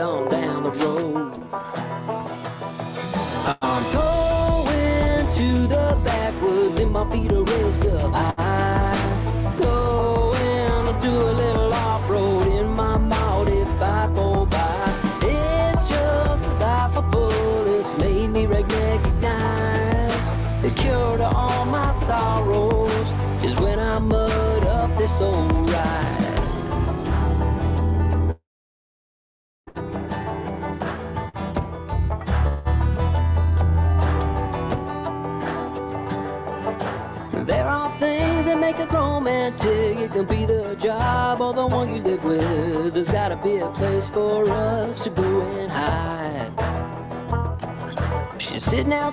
on 0.00 0.28
down 0.28 0.49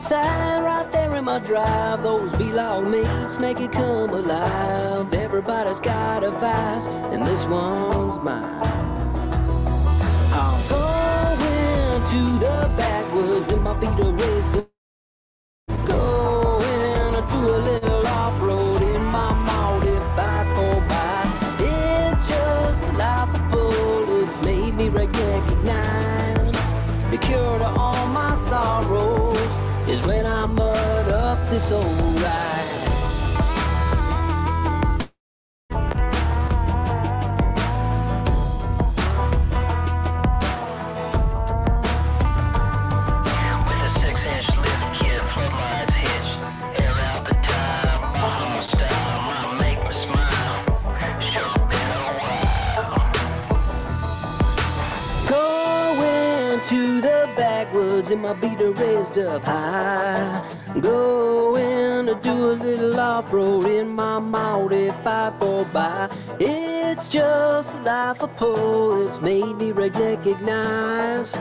Outside 0.10 0.64
right 0.64 0.90
there 0.94 1.16
in 1.16 1.26
my 1.26 1.40
drive. 1.40 2.02
Those 2.02 2.34
B-log 2.38 2.88
mates 2.88 3.38
make 3.40 3.60
it 3.60 3.74
come 3.74 4.12
alive. 4.12 5.14
Everybody's 5.14 5.82
got 5.82 6.24
a 6.24 6.32
vice, 6.32 6.88
and 7.12 7.26
this 7.26 7.44
one's 7.44 8.18
mine. 8.24 8.64
I'm 10.32 10.70
going 10.70 12.04
to 12.12 12.40
the 12.40 12.74
backwoods 12.78 13.50
and 13.50 13.64
my 13.66 13.78
feet 13.82 14.06
are 14.06 14.14
raised 14.14 14.67
of 68.38 68.56
poets 68.56 69.22
made 69.22 69.58
me 69.58 69.72
recognize. 69.72 71.32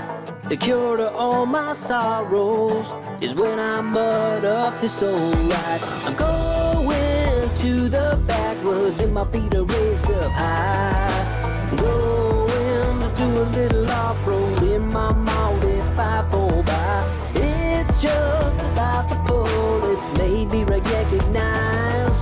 The 0.49 0.57
cure 0.57 0.97
to 0.97 1.11
all 1.11 1.47
my 1.47 1.75
sorrows 1.75 2.87
is 3.23 3.35
when 3.35 3.59
I 3.59 3.81
mud 3.81 4.45
up 4.45 4.81
this 4.81 5.03
old 5.03 5.35
ride. 5.35 5.81
I'm 6.05 6.15
going 6.15 7.51
to 7.59 7.89
the 7.89 8.23
backwoods 8.27 9.01
and 9.01 9.15
my 9.15 9.25
feet 9.31 9.55
are 9.55 9.65
raised 9.65 10.11
up 10.11 10.33
high. 10.33 11.67
Going 11.77 13.01
to 13.01 13.17
do 13.17 13.43
a 13.43 13.47
little 13.59 13.91
off-road 13.91 14.63
in 14.63 14.87
my 14.89 15.13
Maudi 15.13 15.81
5 15.97 16.67
by. 16.67 17.31
It's 17.35 18.01
just 18.01 18.59
a 18.61 18.75
life 18.75 19.11
of 19.13 19.27
bullets 19.27 20.19
made 20.19 20.51
me 20.53 20.65
recognize. 20.65 22.17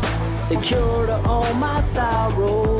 The 0.49 0.61
cure 0.63 1.07
to 1.07 1.17
all 1.29 1.53
my 1.55 1.81
sorrows 1.83 2.74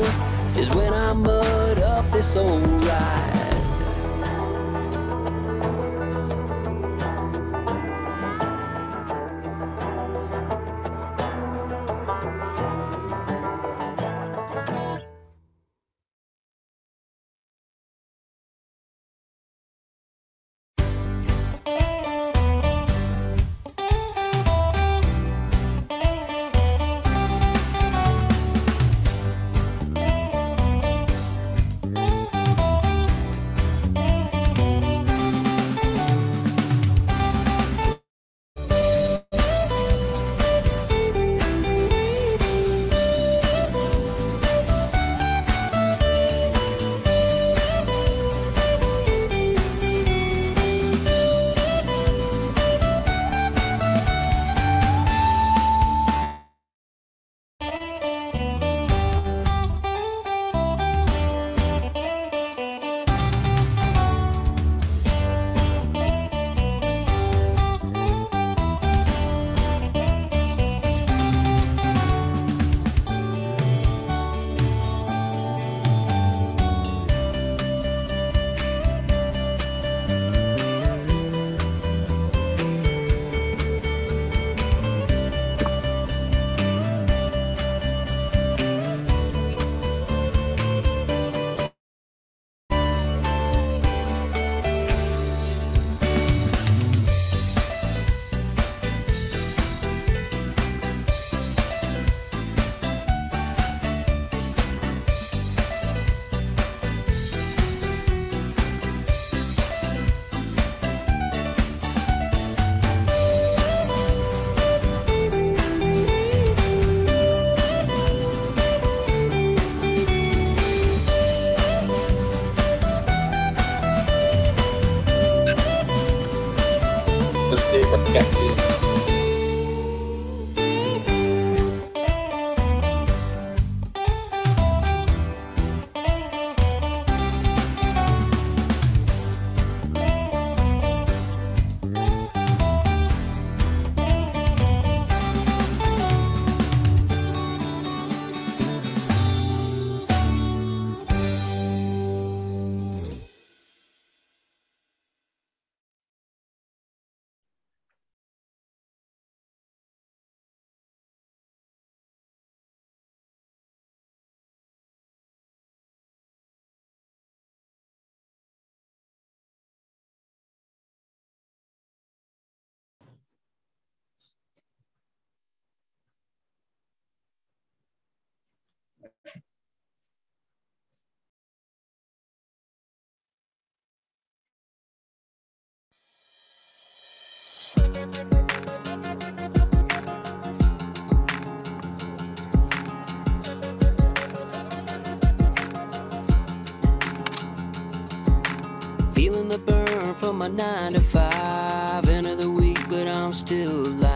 Feeling 199.13 199.49
the 199.49 199.57
burn 199.59 200.15
from 200.15 200.39
my 200.39 200.47
nine 200.47 200.93
to 200.93 201.01
five. 201.01 202.09
End 202.09 202.27
of 202.27 202.39
the 202.39 202.49
week, 202.49 202.79
but 202.89 203.07
I'm 203.07 203.33
still 203.33 203.87
alive. 203.87 204.14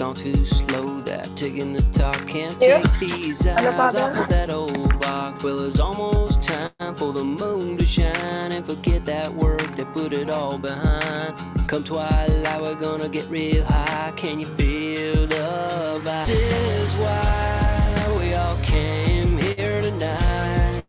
Gone 0.00 0.14
too 0.14 0.46
slow. 0.46 1.02
That 1.02 1.36
ticking 1.36 1.74
the 1.74 1.82
talk 1.92 2.26
can't 2.26 2.58
take 2.58 2.90
these 2.98 3.46
eyes 3.46 3.94
off 3.94 4.16
of 4.16 4.28
that 4.28 4.50
old 4.50 4.98
box. 4.98 5.44
Well, 5.44 5.60
it's 5.66 5.78
almost 5.78 6.42
time 6.42 6.94
for 6.96 7.12
the 7.12 7.22
moon 7.22 7.76
to 7.76 7.84
shine 7.84 8.50
and 8.50 8.64
forget 8.64 9.04
that 9.04 9.34
work 9.34 9.76
that 9.76 9.92
put 9.92 10.14
it 10.14 10.30
all 10.30 10.56
behind. 10.56 11.36
Come 11.68 11.84
twilight, 11.84 12.62
we're 12.62 12.76
gonna 12.76 13.10
get 13.10 13.28
real 13.28 13.62
high. 13.62 14.10
Can 14.16 14.40
you 14.40 14.46
feel 14.56 15.26
the 15.26 16.00
vibe? 16.02 16.24
This 16.24 16.50
is 16.50 16.92
why 16.94 18.16
we 18.18 18.32
all 18.32 18.56
came 18.62 19.36
here 19.36 19.82
tonight. 19.82 20.82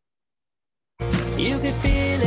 You 1.37 1.59
can 1.59 1.73
feel 1.81 2.20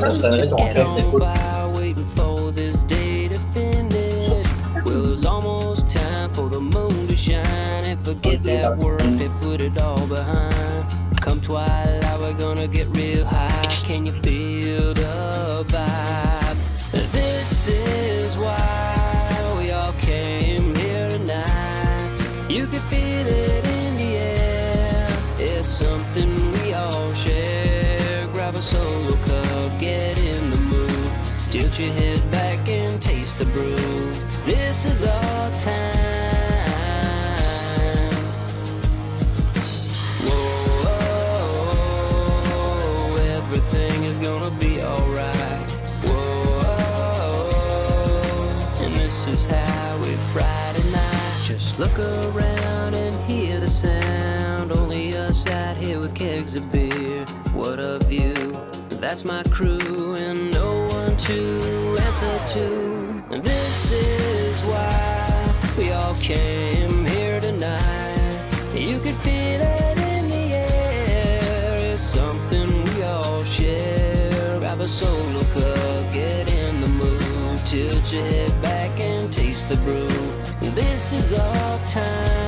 the 0.00 0.54
gutter 0.56 0.84
Will 4.84 5.12
is 5.12 5.24
almost 5.24 5.88
time 5.88 6.32
for 6.34 6.48
the 6.48 6.60
moon 6.60 7.06
to 7.08 7.16
shine 7.16 7.44
and 7.44 8.04
forget 8.04 8.42
that 8.44 8.76
work 8.78 9.00
they 9.00 9.28
put 9.40 9.60
it 9.60 9.80
all 9.80 10.06
behind. 10.06 10.86
Come 11.20 11.40
twilight, 11.40 12.20
we're 12.20 12.34
gonna 12.34 12.68
get 12.68 12.94
real 12.96 13.24
high. 13.24 13.64
Can 13.84 14.06
you 14.06 14.12
feel 14.22 14.94
the 14.94 15.64
vibe? 15.68 16.45
Tilt 31.50 31.78
your 31.78 31.92
head 31.92 32.30
back 32.30 32.68
and 32.68 33.00
taste 33.00 33.38
the 33.38 33.46
brew. 33.46 33.76
This 34.44 34.84
is 34.84 35.06
our 35.06 35.50
time. 35.60 35.74
Whoa, 40.26 41.14
everything 43.36 44.04
is 44.04 44.16
gonna 44.18 44.50
be 44.58 44.82
alright. 44.82 45.70
Whoa, 46.04 46.58
and 48.84 48.94
this 48.96 49.26
is 49.26 49.46
how 49.46 49.98
we 50.02 50.16
Friday 50.34 50.90
night. 50.90 51.42
Just 51.46 51.78
look 51.78 51.98
around 51.98 52.94
and 52.94 53.18
hear 53.30 53.60
the 53.60 53.70
sound. 53.70 54.72
Only 54.72 55.16
us 55.16 55.46
out 55.46 55.78
here 55.78 56.00
with 56.00 56.14
kegs 56.14 56.54
of 56.54 56.70
beer. 56.70 57.24
What 57.54 57.78
a 57.78 57.98
view! 58.04 58.52
That's 59.00 59.24
my 59.24 59.42
crew, 59.44 60.14
and 60.14 60.55
to 61.26 61.98
answer 62.00 62.38
to. 62.54 63.24
And 63.30 63.42
this 63.42 63.90
is 63.90 64.60
why 64.60 65.54
we 65.76 65.90
all 65.90 66.14
came 66.14 67.04
here 67.04 67.40
tonight. 67.40 68.40
You 68.72 69.00
could 69.00 69.16
feel 69.26 69.60
it 69.60 69.98
in 69.98 70.28
the 70.28 70.46
air. 70.54 71.74
It's 71.78 72.00
something 72.00 72.84
we 72.84 73.02
all 73.02 73.42
share. 73.42 74.60
Grab 74.60 74.78
a 74.80 74.86
solo 74.86 75.42
cup, 75.54 76.12
get 76.12 76.52
in 76.52 76.80
the 76.80 76.88
mood. 76.88 77.66
Tilt 77.66 78.12
your 78.12 78.24
head 78.24 78.62
back 78.62 79.00
and 79.00 79.32
taste 79.32 79.68
the 79.68 79.76
brew. 79.78 80.06
This 80.76 81.12
is 81.12 81.32
our 81.32 81.86
time. 81.86 82.45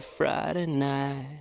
Friday 0.00 0.66
night. 0.66 1.33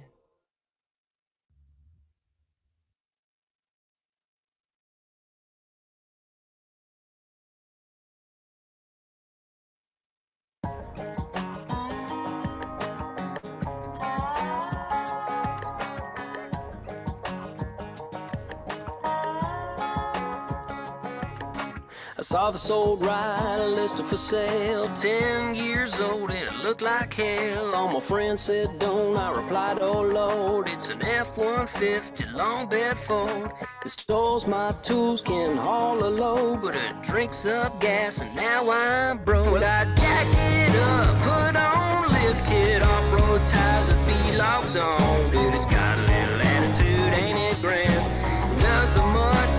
I 22.43 22.47
saw 22.47 22.51
this 22.51 22.69
old 22.69 23.05
ride 23.05 23.67
listed 23.73 24.05
for 24.05 24.17
sale, 24.17 24.83
10 24.97 25.55
years 25.55 25.97
old, 26.01 26.29
it 26.29 26.51
looked 26.55 26.81
like 26.81 27.13
hell. 27.13 27.73
All 27.73 27.87
my 27.87 28.01
friends 28.01 28.41
said 28.41 28.79
don't, 28.79 29.15
I 29.15 29.31
replied, 29.31 29.77
oh 29.79 30.01
lord, 30.01 30.67
it's 30.67 30.89
an 30.89 31.05
F-150 31.05 32.33
long 32.33 32.67
bed 32.67 32.97
Ford. 32.97 33.49
It 33.85 33.87
stores 33.87 34.45
my 34.45 34.73
tools, 34.81 35.21
can 35.21 35.55
haul 35.55 36.03
a 36.03 36.09
load, 36.09 36.63
but 36.63 36.75
it 36.75 37.01
drinks 37.01 37.45
up 37.45 37.79
gas, 37.79 38.19
and 38.19 38.35
now 38.35 38.69
I'm 38.69 39.23
broke. 39.23 39.53
Well, 39.53 39.63
I 39.63 39.85
jacked 39.95 40.37
it 40.37 40.75
up, 40.75 41.21
put 41.21 41.55
on 41.55 42.09
lifted 42.09 42.81
off-road 42.81 43.47
tires 43.47 43.87
with 43.87 44.05
B-locks 44.05 44.75
on. 44.75 45.31
Dude, 45.31 45.53
it's 45.53 45.65
got 45.65 45.97
a 45.97 46.01
little 46.01 46.41
attitude, 46.41 47.13
ain't 47.13 47.55
it 47.55 47.61
grand? 47.61 47.89
It 47.89 48.61
does 48.61 48.93
the 48.95 49.01
mud 49.01 49.53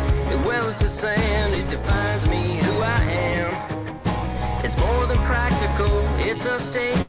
well 0.44 0.68
as 0.68 0.78
the 0.80 0.88
sand. 0.88 1.54
It 1.54 1.70
defines. 1.70 2.13
It's 4.64 4.78
more 4.78 5.06
than 5.06 5.18
practical, 5.18 5.92
it's 6.18 6.46
a 6.46 6.58
statement. 6.58 7.06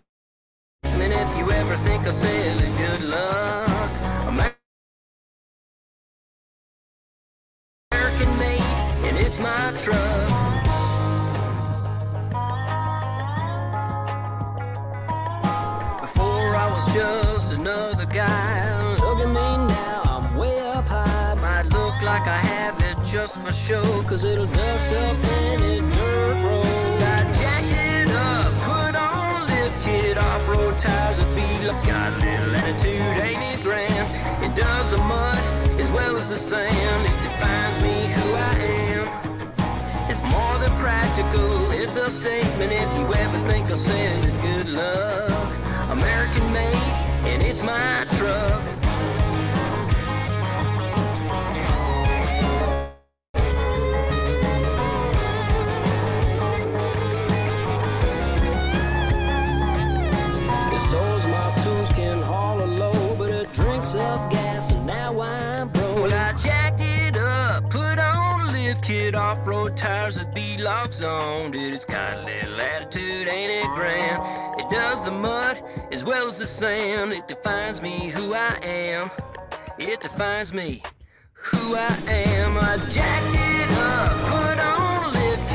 If 0.83 1.37
you 1.37 1.49
ever 1.53 1.77
think 1.77 2.05
of 2.05 2.13
selling, 2.13 2.75
good 2.75 3.01
luck. 3.01 3.91
American 7.91 8.37
made, 8.37 8.61
and 9.07 9.17
it's 9.17 9.39
my 9.39 9.73
truck. 9.79 10.29
Before 16.01 16.55
I 16.63 16.67
was 16.75 16.93
just 16.93 17.53
another 17.53 18.05
guy. 18.05 18.95
Look 18.97 19.19
at 19.21 19.29
me 19.29 19.57
now, 19.67 20.03
I'm 20.07 20.35
way 20.35 20.59
up 20.59 20.87
high. 20.87 21.35
Might 21.35 21.67
look 21.71 22.01
like 22.01 22.27
I 22.27 22.39
have 22.39 22.81
it 22.83 22.97
just 23.05 23.39
for 23.39 23.53
show, 23.53 24.03
cause 24.03 24.25
it'll 24.25 24.45
dust 24.47 24.91
up 24.91 25.17
any 25.25 25.79
dirt 25.79 26.43
road. 26.45 26.84
B-Lux. 31.65 31.81
Got 31.81 32.13
a 32.13 32.25
little 32.25 32.55
attitude, 32.55 33.01
ain't 33.01 33.59
it 33.59 33.63
grand? 33.63 34.43
It 34.43 34.55
does 34.55 34.91
the 34.91 34.97
mud 34.97 35.37
as 35.79 35.91
well 35.91 36.17
as 36.17 36.29
the 36.29 36.37
sand. 36.37 37.05
It 37.05 37.23
defines 37.23 37.81
me 37.81 38.07
who 38.13 38.33
I 38.35 38.53
am. 38.93 40.09
It's 40.09 40.21
more 40.21 40.59
than 40.59 40.69
practical, 40.79 41.71
it's 41.71 41.95
a 41.95 42.11
statement 42.11 42.71
if 42.71 42.97
you 42.97 43.13
ever 43.15 43.49
think 43.49 43.69
of 43.71 43.77
sending 43.77 44.39
good 44.41 44.69
luck. 44.69 45.31
American 45.89 46.53
made, 46.53 46.75
and 47.25 47.41
it's 47.41 47.61
my 47.61 48.05
truck. 48.11 48.74
Off-road 69.35 69.75
tires 69.75 70.17
with 70.17 70.33
B-locks 70.33 71.01
on. 71.01 71.51
Dude, 71.51 71.73
it's 71.73 71.85
got 71.85 72.17
a 72.17 72.21
little 72.21 72.61
attitude, 72.61 73.27
ain't 73.27 73.51
it 73.51 73.69
grand? 73.75 74.59
It 74.59 74.69
does 74.69 75.03
the 75.03 75.11
mud 75.11 75.61
as 75.91 76.03
well 76.03 76.27
as 76.27 76.37
the 76.37 76.47
sand. 76.47 77.11
It 77.11 77.27
defines 77.27 77.81
me 77.81 78.09
who 78.09 78.33
I 78.33 78.57
am. 78.63 79.11
It 79.77 79.99
defines 79.99 80.53
me 80.53 80.81
who 81.33 81.75
I 81.75 81.93
am. 82.07 82.57
I 82.57 82.77
jacked 82.89 83.35
it 83.35 83.71
up, 83.77 84.09
put 84.29 84.59
on 84.59 85.03
a 85.03 85.07
lift 85.09 85.51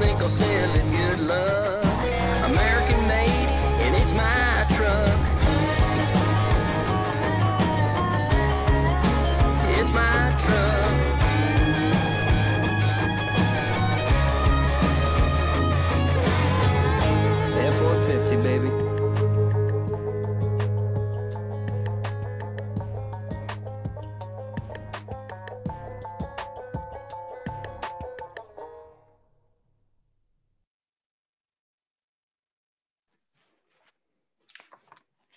think 0.00 0.20
I'll 0.20 0.28
sell 0.28 0.74
it. 0.74 0.90
Good 0.92 1.20
luck. 1.20 1.81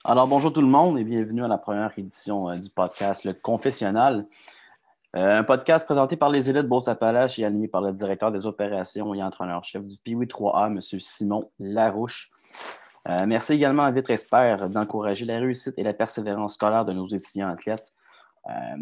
Alors, 0.08 0.28
bonjour 0.28 0.54
tout 0.54 0.62
le 0.62 0.68
monde 0.68 1.00
et 1.00 1.04
bienvenue 1.04 1.44
à 1.44 1.48
la 1.48 1.58
première 1.58 1.92
édition 1.98 2.48
euh, 2.48 2.58
du 2.58 2.70
podcast 2.70 3.24
Le 3.24 3.34
Confessionnal. 3.34 4.28
Euh, 5.16 5.40
un 5.40 5.44
podcast 5.44 5.84
présenté 5.84 6.16
par 6.16 6.30
les 6.30 6.48
élites 6.48 6.68
Beauce-Appalaches 6.68 7.40
et 7.40 7.44
animé 7.44 7.68
par 7.68 7.82
le 7.82 7.92
directeur 7.92 8.32
des 8.32 8.46
opérations 8.46 9.16
et 9.16 9.24
entraîneur-chef 9.24 9.84
du 9.84 9.98
Piwi 9.98 10.28
3A, 10.28 10.68
M. 10.68 10.80
Simon 10.80 11.50
Larouche. 11.58 12.30
Euh, 13.10 13.26
merci 13.26 13.54
également 13.54 13.82
à 13.82 13.90
Vitre 13.90 14.12
Expert 14.12 14.70
d'encourager 14.70 15.26
la 15.26 15.40
réussite 15.40 15.74
et 15.78 15.84
la 15.84 15.94
persévérance 15.94 16.54
scolaire 16.54 16.86
de 16.86 16.94
nos 16.94 17.08
étudiants 17.08 17.50
athlètes. 17.50 17.92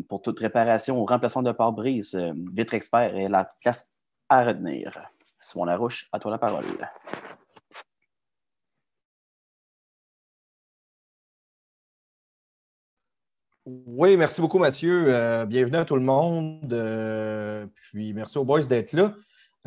Pour 0.09 0.21
toute 0.21 0.41
réparation 0.41 0.99
ou 0.99 1.05
remplacement 1.05 1.41
de 1.41 1.53
pare-brise, 1.53 2.19
Vitre 2.51 2.73
Expert 2.73 3.15
est 3.15 3.29
la 3.29 3.49
classe 3.61 3.89
à 4.27 4.43
retenir. 4.43 5.09
Simon 5.39 5.63
Larouche, 5.63 6.09
à 6.11 6.19
toi 6.19 6.31
la 6.31 6.37
parole. 6.37 6.65
Oui, 13.65 14.17
merci 14.17 14.41
beaucoup, 14.41 14.59
Mathieu. 14.59 15.05
Euh, 15.07 15.45
bienvenue 15.45 15.77
à 15.77 15.85
tout 15.85 15.95
le 15.95 16.01
monde. 16.01 16.73
Euh, 16.73 17.65
puis 17.75 18.13
merci 18.13 18.37
aux 18.37 18.43
boys 18.43 18.63
d'être 18.63 18.91
là. 18.91 19.13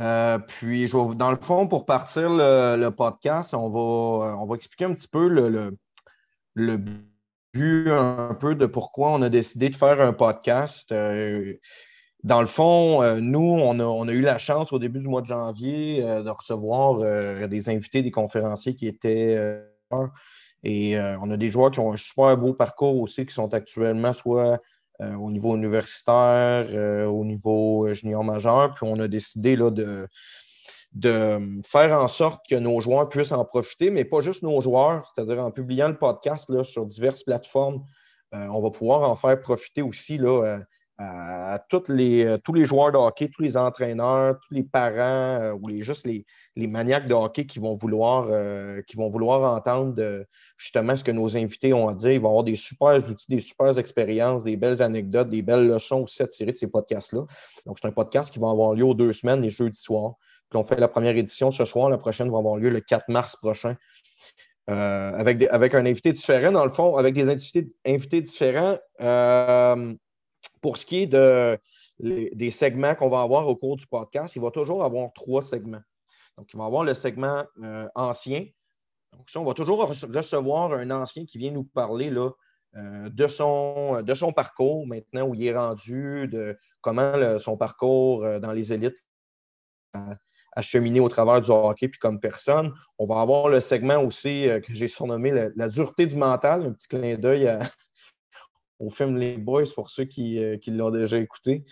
Euh, 0.00 0.38
puis, 0.38 0.90
dans 0.90 1.30
le 1.30 1.38
fond, 1.40 1.66
pour 1.66 1.86
partir 1.86 2.28
le, 2.28 2.88
podcast, 2.90 3.54
on 3.54 3.70
va, 3.70 4.54
expliquer 4.54 4.84
un 4.84 4.92
petit 4.92 5.08
peu 5.08 5.28
le, 5.28 6.76
but 7.54 7.88
un 7.88 8.36
peu 8.38 8.54
de 8.54 8.66
pourquoi 8.66 9.12
on 9.12 9.22
a 9.22 9.30
décidé 9.30 9.70
de 9.70 9.76
faire 9.76 10.02
un 10.02 10.12
podcast. 10.12 10.92
Dans 12.22 12.40
le 12.42 12.46
fond, 12.46 13.18
nous, 13.22 13.40
on 13.40 13.80
a, 13.80 13.84
on 13.84 14.08
a 14.08 14.12
eu 14.12 14.20
la 14.20 14.36
chance 14.36 14.74
au 14.74 14.78
début 14.78 15.00
du 15.00 15.08
mois 15.08 15.22
de 15.22 15.26
janvier 15.26 16.02
de 16.02 16.28
recevoir 16.28 17.48
des 17.48 17.70
invités, 17.70 18.02
des 18.02 18.10
conférenciers 18.10 18.74
qui 18.74 18.88
étaient 18.88 19.62
et 20.62 20.98
euh, 20.98 21.18
on 21.20 21.30
a 21.30 21.36
des 21.36 21.50
joueurs 21.50 21.70
qui 21.70 21.80
ont 21.80 21.92
un 21.92 21.96
super 21.96 22.36
beau 22.36 22.54
parcours 22.54 23.00
aussi, 23.00 23.26
qui 23.26 23.34
sont 23.34 23.52
actuellement 23.54 24.12
soit 24.12 24.58
euh, 25.00 25.14
au 25.14 25.30
niveau 25.30 25.54
universitaire, 25.54 26.66
euh, 26.70 27.06
au 27.06 27.24
niveau 27.24 27.92
junior 27.92 28.24
majeur. 28.24 28.74
Puis 28.74 28.86
on 28.86 28.96
a 28.96 29.08
décidé 29.08 29.56
là, 29.56 29.70
de, 29.70 30.08
de 30.92 31.38
faire 31.64 32.00
en 32.00 32.08
sorte 32.08 32.44
que 32.48 32.56
nos 32.56 32.80
joueurs 32.80 33.08
puissent 33.08 33.32
en 33.32 33.44
profiter, 33.44 33.90
mais 33.90 34.04
pas 34.04 34.20
juste 34.20 34.42
nos 34.42 34.60
joueurs, 34.60 35.12
c'est-à-dire 35.14 35.38
en 35.38 35.50
publiant 35.50 35.88
le 35.88 35.98
podcast 35.98 36.48
là, 36.50 36.64
sur 36.64 36.86
diverses 36.86 37.22
plateformes, 37.22 37.84
on 38.32 38.60
va 38.60 38.70
pouvoir 38.70 39.08
en 39.08 39.16
faire 39.16 39.40
profiter 39.40 39.80
aussi 39.80 40.18
là, 40.18 40.58
à, 40.98 41.62
les, 41.88 42.24
euh, 42.24 42.38
tous 42.38 42.54
les 42.54 42.64
joueurs 42.64 42.90
de 42.92 42.96
hockey, 42.96 43.28
tous 43.28 43.42
les 43.42 43.56
entraîneurs, 43.56 44.38
tous 44.40 44.54
les 44.54 44.62
parents 44.62 45.40
euh, 45.42 45.52
ou 45.52 45.68
les, 45.68 45.82
juste 45.82 46.06
les, 46.06 46.24
les 46.56 46.66
maniaques 46.66 47.06
de 47.06 47.12
hockey 47.14 47.44
qui 47.46 47.58
vont 47.58 47.74
vouloir, 47.74 48.28
euh, 48.30 48.80
qui 48.86 48.96
vont 48.96 49.10
vouloir 49.10 49.54
entendre 49.54 50.24
justement 50.56 50.96
ce 50.96 51.04
que 51.04 51.10
nos 51.10 51.36
invités 51.36 51.74
ont 51.74 51.88
à 51.88 51.94
dire. 51.94 52.12
Ils 52.12 52.20
vont 52.20 52.28
avoir 52.28 52.44
des 52.44 52.56
super 52.56 52.96
outils, 53.08 53.26
des 53.28 53.40
super 53.40 53.78
expériences, 53.78 54.44
des 54.44 54.56
belles 54.56 54.80
anecdotes, 54.80 55.28
des 55.28 55.42
belles 55.42 55.68
leçons 55.68 56.02
aussi 56.02 56.22
à 56.22 56.26
tirer 56.26 56.52
de 56.52 56.56
ces 56.56 56.68
podcasts-là. 56.70 57.24
Donc, 57.66 57.78
c'est 57.80 57.88
un 57.88 57.92
podcast 57.92 58.32
qui 58.32 58.38
va 58.38 58.48
avoir 58.50 58.72
lieu 58.74 58.84
aux 58.84 58.94
deux 58.94 59.12
semaines, 59.12 59.42
les 59.42 59.50
jeudis 59.50 59.80
soirs. 59.80 60.14
Puis 60.48 60.58
on 60.58 60.64
fait 60.64 60.80
la 60.80 60.88
première 60.88 61.16
édition 61.16 61.50
ce 61.50 61.64
soir. 61.64 61.90
La 61.90 61.98
prochaine 61.98 62.30
va 62.30 62.38
avoir 62.38 62.56
lieu 62.56 62.70
le 62.70 62.80
4 62.80 63.08
mars 63.08 63.36
prochain. 63.36 63.74
Avec, 64.68 65.38
des- 65.38 65.48
avec 65.48 65.74
un 65.74 65.86
invité 65.86 66.12
différent, 66.12 66.50
dans 66.50 66.64
le 66.64 66.72
fond, 66.72 66.96
avec 66.96 67.14
des 67.14 67.28
invités, 67.28 67.68
invités 67.86 68.20
différents. 68.22 68.78
Pour 70.66 70.78
ce 70.78 70.84
qui 70.84 71.02
est 71.02 71.60
des 72.00 72.50
segments 72.50 72.96
qu'on 72.96 73.08
va 73.08 73.20
avoir 73.20 73.46
au 73.46 73.54
cours 73.54 73.76
du 73.76 73.86
podcast, 73.86 74.34
il 74.34 74.42
va 74.42 74.50
toujours 74.50 74.82
avoir 74.82 75.12
trois 75.12 75.40
segments. 75.40 75.84
Donc, 76.36 76.48
il 76.52 76.58
va 76.58 76.64
avoir 76.64 76.82
le 76.82 76.92
segment 76.92 77.44
euh, 77.62 77.86
ancien. 77.94 78.46
Donc, 79.12 79.30
ça, 79.30 79.38
on 79.38 79.44
va 79.44 79.54
toujours 79.54 79.88
rece- 79.88 80.12
recevoir 80.12 80.72
un 80.72 80.90
ancien 80.90 81.24
qui 81.24 81.38
vient 81.38 81.52
nous 81.52 81.62
parler 81.62 82.10
là, 82.10 82.30
euh, 82.74 83.08
de, 83.10 83.28
son, 83.28 84.02
de 84.02 84.14
son 84.16 84.32
parcours 84.32 84.88
maintenant, 84.88 85.28
où 85.28 85.36
il 85.36 85.46
est 85.46 85.56
rendu, 85.56 86.26
de 86.26 86.58
comment 86.80 87.38
son 87.38 87.56
parcours 87.56 88.24
euh, 88.24 88.40
dans 88.40 88.50
les 88.50 88.72
élites 88.72 89.04
a, 89.94 90.16
cheminé 90.62 90.98
au 90.98 91.08
travers 91.08 91.40
du 91.40 91.52
hockey, 91.52 91.86
puis 91.86 92.00
comme 92.00 92.18
personne. 92.18 92.74
On 92.98 93.06
va 93.06 93.20
avoir 93.20 93.50
le 93.50 93.60
segment 93.60 94.02
aussi 94.02 94.48
que 94.66 94.74
j'ai 94.74 94.88
surnommé 94.88 95.30
la, 95.30 95.48
la 95.54 95.68
dureté 95.68 96.06
du 96.06 96.16
mental, 96.16 96.64
un 96.64 96.72
petit 96.72 96.88
clin 96.88 97.16
d'œil 97.16 97.46
à- 97.46 97.60
au 98.78 98.90
film 98.90 99.16
Les 99.16 99.36
Boys 99.36 99.64
pour 99.74 99.90
ceux 99.90 100.04
qui, 100.04 100.42
euh, 100.42 100.56
l'ont 100.68 100.90
déjà 100.90 101.18
écouté. 101.18 101.64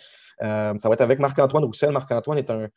Euh, 0.42 0.74
ça 0.78 0.88
va 0.88 0.94
être 0.94 1.00
avec 1.00 1.18
Marc-Antoine 1.18 1.64
Roussel. 1.64 1.90
Marc-Antoine 1.90 2.38
est 2.38 2.50
un, 2.50 2.68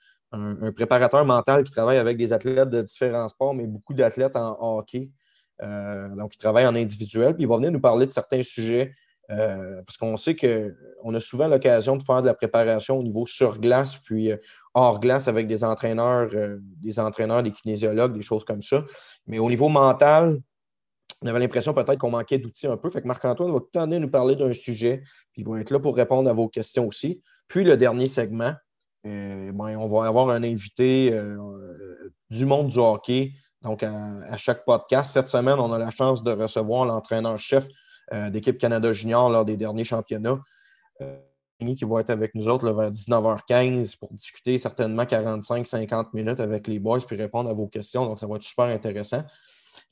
préparateur 0.76 1.24
mental 1.24 1.64
qui 1.64 1.72
travaille 1.72 1.98
avec 1.98 2.18
des 2.18 2.34
athlètes 2.34 2.70
de 2.70 2.82
différents 2.82 3.30
sports, 3.30 3.54
mais 3.54 3.66
beaucoup 3.66 3.94
d'athlètes 3.94 4.36
en 4.36 4.58
hockey. 4.60 5.10
Euh, 5.64 6.10
donc, 6.16 6.36
il 6.36 6.38
travaille 6.38 6.68
en 6.68 6.76
individuel. 6.76 7.34
Puis 7.34 7.44
il 7.44 7.48
va 7.48 7.56
venir 7.56 7.72
nous 7.72 7.80
parler 7.80 8.06
de 8.06 8.12
certains 8.12 8.44
sujets 8.44 8.92
parce 9.30 9.98
qu'on 9.98 10.16
sait 10.16 10.38
qu'on 10.38 11.14
a 11.14 11.20
souvent 11.20 11.50
l'occasion 11.50 11.98
de 11.98 12.04
faire 12.04 12.22
de 12.22 12.28
la 12.28 12.34
préparation 12.34 12.98
au 12.98 13.04
niveau 13.04 13.26
sur 13.26 13.60
glace, 13.60 13.98
puis 13.98 14.32
hors 14.74 15.02
glace 15.02 15.28
avec 15.28 15.48
des 15.48 15.66
entraîneurs, 15.66 16.30
des 16.62 16.98
entraîneurs, 16.98 17.44
des 17.44 17.52
kinésiologues, 17.52 18.14
des 18.14 18.22
choses 18.22 18.46
comme 18.46 18.62
ça. 18.62 18.86
Mais 19.28 19.40
au 19.40 19.50
niveau 19.50 19.68
mental, 19.68 20.40
on 21.22 21.28
avait 21.28 21.40
l'impression 21.40 21.74
peut-être 21.74 21.98
qu'on 21.98 22.12
manquait 22.12 22.38
d'outils 22.38 22.68
un 22.68 22.78
peu. 22.78 22.90
Fait 22.90 23.02
que 23.02 23.08
Marc-Antoine 23.08 23.52
va 23.52 23.60
tout 23.60 23.86
nous 23.86 24.10
parler 24.10 24.36
d'un 24.36 24.54
sujet, 24.54 25.02
puis 25.34 25.42
il 25.42 25.48
va 25.48 25.60
être 25.60 25.72
là 25.72 25.80
pour 25.80 25.96
répondre 25.96 26.30
à 26.30 26.34
vos 26.34 26.48
questions 26.48 26.88
aussi. 26.88 27.22
Puis 27.48 27.64
le 27.64 27.78
dernier 27.78 28.08
segment, 28.08 28.54
euh, 29.06 29.52
ben, 29.52 29.78
on 29.78 29.88
va 29.88 30.08
avoir 30.08 30.30
un 30.30 30.44
invité 30.44 31.12
euh, 31.14 31.38
euh, 31.38 32.14
du 32.30 32.46
monde 32.46 32.68
du 32.68 32.80
hockey. 32.80 33.32
Donc, 33.62 33.84
à, 33.84 34.38
chaque 34.38 34.66
podcast, 34.66 35.14
cette 35.14 35.30
semaine, 35.30 35.60
on 35.60 35.74
a 35.74 35.80
la 35.80 35.90
chance 35.90 36.24
de 36.24 36.32
recevoir 36.32 36.86
l'entraîneur-chef 36.86 37.68
d'équipe 38.30 38.58
Canada 38.58 38.94
Junior 38.94 39.30
lors 39.30 39.44
des 39.44 39.58
derniers 39.58 39.84
championnats. 39.84 40.40
Qui 41.60 41.84
va 41.84 42.02
être 42.02 42.12
avec 42.12 42.36
nous 42.36 42.48
autres 42.48 42.72
vers 42.72 42.92
19h15 42.92 43.98
pour 43.98 44.14
discuter 44.14 44.60
certainement 44.60 45.04
45-50 45.04 46.10
minutes 46.14 46.40
avec 46.40 46.68
les 46.68 46.78
boys 46.78 47.00
puis 47.00 47.18
répondre 47.18 47.50
à 47.50 47.54
vos 47.54 47.68
questions. 47.68 48.06
Donc, 48.06 48.20
ça 48.20 48.28
va 48.28 48.36
être 48.36 48.44
super 48.44 48.66
intéressant. 48.66 49.24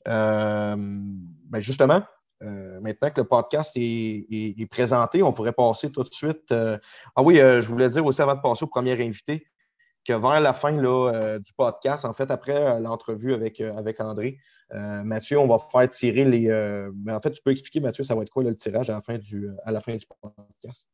Euh, 0.08 0.76
ben 0.76 1.60
justement, 1.60 2.02
euh, 2.42 2.80
maintenant 2.80 3.10
que 3.10 3.20
le 3.20 3.26
podcast 3.26 3.72
est, 3.76 4.70
présenté, 4.70 5.22
on 5.22 5.32
pourrait 5.32 5.52
passer 5.52 5.90
tout 5.90 6.02
de 6.02 6.12
suite. 6.12 6.52
euh, 6.52 6.78
Ah 7.14 7.22
oui, 7.22 7.36
je 7.36 7.68
voulais 7.68 7.88
dire 7.88 8.04
aussi 8.04 8.22
avant 8.22 8.34
de 8.34 8.40
passer 8.40 8.64
au 8.64 8.68
premier 8.68 8.92
invité 8.92 9.46
que 10.04 10.12
vers 10.12 10.40
la 10.40 10.52
fin 10.52 10.70
là, 10.70 11.38
du 11.40 11.52
podcast, 11.54 12.04
en 12.04 12.12
fait, 12.12 12.30
après 12.30 12.78
l'entrevue 12.80 13.34
avec, 13.34 13.60
avec 13.60 14.00
André, 14.00 14.38
Mathieu, 14.72 15.38
on 15.38 15.48
va 15.48 15.58
faire 15.58 15.90
tirer 15.90 16.24
les. 16.24 16.90
mais 16.94 17.12
en 17.12 17.20
fait, 17.20 17.32
tu 17.32 17.42
peux 17.42 17.50
expliquer, 17.50 17.80
Mathieu, 17.80 18.04
ça 18.04 18.14
va 18.14 18.22
être 18.22 18.30
quoi 18.30 18.44
le 18.44 18.54
tirage 18.54 18.88
à 18.88 18.92
la 18.92 19.02
fin 19.02 19.18
du, 19.18 19.50
à 19.64 19.72
la 19.72 19.80
fin 19.80 19.96
du 19.96 20.06
podcast? 20.06 20.86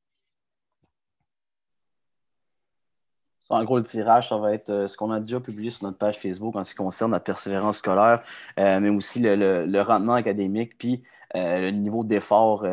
En 3.52 3.64
gros, 3.64 3.76
le 3.76 3.84
tirage, 3.84 4.30
ça 4.30 4.38
va 4.38 4.54
être 4.54 4.70
euh, 4.70 4.88
ce 4.88 4.96
qu'on 4.96 5.10
a 5.10 5.20
déjà 5.20 5.38
publié 5.38 5.68
sur 5.68 5.84
notre 5.84 5.98
page 5.98 6.18
Facebook 6.18 6.56
en 6.56 6.64
ce 6.64 6.70
qui 6.70 6.76
concerne 6.76 7.12
la 7.12 7.20
persévérance 7.20 7.78
scolaire, 7.78 8.22
euh, 8.58 8.80
mais 8.80 8.88
aussi 8.88 9.20
le, 9.20 9.66
le- 9.66 9.82
rendement 9.82 10.14
académique, 10.14 10.78
puis 10.78 11.02
euh, 11.36 11.60
le 11.60 11.70
niveau 11.70 12.02
d'effort. 12.02 12.64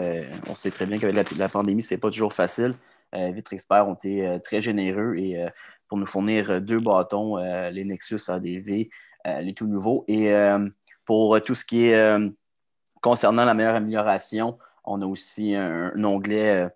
on 0.50 0.56
sait 0.56 0.72
très 0.72 0.86
bien 0.86 0.98
qu'avec 0.98 1.36
la, 1.38 1.50
pandémie, 1.50 1.84
c'est 1.84 1.98
pas 1.98 2.10
toujours 2.10 2.34
facile. 2.34 2.74
Vitre 3.12 3.54
Expert 3.54 3.88
ont 3.90 3.96
été 3.96 4.38
très 4.44 4.62
généreux 4.62 5.16
et 5.18 5.44
pour 5.88 5.98
nous 5.98 6.06
fournir 6.06 6.62
deux 6.62 6.80
bâtons, 6.80 7.38
les 7.38 7.84
Nexus 7.84 8.20
ADV, 8.28 8.90
les 9.26 9.54
tout 9.56 9.66
nouveaux. 9.66 10.06
Et 10.08 10.32
pour 11.06 11.42
tout 11.42 11.56
ce 11.56 11.66
qui 11.66 11.86
est 11.86 12.18
concernant 13.02 13.46
la 13.46 13.56
meilleure 13.56 13.76
amélioration, 13.76 14.60
on 14.84 15.02
a 15.02 15.08
aussi 15.08 15.56
un, 15.56 15.92
onglet 16.04 16.70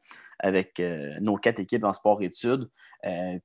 avec 0.44 0.80
nos 1.22 1.38
quatre 1.38 1.60
équipes 1.60 1.86
en 1.86 1.94
sport-études. 1.94 2.70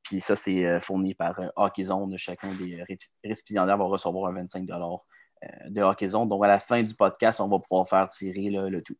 puis 0.02 0.20
ça, 0.20 0.36
c'est 0.36 0.80
fourni 0.80 1.14
par 1.14 1.40
Hockeyzone. 1.56 2.16
Chacun 2.18 2.50
des 2.54 2.84
récipiendaires 3.24 3.78
va 3.78 3.84
recevoir 3.84 4.30
un 4.30 4.34
25 4.34 4.66
de 4.66 5.82
Hockeyzone. 5.82 6.28
Donc, 6.28 6.44
à 6.44 6.48
la 6.48 6.58
fin 6.58 6.82
du 6.82 6.94
podcast, 6.94 7.40
on 7.40 7.48
va 7.48 7.58
pouvoir 7.58 7.88
faire 7.88 8.08
tirer 8.08 8.50
le 8.50 8.82
tout. 8.82 8.96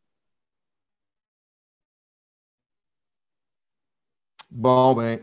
Bon, 4.51 4.95
ben, 4.95 5.19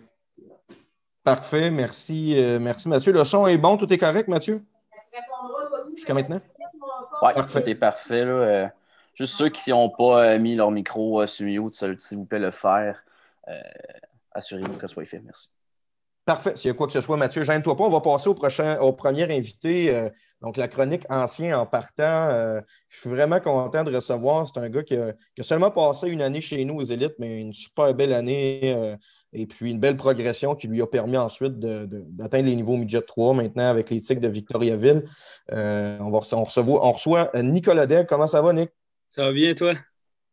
parfait. 1.24 1.70
Merci, 1.70 2.40
euh, 2.40 2.60
merci 2.60 2.88
Mathieu. 2.88 3.12
Le 3.12 3.24
son 3.24 3.46
est 3.46 3.58
bon, 3.58 3.76
tout 3.76 3.92
est 3.92 3.98
correct, 3.98 4.28
Mathieu? 4.28 4.64
Jusqu'à 5.94 6.14
maintenant? 6.14 6.40
Oui, 7.22 7.30
tout 7.34 7.58
est 7.58 7.74
parfait. 7.74 8.22
Euh, 8.22 8.68
juste 9.16 9.34
ceux 9.34 9.48
qui 9.48 9.70
n'ont 9.70 9.90
pas 9.90 10.24
euh, 10.24 10.38
mis 10.38 10.54
leur 10.54 10.70
micro 10.70 11.26
sur 11.26 11.46
mute, 11.46 11.72
s'il 11.72 12.18
vous 12.18 12.24
plaît, 12.24 12.38
le 12.38 12.52
faire. 12.52 13.04
Assurez-vous 14.32 14.74
que 14.74 14.86
ce 14.86 14.94
soit 14.94 15.04
fait. 15.04 15.20
Merci. 15.20 15.50
Parfait. 16.26 16.54
S'il 16.56 16.66
y 16.66 16.70
a 16.72 16.74
quoi 16.74 16.88
que 16.88 16.92
ce 16.92 17.00
soit, 17.00 17.16
Mathieu, 17.16 17.44
gêne-toi 17.44 17.76
pas. 17.76 17.84
On 17.84 17.88
va 17.88 18.00
passer 18.00 18.28
au, 18.28 18.34
prochain, 18.34 18.80
au 18.80 18.92
premier 18.92 19.32
invité. 19.32 19.94
Euh, 19.94 20.10
donc, 20.42 20.56
la 20.56 20.66
chronique 20.66 21.04
ancien 21.08 21.56
en 21.56 21.66
partant. 21.66 22.02
Euh, 22.02 22.60
je 22.88 22.98
suis 22.98 23.08
vraiment 23.08 23.38
content 23.38 23.84
de 23.84 23.94
recevoir. 23.94 24.48
C'est 24.48 24.58
un 24.58 24.68
gars 24.68 24.82
qui 24.82 24.96
a, 24.96 25.14
seulement 25.42 25.70
passé 25.70 26.08
une 26.08 26.22
année 26.22 26.40
chez 26.40 26.64
nous 26.64 26.74
aux 26.74 26.82
élites, 26.82 27.14
mais 27.20 27.40
une 27.40 27.52
super 27.52 27.94
belle 27.94 28.12
année 28.12 28.74
euh, 28.76 28.96
et 29.32 29.46
puis 29.46 29.70
une 29.70 29.78
belle 29.78 29.96
progression 29.96 30.56
qui 30.56 30.66
lui 30.66 30.82
a 30.82 30.88
permis 30.88 31.16
ensuite 31.16 31.60
d'atteindre 31.60 32.46
les 32.46 32.56
niveaux 32.56 32.76
midget 32.76 33.02
3 33.02 33.34
maintenant 33.34 33.68
avec 33.70 33.86
tics 33.86 34.18
de 34.18 34.28
Victoriaville. 34.28 35.04
on, 35.52 36.12
on, 36.12 36.44
reçoit, 36.44 36.64
on 36.66 36.90
reçoit 36.90 37.30
Nicolas 37.36 37.86
Degg. 37.86 38.06
Comment 38.08 38.26
ça 38.26 38.42
va, 38.42 38.52
Nick? 38.52 38.75
Ça 39.16 39.24
va 39.24 39.32
bien, 39.32 39.54
toi? 39.54 39.74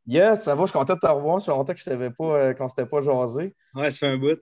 Yes, 0.05 0.43
ça 0.43 0.55
va. 0.55 0.63
Je 0.63 0.71
suis 0.71 0.77
content 0.77 0.95
de 0.95 0.99
te 0.99 1.07
revoir. 1.07 1.39
Je 1.39 1.43
suis 1.43 1.51
content 1.51 1.73
que 1.73 1.79
je 1.79 1.89
ne 1.89 1.95
t'avais 1.95 2.09
pas 2.09 2.53
quand 2.53 2.67
c'était 2.67 2.85
pas 2.85 3.01
jasé. 3.01 3.55
Ouais, 3.73 3.89
ça 3.89 3.99
fait 3.99 4.07
un 4.07 4.17
bout. 4.17 4.39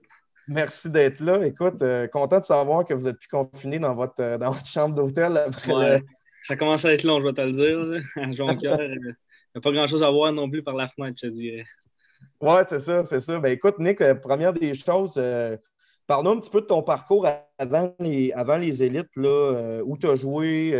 Merci 0.48 0.90
d'être 0.90 1.20
là. 1.20 1.46
Écoute, 1.46 1.80
euh, 1.82 2.08
content 2.08 2.40
de 2.40 2.44
savoir 2.44 2.84
que 2.84 2.94
vous 2.94 3.06
êtes 3.06 3.18
plus 3.18 3.28
confiné 3.28 3.78
dans 3.78 3.94
votre, 3.94 4.20
euh, 4.20 4.38
dans 4.38 4.50
votre 4.50 4.66
chambre 4.66 4.94
d'hôtel 4.94 5.36
après 5.36 6.02
Ça 6.42 6.56
commence 6.56 6.84
à 6.84 6.92
être 6.92 7.04
long, 7.04 7.20
je 7.20 7.26
vais 7.26 7.32
te 7.32 7.40
le 7.40 7.52
dire. 7.52 8.02
À 8.16 8.32
Jonquière, 8.32 8.82
il 8.82 8.98
n'y 9.00 9.58
a 9.58 9.60
pas 9.60 9.70
grand-chose 9.70 10.02
à 10.02 10.10
voir 10.10 10.32
non 10.32 10.50
plus 10.50 10.62
par 10.62 10.74
la 10.74 10.88
fenêtre, 10.88 11.18
je 11.22 11.28
te 11.28 11.32
dirais. 11.32 11.64
Oui, 12.40 12.60
c'est 12.68 12.80
ça, 12.80 13.04
c'est 13.04 13.20
ça. 13.20 13.38
Ben, 13.38 13.52
écoute, 13.52 13.78
Nick, 13.78 14.00
euh, 14.00 14.16
première 14.16 14.52
des 14.52 14.74
choses, 14.74 15.14
parle-nous 16.08 16.32
un 16.32 16.40
petit 16.40 16.50
peu 16.50 16.62
de 16.62 16.66
ton 16.66 16.82
parcours 16.82 17.28
avant 17.58 17.94
les, 18.00 18.32
avant 18.32 18.56
les 18.56 18.82
élites, 18.82 19.14
là, 19.14 19.80
où 19.84 19.96
tu 19.96 20.08
as 20.08 20.16
joué, 20.16 20.72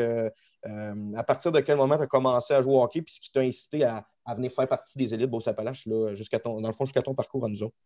à 0.65 1.25
partir 1.25 1.53
de 1.53 1.61
quel 1.61 1.77
moment 1.77 1.97
tu 1.97 2.03
as 2.03 2.07
commencé 2.07 2.55
à 2.55 2.63
jouer 2.63 2.75
au 2.75 2.83
hockey, 2.83 3.03
puis 3.03 3.15
ce 3.15 3.21
qui 3.21 3.33
t'a 3.33 3.41
incité 3.41 3.85
à, 3.85 4.07
venir 4.35 4.53
faire 4.53 4.69
partie 4.69 4.97
des 4.97 5.13
élites 5.15 5.31
Beau-Sapalache, 5.31 5.89
jusqu'à 6.15 6.39
ton, 6.39 6.61
dans 6.61 6.69
le 6.69 6.75
fond, 6.75 6.85
jusqu'à 6.85 7.03
ton 7.03 7.15
parcours 7.15 7.45
à 7.45 7.49
nous 7.49 7.63
autres? 7.63 7.77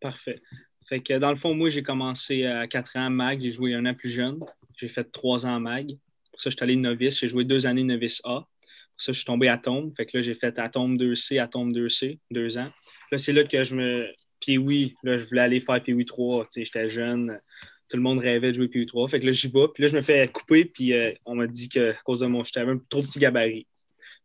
Parfait. 0.00 0.42
Fait 0.88 1.00
que 1.00 1.18
dans 1.18 1.30
le 1.30 1.36
fond, 1.36 1.54
moi, 1.54 1.70
j'ai 1.70 1.82
commencé 1.82 2.44
à 2.44 2.66
4 2.66 2.96
ans 2.96 3.06
à 3.06 3.10
MAG, 3.10 3.40
j'ai 3.40 3.52
joué 3.52 3.74
un 3.74 3.86
an 3.86 3.94
plus 3.94 4.10
jeune. 4.10 4.38
J'ai 4.76 4.88
fait 4.88 5.04
3 5.04 5.46
ans 5.46 5.56
à 5.56 5.58
MAG. 5.58 5.98
Pour 6.30 6.40
ça, 6.40 6.50
je 6.50 6.56
suis 6.56 6.62
allé 6.62 6.76
novice. 6.76 7.18
J'ai 7.18 7.28
joué 7.28 7.44
deux 7.44 7.66
années 7.66 7.82
novice 7.82 8.20
A. 8.24 8.40
Pour 8.40 8.48
ça, 8.96 9.12
je 9.12 9.18
suis 9.18 9.24
tombé 9.24 9.48
à 9.48 9.58
Tombe. 9.58 9.92
Fait 9.96 10.06
que 10.06 10.16
là, 10.16 10.22
j'ai 10.22 10.34
fait 10.34 10.58
à 10.58 10.68
Tombe 10.68 10.96
2C, 10.96 11.40
à 11.40 11.48
Tombe 11.48 11.72
2C, 11.72 12.20
deux 12.30 12.58
ans. 12.58 12.70
Là, 13.10 13.18
c'est 13.18 13.32
là 13.32 13.44
que 13.44 13.64
je 13.64 13.74
me. 13.74 14.06
Puis 14.40 14.58
oui, 14.58 14.94
là, 15.02 15.16
je 15.16 15.26
voulais 15.26 15.40
aller 15.40 15.60
faire 15.60 15.82
Puis 15.82 16.04
3. 16.04 16.46
J'étais 16.54 16.88
jeune. 16.88 17.40
Tout 17.88 17.96
le 17.96 18.02
monde 18.02 18.18
rêvait 18.18 18.48
de 18.48 18.56
jouer 18.56 18.68
Puis 18.68 18.86
3. 18.86 19.08
Fait 19.08 19.20
que 19.20 19.26
là, 19.26 19.32
j'y 19.32 19.48
vais. 19.48 19.68
Puis 19.72 19.82
là, 19.82 19.88
je 19.88 19.96
me 19.96 20.02
fais 20.02 20.28
couper. 20.28 20.64
Puis 20.64 20.92
euh, 20.92 21.12
on 21.24 21.36
m'a 21.36 21.46
dit 21.46 21.68
qu'à 21.68 21.94
cause 22.04 22.20
de 22.20 22.26
mon. 22.26 22.44
J'étais 22.44 22.60
un 22.60 22.78
trop 22.88 23.02
petit 23.02 23.18
gabarit. 23.18 23.66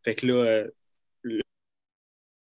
Fait 0.04 0.16
que 0.16 0.26
là, 0.28 0.34
euh, 0.34 0.68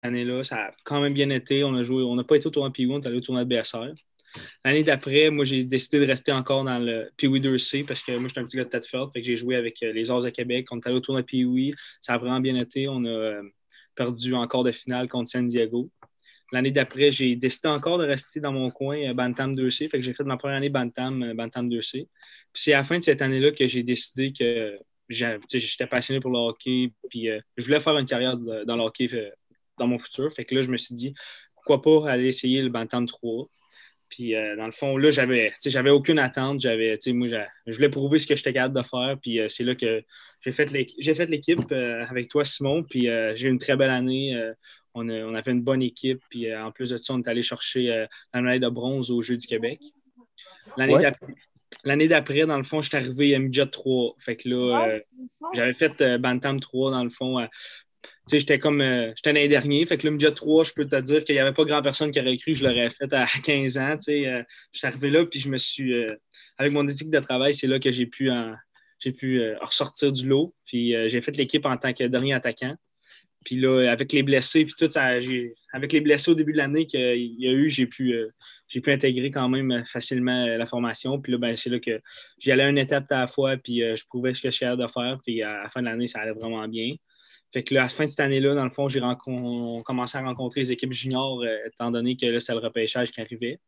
année-là, 0.03 0.45
ça 0.45 0.57
a 0.67 0.71
quand 0.85 1.01
même 1.01 1.15
bien 1.15 1.31
été. 1.31 1.65
On 1.65 1.75
a 1.75 1.83
joué, 1.83 2.03
on 2.03 2.17
n'a 2.17 2.25
pas 2.25 2.37
été 2.37 2.47
au 2.47 2.51
tournoi 2.51 2.73
Pee 2.73 2.87
on 2.87 3.01
est 3.01 3.07
allé 3.07 3.17
au 3.17 3.21
tournoi 3.21 3.45
de 3.45 3.49
BSR. 3.57 3.95
L'année 4.65 4.83
d'après, 4.83 5.31
moi, 5.31 5.45
j'ai 5.45 5.65
décidé 5.65 6.01
de 6.01 6.07
rester 6.07 6.33
encore 6.33 6.65
dans 6.65 6.79
le 6.79 7.11
Pee 7.17 7.29
2C 7.29 7.87
parce 7.87 8.03
que 8.03 8.17
moi, 8.17 8.29
j'étais 8.29 8.41
un 8.41 8.45
petit 8.45 8.57
gars 8.57 8.65
de 8.65 8.69
tête 8.69 8.87
forte. 8.87 9.13
Fait 9.13 9.21
que 9.21 9.27
j'ai 9.27 9.37
joué 9.37 9.57
avec 9.57 9.83
euh, 9.83 9.93
les 9.93 10.11
Ors 10.11 10.23
de 10.23 10.31
Québec. 10.31 10.67
On 10.71 10.79
est 10.79 10.87
allé 10.87 10.97
au 10.97 11.01
tournoi 11.01 11.23
Pee 11.23 11.75
Ça 12.01 12.15
a 12.15 12.19
vraiment 12.19 12.41
bien 12.41 12.57
été. 12.57 12.89
On 12.89 13.05
a 13.05 13.41
perdu 13.95 14.35
encore 14.35 14.65
de 14.65 14.73
finale 14.73 15.09
contre 15.09 15.31
San 15.31 15.47
Diego. 15.47 15.91
L'année 16.53 16.71
d'après, 16.71 17.11
j'ai 17.11 17.37
décidé 17.37 17.69
encore 17.69 17.99
de 17.99 18.05
rester 18.05 18.41
dans 18.41 18.53
mon 18.53 18.71
coin 18.71 18.97
euh, 18.99 19.15
Bantam 19.15 19.55
2C. 19.55 19.89
Fait 19.89 19.99
que 19.99 20.03
j'ai 20.03 20.15
fait 20.15 20.25
ma 20.25 20.37
première 20.37 20.57
année 20.57 20.69
Bantam, 20.69 21.33
Bantam 21.35 21.69
2C. 21.69 21.91
Puis 21.93 22.09
c'est 22.53 22.73
à 22.73 22.79
la 22.79 22.85
fin 22.85 22.99
de 22.99 23.05
cette 23.05 23.23
année-là 23.23 23.53
que 23.53 23.67
j'ai 23.67 23.83
décidé 23.83 24.33
que 24.33 24.79
j'étais 25.09 25.87
passionné 25.87 26.21
pour 26.21 26.31
le 26.31 26.39
hockey. 26.39 26.93
Puis 27.11 27.29
je 27.57 27.65
voulais 27.65 27.81
faire 27.81 27.97
une 27.99 28.07
carrière 28.07 28.37
dans 28.37 28.77
le 28.77 28.83
hockey 28.83 29.09
dans 29.77 29.87
mon 29.87 29.99
futur. 29.99 30.33
Fait 30.33 30.45
que 30.45 30.55
là, 30.55 30.63
je 30.63 30.71
me 30.71 30.77
suis 30.77 30.95
dit, 30.95 31.15
pourquoi 31.55 31.83
pas 31.83 32.11
aller 32.11 32.29
essayer 32.29 32.63
le 32.63 32.69
Bantam 32.69 33.07
3. 33.07 33.49
Puis 34.09 34.37
euh, 34.37 34.55
dans 34.57 34.67
le 34.67 34.73
fond, 34.73 34.97
là, 34.97 35.11
j'avais, 35.11 35.53
j'avais 35.65 35.91
aucune 35.91 36.19
attente. 36.19 36.61
J'avais, 36.61 36.99
moi, 37.09 37.29
je 37.67 37.75
voulais 37.75 37.89
prouver 37.89 38.19
ce 38.19 38.27
que 38.27 38.37
j'étais 38.37 38.53
capable 38.53 38.77
de 38.77 38.87
faire. 38.87 39.17
Puis 39.21 39.41
euh, 39.41 39.49
c'est 39.49 39.65
là 39.65 39.75
que 39.75 40.05
j'ai 40.41 40.53
fait 40.53 40.71
l'équipe, 40.71 41.73
euh, 41.73 42.05
avec 42.07 42.29
toi, 42.29 42.45
Simon. 42.45 42.83
Puis 42.85 43.09
j'ai 43.35 43.49
eu 43.49 43.51
une 43.51 43.59
très 43.59 43.77
belle 43.77 43.91
année. 43.91 44.39
On, 44.95 45.09
a, 45.09 45.15
on, 45.25 45.35
avait 45.35 45.53
une 45.53 45.63
bonne 45.63 45.83
équipe. 45.83 46.21
Puis 46.31 46.55
en 46.55 46.71
plus 46.73 46.91
de 46.91 46.97
ça, 46.97 47.15
on 47.15 47.21
est 47.21 47.29
allé 47.29 47.43
chercher 47.43 48.07
la 48.33 48.41
médaille 48.41 48.61
de 48.61 48.69
bronze 48.69 49.11
aux 49.11 49.23
Jeux 49.23 49.37
du 49.37 49.47
Québec. 49.47 49.81
L'année 51.85 52.09
d'après, 52.09 52.47
dans 52.47 52.57
le 52.57 52.63
fond, 52.63 52.81
je 52.81 52.89
suis 52.89 52.97
arrivé 52.97 53.35
à 53.35 53.39
Midget 53.39 53.67
3. 53.67 54.15
Fait 54.19 54.37
que 54.37 54.49
là, 54.49 54.99
j'avais 55.55 55.75
fait 55.75 56.19
Bantam 56.19 56.61
3, 56.61 56.93
dans 56.93 57.05
le 57.05 57.11
fond, 57.11 57.47
j'étais 58.31 58.59
comme 58.59 58.81
euh, 58.81 59.13
j'étais 59.17 59.33
l'année 59.33 59.49
dernier. 59.49 59.85
Fait 59.87 59.97
que 59.97 60.07
le 60.07 60.13
midget 60.13 60.33
3, 60.33 60.65
je 60.65 60.73
peux 60.73 60.87
te 60.87 60.97
dire 61.01 61.25
qu'il 61.25 61.35
n'y 61.35 61.41
avait 61.41 61.53
pas 61.53 61.65
grand 61.65 61.83
personne 61.83 62.11
qui 62.11 62.21
aurait 62.21 62.37
cru 62.37 62.53
que 62.53 62.59
je 62.59 62.65
l'aurais 62.65 62.91
fait 62.91 63.13
à 63.13 63.27
15 63.45 63.79
ans. 63.79 63.97
Euh, 64.09 64.43
je 64.73 64.79
suis 64.79 64.87
arrivé 64.87 65.11
là, 65.11 65.25
puis 65.27 65.41
je 65.41 65.49
me 65.49 65.59
suis. 65.59 65.93
Euh, 65.93 66.09
avec 66.57 66.73
mon 66.73 66.87
éthique 66.89 67.11
de 67.11 67.19
travail, 67.19 67.53
c'est 67.55 67.67
là 67.67 67.81
que 67.81 67.91
j'ai 67.91 68.07
pu, 68.07 68.31
j'ai 69.01 69.11
pu 69.11 69.43
ressortir 69.61 70.13
du 70.13 70.29
lot. 70.29 70.55
Puis 70.65 70.95
j'ai 71.09 71.21
fait 71.21 71.37
l'équipe 71.37 71.67
en 71.67 71.77
tant 71.77 71.93
que 71.93 72.05
dernier 72.05 72.33
attaquant. 72.33 72.77
Puis 73.45 73.57
là, 73.57 73.91
avec 73.91 74.13
les 74.13 74.23
blessés, 74.23 74.65
puis 74.65 74.75
tout 74.77 74.89
ça, 74.89 75.11
avec 75.73 75.93
les 75.93 76.01
blessés 76.01 76.31
au 76.31 76.35
début 76.35 76.53
de 76.53 76.59
l'année 76.59 76.87
qu'il 76.87 77.35
y 77.39 77.47
a 77.47 77.53
eu, 77.53 77.69
j'ai 77.69 77.87
pu, 77.87 78.15
j'ai 78.69 78.81
pu 78.81 78.93
intégrer 78.93 79.31
quand 79.31 79.49
même 79.49 79.85
facilement 79.87 80.47
la 80.47 80.67
formation. 80.67 81.21
Puis 81.21 81.33
là, 81.33 81.39
ben, 81.39 81.57
c'est 81.57 81.71
là 81.71 81.79
que 81.79 82.01
j'y 82.39 82.53
allais 82.53 82.69
une 82.69 82.79
étape 82.79 83.11
à 83.11 83.21
la 83.21 83.27
fois, 83.27 83.57
puis 83.57 83.81
je 83.81 84.05
prouvais 84.07 84.35
ce 84.35 84.43
que 84.43 84.49
je 84.49 84.57
suis 84.57 84.65
capable 84.65 84.83
de 84.83 84.89
faire. 84.89 85.19
Puis 85.25 85.43
à 85.43 85.63
la 85.63 85.69
fin 85.69 85.81
de 85.81 85.87
l'année, 85.87 86.07
ça 86.07 86.21
allait 86.21 86.33
vraiment 86.33 86.67
bien. 86.69 86.95
Fait 87.55 87.63
que 87.63 87.73
à 87.77 87.83
la 87.83 87.89
fin 87.89 88.05
de 88.05 88.11
cette 88.11 88.19
année-là, 88.19 88.57
dans 88.57 88.65
le 88.65 88.71
fond, 88.71 88.89
j'ai 88.89 89.01
commencé 89.85 90.19
à 90.19 90.23
rencontrer 90.23 90.63
les 90.63 90.73
équipes 90.73 90.93
juniors, 90.93 91.41
euh, 91.41 91.57
étant 91.67 91.93
donné 91.93 92.17
que 92.17 92.27
là, 92.27 92.41
c'était 92.41 92.55
le 92.55 92.59
repêchage 92.59 93.13
qui 93.13 93.21
arrivait. 93.21 93.61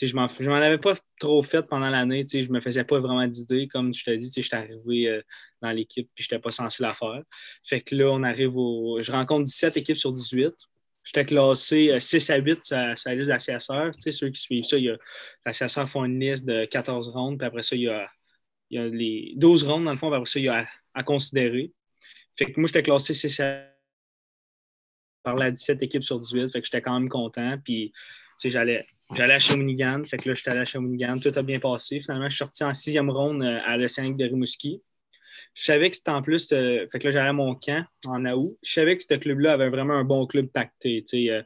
je 0.00 0.14
m'en, 0.14 0.28
m'en 0.28 0.54
avais 0.54 0.78
pas 0.78 0.94
trop 1.18 1.42
fait 1.42 1.62
pendant 1.62 1.90
l'année. 1.90 2.24
Je 2.32 2.48
me 2.52 2.60
faisais 2.60 2.84
pas 2.84 3.00
vraiment 3.00 3.26
d'idées. 3.26 3.66
Comme 3.66 3.92
je 3.92 4.04
t'ai 4.04 4.16
dit, 4.18 4.30
j'étais 4.32 4.54
arrivé 4.54 5.08
euh, 5.08 5.20
dans 5.60 5.72
l'équipe 5.72 6.08
puis 6.14 6.22
je 6.22 6.32
n'étais 6.32 6.40
pas 6.40 6.52
censé 6.52 6.80
la 6.80 6.94
faire. 6.94 7.22
Fait 7.64 7.80
que 7.80 7.96
là, 7.96 8.08
on 8.12 8.22
arrive 8.22 8.56
au. 8.56 9.02
Je 9.02 9.10
rencontre 9.10 9.42
17 9.46 9.78
équipes 9.78 9.98
sur 9.98 10.12
18. 10.12 10.54
J'étais 11.02 11.24
classé 11.24 11.92
6 11.98 12.30
euh, 12.30 12.34
à 12.34 12.36
8 12.38 12.64
sur, 12.64 12.76
la 12.76 13.14
liste 13.16 13.30
d'assesseurs. 13.30 13.90
Ceux 13.98 14.30
qui 14.30 14.40
suivent 14.40 14.64
ça, 14.64 14.78
il 14.78 14.84
y 14.84 15.88
font 15.88 16.04
une 16.04 16.20
liste 16.20 16.44
de 16.44 16.66
14 16.66 17.08
rondes, 17.08 17.38
puis 17.38 17.46
après 17.48 17.62
ça, 17.62 17.74
il 17.74 17.82
y 17.82 17.88
a, 17.88 18.08
y 18.70 18.78
a 18.78 18.86
les 18.86 19.32
12 19.36 19.64
rondes, 19.64 19.84
dans 19.86 19.90
le 19.90 19.96
fond, 19.96 20.06
puis 20.06 20.16
après 20.16 20.30
ça, 20.30 20.38
il 20.38 20.44
y 20.44 20.48
a 20.48 20.64
à 20.94 21.02
considérer. 21.02 21.72
Fait 22.36 22.46
que 22.46 22.60
moi, 22.60 22.66
j'étais 22.66 22.82
classé 22.82 23.12
C7 23.12 23.74
par 25.22 25.36
la 25.36 25.50
17 25.50 25.82
équipes 25.82 26.04
sur 26.04 26.18
18. 26.18 26.50
Fait 26.50 26.60
que 26.60 26.66
j'étais 26.66 26.82
quand 26.82 26.98
même 26.98 27.08
content. 27.08 27.56
Puis, 27.64 27.92
j'allais, 28.44 28.86
j'allais 29.14 29.34
à 29.34 29.38
Shawinigan. 29.38 30.04
Fait 30.04 30.18
que 30.18 30.28
là, 30.28 30.34
j'étais 30.34 30.50
allé 30.50 30.60
à 30.60 30.64
Shawinigan. 30.64 31.18
Tout 31.18 31.32
a 31.34 31.42
bien 31.42 31.58
passé. 31.58 32.00
Finalement, 32.00 32.28
je 32.28 32.36
suis 32.36 32.38
sorti 32.38 32.64
en 32.64 32.72
sixième 32.72 33.10
ronde 33.10 33.42
euh, 33.42 33.58
à 33.64 33.76
l'Océanique 33.76 34.16
de 34.16 34.24
Rimouski. 34.24 34.82
Je 35.54 35.64
savais 35.64 35.88
que 35.90 35.96
c'était 35.96 36.10
en 36.10 36.22
plus, 36.22 36.52
euh, 36.52 36.86
fait 36.90 36.98
que 36.98 37.06
là, 37.06 37.12
j'allais 37.12 37.28
à 37.28 37.32
mon 37.32 37.54
camp 37.54 37.84
en 38.06 38.24
août. 38.26 38.58
Je 38.62 38.72
savais 38.72 38.96
que 38.96 39.02
ce 39.02 39.14
club-là 39.14 39.52
avait 39.52 39.68
vraiment 39.68 39.94
un 39.94 40.04
bon 40.04 40.26
club 40.26 40.46
pacté. 40.46 41.04
Euh, 41.14 41.42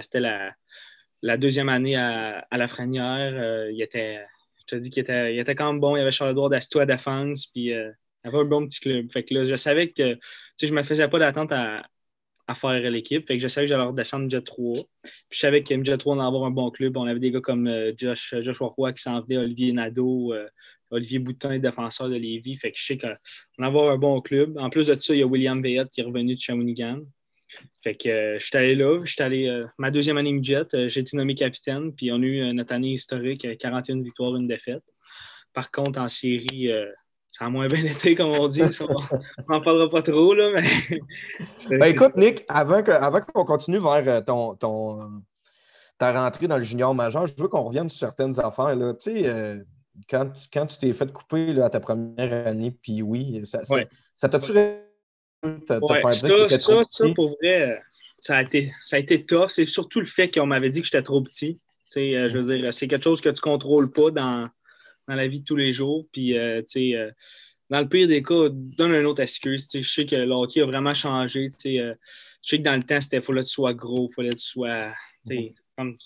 c'était 0.00 0.20
la, 0.20 1.36
deuxième 1.36 1.68
année 1.68 1.96
à, 1.96 2.44
la 2.50 2.68
Franière. 2.68 3.70
il 3.70 3.80
était, 3.80 4.20
je 4.58 4.64
te 4.64 4.76
dis 4.76 4.90
qu'il 4.90 5.02
était, 5.02 5.34
il 5.34 5.38
était 5.38 5.54
quand 5.54 5.72
même 5.72 5.80
bon. 5.80 5.96
Il 5.96 6.00
y 6.00 6.02
avait 6.02 6.10
Charles-Édouard 6.10 6.50
d'Asto 6.50 6.80
à 6.80 6.86
défense. 6.86 7.46
Puis 7.46 7.72
avait 8.24 8.38
un 8.38 8.44
bon 8.44 8.66
petit 8.66 8.80
club. 8.80 9.10
Fait 9.12 9.24
que 9.24 9.34
là, 9.34 9.44
je 9.44 9.54
savais 9.56 9.90
que 9.90 10.18
je 10.60 10.66
ne 10.66 10.72
me 10.72 10.82
faisais 10.82 11.08
pas 11.08 11.18
d'attente 11.18 11.52
à, 11.52 11.84
faire 12.54 12.90
l'équipe. 12.90 13.26
Fait 13.26 13.38
que 13.38 13.42
je 13.42 13.48
savais 13.48 13.66
que 13.66 13.70
j'allais 13.70 13.84
redescendre 13.84 14.28
Jet 14.28 14.42
3. 14.42 14.74
Puis 14.74 15.12
je 15.30 15.38
savais 15.38 15.62
que 15.62 15.84
Jet 15.84 15.96
3 15.96 16.16
allait 16.16 16.26
avoir 16.26 16.44
un 16.44 16.50
bon 16.50 16.70
club. 16.70 16.98
On 16.98 17.04
avait 17.04 17.18
des 17.18 17.30
gars 17.30 17.40
comme 17.40 17.66
euh, 17.66 17.92
Josh, 17.96 18.34
Joshua 18.40 18.68
Roy 18.68 18.92
qui 18.92 19.02
s'en 19.02 19.22
venait, 19.22 19.38
Olivier 19.38 19.72
Nadeau, 19.72 20.34
euh, 20.34 20.46
Olivier 20.90 21.18
Boutin, 21.18 21.58
défenseur 21.58 22.10
de 22.10 22.16
Lévis. 22.16 22.56
Fait 22.56 22.70
que 22.70 22.78
je 22.78 22.84
sais 22.84 22.98
qu'on 22.98 23.08
allait 23.08 23.18
avoir 23.58 23.90
un 23.90 23.96
bon 23.96 24.20
club. 24.20 24.58
En 24.58 24.68
plus 24.68 24.88
de 24.88 25.00
ça, 25.00 25.14
il 25.14 25.20
y 25.20 25.22
a 25.22 25.26
William 25.26 25.62
Veillette 25.62 25.88
qui 25.88 26.02
est 26.02 26.04
revenu 26.04 26.34
de 26.34 26.40
Shawinigan. 26.40 27.00
Fait 27.82 27.94
que 27.94 28.08
euh, 28.08 28.38
je 28.38 28.46
suis 28.46 28.56
allé 28.56 28.74
là, 28.74 29.00
je 29.04 29.12
suis 29.12 29.22
allé 29.22 29.46
euh, 29.46 29.64
ma 29.78 29.90
deuxième 29.90 30.16
année 30.16 30.32
midget, 30.32 30.66
euh, 30.74 30.88
j'ai 30.88 31.00
été 31.00 31.16
nommé 31.16 31.34
capitaine, 31.34 31.94
puis 31.94 32.12
on 32.12 32.16
a 32.16 32.24
eu 32.24 32.40
euh, 32.42 32.52
notre 32.52 32.72
année 32.72 32.92
historique, 32.92 33.44
euh, 33.44 33.56
41 33.56 34.02
victoires, 34.02 34.36
une 34.36 34.46
défaite. 34.46 34.82
Par 35.52 35.70
contre, 35.70 36.00
en 36.00 36.08
série, 36.08 36.70
euh, 36.70 36.90
ça 37.32 37.46
a 37.46 37.48
moins 37.48 37.66
bien 37.66 37.84
été, 37.84 38.14
comme 38.14 38.30
on 38.30 38.46
dit. 38.46 38.62
Ça, 38.72 38.84
on 38.88 39.52
n'en 39.52 39.60
parlera 39.60 39.88
pas 39.90 40.02
trop, 40.02 40.34
là, 40.34 40.50
mais. 40.54 41.00
Ben, 41.78 41.86
écoute, 41.86 42.16
Nick, 42.16 42.44
avant 42.48 42.82
qu'on 42.82 43.44
continue 43.44 43.78
vers 43.78 44.04
euh, 44.06 44.20
ton, 44.20 44.54
ton, 44.54 45.00
euh, 45.00 45.04
ta 45.98 46.12
rentrée 46.12 46.46
dans 46.46 46.58
le 46.58 46.62
junior 46.62 46.94
majeur, 46.94 47.26
je 47.26 47.34
veux 47.38 47.48
qu'on 47.48 47.62
revienne 47.64 47.88
sur 47.88 48.00
certaines 48.06 48.38
affaires. 48.38 48.76
Là. 48.76 48.92
Tu 48.94 49.12
sais, 49.12 49.22
euh, 49.28 49.56
quand, 50.08 50.26
tu- 50.30 50.46
quand 50.52 50.66
tu 50.66 50.76
t'es 50.78 50.92
fait 50.92 51.10
couper 51.12 51.52
là, 51.52 51.64
à 51.66 51.70
ta 51.70 51.80
première 51.80 52.46
année, 52.46 52.70
puis 52.70 53.02
oui, 53.02 53.40
ça, 53.44 53.64
ça, 53.64 53.74
Ouais. 53.74 53.88
ça 54.14 54.28
te, 54.28 54.36
te 54.36 54.52
Ouais, 55.42 56.00
faire 56.00 56.14
ça, 56.14 56.28
que 56.28 56.48
ça, 56.58 56.82
ça, 56.88 57.04
pour 57.16 57.36
vrai, 57.40 57.80
ça 58.18 58.36
a 58.36 58.42
été, 58.42 58.72
ça 58.80 58.96
a 58.96 58.98
été 59.00 59.24
tough. 59.24 59.48
C'est 59.48 59.66
surtout 59.68 59.98
le 60.00 60.06
fait 60.06 60.30
qu'on 60.30 60.46
m'avait 60.46 60.70
dit 60.70 60.80
que 60.80 60.86
j'étais 60.86 61.02
trop 61.02 61.20
petit. 61.22 61.54
Tu 61.90 61.94
sais, 62.00 62.14
euh, 62.14 62.28
je 62.30 62.38
veux 62.38 62.56
dire, 62.56 62.72
c'est 62.72 62.86
quelque 62.86 63.02
chose 63.04 63.20
que 63.20 63.28
tu 63.30 63.38
ne 63.38 63.40
contrôles 63.40 63.90
pas 63.90 64.10
dans, 64.10 64.48
dans 65.08 65.14
la 65.14 65.26
vie 65.28 65.40
de 65.40 65.44
tous 65.44 65.56
les 65.56 65.72
jours. 65.72 66.06
Puis, 66.12 66.36
euh, 66.36 66.60
tu 66.62 66.90
sais, 66.90 66.94
euh, 66.96 67.10
dans 67.70 67.80
le 67.80 67.88
pire 67.88 68.06
des 68.08 68.22
cas, 68.22 68.48
donne 68.50 68.92
une 68.94 69.06
autre 69.06 69.22
excuse. 69.22 69.68
Je 69.72 69.82
sais 69.82 70.04
que 70.06 70.16
le 70.16 70.30
hockey 70.32 70.60
a 70.60 70.66
vraiment 70.66 70.94
changé. 70.94 71.48
Euh, 71.66 71.94
je 72.42 72.48
sais 72.48 72.58
que 72.58 72.62
dans 72.62 72.76
le 72.76 72.82
temps, 72.82 73.00
c'était 73.00 73.20
faut 73.20 73.32
que 73.32 73.38
tu 73.38 73.44
sois 73.44 73.72
gros, 73.74 74.08
il 74.10 74.14
fallait 74.14 74.30
que 74.30 74.34
tu 74.34 74.44
sois. 74.46 74.92
Comme, 75.78 75.96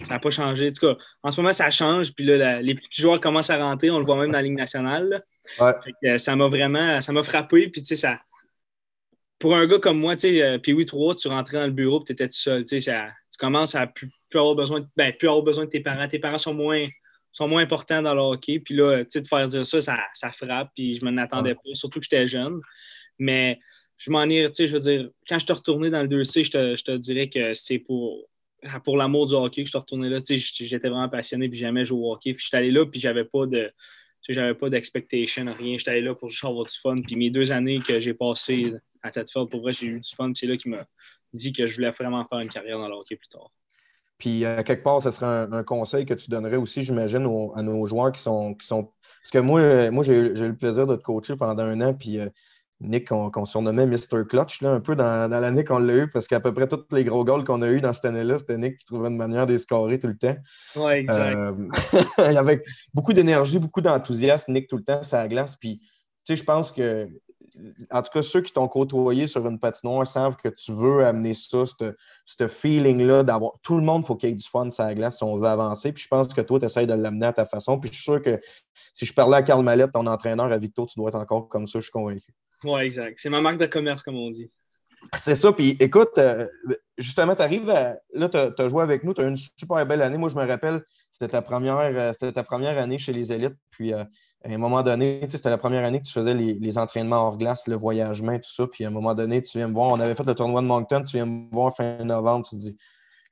ça 0.00 0.14
n'a 0.14 0.18
pas 0.18 0.30
changé. 0.30 0.68
En 0.68 0.72
tout 0.72 0.86
cas, 0.94 0.96
en 1.22 1.30
ce 1.30 1.40
moment, 1.40 1.52
ça 1.52 1.70
change. 1.70 2.12
Puis 2.14 2.24
là, 2.24 2.36
la- 2.36 2.62
les 2.62 2.74
petits 2.74 3.00
joueurs 3.00 3.20
commencent 3.20 3.50
à 3.50 3.58
rentrer. 3.58 3.90
On 3.90 3.98
le 4.00 4.04
voit 4.04 4.16
même 4.16 4.30
dans 4.32 4.38
la 4.38 4.42
Ligue 4.42 4.56
nationale. 4.56 5.08
là. 5.08 5.22
Ouais. 5.66 5.72
Fait 5.84 5.92
que, 6.02 6.18
ça 6.18 6.34
m'a 6.34 6.48
vraiment 6.48 7.00
ça 7.00 7.12
m'a 7.12 7.22
frappé. 7.22 7.68
Puis, 7.68 7.82
tu 7.82 7.88
sais, 7.88 7.96
ça. 7.96 8.20
Pour 9.38 9.54
un 9.54 9.66
gars 9.66 9.78
comme 9.78 9.98
moi, 9.98 10.16
tu 10.16 10.22
sais, 10.38 10.58
puis 10.62 10.72
oui, 10.72 10.84
3, 10.86 11.14
tu 11.16 11.28
rentrais 11.28 11.58
dans 11.58 11.66
le 11.66 11.72
bureau 11.72 12.00
et 12.00 12.04
tu 12.06 12.12
étais 12.12 12.26
tout 12.28 12.36
seul. 12.36 12.62
Tu 12.64 12.68
sais, 12.68 12.80
ça- 12.80 13.08
tu 13.30 13.36
commences 13.38 13.74
à 13.74 13.86
plus, 13.86 14.10
plus 14.30 14.38
avoir 14.38 14.54
besoin 14.54 14.80
de, 14.80 14.86
ben, 14.96 15.12
plus 15.12 15.28
avoir 15.28 15.42
besoin 15.44 15.66
de 15.66 15.70
tes 15.70 15.80
parents. 15.80 16.08
Tes 16.08 16.18
parents 16.18 16.38
sont 16.38 16.54
moins, 16.54 16.86
sont 17.34 17.48
moins 17.48 17.62
importants 17.62 18.00
dans 18.00 18.14
le 18.14 18.20
hockey. 18.20 18.60
Puis 18.60 18.74
là, 18.74 19.04
tu 19.04 19.10
sais, 19.10 19.20
de 19.20 19.26
faire 19.26 19.46
dire 19.46 19.66
ça, 19.66 19.82
ça, 19.82 19.98
ça 20.14 20.32
frappe. 20.32 20.70
Puis 20.74 20.98
je 20.98 21.04
m'en 21.04 21.16
attendais 21.20 21.54
pas, 21.54 21.60
surtout 21.74 21.98
que 21.98 22.04
j'étais 22.04 22.28
jeune. 22.28 22.60
Mais 23.18 23.58
je 23.96 24.10
m'en 24.10 24.24
ai, 24.24 24.46
tu 24.46 24.54
sais, 24.54 24.68
je 24.68 24.74
veux 24.74 24.80
dire, 24.80 25.10
quand 25.28 25.38
je 25.38 25.46
te 25.46 25.52
retourné 25.52 25.90
dans 25.90 26.02
le 26.02 26.08
2C, 26.08 26.44
je 26.44 26.50
te, 26.50 26.76
je 26.76 26.84
te 26.84 26.96
dirais 26.96 27.28
que 27.28 27.52
c'est 27.54 27.78
pour, 27.78 28.28
pour 28.84 28.96
l'amour 28.96 29.26
du 29.26 29.34
hockey 29.34 29.62
que 29.62 29.66
je 29.66 29.70
suis 29.70 29.78
retourné 29.78 30.08
là. 30.08 30.20
Tu 30.20 30.38
sais, 30.38 30.64
j'étais 30.64 30.88
vraiment 30.88 31.08
passionné, 31.08 31.48
puis 31.48 31.58
jamais 31.58 31.84
joué 31.84 32.00
au 32.00 32.12
hockey. 32.12 32.34
Puis 32.34 32.44
j'étais 32.44 32.58
allé 32.58 32.70
là, 32.70 32.86
puis 32.86 33.00
j'avais 33.00 33.24
pas 33.24 33.46
de. 33.46 33.72
Tu 34.22 34.32
sais, 34.32 34.40
j'avais 34.40 34.54
pas 34.54 34.70
d'expectation, 34.70 35.44
rien. 35.52 35.76
J'étais 35.76 35.90
allé 35.90 36.00
là 36.00 36.14
pour 36.14 36.28
juste 36.28 36.44
avoir 36.44 36.64
du 36.64 36.74
fun. 36.74 36.96
Puis 37.04 37.16
mes 37.16 37.30
deux 37.30 37.52
années 37.52 37.80
que 37.80 38.00
j'ai 38.00 38.14
passées 38.14 38.72
à 39.02 39.10
Tedford, 39.10 39.48
pour 39.48 39.60
vrai, 39.60 39.72
j'ai 39.72 39.86
eu 39.86 40.00
du 40.00 40.14
fun. 40.14 40.26
Puis 40.26 40.38
c'est 40.40 40.46
là 40.46 40.56
qui 40.56 40.68
m'a 40.68 40.86
dit 41.32 41.52
que 41.52 41.66
je 41.66 41.74
voulais 41.74 41.90
vraiment 41.90 42.24
faire 42.26 42.38
une 42.38 42.48
carrière 42.48 42.78
dans 42.78 42.88
le 42.88 42.94
hockey 42.94 43.16
plus 43.16 43.28
tard. 43.28 43.50
Puis, 44.24 44.46
euh, 44.46 44.62
quelque 44.62 44.82
part, 44.82 45.02
ce 45.02 45.10
serait 45.10 45.26
un, 45.26 45.52
un 45.52 45.62
conseil 45.62 46.06
que 46.06 46.14
tu 46.14 46.30
donnerais 46.30 46.56
aussi, 46.56 46.82
j'imagine, 46.82 47.28
à 47.56 47.62
nos 47.62 47.86
joueurs 47.86 48.10
qui 48.10 48.22
sont. 48.22 48.54
Qui 48.54 48.66
sont... 48.66 48.84
Parce 49.20 49.30
que 49.30 49.38
moi, 49.38 49.60
euh, 49.60 49.90
moi 49.90 50.02
j'ai 50.02 50.14
eu 50.16 50.32
le 50.32 50.56
plaisir 50.56 50.86
de 50.86 50.96
te 50.96 51.02
coacher 51.02 51.36
pendant 51.36 51.62
un 51.62 51.78
an, 51.82 51.92
puis 51.92 52.18
euh, 52.18 52.30
Nick, 52.80 53.06
qu'on 53.08 53.44
surnommait 53.44 53.84
Mr. 53.84 54.24
Clutch, 54.26 54.62
là, 54.62 54.70
un 54.70 54.80
peu 54.80 54.96
dans, 54.96 55.28
dans 55.28 55.40
l'année 55.40 55.62
qu'on 55.62 55.78
l'a 55.78 55.94
eu, 55.94 56.08
parce 56.08 56.26
qu'à 56.26 56.40
peu 56.40 56.54
près 56.54 56.66
tous 56.66 56.86
les 56.90 57.04
gros 57.04 57.22
goals 57.22 57.44
qu'on 57.44 57.60
a 57.60 57.68
eu 57.68 57.82
dans 57.82 57.92
cette 57.92 58.06
année-là, 58.06 58.38
c'était 58.38 58.56
Nick 58.56 58.78
qui 58.78 58.86
trouvait 58.86 59.10
une 59.10 59.18
manière 59.18 59.46
de 59.46 59.52
les 59.52 59.58
scorer 59.58 59.98
tout 59.98 60.06
le 60.06 60.16
temps. 60.16 60.36
Ouais, 60.76 61.00
exact. 61.00 61.36
Euh, 61.36 61.68
avec 62.16 62.64
beaucoup 62.94 63.12
d'énergie, 63.12 63.58
beaucoup 63.58 63.82
d'enthousiasme, 63.82 64.54
Nick 64.54 64.68
tout 64.68 64.78
le 64.78 64.84
temps, 64.84 65.02
ça 65.02 65.28
glace. 65.28 65.56
Puis, 65.56 65.80
tu 65.80 65.88
sais, 66.28 66.36
je 66.36 66.44
pense 66.44 66.72
que, 66.72 67.10
en 67.90 68.02
tout 68.02 68.10
cas, 68.12 68.22
ceux 68.22 68.40
qui 68.40 68.52
t'ont 68.52 68.68
côtoyé 68.68 69.26
sur 69.26 69.46
une 69.46 69.58
patinoire 69.58 70.06
savent 70.06 70.36
que 70.36 70.48
tu 70.48 70.72
veux 70.72 71.04
amener 71.04 71.34
ça, 71.34 71.64
ce 72.24 72.48
feeling-là 72.48 73.22
d'avoir. 73.22 73.52
Tout 73.62 73.76
le 73.76 73.82
monde, 73.82 74.04
faut 74.04 74.16
qu'il 74.16 74.30
y 74.30 74.32
ait 74.32 74.36
du 74.36 74.48
fun 74.48 74.70
sur 74.70 74.84
la 74.84 74.94
glace 74.94 75.18
si 75.18 75.24
on 75.24 75.36
veut 75.36 75.48
avancer. 75.48 75.92
Puis, 75.92 76.04
je 76.04 76.08
pense 76.08 76.32
que 76.32 76.40
toi, 76.40 76.58
tu 76.58 76.66
essaies 76.66 76.86
de 76.86 76.94
l'amener 76.94 77.26
à 77.26 77.32
ta 77.32 77.46
façon. 77.46 77.78
Puis, 77.78 77.90
je 77.90 77.96
suis 77.96 78.04
sûr 78.04 78.22
que 78.22 78.40
si 78.92 79.06
je 79.06 79.14
parlais 79.14 79.36
à 79.36 79.42
Carl 79.42 79.62
Mallette, 79.62 79.92
ton 79.92 80.06
entraîneur 80.06 80.50
à 80.50 80.58
Victo, 80.58 80.86
tu 80.86 80.98
dois 80.98 81.08
être 81.08 81.18
encore 81.18 81.48
comme 81.48 81.66
ça, 81.66 81.78
je 81.78 81.84
suis 81.84 81.92
convaincu. 81.92 82.32
Ouais, 82.64 82.86
exact. 82.86 83.18
C'est 83.20 83.30
ma 83.30 83.40
marque 83.40 83.58
de 83.58 83.66
commerce, 83.66 84.02
comme 84.02 84.16
on 84.16 84.30
dit. 84.30 84.50
C'est 85.18 85.36
ça. 85.36 85.52
Puis 85.52 85.76
écoute, 85.80 86.16
euh, 86.18 86.46
justement, 86.98 87.34
tu 87.34 87.42
arrives 87.42 87.68
à. 87.70 87.96
Là, 88.12 88.28
tu 88.28 88.36
as, 88.36 88.68
joué 88.68 88.82
avec 88.82 89.04
nous, 89.04 89.14
tu 89.14 89.20
as 89.20 89.24
eu 89.24 89.28
une 89.28 89.36
super 89.36 89.84
belle 89.86 90.02
année. 90.02 90.18
Moi, 90.18 90.28
je 90.28 90.36
me 90.36 90.46
rappelle, 90.46 90.82
c'était 91.14 91.30
ta 91.30 91.42
première, 91.42 91.76
euh, 91.78 92.32
ta 92.32 92.42
première 92.42 92.76
année 92.76 92.98
chez 92.98 93.12
les 93.12 93.32
élites. 93.32 93.54
Puis 93.70 93.94
euh, 93.94 94.02
à 94.44 94.48
un 94.48 94.58
moment 94.58 94.82
donné, 94.82 95.24
c'était 95.30 95.48
la 95.48 95.58
première 95.58 95.84
année 95.84 96.00
que 96.00 96.06
tu 96.06 96.12
faisais 96.12 96.34
les, 96.34 96.54
les 96.54 96.76
entraînements 96.76 97.28
hors 97.28 97.38
glace, 97.38 97.68
le 97.68 97.76
voyagement, 97.76 98.36
tout 98.36 98.50
ça. 98.52 98.66
Puis 98.66 98.84
à 98.84 98.88
un 98.88 98.90
moment 98.90 99.14
donné, 99.14 99.40
tu 99.40 99.58
viens 99.58 99.68
me 99.68 99.74
voir. 99.74 99.92
On 99.92 100.00
avait 100.00 100.16
fait 100.16 100.24
le 100.24 100.34
tournoi 100.34 100.60
de 100.60 100.66
Moncton, 100.66 101.04
tu 101.04 101.16
viens 101.16 101.26
me 101.26 101.48
voir 101.52 101.72
fin 101.72 101.98
novembre. 101.98 102.48
Tu 102.48 102.56
te 102.56 102.60
dis, 102.60 102.76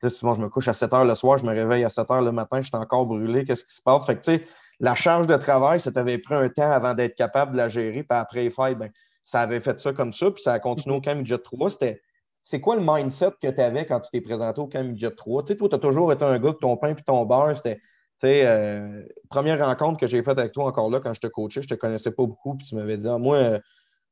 là, 0.00 0.08
bon, 0.22 0.34
je 0.34 0.40
me 0.40 0.48
couche 0.48 0.68
à 0.68 0.74
7 0.74 0.92
h 0.92 1.04
le 1.04 1.14
soir, 1.16 1.38
je 1.38 1.44
me 1.44 1.50
réveille 1.50 1.82
à 1.82 1.88
7 1.88 2.06
h 2.06 2.24
le 2.24 2.30
matin, 2.30 2.62
je 2.62 2.68
suis 2.68 2.76
encore 2.76 3.04
brûlé. 3.04 3.44
Qu'est-ce 3.44 3.64
qui 3.64 3.74
se 3.74 3.82
passe? 3.82 4.06
Fait 4.06 4.14
que, 4.14 4.22
tu 4.22 4.30
sais, 4.30 4.44
la 4.78 4.94
charge 4.94 5.26
de 5.26 5.36
travail, 5.36 5.80
ça 5.80 5.90
t'avait 5.90 6.18
pris 6.18 6.36
un 6.36 6.48
temps 6.50 6.70
avant 6.70 6.94
d'être 6.94 7.16
capable 7.16 7.50
de 7.50 7.56
la 7.56 7.68
gérer. 7.68 8.04
Puis 8.04 8.16
après 8.16 8.44
les 8.44 8.50
fêtes, 8.50 8.78
ben, 8.78 8.92
ça 9.24 9.40
avait 9.40 9.60
fait 9.60 9.80
ça 9.80 9.92
comme 9.92 10.12
ça, 10.12 10.30
puis 10.30 10.40
ça 10.40 10.52
a 10.52 10.60
continué 10.60 10.94
au 10.94 11.00
Camp 11.00 11.16
Midget 11.16 11.38
3. 11.38 11.70
C'était, 11.70 12.00
c'est 12.44 12.60
quoi 12.60 12.76
le 12.76 12.82
mindset 12.84 13.32
que 13.40 13.48
tu 13.48 13.60
avais 13.60 13.86
quand 13.86 14.00
tu 14.00 14.10
t'es 14.10 14.20
présenté 14.20 14.60
au 14.60 14.66
Camp 14.66 14.84
Midget 14.84 15.12
3? 15.12 15.44
Tu 15.44 15.52
sais, 15.52 15.56
toi, 15.56 15.68
tu 15.68 15.74
as 15.74 15.78
toujours 15.78 16.12
été 16.12 16.24
un 16.24 16.38
gars 16.38 16.52
que 16.52 16.58
ton 16.58 16.76
pain 16.76 16.94
puis 16.94 17.04
ton 17.04 17.24
beurre, 17.24 17.56
c'était, 17.56 17.76
tu 17.76 18.28
sais, 18.28 18.46
euh, 18.46 19.02
première 19.28 19.64
rencontre 19.64 19.98
que 19.98 20.06
j'ai 20.06 20.22
faite 20.22 20.38
avec 20.38 20.52
toi 20.52 20.64
encore 20.64 20.90
là, 20.90 21.00
quand 21.00 21.14
je 21.14 21.20
te 21.20 21.28
coachais, 21.28 21.62
je 21.62 21.68
te 21.68 21.74
connaissais 21.74 22.10
pas 22.10 22.26
beaucoup, 22.26 22.56
puis 22.56 22.66
tu 22.66 22.74
m'avais 22.74 22.98
dit, 22.98 23.08
ah, 23.08 23.18
moi, 23.18 23.36
euh, 23.36 23.58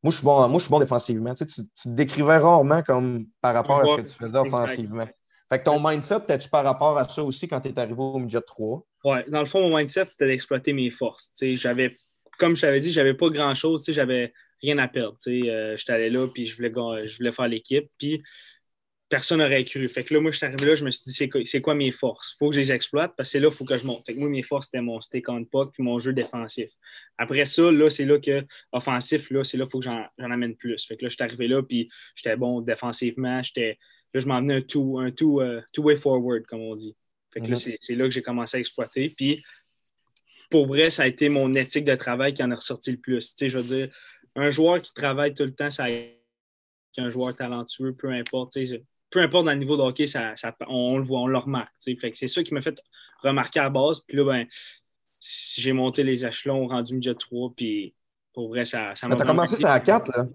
moi, 0.02 0.10
je 0.10 0.16
suis 0.16 0.24
bon, 0.24 0.48
moi, 0.48 0.58
je 0.58 0.64
suis 0.64 0.70
bon 0.70 0.78
défensivement. 0.78 1.34
Tu, 1.34 1.44
sais, 1.44 1.46
tu, 1.46 1.62
tu 1.62 1.88
te 1.88 1.94
décrivais 1.94 2.38
rarement 2.38 2.82
comme 2.82 3.26
par 3.40 3.54
rapport 3.54 3.80
à 3.80 3.84
ce 3.84 4.02
que 4.02 4.08
tu 4.08 4.14
faisais 4.14 4.38
offensivement. 4.38 5.06
Fait 5.52 5.58
que 5.58 5.64
ton 5.64 5.80
mindset, 5.84 6.20
peut-être 6.20 6.48
par 6.48 6.64
rapport 6.64 6.96
à 6.96 7.08
ça 7.08 7.24
aussi 7.24 7.48
quand 7.48 7.60
tu 7.60 7.68
es 7.68 7.78
arrivé 7.78 7.98
au 7.98 8.18
Midget 8.18 8.40
3? 8.40 8.86
Ouais, 9.04 9.24
dans 9.28 9.40
le 9.40 9.46
fond, 9.46 9.60
mon 9.68 9.76
mindset, 9.76 10.06
c'était 10.06 10.28
d'exploiter 10.28 10.72
mes 10.72 10.90
forces. 10.90 11.32
Tu 11.32 11.38
sais, 11.38 11.56
j'avais, 11.56 11.96
comme 12.38 12.54
je 12.54 12.62
t'avais 12.62 12.78
dit, 12.78 12.92
j'avais 12.92 13.14
pas 13.14 13.28
grand-chose. 13.30 13.82
Tu 13.82 13.86
sais, 13.86 13.92
j'avais 13.92 14.32
rien 14.62 14.78
à 14.78 14.88
perdre. 14.88 15.16
Euh, 15.26 15.76
j'étais 15.76 15.92
allé 15.92 16.10
là, 16.10 16.26
puis 16.28 16.46
je 16.46 16.56
voulais, 16.56 16.72
je 17.06 17.16
voulais 17.16 17.32
faire 17.32 17.48
l'équipe, 17.48 17.88
puis 17.98 18.22
personne 19.08 19.40
n'aurait 19.40 19.64
cru. 19.64 19.88
Fait 19.88 20.04
que 20.04 20.14
là, 20.14 20.20
moi, 20.20 20.30
je 20.30 20.36
suis 20.36 20.46
arrivé 20.46 20.66
là, 20.66 20.74
je 20.76 20.84
me 20.84 20.90
suis 20.92 21.02
dit, 21.04 21.12
c'est 21.12 21.28
quoi, 21.28 21.40
c'est 21.44 21.60
quoi 21.60 21.74
mes 21.74 21.90
forces? 21.90 22.34
Il 22.34 22.36
faut 22.38 22.48
que 22.50 22.54
je 22.54 22.60
les 22.60 22.70
exploite, 22.72 23.12
parce 23.16 23.28
que 23.28 23.32
c'est 23.32 23.40
là, 23.40 23.48
il 23.50 23.54
faut 23.54 23.64
que 23.64 23.76
je 23.76 23.84
monte. 23.84 24.06
Fait 24.06 24.14
que 24.14 24.20
moi, 24.20 24.28
mes 24.28 24.44
forces, 24.44 24.66
c'était 24.66 24.80
mon 24.80 25.00
stick 25.00 25.28
on 25.28 25.44
puck, 25.44 25.72
puis 25.72 25.82
mon 25.82 25.98
jeu 25.98 26.12
défensif. 26.12 26.70
Après 27.18 27.44
ça, 27.44 27.70
là, 27.72 27.90
c'est 27.90 28.04
là 28.04 28.18
que, 28.20 28.44
offensif, 28.70 29.30
là, 29.30 29.42
c'est 29.42 29.56
là, 29.56 29.64
il 29.66 29.70
faut 29.70 29.80
que 29.80 29.84
j'en, 29.84 30.06
j'en 30.16 30.30
amène 30.30 30.54
plus. 30.54 30.86
Fait 30.86 30.96
que 30.96 31.02
là, 31.04 31.08
je 31.08 31.14
suis 31.16 31.24
arrivé 31.24 31.48
là, 31.48 31.62
puis 31.62 31.90
j'étais 32.14 32.36
bon 32.36 32.60
défensivement, 32.60 33.42
j'étais, 33.42 33.78
là, 34.14 34.20
je 34.20 34.26
m'en 34.26 34.40
venais 34.40 34.54
un 34.54 34.62
two, 34.62 34.98
un 34.98 35.10
two, 35.10 35.40
euh, 35.40 35.60
two-way 35.72 35.96
forward, 35.96 36.44
comme 36.46 36.60
on 36.60 36.76
dit. 36.76 36.94
Fait 37.32 37.40
que 37.40 37.46
là, 37.46 37.50
Mhm. 37.50 37.56
c'est, 37.56 37.78
c'est 37.80 37.94
là 37.96 38.04
que 38.04 38.10
j'ai 38.12 38.22
commencé 38.22 38.56
à 38.58 38.60
exploiter. 38.60 39.12
Puis, 39.16 39.42
pour 40.50 40.66
vrai, 40.66 40.90
ça 40.90 41.04
a 41.04 41.06
été 41.06 41.28
mon 41.28 41.54
éthique 41.54 41.84
de 41.84 41.94
travail 41.94 42.34
qui 42.34 42.42
en 42.42 42.50
a 42.50 42.56
ressorti 42.56 42.90
le 42.92 42.98
plus. 42.98 43.34
Tu 43.34 43.38
sais, 43.38 43.48
je 43.48 43.58
veux 43.58 43.64
dire, 43.64 43.88
un 44.36 44.50
joueur 44.50 44.80
qui 44.80 44.92
travaille 44.92 45.34
tout 45.34 45.44
le 45.44 45.54
temps, 45.54 45.70
ça 45.70 45.86
un 46.98 47.10
joueur 47.10 47.34
talentueux, 47.34 47.94
peu 47.94 48.10
importe. 48.10 48.58
Peu 49.10 49.20
importe 49.20 49.44
dans 49.46 49.52
le 49.52 49.58
niveau 49.58 49.76
de 49.76 49.82
hockey, 49.82 50.06
ça, 50.06 50.36
ça- 50.36 50.54
on, 50.68 50.98
le 50.98 51.04
voit, 51.04 51.20
on 51.20 51.26
le 51.26 51.38
remarque. 51.38 51.72
Fait 51.82 52.10
que 52.10 52.18
c'est 52.18 52.28
ça 52.28 52.42
qui 52.42 52.54
m'a 52.54 52.60
fait 52.60 52.80
remarquer 53.22 53.60
à 53.60 53.64
la 53.64 53.70
base. 53.70 54.00
Puis 54.00 54.16
là, 54.16 54.24
ben, 54.24 54.46
j'ai 55.20 55.72
monté 55.72 56.02
les 56.02 56.24
échelons, 56.24 56.66
rendu 56.66 56.94
midget 56.94 57.14
3, 57.14 57.52
puis 57.56 57.94
pour 58.32 58.48
vrai, 58.48 58.64
ça, 58.64 58.94
ça 58.94 59.08
m'a. 59.08 59.16
Tu 59.16 59.22
as 59.22 59.24
vraiment 59.24 59.44
commencé 59.44 59.62
ça 59.62 59.72
à 59.72 59.80
4, 59.80 60.08
là. 60.16 60.26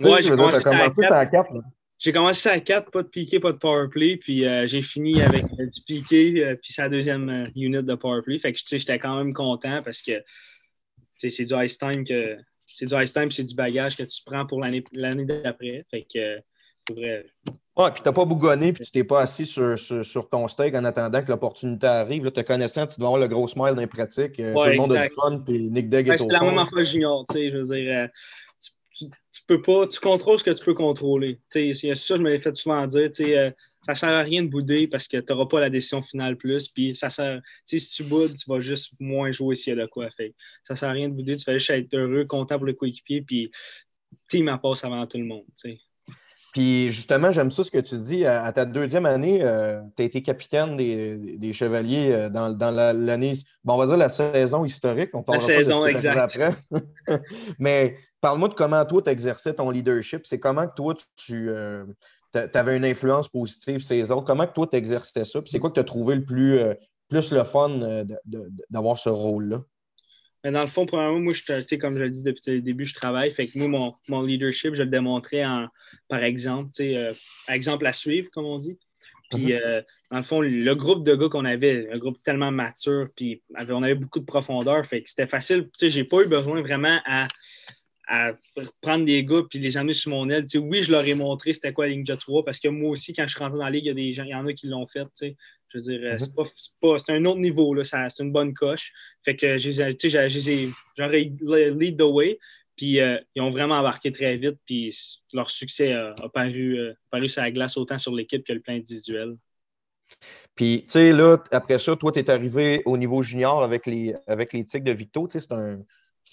Ouais, 0.00 0.22
j'ai 0.22 0.30
commencé, 0.30 0.62
t'as 0.62 0.70
ça 0.70 0.70
à 0.70 0.88
commencé 0.88 1.06
ça 1.08 1.18
à 1.18 1.26
4. 1.26 1.52
là. 1.52 1.60
j'ai 1.98 2.12
commencé 2.12 2.40
ça 2.40 2.52
à 2.52 2.60
4, 2.60 2.90
pas 2.90 3.02
de 3.02 3.08
piqué, 3.08 3.38
pas 3.40 3.52
de 3.52 3.58
powerplay, 3.58 4.16
puis 4.16 4.46
euh, 4.46 4.66
j'ai 4.66 4.82
fini 4.82 5.20
avec 5.20 5.44
euh, 5.44 5.66
du 5.66 5.82
piqué, 5.82 6.44
euh, 6.44 6.56
puis 6.56 6.72
sa 6.72 6.88
deuxième 6.88 7.28
euh, 7.28 7.50
unit 7.56 7.82
de 7.82 7.94
powerplay. 7.94 8.38
Fait 8.38 8.52
que 8.52 8.58
j'étais 8.66 8.98
quand 8.98 9.16
même 9.16 9.34
content 9.34 9.82
parce 9.82 10.00
que 10.00 10.22
c'est 11.16 11.44
du 11.44 11.54
ice 11.64 11.76
time 11.76 12.04
que 12.04 12.38
c'est 12.80 12.96
du 12.96 13.02
ice 13.02 13.12
time, 13.12 13.30
c'est 13.30 13.44
du 13.44 13.54
bagage 13.54 13.96
que 13.96 14.02
tu 14.02 14.22
prends 14.24 14.46
pour 14.46 14.60
l'année 14.60 14.82
d'après. 15.24 15.84
Fait 15.90 16.06
que 16.12 16.38
pour 16.86 16.96
vrai, 16.96 17.26
Ouais, 17.76 17.90
puis 17.92 18.02
t'as 18.04 18.12
pas 18.12 18.24
bougonné, 18.24 18.72
puis 18.72 18.84
tu 18.84 18.90
t'es 18.90 19.04
pas 19.04 19.22
assis 19.22 19.46
sur, 19.46 19.78
sur, 19.78 20.04
sur 20.04 20.28
ton 20.28 20.48
steak 20.48 20.74
en 20.74 20.84
attendant 20.84 21.22
que 21.22 21.30
l'opportunité 21.30 21.86
arrive. 21.86 22.24
Là, 22.24 22.30
te 22.30 22.40
connaissant, 22.40 22.86
tu 22.86 22.98
dois 22.98 23.08
avoir 23.08 23.20
le 23.20 23.28
gros 23.28 23.48
smile 23.48 23.74
dans 23.74 23.80
les 23.80 23.86
pratiques. 23.86 24.38
Euh, 24.38 24.54
Ouais, 24.54 24.64
tout 24.64 24.70
le 24.70 24.76
monde 24.76 24.92
a 24.92 25.06
du 25.06 25.14
fun, 25.14 25.38
puis 25.38 25.70
Nick 25.70 25.88
Degg 25.88 26.08
Ben, 26.08 26.14
est 26.14 26.18
c'est 26.18 26.24
au 26.24 26.30
la 26.30 26.40
même 26.40 26.58
affaire 26.58 26.84
junior, 26.84 27.24
tu 27.30 27.38
sais, 27.38 27.50
je 27.50 27.56
veux 27.56 27.62
dire, 27.62 27.96
euh, 27.96 28.08
tu, 28.92 29.06
peux 29.46 29.62
pas, 29.62 29.86
tu 29.86 30.00
contrôles 30.00 30.38
ce 30.38 30.44
que 30.44 30.50
tu 30.50 30.64
peux 30.64 30.74
contrôler. 30.74 31.38
Sais, 31.48 31.74
ça, 31.74 31.94
je 31.94 32.22
me 32.22 32.30
l'ai 32.30 32.40
fait 32.40 32.54
souvent 32.56 32.86
dire, 32.86 33.10
tu 33.10 33.24
euh, 33.34 33.50
ça 33.82 33.94
sert 33.94 34.10
à 34.10 34.22
rien 34.22 34.42
de 34.42 34.48
bouder 34.48 34.86
parce 34.88 35.08
que 35.08 35.16
tu 35.16 35.32
n'auras 35.32 35.46
pas 35.46 35.60
la 35.60 35.70
décision 35.70 36.02
finale 36.02 36.36
plus, 36.36 36.68
puis 36.68 36.94
ça 36.94 37.10
sert, 37.10 37.40
si 37.64 37.78
tu 37.88 38.04
boudes, 38.04 38.34
tu 38.34 38.48
vas 38.48 38.60
juste 38.60 38.92
moins 38.98 39.30
jouer 39.30 39.56
s'il 39.56 39.76
y 39.76 39.80
a 39.80 39.82
de 39.82 39.88
quoi. 39.88 40.10
Fait 40.10 40.30
que 40.30 40.34
ça 40.64 40.76
sert 40.76 40.88
à 40.88 40.92
rien 40.92 41.08
de 41.08 41.14
bouder, 41.14 41.36
tu 41.36 41.44
vas 41.44 41.56
juste 41.56 41.70
être 41.70 41.94
heureux, 41.94 42.24
content 42.24 42.56
pour 42.56 42.66
le 42.66 42.74
coéquipier, 42.74 43.22
puis 43.22 43.50
team 44.28 44.48
en 44.48 44.58
passe 44.58 44.84
avant 44.84 45.06
tout 45.06 45.18
le 45.18 45.24
monde. 45.24 45.44
Puis 46.52 46.90
justement, 46.90 47.30
j'aime 47.30 47.50
ça 47.50 47.62
ce 47.64 47.70
que 47.70 47.78
tu 47.78 47.96
dis. 47.98 48.24
À, 48.26 48.44
à 48.44 48.52
ta 48.52 48.64
deuxième 48.64 49.06
année, 49.06 49.38
tu 49.96 50.02
as 50.02 50.04
été 50.04 50.22
capitaine 50.22 50.76
des, 50.76 51.36
des 51.38 51.52
Chevaliers 51.52 52.12
euh, 52.12 52.28
dans, 52.28 52.52
dans 52.52 52.70
la- 52.70 52.92
l'année, 52.92 53.34
bon, 53.64 53.74
on 53.74 53.76
va 53.76 53.86
dire 53.86 53.96
la 53.96 54.08
saison 54.08 54.64
historique. 54.64 55.10
On 55.14 55.22
parlera 55.22 55.46
pas 55.46 55.52
de 55.52 55.62
saison, 55.62 55.78
ce 55.78 55.82
arrivé 55.82 55.98
exact. 55.98 56.18
après. 56.18 56.54
Mais 57.58 57.96
parle-moi 58.20 58.48
de 58.48 58.54
comment 58.54 58.84
toi, 58.84 59.02
tu 59.02 59.10
exerçais 59.10 59.54
ton 59.54 59.70
leadership. 59.70 60.26
C'est 60.26 60.38
comment 60.40 60.66
que 60.66 60.74
toi, 60.74 60.94
tu, 61.16 61.48
euh, 61.50 61.84
avais 62.34 62.76
une 62.76 62.84
influence 62.84 63.28
positive 63.28 63.80
sur 63.80 63.94
les 63.94 64.10
autres? 64.10 64.24
Comment 64.24 64.46
que 64.46 64.52
toi, 64.52 64.66
tu 64.66 64.76
exerçais 64.76 65.24
ça? 65.24 65.40
Puis 65.42 65.50
c'est 65.50 65.58
quoi 65.58 65.70
que 65.70 65.74
tu 65.74 65.80
as 65.80 65.84
trouvé 65.84 66.16
le 66.16 66.24
plus, 66.24 66.58
euh, 66.58 66.74
plus 67.08 67.32
le 67.32 67.44
fun 67.44 67.70
euh, 67.82 68.04
d'avoir 68.70 68.98
ce 68.98 69.08
rôle-là? 69.08 69.60
Mais 70.44 70.50
dans 70.52 70.62
le 70.62 70.68
fond, 70.68 70.86
premièrement, 70.86 71.20
moi, 71.20 71.32
je, 71.32 71.76
comme 71.76 71.94
je 71.94 72.02
l'ai 72.02 72.10
dit 72.10 72.22
depuis 72.22 72.52
le 72.52 72.62
début, 72.62 72.86
je 72.86 72.94
travaille. 72.94 73.30
Fait 73.30 73.46
que 73.46 73.58
moi, 73.58 73.68
mon, 73.68 73.94
mon 74.08 74.22
leadership, 74.22 74.74
je 74.74 74.82
le 74.82 74.88
démontrais 74.88 75.44
en, 75.44 75.68
par 76.08 76.22
exemple, 76.22 76.70
euh, 76.80 77.12
exemple 77.48 77.86
à 77.86 77.92
suivre, 77.92 78.28
comme 78.32 78.46
on 78.46 78.58
dit. 78.58 78.78
Puis, 79.30 79.48
mm-hmm. 79.48 79.62
euh, 79.62 79.82
dans 80.10 80.16
le 80.16 80.22
fond, 80.22 80.40
le 80.40 80.74
groupe 80.74 81.04
de 81.04 81.14
gars 81.14 81.28
qu'on 81.28 81.44
avait, 81.44 81.88
un 81.92 81.98
groupe 81.98 82.22
tellement 82.22 82.50
mature, 82.50 83.08
puis 83.14 83.42
on 83.54 83.82
avait 83.82 83.94
beaucoup 83.94 84.18
de 84.18 84.24
profondeur, 84.24 84.84
fait 84.86 85.02
que 85.02 85.10
c'était 85.10 85.28
facile. 85.28 85.68
Tu 85.78 85.86
sais, 85.86 85.90
j'ai 85.90 86.04
pas 86.04 86.22
eu 86.22 86.26
besoin 86.26 86.60
vraiment 86.62 86.98
à, 87.04 87.28
à 88.08 88.32
prendre 88.80 89.04
des 89.04 89.24
gars 89.24 89.42
puis 89.48 89.60
les 89.60 89.76
amener 89.76 89.94
sous 89.94 90.10
mon 90.10 90.28
aile. 90.28 90.42
Tu 90.42 90.48
sais, 90.48 90.58
oui, 90.58 90.82
je 90.82 90.90
leur 90.90 91.04
ai 91.04 91.14
montré 91.14 91.52
c'était 91.52 91.72
quoi 91.72 91.86
la 91.86 91.92
ligne 91.92 92.04
3 92.04 92.44
parce 92.44 92.58
que 92.58 92.66
moi 92.66 92.90
aussi, 92.90 93.12
quand 93.12 93.24
je 93.24 93.30
suis 93.30 93.38
rentré 93.38 93.58
dans 93.58 93.64
la 93.64 93.70
ligue, 93.70 93.84
il 93.84 93.88
y 93.88 93.90
a 93.90 93.94
des 93.94 94.12
gens, 94.12 94.24
il 94.24 94.30
y 94.30 94.34
en 94.34 94.46
a 94.46 94.52
qui 94.52 94.66
l'ont 94.66 94.86
fait. 94.88 95.04
Tu 95.04 95.10
sais. 95.14 95.36
Je 95.72 95.78
veux 95.78 95.84
dire, 95.84 96.18
c'est 96.18 96.36
mhm. 96.36 96.44
pas, 96.80 96.98
c'est 96.98 97.12
un 97.12 97.24
autre 97.24 97.40
niveau, 97.40 97.74
là, 97.74 97.84
c'est 97.84 98.22
une 98.22 98.32
bonne 98.32 98.54
coche. 98.54 98.92
Fait 99.24 99.36
que 99.36 99.56
j'aurais 99.58 101.30
lead 101.70 101.98
the 101.98 102.02
way. 102.02 102.38
Puis 102.76 102.98
euh, 102.98 103.18
ils 103.34 103.42
ont 103.42 103.50
vraiment 103.50 103.76
embarqué 103.76 104.10
très 104.10 104.36
vite. 104.36 104.58
Puis 104.66 104.96
leur 105.32 105.50
succès 105.50 105.92
a, 105.92 106.14
paru, 106.32 106.78
euh, 106.78 106.94
paru 107.10 107.28
sur 107.28 107.42
la 107.42 107.50
glace 107.50 107.76
autant 107.76 107.98
sur 107.98 108.14
l'équipe 108.14 108.44
que 108.44 108.52
le 108.52 108.60
plan 108.60 108.74
individuel. 108.74 109.36
Puis, 110.56 110.84
tu 110.86 110.92
sais, 110.92 111.12
là, 111.12 111.36
après 111.52 111.78
ça, 111.78 111.94
toi, 111.94 112.10
tu 112.10 112.18
es 112.18 112.30
arrivé 112.30 112.82
au 112.84 112.96
niveau 112.96 113.22
junior 113.22 113.62
avec 113.62 113.86
les, 113.86 114.14
avec 114.26 114.52
les 114.52 114.64
Tigres 114.64 114.84
de 114.84 114.92
Victo. 114.92 115.28
Tu 115.28 115.38
sais, 115.38 115.46
c'est 115.46 115.54
un, 115.54 115.78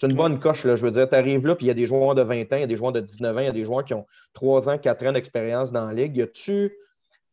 une 0.02 0.16
bonne 0.16 0.40
coche, 0.40 0.64
là, 0.64 0.74
je 0.74 0.84
veux 0.84 0.90
dire. 0.90 1.08
Tu 1.08 1.14
arrives 1.14 1.46
là, 1.46 1.54
puis 1.54 1.66
il 1.66 1.68
y 1.68 1.70
a 1.70 1.74
des 1.74 1.86
joueurs 1.86 2.14
de 2.14 2.22
20 2.22 2.52
ans, 2.52 2.56
il 2.56 2.60
y 2.60 2.64
a 2.64 2.66
des 2.66 2.76
joueurs 2.76 2.92
de 2.92 3.00
19 3.00 3.36
ans, 3.36 3.40
il 3.40 3.46
y 3.46 3.48
a 3.48 3.52
des 3.52 3.64
joueurs 3.64 3.84
qui 3.84 3.94
ont 3.94 4.06
3 4.32 4.68
ans, 4.68 4.78
4 4.78 5.06
ans 5.06 5.12
d'expérience 5.12 5.70
dans 5.70 5.86
la 5.86 5.92
ligue. 5.92 6.16
Y 6.16 6.22
a-tu 6.22 6.72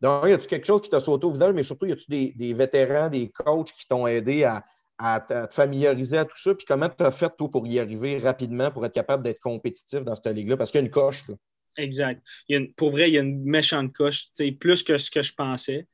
y 0.01 0.07
a 0.07 0.37
quelque 0.37 0.65
chose 0.65 0.81
qui 0.81 0.89
t'a 0.89 0.99
sauté 0.99 1.25
au 1.25 1.31
visage, 1.31 1.53
mais 1.53 1.63
surtout, 1.63 1.85
y 1.85 1.91
a-tu 1.91 2.05
des, 2.09 2.53
vétérans, 2.53 3.09
des 3.09 3.29
coachs 3.29 3.71
qui 3.71 3.87
t'ont 3.87 4.07
aidé 4.07 4.43
à, 4.43 5.19
te 5.19 5.53
familiariser 5.53 6.17
à 6.17 6.25
tout 6.25 6.37
ça? 6.37 6.55
Puis 6.55 6.65
comment 6.65 6.89
tu 6.89 7.03
as 7.03 7.11
fait, 7.11 7.31
toi, 7.37 7.49
pour 7.49 7.67
y 7.67 7.79
arriver 7.79 8.17
rapidement, 8.17 8.71
pour 8.71 8.85
être 8.85 8.93
capable 8.93 9.23
d'être 9.23 9.39
compétitif 9.39 10.01
dans 10.01 10.15
cette 10.15 10.27
ligue-là? 10.27 10.57
Parce 10.57 10.71
qu'il 10.71 10.81
y 10.81 10.83
a 10.83 10.85
une 10.85 10.91
coche. 10.91 11.23
Exact. 11.77 12.21
pour 12.77 12.91
vrai, 12.91 13.09
il 13.09 13.13
y 13.13 13.17
a 13.17 13.21
une 13.21 13.43
méchante 13.43 13.91
coche, 13.93 14.27
plus 14.59 14.83
que 14.83 14.97
ce 14.97 15.11
que 15.11 15.21
je 15.21 15.33
pensais. 15.33 15.87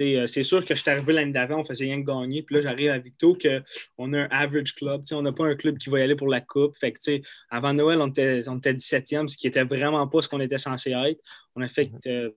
Euh, 0.00 0.26
c'est 0.26 0.42
sûr 0.42 0.64
que 0.64 0.74
je 0.74 0.80
suis 0.80 0.90
arrivé 0.90 1.12
l'année 1.12 1.32
d'avant, 1.32 1.60
on 1.60 1.64
faisait 1.64 1.86
rien 1.86 2.00
que 2.00 2.06
gagner. 2.06 2.42
Puis 2.42 2.56
là, 2.56 2.60
j'arrive 2.60 2.90
à 2.90 2.98
Victo 2.98 3.36
qu'on 3.36 4.12
a 4.12 4.18
un 4.18 4.28
average 4.30 4.74
club. 4.74 5.02
On 5.12 5.22
n'a 5.22 5.32
pas 5.32 5.46
un 5.46 5.56
club 5.56 5.78
qui 5.78 5.90
va 5.90 6.00
y 6.00 6.02
aller 6.02 6.16
pour 6.16 6.28
la 6.28 6.40
coupe. 6.40 6.76
Fait 6.78 6.92
que, 6.92 7.20
avant 7.50 7.72
Noël, 7.72 8.00
on 8.00 8.08
était, 8.08 8.42
on 8.46 8.58
était 8.58 8.74
17e, 8.74 9.28
ce 9.28 9.36
qui 9.36 9.46
n'était 9.46 9.64
vraiment 9.64 10.06
pas 10.06 10.22
ce 10.22 10.28
qu'on 10.28 10.40
était 10.40 10.58
censé 10.58 10.90
être. 10.90 11.20
On 11.56 11.62
a 11.62 11.68
fait. 11.68 11.86
Mhm. 11.86 12.00
Euh, 12.06 12.30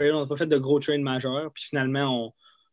on 0.00 0.20
n'a 0.20 0.26
pas 0.26 0.36
fait 0.36 0.46
de 0.46 0.58
gros 0.58 0.80
trains 0.80 0.98
majeurs. 0.98 1.50
Puis 1.52 1.64
finalement, 1.68 2.26
on, 2.26 2.32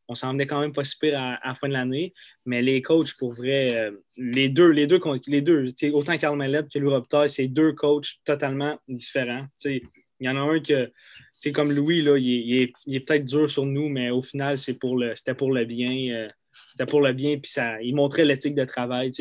on 0.09 0.15
s'en 0.15 0.31
venait 0.31 0.47
quand 0.47 0.61
même 0.61 0.73
pas 0.73 0.83
si 0.83 0.97
pire 0.97 1.19
à, 1.19 1.39
la 1.43 1.55
fin 1.55 1.67
de 1.67 1.73
l'année. 1.73 2.13
Mais 2.45 2.61
les 2.61 2.81
coachs, 2.81 3.13
pour 3.17 3.33
vrai, 3.33 3.73
euh, 3.73 3.91
les 4.15 4.49
deux, 4.49 4.69
les 4.69 4.87
deux, 4.87 5.01
les 5.27 5.41
deux 5.41 5.73
autant 5.93 6.17
Carl 6.17 6.37
Mallet 6.37 6.63
que 6.73 6.79
Louis 6.79 7.03
c'est 7.27 7.47
deux 7.47 7.73
coachs 7.73 8.15
totalement 8.23 8.77
différents. 8.87 9.45
Il 9.65 9.81
y 10.21 10.29
en 10.29 10.35
a 10.35 10.39
un 10.39 10.59
que 10.59 10.91
c'est 11.33 11.51
comme 11.51 11.71
Louis, 11.71 12.01
là, 12.01 12.17
il, 12.17 12.71
est, 12.87 12.99
peut-être 13.01 13.25
dur 13.25 13.49
sur 13.49 13.65
nous, 13.65 13.89
mais 13.89 14.09
au 14.09 14.21
final, 14.21 14.57
pour 14.79 15.03
c'était 15.15 15.35
pour 15.35 15.51
le 15.51 15.65
bien. 15.65 16.15
Euh, 16.15 16.29
c'était 16.71 16.87
pour 16.87 17.01
le 17.01 17.13
bien, 17.13 17.37
puis 17.37 17.51
ça, 17.51 17.81
il 17.81 17.95
montrait 17.95 18.25
l'éthique 18.25 18.55
de 18.55 18.65
travail, 18.65 19.11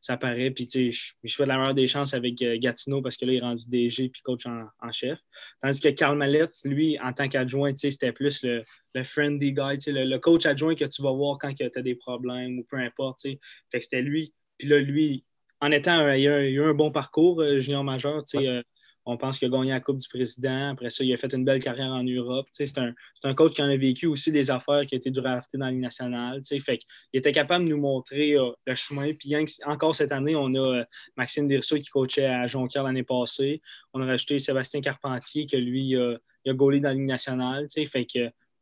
ça 0.00 0.16
paraît. 0.16 0.50
Puis, 0.50 0.66
tu 0.66 0.92
sais, 0.92 1.14
je, 1.22 1.34
fais 1.34 1.44
de 1.44 1.48
la 1.48 1.58
meilleure 1.58 1.74
des 1.74 1.88
chances 1.88 2.14
avec 2.14 2.40
euh, 2.42 2.58
Gatineau 2.58 3.02
parce 3.02 3.16
que 3.16 3.24
là, 3.24 3.32
il 3.32 3.36
est 3.38 3.40
rendu 3.40 3.64
DG 3.68 4.08
puis 4.08 4.22
coach 4.22 4.46
en, 4.46 4.92
chef. 4.92 5.20
Tandis 5.60 5.80
que 5.80 5.88
Carl 5.88 6.16
Mallette, 6.16 6.56
lui, 6.64 6.98
en 7.00 7.12
tant 7.12 7.28
qu'adjoint, 7.28 7.72
tu 7.72 7.78
sais, 7.78 7.90
c'était 7.90 8.12
plus 8.12 8.42
le, 8.42 8.62
le 8.94 9.04
friendly 9.04 9.52
guy, 9.52 9.78
tu 9.78 9.92
sais, 9.92 9.92
le, 9.92 10.18
coach 10.18 10.46
adjoint 10.46 10.74
que 10.74 10.84
tu 10.84 11.02
vas 11.02 11.12
voir 11.12 11.38
quand 11.38 11.52
tu 11.54 11.64
as 11.64 11.82
des 11.82 11.94
problèmes 11.94 12.58
ou 12.58 12.64
peu 12.64 12.76
importe, 12.78 13.20
tu 13.20 13.32
sais. 13.32 13.38
Fait 13.70 13.78
que 13.78 13.84
c'était 13.84 14.02
lui. 14.02 14.34
Puis 14.58 14.68
là, 14.68 14.78
lui, 14.78 15.24
en 15.60 15.70
étant, 15.70 16.08
il, 16.12 16.28
a, 16.28 16.42
eu 16.42 16.62
un 16.62 16.74
bon 16.74 16.90
parcours 16.90 17.40
euh, 17.40 17.58
junior 17.58 17.84
majeur, 17.84 18.24
tu 18.24 18.38
sais, 18.38 18.62
on 19.10 19.16
pense 19.16 19.38
qu'il 19.38 19.48
a 19.48 19.50
gagné 19.50 19.70
la 19.70 19.80
Coupe 19.80 19.98
du 19.98 20.08
Président. 20.08 20.70
Après 20.70 20.88
ça, 20.88 21.02
il 21.02 21.12
a 21.12 21.16
fait 21.16 21.32
une 21.32 21.44
belle 21.44 21.60
carrière 21.60 21.88
en 21.88 22.04
Europe. 22.04 22.46
C'est 22.52 22.78
un, 22.78 23.34
coach 23.34 23.54
qui 23.54 23.62
en 23.62 23.68
a 23.68 23.76
vécu 23.76 24.06
aussi 24.06 24.30
des 24.30 24.50
affaires 24.50 24.86
qui 24.86 24.94
a 24.94 24.98
été 24.98 25.10
drafté 25.10 25.58
dans 25.58 25.66
la 25.66 25.72
Ligue 25.72 25.80
nationale. 25.80 26.40
Il 26.50 26.78
était 27.12 27.32
capable 27.32 27.64
de 27.64 27.70
nous 27.70 27.80
montrer 27.80 28.34
euh, 28.36 28.52
le 28.66 28.74
chemin. 28.76 29.12
Puis 29.14 29.34
encore 29.66 29.96
cette 29.96 30.12
année, 30.12 30.36
on 30.36 30.54
a 30.54 30.80
euh, 30.80 30.84
Maxime 31.16 31.48
Dirceau 31.48 31.76
qui 31.78 31.88
coachait 31.88 32.26
à 32.26 32.46
Jonquière 32.46 32.84
l'année 32.84 33.02
passée. 33.02 33.60
On 33.92 34.00
a 34.00 34.06
rajouté 34.06 34.38
Sébastien 34.38 34.80
Carpentier 34.80 35.46
qui, 35.46 35.56
lui, 35.56 35.96
a 35.96 36.18
gaulé 36.52 36.78
dans 36.78 36.90
la 36.90 36.94
Ligue 36.94 37.06
nationale. 37.06 37.66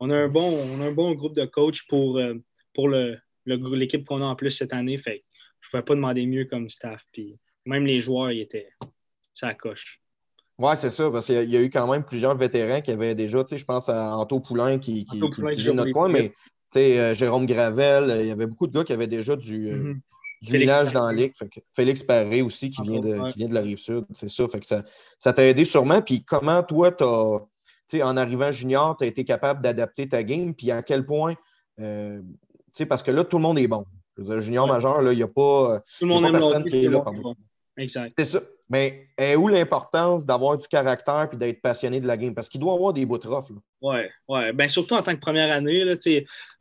On, 0.01 0.11
a 0.11 0.17
un 0.17 0.29
bon, 0.29 1.15
groupe 1.15 1.35
de 1.35 1.45
coachs 1.45 1.83
pour, 1.89 2.19
euh, 2.19 3.17
l'équipe 3.45 4.07
qu'on 4.07 4.23
a 4.23 4.25
en 4.25 4.35
plus 4.35 4.53
cette 4.53 4.73
année. 4.73 4.97
Je 4.97 5.11
ne 5.11 5.17
pouvais 5.71 5.83
pas 5.83 5.95
demander 5.95 6.25
mieux 6.25 6.47
comme 6.47 6.71
staff. 6.71 7.05
Même 7.67 7.85
les 7.85 8.01
joueurs, 8.01 8.33
ils 8.33 8.41
étaient 8.41 8.71
ça 9.39 9.55
coche. 9.55 10.01
Oui, 10.59 10.73
c'est 10.77 10.90
ça, 10.90 11.09
parce 11.11 11.27
qu'il 11.27 11.51
y, 11.51 11.57
a 11.57 11.62
eu 11.62 11.71
quand 11.71 11.87
même 11.87 12.03
plusieurs 12.03 12.37
vétérans 12.37 12.81
qui 12.81 12.90
avaient 12.90 13.14
déjà, 13.14 13.44
tu 13.44 13.51
sais, 13.51 13.59
je 13.59 13.64
pense 13.64 13.88
à 13.88 14.16
Anto 14.16 14.40
Poulain 14.40 14.79
qui, 14.79 15.07
qui, 15.07 15.21
qui, 15.21 15.73
notre 15.73 15.92
coin, 15.92 16.09
mais 16.09 16.31
tu 16.31 16.81
sais, 16.81 16.99
euh, 16.99 17.14
Jérôme 17.14 17.47
Gravel, 17.47 18.11
euh, 18.11 18.23
il 18.23 18.27
y 18.27 18.31
avait 18.33 18.47
beaucoup 18.47 18.66
de 18.66 18.73
gars 18.73 18.83
qui 18.83 18.92
avaient 18.92 19.07
déjà 19.07 19.37
du, 19.37 19.73
mm-hmm. 19.73 20.01
du 20.42 20.59
village 20.59 20.92
dans 20.92 21.07
la 21.07 21.12
ligue. 21.12 21.33
Félix 21.75 22.03
Paré 22.03 22.42
aussi 22.42 22.71
qui 22.71 22.83
vient, 22.83 22.99
de, 22.99 23.31
qui 23.31 23.38
vient 23.38 23.49
de 23.49 23.55
la 23.55 23.61
rive 23.61 23.79
sud, 23.79 24.05
c'est 24.11 24.29
ça. 24.29 24.49
Fait 24.49 24.59
que 24.59 24.66
ça, 24.66 24.83
ça 25.21 25.33
t'a 25.33 25.47
aidé 25.47 25.64
sûrement. 25.64 26.03
Puis 26.03 26.25
comment 26.25 26.64
toi, 26.64 26.90
as, 27.01 28.03
en 28.03 28.16
arrivant 28.16 28.51
junior, 28.51 28.97
tu 28.97 29.05
as 29.05 29.07
été 29.07 29.25
capable 29.25 29.62
d'adapter 29.62 30.09
ta 30.09 30.25
game, 30.25 30.55
puis 30.55 30.73
à 30.73 30.83
quel 30.83 31.07
point, 31.07 31.35
euh, 31.79 32.21
parce 32.88 33.05
que 33.05 33.12
là, 33.12 33.23
tout 33.23 33.37
le 33.37 33.42
monde 33.42 33.61
est 33.61 33.68
bon. 33.68 33.85
Je 34.16 34.23
veux 34.23 34.29
dire, 34.29 34.40
junior 34.40 34.66
majeur, 34.66 35.01
il 35.12 35.16
n'y 35.16 35.23
a 35.23 35.29
pas, 35.29 35.81
tout 36.01 36.07
le 36.07 36.14
monde 36.14 36.64
qui 36.64 36.85
est 36.85 36.88
là. 36.88 37.05
Exact. 37.77 38.12
C'est 38.18 38.25
ça. 38.25 38.40
Mais 38.71 39.09
est 39.17 39.35
où 39.35 39.49
l'importance 39.49 40.27
d'avoir 40.27 40.59
du 40.59 40.69
caractère 40.69 41.29
et 41.33 41.37
d'être 41.37 41.63
passionné 41.63 42.01
de 42.01 42.07
la 42.07 42.17
game? 42.17 42.35
Parce 42.35 42.49
qu'il 42.49 42.61
doit 42.61 42.75
avoir 42.75 42.93
des 42.93 43.07
bouts 43.07 43.19
de 43.19 43.29
Oui, 43.81 44.01
ouais. 44.29 44.53
Ben, 44.53 44.69
surtout 44.69 44.95
en 44.95 45.03
tant 45.03 45.15
que 45.15 45.21
première 45.21 45.51
année. 45.51 45.85
Là, 45.85 45.95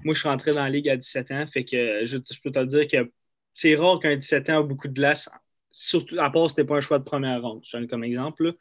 moi, 0.03 0.13
je 0.13 0.19
suis 0.19 0.29
rentré 0.29 0.53
dans 0.53 0.63
la 0.63 0.69
ligue 0.69 0.89
à 0.89 0.95
17 0.95 1.31
ans. 1.31 1.45
Fait 1.47 1.65
que 1.65 2.05
je, 2.05 2.17
peux 2.41 2.51
te 2.51 2.63
dire 2.63 2.87
que 2.87 3.11
c'est 3.53 3.75
rare 3.75 3.99
qu'un 3.99 4.15
17 4.15 4.49
ans 4.51 4.59
a 4.59 4.63
beaucoup 4.63 4.87
de 4.87 4.93
glace 4.93 5.29
surtout 5.79 6.15
à 6.19 6.31
part 6.31 6.49
c'était 6.49 6.63
pas 6.63 6.77
un 6.77 6.81
choix 6.81 6.97
de 6.97 7.03
première 7.03 7.41
ronde. 7.41 7.61
Je 7.63 7.77
donne 7.77 7.87
comme 7.87 8.03
exemple. 8.03 8.55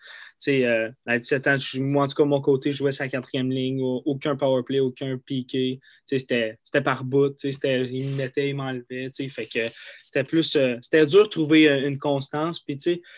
Euh, 0.48 0.90
à 1.06 1.18
17 1.18 1.46
ans, 1.46 1.56
moi, 1.76 2.04
en 2.04 2.06
tout 2.06 2.14
cas, 2.14 2.24
mon 2.24 2.42
côté, 2.42 2.72
je 2.72 2.76
jouais 2.76 2.92
sa 2.92 3.08
quatrième 3.08 3.50
ligne, 3.50 3.80
aucun 3.80 4.36
power 4.36 4.62
play, 4.62 4.80
aucun 4.80 5.16
piqué. 5.16 5.80
C'était 6.04 6.58
par 6.84 7.04
bout. 7.04 7.34
Il 7.42 8.10
me 8.10 8.16
mettait, 8.16 8.50
il 8.50 8.54
m'enlevait. 8.54 9.10
Fait 9.30 9.46
que 9.46 9.70
c'était 9.98 10.24
plus. 10.24 10.56
Euh, 10.56 10.76
c'était 10.82 11.06
dur 11.06 11.22
de 11.22 11.28
trouver 11.28 11.70
euh, 11.70 11.88
une 11.88 11.98
constance. 11.98 12.60
Puis 12.60 12.76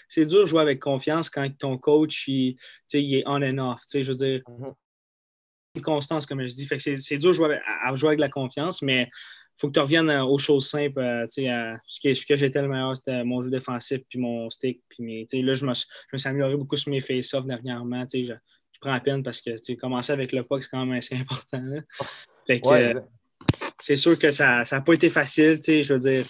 c'est 0.09 0.27
dur 0.27 0.43
de 0.43 0.47
jouer 0.47 0.63
avec 0.63 0.79
confiance 0.79 1.29
quand 1.29 1.49
ton 1.59 1.77
coach 1.77 2.29
il, 2.29 2.57
il 2.93 3.15
est 3.17 3.25
on 3.27 3.43
and 3.43 3.59
off. 3.59 3.83
Je 3.93 3.99
veux 4.01 4.15
dire. 4.15 4.41
Mm-hmm. 4.47 4.75
Une 5.75 5.83
constance, 5.83 6.25
comme 6.25 6.41
je 6.47 6.55
dis. 6.55 6.67
Fait 6.67 6.77
que 6.77 6.97
c'est 6.97 7.19
dur 7.19 7.31
de 7.31 7.35
jouer 7.35 7.59
à 7.85 7.95
jouer 7.97 8.11
avec 8.11 8.21
la 8.21 8.29
confiance, 8.29 8.81
mais 8.81 9.11
faut 9.59 9.69
que 9.69 9.73
tu 9.73 9.81
reviennes 9.81 10.11
aux 10.11 10.39
choses 10.39 10.69
simples. 10.69 11.01
Euh, 11.01 11.25
à, 11.25 11.29
ce, 11.87 12.01
que, 12.01 12.27
que 12.27 12.37
j'étais 12.37 12.63
le 12.63 12.69
meilleur, 12.69 12.97
c'était 12.97 13.25
mon 13.25 13.43
jeu 13.43 13.51
défensif 13.51 14.01
puis 14.09 14.19
mon 14.19 14.49
stick. 14.51 14.81
Puis 14.89 15.03
mes, 15.03 15.27
là, 15.43 15.55
je 15.55 15.67
me, 15.67 15.75
je 15.75 15.85
me 16.13 16.19
suis 16.19 16.29
amélioré 16.29 16.57
beaucoup 16.57 16.77
sur 16.77 16.91
mes 16.91 17.01
face-offs 17.01 17.45
dernièrement. 17.45 18.05
Je, 18.13 18.23
je 18.23 18.81
prends 18.81 18.93
la 18.93 19.01
peine 19.01 19.23
parce 19.23 19.41
que 19.41 19.75
commencer 19.75 20.13
avec 20.13 20.33
le 20.33 20.45
puck, 20.45 20.63
c'est 20.63 20.71
quand 20.71 20.87
même 20.87 20.97
assez 20.97 21.17
important. 21.21 21.63
Euh, 22.51 22.95
c'est 23.81 23.97
sûr 23.97 24.19
que 24.19 24.31
ça 24.31 24.63
n'a 24.71 24.81
pas 24.81 24.93
été 24.95 25.11
facile. 25.11 25.59
Je 25.61 25.93
veux 25.93 26.01
dire, 26.01 26.27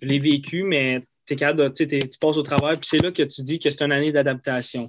je 0.00 0.06
l'ai 0.06 0.18
vécu, 0.18 0.62
mais 0.62 1.00
es 1.28 1.36
capable 1.36 1.72
tu 1.72 1.86
passes 2.20 2.36
au 2.36 2.42
travail. 2.42 2.76
Puis 2.76 2.88
c'est 2.90 3.02
là 3.02 3.10
que 3.10 3.22
tu 3.22 3.42
dis 3.42 3.58
que 3.58 3.70
c'est 3.70 3.82
une 3.82 3.92
année 3.92 4.12
d'adaptation. 4.12 4.88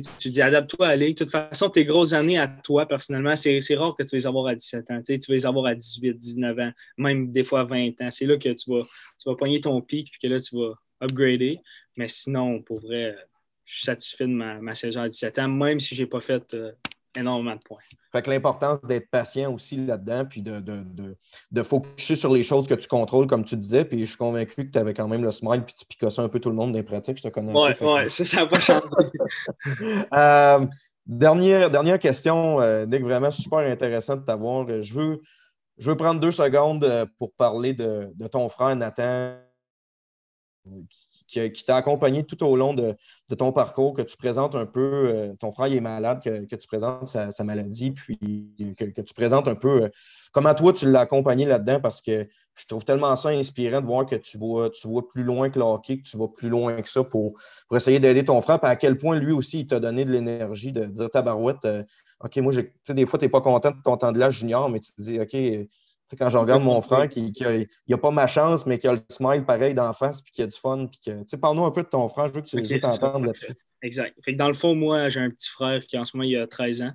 Tu, 0.00 0.28
dis 0.30 0.42
adapte-toi 0.42 0.86
à 0.86 0.90
la 0.90 0.96
ligue. 0.96 1.16
De 1.16 1.24
toute 1.24 1.30
façon, 1.30 1.70
tes 1.70 1.84
grosses 1.84 2.12
années 2.12 2.38
à 2.38 2.48
toi, 2.48 2.86
personnellement, 2.86 3.36
c'est 3.36 3.60
rare 3.76 3.94
que 3.96 4.02
tu 4.02 4.10
vas 4.10 4.18
les 4.18 4.26
avoir 4.26 4.46
à 4.48 4.54
17 4.54 4.90
ans. 4.90 5.00
Tu, 5.04 5.14
vas 5.14 5.34
les 5.34 5.46
avoir 5.46 5.66
à 5.66 5.74
18, 5.74 6.14
19 6.14 6.58
ans, 6.58 6.72
même 6.98 7.30
des 7.30 7.44
fois 7.44 7.64
20 7.64 8.00
ans. 8.00 8.10
C'est 8.10 8.26
là 8.26 8.36
que 8.36 8.48
tu 8.48 8.70
vas, 8.70 8.82
tu 9.20 9.28
vas 9.28 9.36
pogner 9.36 9.60
ton 9.60 9.80
pic 9.80 10.08
et 10.08 10.26
que 10.26 10.32
là, 10.32 10.40
tu 10.40 10.56
vas 10.56 10.74
upgrader. 11.00 11.60
Mais 11.96 12.08
sinon, 12.08 12.60
pour 12.62 12.80
vrai, 12.80 13.16
je 13.64 13.76
suis 13.76 13.84
satisfait 13.84 14.26
de 14.26 14.32
ma, 14.32 14.74
saison 14.74 15.02
à 15.02 15.08
17 15.08 15.38
ans, 15.38 15.48
même 15.48 15.80
si 15.80 15.94
je 15.94 16.02
n'ai 16.02 16.08
pas 16.08 16.20
fait 16.20 16.54
euh, 16.54 16.72
énormément 17.16 17.56
de 17.56 17.60
points. 17.60 17.80
Fait 18.12 18.22
que 18.22 18.30
l'importance 18.30 18.80
d'être 18.82 19.10
patient 19.10 19.52
aussi 19.52 19.76
là-dedans, 19.76 20.24
puis 20.24 20.42
de, 20.42 20.60
de, 20.60 20.84
de, 21.50 21.62
focuser 21.62 22.16
sur 22.16 22.32
les 22.32 22.42
choses 22.42 22.66
que 22.66 22.74
tu 22.74 22.88
contrôles, 22.88 23.26
comme 23.26 23.44
tu 23.44 23.56
disais. 23.56 23.84
Puis 23.84 24.00
je 24.00 24.04
suis 24.04 24.16
convaincu 24.16 24.66
que 24.66 24.70
tu 24.70 24.78
avais 24.78 24.94
quand 24.94 25.08
même 25.08 25.24
le 25.24 25.30
smile, 25.30 25.62
puis 25.64 25.74
tu 25.78 25.84
picassais 25.84 26.20
un 26.20 26.28
peu 26.28 26.40
tout 26.40 26.50
le 26.50 26.56
monde 26.56 26.74
les 26.74 26.82
pratiques. 26.82 27.18
Je 27.18 27.22
te 27.24 27.28
connais. 27.28 27.52
Oui, 27.52 27.86
ouais, 27.86 28.10
ça, 28.10 28.24
ça 28.24 28.46
pas 28.46 28.58
changé. 28.58 28.84
Euh, 30.14 30.66
dernière, 31.06 31.70
dernière 31.70 31.98
question, 31.98 32.60
euh, 32.60 32.86
Nick, 32.86 33.02
vraiment 33.02 33.30
super 33.30 33.58
intéressant 33.58 34.16
de 34.16 34.22
t'avoir. 34.22 34.66
Je 34.82 34.94
veux, 34.94 35.20
je 35.78 35.90
veux 35.90 35.96
prendre 35.96 36.20
deux 36.20 36.32
secondes 36.32 36.84
euh, 36.84 37.06
pour 37.18 37.32
parler 37.32 37.74
de, 37.74 38.10
ton 38.30 38.48
frère 38.48 38.76
Nathan, 38.76 39.36
qui, 40.64 41.03
t'a 41.66 41.76
accompagné 41.76 42.24
tout 42.24 42.42
au 42.44 42.56
long 42.56 42.74
de, 42.74 42.96
ton 43.36 43.52
parcours, 43.52 43.94
que 43.94 44.02
tu 44.02 44.16
présentes 44.16 44.54
un 44.54 44.66
peu, 44.66 44.80
euh, 45.08 45.34
ton 45.40 45.52
frère 45.52 45.72
est 45.72 45.80
malade, 45.80 46.22
que, 46.22 46.54
tu 46.54 46.66
présentes 46.66 47.08
sa, 47.08 47.44
maladie, 47.44 47.90
puis 47.90 48.16
que, 48.78 49.00
tu 49.00 49.14
présentes 49.14 49.48
un 49.48 49.54
peu 49.54 49.90
comment 50.32 50.54
toi 50.54 50.72
tu 50.72 50.90
l'as 50.90 51.00
accompagné 51.00 51.44
là-dedans, 51.46 51.80
parce 51.80 52.00
que 52.00 52.28
je 52.54 52.66
trouve 52.66 52.84
tellement 52.84 53.16
ça 53.16 53.30
inspirant 53.30 53.80
de 53.80 53.86
voir 53.86 54.06
que 54.06 54.16
tu 54.16 54.38
vois, 54.38 54.70
tu 54.70 54.86
vois 54.86 55.08
plus 55.08 55.24
loin 55.24 55.50
que 55.50 55.58
le 55.58 55.64
hockey, 55.64 55.98
que 55.98 56.08
tu 56.08 56.16
vas 56.16 56.28
plus 56.28 56.48
loin 56.48 56.80
que 56.80 56.88
ça 56.88 57.02
pour, 57.02 57.34
essayer 57.72 57.98
d'aider 58.00 58.24
ton 58.24 58.40
frère, 58.42 58.60
puis 58.60 58.70
à 58.70 58.76
quel 58.76 58.96
point 58.96 59.18
lui 59.18 59.32
aussi 59.32 59.60
il 59.60 59.66
t'a 59.66 59.80
donné 59.80 60.04
de 60.04 60.12
l'énergie 60.12 60.72
de 60.72 60.84
dire 60.84 61.10
ta 61.10 61.22
barouette, 61.22 61.66
OK, 62.20 62.36
moi, 62.38 62.52
des 62.88 63.06
fois, 63.06 63.18
tu 63.18 63.24
n'es 63.24 63.28
pas 63.28 63.40
content 63.40 63.70
de 63.70 63.82
ton 63.84 63.96
temps 63.96 64.12
de 64.12 64.18
l'âge 64.18 64.38
junior, 64.38 64.70
mais 64.70 64.80
tu 64.80 64.92
te 64.92 65.02
dis, 65.02 65.20
OK, 65.20 65.36
quand 66.18 66.28
je 66.28 66.38
regarde 66.38 66.62
mon 66.62 66.80
frère 66.82 67.08
qui 67.08 67.32
n'a 67.88 67.98
pas 67.98 68.10
ma 68.10 68.26
chance, 68.26 68.66
mais 68.66 68.78
qui 68.78 68.86
a 68.86 68.94
le 68.94 69.00
smile 69.08 69.44
pareil 69.44 69.74
d'en 69.74 69.92
face, 69.92 70.20
puis 70.20 70.32
qui 70.32 70.42
a 70.42 70.46
du 70.46 70.56
fun, 70.56 70.86
puis 70.86 71.00
que, 71.04 71.36
parle-nous 71.36 71.64
un 71.64 71.70
peu 71.70 71.82
de 71.82 71.88
ton 71.88 72.08
frère, 72.08 72.28
je 72.28 72.34
veux 72.34 72.40
que 72.42 72.46
tu 72.46 72.58
okay, 72.58 72.80
t'entendes 72.80 73.26
là-dessus. 73.26 73.54
Exact. 73.82 74.16
Fait 74.24 74.32
que 74.32 74.38
dans 74.38 74.48
le 74.48 74.54
fond, 74.54 74.74
moi, 74.74 75.08
j'ai 75.10 75.20
un 75.20 75.30
petit 75.30 75.50
frère 75.50 75.84
qui 75.86 75.98
en 75.98 76.04
ce 76.04 76.16
moment, 76.16 76.28
il 76.28 76.36
a 76.36 76.46
13 76.46 76.82
ans. 76.82 76.92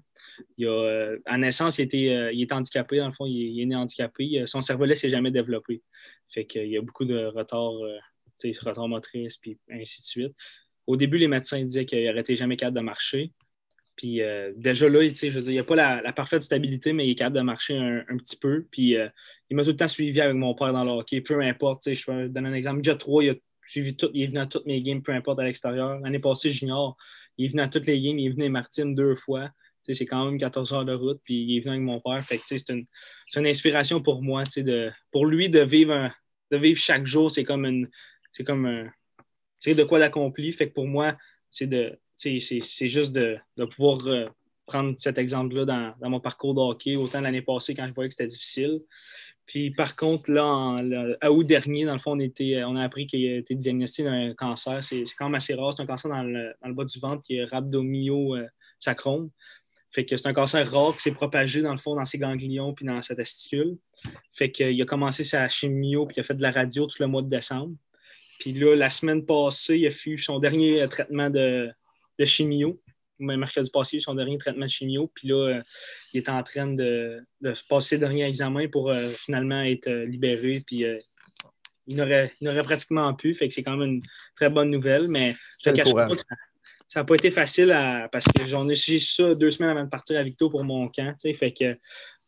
Il 0.58 0.68
a, 0.68 0.72
euh, 0.72 1.20
à 1.26 1.38
naissance, 1.38 1.78
il 1.78 1.84
était, 1.84 2.10
euh, 2.10 2.32
il 2.32 2.48
handicapé. 2.52 2.98
Dans 2.98 3.08
le 3.08 3.12
fond, 3.12 3.26
il, 3.26 3.62
est 3.62 3.66
né 3.66 3.76
handicapé. 3.76 4.44
Son 4.46 4.62
cervelet 4.62 4.92
ne 4.92 4.96
s'est 4.96 5.10
jamais 5.10 5.32
développé. 5.32 5.84
Fait 6.30 6.46
qu'il 6.46 6.68
y 6.68 6.78
a 6.78 6.82
beaucoup 6.82 7.06
de 7.06 7.26
retard, 7.26 7.74
euh, 7.84 7.98
retard 8.62 8.88
motrice, 8.88 9.38
puis 9.38 9.60
ainsi 9.70 10.02
de 10.02 10.06
suite. 10.06 10.36
Au 10.88 10.96
début, 10.96 11.18
les 11.18 11.28
médecins 11.28 11.62
disaient 11.64 11.86
qu'il 11.86 12.04
n'arrêtait 12.04 12.36
jamais 12.36 12.58
capable 12.58 12.78
de 12.78 12.82
marcher. 12.84 13.34
Puis 14.00 14.22
euh, 14.22 14.54
déjà 14.56 14.88
là, 14.88 15.02
je 15.02 15.26
il 15.28 15.52
n'y 15.52 15.60
a 15.60 15.64
pas 15.66 15.76
la, 15.76 16.14
parfaite 16.14 16.42
stabilité, 16.42 16.94
mais 16.94 17.06
il 17.06 17.12
est 17.12 17.16
capable 17.16 17.36
de 17.36 17.42
marcher 17.42 17.76
un, 17.76 18.16
petit 18.16 18.38
peu. 18.38 18.66
Puis 18.72 18.96
euh, 18.96 19.10
il 19.50 19.58
m'a 19.58 19.66
tout 19.66 19.72
le 19.72 19.76
temps 19.76 19.90
suivi 19.90 20.22
avec 20.22 20.38
mon 20.38 20.56
père 20.56 20.72
dans 20.72 20.86
le 20.86 20.92
hockey, 20.92 21.20
peu 21.20 21.42
importe. 21.42 21.94
Je 21.94 22.06
peux 22.06 22.30
donner 22.30 22.48
un 22.48 22.54
exemple. 22.54 22.78
Déjà 22.78 22.96
3, 22.96 23.24
il 23.26 23.30
a 23.32 23.34
suivi 23.68 23.98
tout, 23.98 24.10
il 24.14 24.24
est 24.24 24.28
venu 24.28 24.40
à 24.40 24.46
toutes 24.46 24.66
mes 24.66 24.82
games, 24.82 25.02
peu 25.02 25.12
importe 25.12 25.40
à 25.40 25.44
l'extérieur. 25.44 26.00
L'année 26.00 26.20
passée, 26.20 26.50
junior, 26.50 26.96
il 27.38 27.48
est 27.48 27.50
venu 27.50 27.62
à 27.62 27.68
toutes 27.68 27.88
les 27.88 28.00
games, 28.00 28.18
il 28.18 28.28
est 28.28 28.30
venu 28.30 28.46
à 28.46 28.50
Martine 28.50 28.96
deux 28.96 29.16
fois. 29.16 29.50
C'est 29.84 30.06
quand 30.06 30.24
même 30.24 30.38
14 30.38 30.72
heures 30.72 30.86
de 30.86 30.94
route, 30.94 31.20
puis 31.26 31.34
il 31.34 31.58
est 31.58 31.60
venu 31.60 31.72
avec 31.72 31.82
mon 31.82 32.00
père. 32.00 32.24
Fait 32.24 32.40
c'est 32.46 32.70
une, 32.70 32.86
une, 33.36 33.48
inspiration 33.48 34.02
pour 34.02 34.22
moi. 34.22 34.44
De, 34.56 34.92
pour 35.12 35.26
lui, 35.26 35.50
de 35.50 35.60
vivre, 35.60 36.10
de 36.52 36.58
vivre 36.58 36.80
chaque 36.80 37.06
jour, 37.06 37.30
c'est 37.30 37.44
comme 37.44 37.66
une. 37.66 37.90
C'est 38.32 38.46
comme 38.46 38.90
c'est 39.58 39.76
de 39.76 39.84
quoi 39.84 40.00
l'accomplir. 40.00 40.54
Fait 40.54 40.70
que 40.70 40.74
pour 40.74 40.88
moi, 40.88 41.18
c'est 41.52 41.68
de 41.68 42.00
c'est 42.20 42.90
juste 42.90 43.14
de, 43.14 43.40
pouvoir 43.76 44.06
euh, 44.08 44.26
prendre 44.66 44.94
cet 44.98 45.18
exemple-là 45.18 45.66
dans, 46.00 46.10
mon 46.10 46.20
parcours 46.20 46.54
de 46.54 46.60
hockey, 46.60 46.96
autant 46.96 47.22
l'année 47.22 47.42
passée 47.42 47.74
quand 47.74 47.88
je 47.88 47.94
voyais 47.94 48.10
que 48.10 48.14
c'était 48.14 48.28
difficile. 48.28 48.82
Puis 49.46 49.72
par 49.72 49.96
contre, 49.96 50.32
là, 50.32 50.76
à 51.22 51.32
août 51.32 51.44
dernier, 51.44 51.86
dans 51.86 51.94
le 51.94 52.00
fond, 52.00 52.12
on, 52.12 52.20
était, 52.20 52.64
on 52.64 52.76
a 52.76 52.84
appris 52.84 53.08
qu'il 53.08 53.26
a 53.26 53.38
été 53.38 53.56
diagnostiqué 53.56 54.08
d'un 54.08 54.34
cancer. 54.36 54.84
C'est 54.84 55.04
quand 55.18 55.26
même 55.26 55.36
assez 55.36 55.56
rare. 55.56 55.74
C'est 55.74 55.82
un 55.82 55.88
cancer 55.88 56.12
dans 56.12 56.22
le, 56.22 56.54
bas 56.74 56.86
du 56.86 57.00
ventre 57.00 57.24
qui 57.24 57.38
est 57.38 57.46
rhabdomyosacrome. 57.46 59.24
Euh, 59.24 59.30
fait 59.92 60.06
que 60.06 60.16
c'est 60.18 60.28
un 60.28 60.34
cancer 60.34 60.72
rare 60.72 60.96
qui 60.96 61.02
s'est 61.02 61.14
propagé 61.14 61.64
dans 61.64 61.72
le 61.72 61.80
fond 61.80 61.96
dans 61.96 62.06
ses 62.06 62.20
ganglions 62.20 62.76
puis 62.76 62.86
dans 62.86 63.02
sa 63.02 63.16
testicule. 63.16 63.78
Fait 64.34 64.52
qu'il 64.52 64.80
a 64.80 64.86
commencé 64.86 65.24
sa 65.24 65.48
chimio 65.48 66.06
puis 66.06 66.18
il 66.18 66.20
a 66.20 66.24
fait 66.24 66.36
de 66.36 66.44
la 66.44 66.52
radio 66.52 66.86
tout 66.86 66.98
le 67.00 67.08
mois 67.08 67.24
de 67.24 67.30
décembre. 67.30 67.74
Puis 68.40 68.54
là, 68.54 68.76
la 68.76 68.92
semaine 68.92 69.26
passée, 69.26 69.80
il 69.80 69.88
a 69.88 69.92
fait 69.92 70.16
son 70.18 70.38
dernier 70.38 70.88
traitement 70.88 71.32
de, 71.32 71.72
de 72.20 72.26
chimio. 72.26 72.80
Mercredi 73.20 73.70
passé, 73.70 74.00
son 74.00 74.16
dernier 74.16 74.38
traitement 74.38 74.66
de 74.66 74.72
chimio. 74.72 75.12
Puis 75.14 75.28
là, 75.28 75.58
euh, 75.58 75.62
il 76.14 76.20
est 76.20 76.30
en 76.30 76.42
train 76.42 76.68
de, 76.68 77.22
passer 77.68 77.96
le 77.96 78.02
dernier 78.02 78.26
examen 78.26 78.68
pour 78.68 78.90
euh, 78.90 79.10
finalement 79.18 79.62
être 79.62 79.88
euh, 79.88 80.06
libéré. 80.06 80.62
Puis 80.66 80.86
il 81.88 81.96
n'aurait 81.96 82.64
pratiquement 82.64 83.14
pu. 83.14 83.34
Fait 83.34 83.48
que 83.48 83.54
c'est 83.54 83.64
quand 83.64 83.76
même 83.76 83.96
une 83.96 84.02
très 84.36 84.50
bonne 84.50 84.70
nouvelle. 84.70 85.08
Mais 85.10 85.36
je 85.64 85.70
te 85.70 85.76
cache 85.76 85.94
pas 85.94 86.08
ça 86.88 87.02
n'a 87.02 87.04
pas 87.04 87.14
été 87.14 87.30
facile 87.30 87.68
parce 88.12 88.26
que 88.26 88.48
j'en 88.48 88.68
ai 88.68 88.74
suivi 88.74 89.00
ça 89.00 89.36
deux 89.36 89.52
semaines 89.52 89.70
avant 89.70 89.84
de 89.84 89.90
partir 89.90 90.18
à 90.18 90.24
Victo 90.24 90.50
pour 90.50 90.64
mon 90.64 90.88
camp. 90.88 91.14
Fait 91.22 91.54
que 91.54 91.78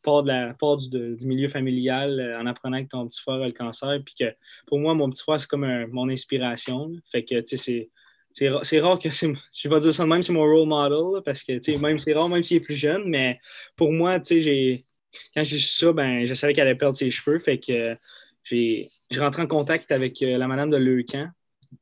part, 0.04 0.22
de 0.22 0.28
la, 0.28 0.54
part 0.54 0.78
du, 0.78 1.18
milieu 1.26 1.50
familial 1.50 2.38
en 2.40 2.46
apprenant 2.46 2.84
que 2.84 2.90
ton 2.90 3.08
petit 3.08 3.20
frère 3.20 3.42
a 3.42 3.48
le 3.48 3.54
cancer. 3.54 4.00
Puis 4.06 4.14
que 4.20 4.36
pour 4.68 4.78
moi, 4.78 4.94
mon 4.94 5.10
petit 5.10 5.24
frère, 5.24 5.42
c'est 5.42 5.50
comme 5.50 5.88
mon 5.88 6.10
inspiration. 6.10 6.92
Fait 7.12 7.26
que 7.26 7.42
c'est 7.44 7.90
c'est 8.34 8.80
rare 8.80 9.00
que 9.00 9.10
je 9.10 9.70
vais 9.70 9.80
dire 9.80 9.94
ça 9.94 10.06
même, 10.06 10.24
c'est 10.24 10.34
mon 10.34 10.44
role 10.44 10.68
model, 10.68 11.22
parce 11.24 11.44
que 11.44 11.78
même 11.78 12.00
c'est 12.00 12.14
rare, 12.14 12.30
même 12.30 12.44
s'il 12.44 12.58
est 12.58 12.62
plus 12.62 12.76
jeune, 12.76 13.04
mais 13.06 13.40
pour 13.76 13.92
moi, 13.92 14.20
j'ai 14.24 14.86
quand 15.34 15.44
j'ai 15.44 15.60
su 15.60 15.80
ça, 15.80 15.94
ben, 15.94 16.26
je 16.26 16.34
savais 16.34 16.54
qu'elle 16.54 16.68
allait 16.68 16.78
perdre 16.78 16.96
ses 16.96 17.12
cheveux. 17.12 17.40
Fait 17.40 17.58
que 17.58 17.98
j'ai 18.44 18.88
rentré 19.18 19.42
en 19.42 19.48
contact 19.48 19.92
avec 19.92 20.22
euh, 20.22 20.38
la 20.38 20.48
madame 20.48 20.70
de 20.70 20.78
Leucan. 20.78 21.28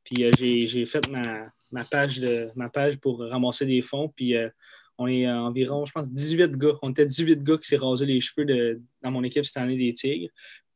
Puis 0.04 0.24
euh, 0.24 0.30
j'ai 0.38 0.86
fait 0.86 1.08
ma, 1.10 1.50
ma, 1.72 1.84
page 1.84 2.20
de, 2.20 2.50
ma 2.54 2.68
page 2.68 2.98
pour 2.98 3.20
ramasser 3.20 3.66
des 3.66 3.82
fonds. 3.82 4.12
Puis 4.14 4.36
euh, 4.36 4.48
on 4.98 5.06
est 5.06 5.28
environ, 5.28 5.84
je 5.84 5.92
pense, 5.92 6.10
18 6.10 6.56
gars. 6.56 6.74
On 6.82 6.90
était 6.90 7.06
18 7.06 7.42
gars 7.42 7.58
qui 7.58 7.68
s'est 7.68 7.76
rasé 7.76 8.06
les 8.06 8.20
cheveux 8.20 8.44
de, 8.44 8.80
dans 9.02 9.10
mon 9.10 9.22
équipe 9.24 9.46
cette 9.46 9.62
année 9.62 9.76
des 9.76 9.92
Tigres. 9.92 10.30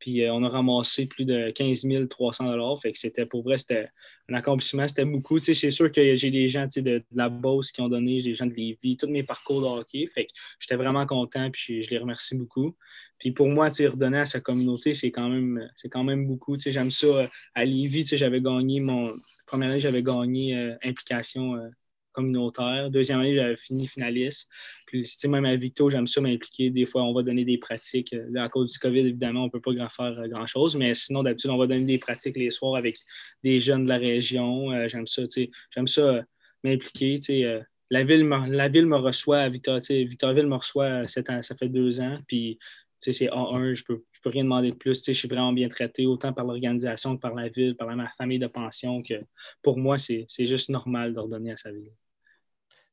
Puis 0.04 0.22
euh, 0.22 0.34
on 0.34 0.44
a 0.44 0.50
ramassé 0.50 1.06
plus 1.06 1.24
de 1.24 1.48
15 1.48 1.86
300 2.10 2.76
Fait 2.76 2.92
que 2.92 2.98
c'était 2.98 3.24
pour 3.24 3.42
vrai, 3.42 3.56
c'était 3.56 3.88
un 4.28 4.34
accomplissement, 4.34 4.86
c'était 4.86 5.06
beaucoup. 5.06 5.38
c'est 5.38 5.54
sûr 5.70 5.90
que 5.90 6.14
j'ai 6.14 6.30
des 6.30 6.46
gens 6.46 6.66
de, 6.76 7.02
la 7.14 7.30
Beauce 7.30 7.72
qui 7.72 7.80
ont 7.80 7.88
donné, 7.88 8.20
j'ai 8.20 8.32
des 8.32 8.34
gens 8.34 8.44
de 8.44 8.52
Lévis, 8.52 8.98
tous 8.98 9.06
mes 9.06 9.22
parcours 9.22 9.62
de 9.62 9.66
hockey. 9.66 10.06
Fait 10.08 10.26
que 10.26 10.32
j'étais 10.60 10.76
vraiment 10.76 11.06
content, 11.06 11.50
puis 11.50 11.84
je, 11.84 11.88
les 11.88 11.96
remercie 11.96 12.36
beaucoup. 12.36 12.76
Puis 13.18 13.30
pour 13.30 13.48
moi, 13.48 13.70
redonner 13.70 14.18
à 14.18 14.26
sa 14.26 14.40
communauté, 14.40 14.92
c'est 14.92 15.10
quand 15.10 15.30
même, 15.30 15.70
c'est 15.74 15.88
quand 15.88 16.04
même 16.04 16.26
beaucoup. 16.26 16.58
J'aime 16.58 16.90
ça. 16.90 17.30
À 17.54 17.64
Lévis, 17.64 18.04
j'avais 18.12 18.42
gagné 18.42 18.80
mon. 18.80 19.10
Première 19.46 19.70
année, 19.70 19.80
j'avais 19.80 20.02
gagné 20.02 20.54
euh, 20.54 20.74
implication 20.84 21.54
euh, 21.54 21.70
communautaire. 22.14 22.90
Deuxième 22.90 23.20
année, 23.20 23.34
j'avais 23.34 23.56
fini 23.56 23.86
finaliste. 23.86 24.48
Puis, 24.86 25.06
même 25.28 25.44
à 25.44 25.54
Victo, 25.56 25.90
j'aime 25.90 26.06
ça 26.06 26.20
m'impliquer. 26.20 26.70
Des 26.70 26.86
fois, 26.86 27.02
on 27.02 27.12
va 27.12 27.22
donner 27.22 27.44
des 27.44 27.58
pratiques. 27.58 28.14
à 28.36 28.48
cause 28.48 28.72
du 28.72 28.78
COVID, 28.78 29.00
évidemment, 29.00 29.42
on 29.42 29.46
ne 29.46 29.50
peut 29.50 29.60
pas 29.60 29.72
faire 29.90 30.18
euh, 30.18 30.28
grand-chose. 30.28 30.76
Mais 30.76 30.94
sinon, 30.94 31.22
d'habitude, 31.22 31.50
on 31.50 31.58
va 31.58 31.66
donner 31.66 31.84
des 31.84 31.98
pratiques 31.98 32.36
les 32.36 32.50
soirs 32.50 32.76
avec 32.76 32.96
des 33.42 33.60
jeunes 33.60 33.84
de 33.84 33.88
la 33.90 33.98
région. 33.98 34.72
Euh, 34.72 34.88
j'aime 34.88 35.06
ça, 35.06 35.22
j'aime 35.70 35.86
ça 35.86 36.00
euh, 36.02 36.22
m'impliquer. 36.62 37.18
la, 37.90 38.04
ville 38.04 38.24
me, 38.24 38.48
la 38.50 38.68
ville 38.68 38.86
me 38.86 38.96
reçoit 38.96 39.40
à 39.40 39.48
Victor, 39.48 39.80
Victorville 39.90 40.46
me 40.46 40.56
reçoit 40.56 41.06
ça 41.06 41.22
fait 41.58 41.68
deux 41.68 42.00
ans. 42.00 42.18
Puis, 42.26 42.58
c'est 43.00 43.26
A1, 43.26 43.74
je 43.74 43.84
peux, 43.84 44.02
peux 44.24 44.30
rien 44.30 44.44
demander 44.44 44.70
de 44.70 44.76
plus. 44.76 45.04
Je 45.06 45.12
suis 45.12 45.28
vraiment 45.28 45.52
bien 45.52 45.68
traité, 45.68 46.06
autant 46.06 46.32
par 46.32 46.46
l'organisation 46.46 47.16
que 47.16 47.20
par 47.20 47.34
la 47.34 47.48
ville, 47.48 47.76
par 47.76 47.94
ma 47.94 48.08
famille 48.16 48.38
de 48.38 48.46
pension, 48.46 49.02
que 49.02 49.14
pour 49.62 49.78
moi, 49.78 49.98
c'est 49.98 50.26
juste 50.38 50.70
normal 50.70 51.14
d'ordonner 51.14 51.52
à 51.52 51.56
sa 51.56 51.70
ville. 51.70 51.92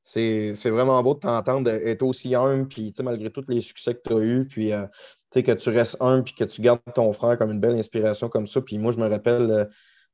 C'est 0.04 0.70
vraiment 0.70 1.02
beau 1.04 1.14
de 1.14 1.20
t'entendre 1.20 1.70
être 1.70 2.02
aussi 2.02 2.36
humble, 2.36 2.68
puis 2.68 2.94
malgré 3.04 3.30
tous 3.30 3.46
les 3.48 3.62
succès 3.62 3.94
que 3.96 4.02
tu 4.06 4.14
as 4.14 4.20
eus, 4.20 4.48
puis 4.48 4.74
euh, 4.74 4.86
que 5.34 5.52
tu 5.52 5.70
restes 5.70 5.98
humble, 6.00 6.24
puis 6.24 6.34
que 6.34 6.44
tu 6.44 6.62
gardes 6.62 6.82
ton 6.94 7.14
frère 7.14 7.38
comme 7.38 7.52
une 7.52 7.60
belle 7.60 7.78
inspiration 7.78 8.28
comme 8.28 8.48
ça. 8.48 8.62
Puis 8.62 8.78
moi, 8.78 8.92
je 8.92 8.98
me 8.98 9.08
rappelle 9.08 9.50
euh, 9.52 9.66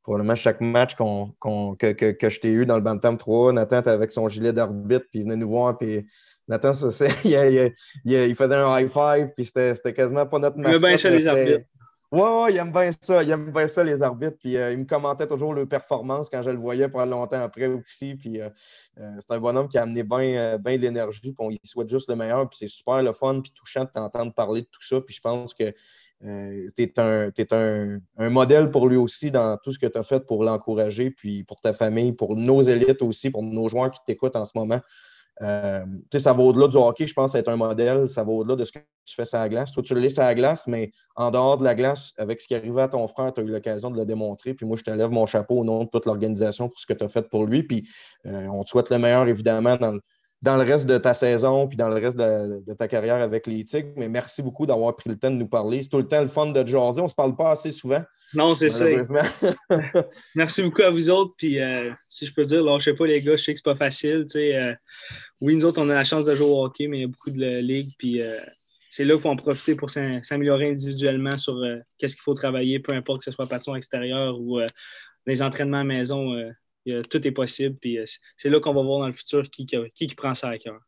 probablement 0.03 0.35
chaque 0.35 0.61
match 0.61 0.95
que, 0.95 2.11
que, 2.11 2.29
je 2.29 2.39
t'ai 2.39 2.49
eu 2.49 2.65
dans 2.65 2.75
le 2.75 2.81
Bantam 2.81 3.17
3, 3.17 3.53
Nathan 3.53 3.79
était 3.79 3.89
avec 3.89 4.11
son 4.11 4.29
gilet 4.29 4.53
d'arbitre, 4.53 5.05
puis 5.09 5.19
il 5.19 5.23
venait 5.23 5.35
nous 5.35 5.49
voir, 5.49 5.77
puis 5.77 6.05
Nathan, 6.47 6.71
il, 7.25 7.73
il, 8.05 8.11
il, 8.13 8.35
faisait 8.35 8.55
un 8.55 8.79
high 8.79 8.89
five, 8.89 9.31
puis 9.35 9.45
c'était 9.45 9.93
quasiment 9.93 10.25
pas 10.25 10.39
notre 10.39 10.57
match. 10.57 11.03
les 11.03 11.27
arbitres. 11.27 11.65
Oui, 12.09 12.21
ouais, 12.21 12.53
il 12.53 12.57
aime 12.57 12.71
bien 12.71 12.89
ça. 13.01 13.21
Il 13.21 13.29
aime 13.29 13.51
bien 13.51 13.67
ça, 13.67 13.83
les 13.83 14.01
arbitres. 14.01 14.37
Puis 14.39 14.55
euh, 14.55 14.71
il 14.71 14.79
me 14.79 14.85
commentait 14.85 15.27
toujours 15.27 15.53
leurs 15.53 15.67
performances 15.67 16.29
quand 16.29 16.41
je 16.41 16.49
le 16.49 16.57
voyais 16.57 16.87
pas 16.87 17.05
longtemps 17.05 17.41
après 17.41 17.67
aussi. 17.67 18.15
Puis 18.15 18.39
euh, 18.39 18.49
euh, 18.97 19.11
c'est 19.19 19.31
un 19.31 19.39
bonhomme 19.39 19.67
qui 19.67 19.77
a 19.77 19.81
amené 19.81 20.03
bien 20.03 20.57
de 20.57 20.81
l'énergie. 20.81 21.19
Puis 21.21 21.35
on 21.39 21.49
lui 21.49 21.59
souhaite 21.65 21.89
juste 21.89 22.09
le 22.09 22.15
meilleur. 22.15 22.49
Puis 22.49 22.59
c'est 22.61 22.69
super 22.69 23.03
le 23.03 23.11
fun, 23.11 23.41
puis 23.41 23.51
touchant 23.53 23.83
de 23.83 23.89
t'entendre 23.89 24.33
parler 24.33 24.61
de 24.61 24.67
tout 24.67 24.81
ça. 24.81 25.01
Puis 25.01 25.15
je 25.15 25.21
pense 25.21 25.53
que 25.53 25.73
tu 26.21 26.81
es, 26.81 26.99
un, 26.99 27.29
un, 27.51 27.99
un, 28.17 28.29
modèle 28.29 28.71
pour 28.71 28.87
lui 28.87 28.97
aussi 28.97 29.29
dans 29.29 29.57
tout 29.57 29.73
ce 29.73 29.77
que 29.79 29.85
tu 29.85 29.97
as 29.97 30.03
fait 30.03 30.25
pour 30.25 30.45
l'encourager, 30.45 31.11
puis 31.11 31.43
pour 31.43 31.59
ta 31.59 31.73
famille, 31.73 32.13
pour 32.13 32.37
nos 32.37 32.61
élites 32.61 33.01
aussi, 33.01 33.29
pour 33.29 33.43
nos 33.43 33.67
joueurs 33.67 33.91
qui 33.91 33.99
t'écoutent 34.05 34.37
en 34.37 34.45
ce 34.45 34.57
moment. 34.57 34.79
Euh, 35.41 35.85
ça 36.17 36.33
va 36.33 36.43
au-delà 36.43 36.67
du 36.67 36.77
hockey, 36.77 37.07
je 37.07 37.13
pense, 37.13 37.35
être 37.35 37.49
un 37.49 37.55
modèle. 37.55 38.09
Ça 38.09 38.23
va 38.23 38.31
au-delà 38.31 38.55
de 38.55 38.65
ce 38.65 38.71
que 38.71 38.79
tu 39.05 39.15
fais 39.15 39.25
sur 39.25 39.37
la 39.37 39.49
glace. 39.49 39.71
Toi, 39.71 39.83
tu 39.83 39.93
le 39.93 39.99
laisses 39.99 40.19
à 40.19 40.23
la 40.23 40.35
glace, 40.35 40.67
mais 40.67 40.91
en 41.15 41.31
dehors 41.31 41.57
de 41.57 41.63
la 41.63 41.75
glace, 41.75 42.13
avec 42.17 42.41
ce 42.41 42.47
qui 42.47 42.55
arrivait 42.55 42.81
à 42.81 42.87
ton 42.87 43.07
frère, 43.07 43.33
tu 43.33 43.41
as 43.41 43.43
eu 43.43 43.51
l'occasion 43.51 43.91
de 43.91 43.97
le 43.97 44.05
démontrer. 44.05 44.53
Puis 44.53 44.65
moi, 44.65 44.77
je 44.77 44.83
te 44.83 44.91
lève 44.91 45.11
mon 45.11 45.25
chapeau 45.25 45.59
au 45.59 45.63
nom 45.63 45.83
de 45.83 45.89
toute 45.89 46.05
l'organisation 46.05 46.69
pour 46.69 46.79
ce 46.79 46.85
que 46.85 46.93
tu 46.93 47.03
as 47.03 47.09
fait 47.09 47.27
pour 47.29 47.45
lui. 47.45 47.63
Puis 47.63 47.87
euh, 48.25 48.47
on 48.47 48.63
te 48.63 48.69
souhaite 48.69 48.89
le 48.89 48.97
meilleur, 48.97 49.27
évidemment, 49.27 49.75
dans 49.75 49.91
le, 49.91 50.01
dans 50.41 50.57
le 50.57 50.63
reste 50.63 50.85
de 50.85 50.97
ta 50.97 51.13
saison 51.13 51.67
puis 51.67 51.77
dans 51.77 51.89
le 51.89 51.95
reste 51.95 52.17
de, 52.17 52.73
ta 52.73 52.87
carrière 52.87 53.21
avec 53.21 53.47
les 53.47 53.63
Tigres. 53.63 53.93
Mais 53.95 54.09
merci 54.09 54.41
beaucoup 54.41 54.65
d'avoir 54.65 54.95
pris 54.95 55.09
le 55.09 55.17
temps 55.17 55.31
de 55.31 55.35
nous 55.35 55.47
parler. 55.47 55.83
C'est 55.83 55.89
tout 55.89 55.97
le 55.97 56.07
temps 56.07 56.21
le 56.21 56.27
fun 56.27 56.47
de 56.47 56.65
jaser. 56.65 57.01
On 57.01 57.05
ne 57.05 57.09
se 57.09 57.15
parle 57.15 57.35
pas 57.35 57.51
assez 57.51 57.71
souvent. 57.71 58.01
Non, 58.33 58.53
c'est 58.55 58.69
ça. 58.69 58.85
merci 60.35 60.61
beaucoup 60.63 60.81
à 60.81 60.89
vous 60.89 61.09
autres. 61.09 61.33
Puis 61.37 61.59
euh, 61.59 61.91
si 62.07 62.25
je 62.25 62.33
peux 62.33 62.43
dire, 62.43 62.63
lâchez 62.63 62.93
pas 62.93 63.05
les 63.07 63.21
gars, 63.21 63.35
je 63.37 63.43
sais 63.43 63.53
que 63.53 63.59
c'est 63.59 63.63
pas 63.63 63.75
facile. 63.75 64.25
Euh, 64.35 64.73
oui, 65.41 65.55
nous 65.55 65.65
autres, 65.65 65.81
on 65.81 65.89
a 65.89 65.95
la 65.95 66.03
chance 66.03 66.25
de 66.25 66.35
jouer 66.35 66.45
au 66.47 66.63
hockey, 66.65 66.87
mais 66.87 66.97
il 66.97 67.01
y 67.01 67.05
a 67.05 67.07
beaucoup 67.07 67.29
de 67.31 67.59
ligues. 67.59 67.93
Puis 67.97 68.21
euh, 68.21 68.39
c'est 68.89 69.05
là 69.05 69.13
qu'il 69.13 69.21
faut 69.21 69.29
en 69.29 69.35
profiter 69.35 69.75
pour 69.75 69.89
s'améliorer 69.89 70.69
individuellement 70.69 71.37
sur 71.37 71.55
qu'est-ce 71.97 72.15
qu'il 72.15 72.23
faut 72.23 72.33
travailler, 72.33 72.79
peu 72.79 72.93
importe 72.93 73.19
que 73.19 73.25
ce 73.25 73.31
soit 73.31 73.47
passion 73.47 73.75
extérieure 73.75 74.39
ou 74.39 74.59
les 75.25 75.41
entraînements 75.41 75.79
à 75.81 75.83
maison, 75.83 76.33
tout 77.09 77.27
est 77.27 77.31
possible. 77.31 77.75
Puis 77.79 77.99
c'est- 78.05 78.19
c'est 78.37 78.49
là 78.49 78.59
qu'on 78.59 78.73
va 78.73 78.81
voir 78.81 78.99
dans 79.01 79.07
le 79.07 79.13
futur 79.13 79.49
qui, 79.49 79.65
qui, 79.65 79.77
qui 80.07 80.15
prend 80.15 80.33
ça 80.33 80.49
à 80.49 80.57
cœur. 80.57 80.79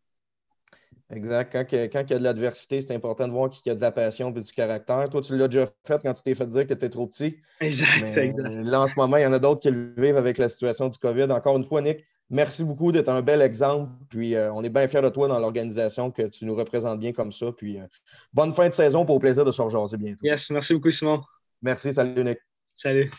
Exact. 1.11 1.51
Quand, 1.51 1.65
il 1.71 2.11
y 2.11 2.13
a 2.13 2.19
de 2.19 2.23
l'adversité, 2.23 2.81
c'est 2.81 2.93
important 2.93 3.27
de 3.27 3.33
voir 3.33 3.49
qui 3.49 3.67
a 3.69 3.75
de 3.75 3.81
la 3.81 3.91
passion 3.91 4.29
et 4.29 4.39
du 4.39 4.51
caractère. 4.51 5.09
Toi, 5.09 5.21
tu 5.21 5.35
l'as 5.35 5.47
déjà 5.47 5.67
fait 5.85 5.99
quand 6.03 6.13
tu 6.13 6.21
t'es 6.21 6.35
fait 6.35 6.47
dire 6.47 6.63
que 6.63 6.67
tu 6.67 6.73
étais 6.73 6.89
trop 6.89 7.07
petit. 7.07 7.37
Exact, 7.61 7.87
Mais 8.01 8.17
exact. 8.17 8.47
là, 8.47 8.81
en 8.81 8.87
ce 8.87 8.93
moment, 8.95 9.17
il 9.17 9.23
y 9.23 9.25
en 9.25 9.33
a 9.33 9.39
d'autres 9.39 9.61
qui 9.61 9.71
le 9.71 9.93
vivent 9.97 10.17
avec 10.17 10.37
la 10.37 10.49
situation 10.49 10.87
du 10.87 10.97
COVID. 10.99 11.23
Encore 11.31 11.57
une 11.57 11.65
fois, 11.65 11.81
Nick, 11.81 12.05
merci 12.29 12.63
beaucoup 12.63 12.91
d'être 12.91 13.09
un 13.09 13.23
bel 13.23 13.41
exemple. 13.41 13.91
Puis 14.09 14.35
euh, 14.35 14.53
on 14.53 14.63
est 14.63 14.69
bien 14.69 14.87
fiers 14.87 15.01
de 15.01 15.09
toi 15.09 15.27
dans 15.27 15.39
l'organisation, 15.39 16.11
que 16.11 16.23
tu 16.27 16.45
nous 16.45 16.55
représentes 16.55 16.99
bien 16.99 17.11
comme 17.11 17.31
ça. 17.31 17.51
Puis 17.57 17.79
euh, 17.79 17.87
bonne 18.31 18.53
fin 18.53 18.69
de 18.69 18.73
saison 18.75 19.03
pour 19.03 19.15
au 19.15 19.19
plaisir 19.19 19.43
de 19.43 19.51
se 19.51 19.61
rejaser 19.63 19.97
bientôt. 19.97 20.19
Yes, 20.23 20.51
merci 20.51 20.75
beaucoup, 20.75 20.91
Simon. 20.91 21.23
Merci, 21.63 21.91
salut 21.91 22.23
Nick. 22.23 22.37
Salut. 22.73 23.11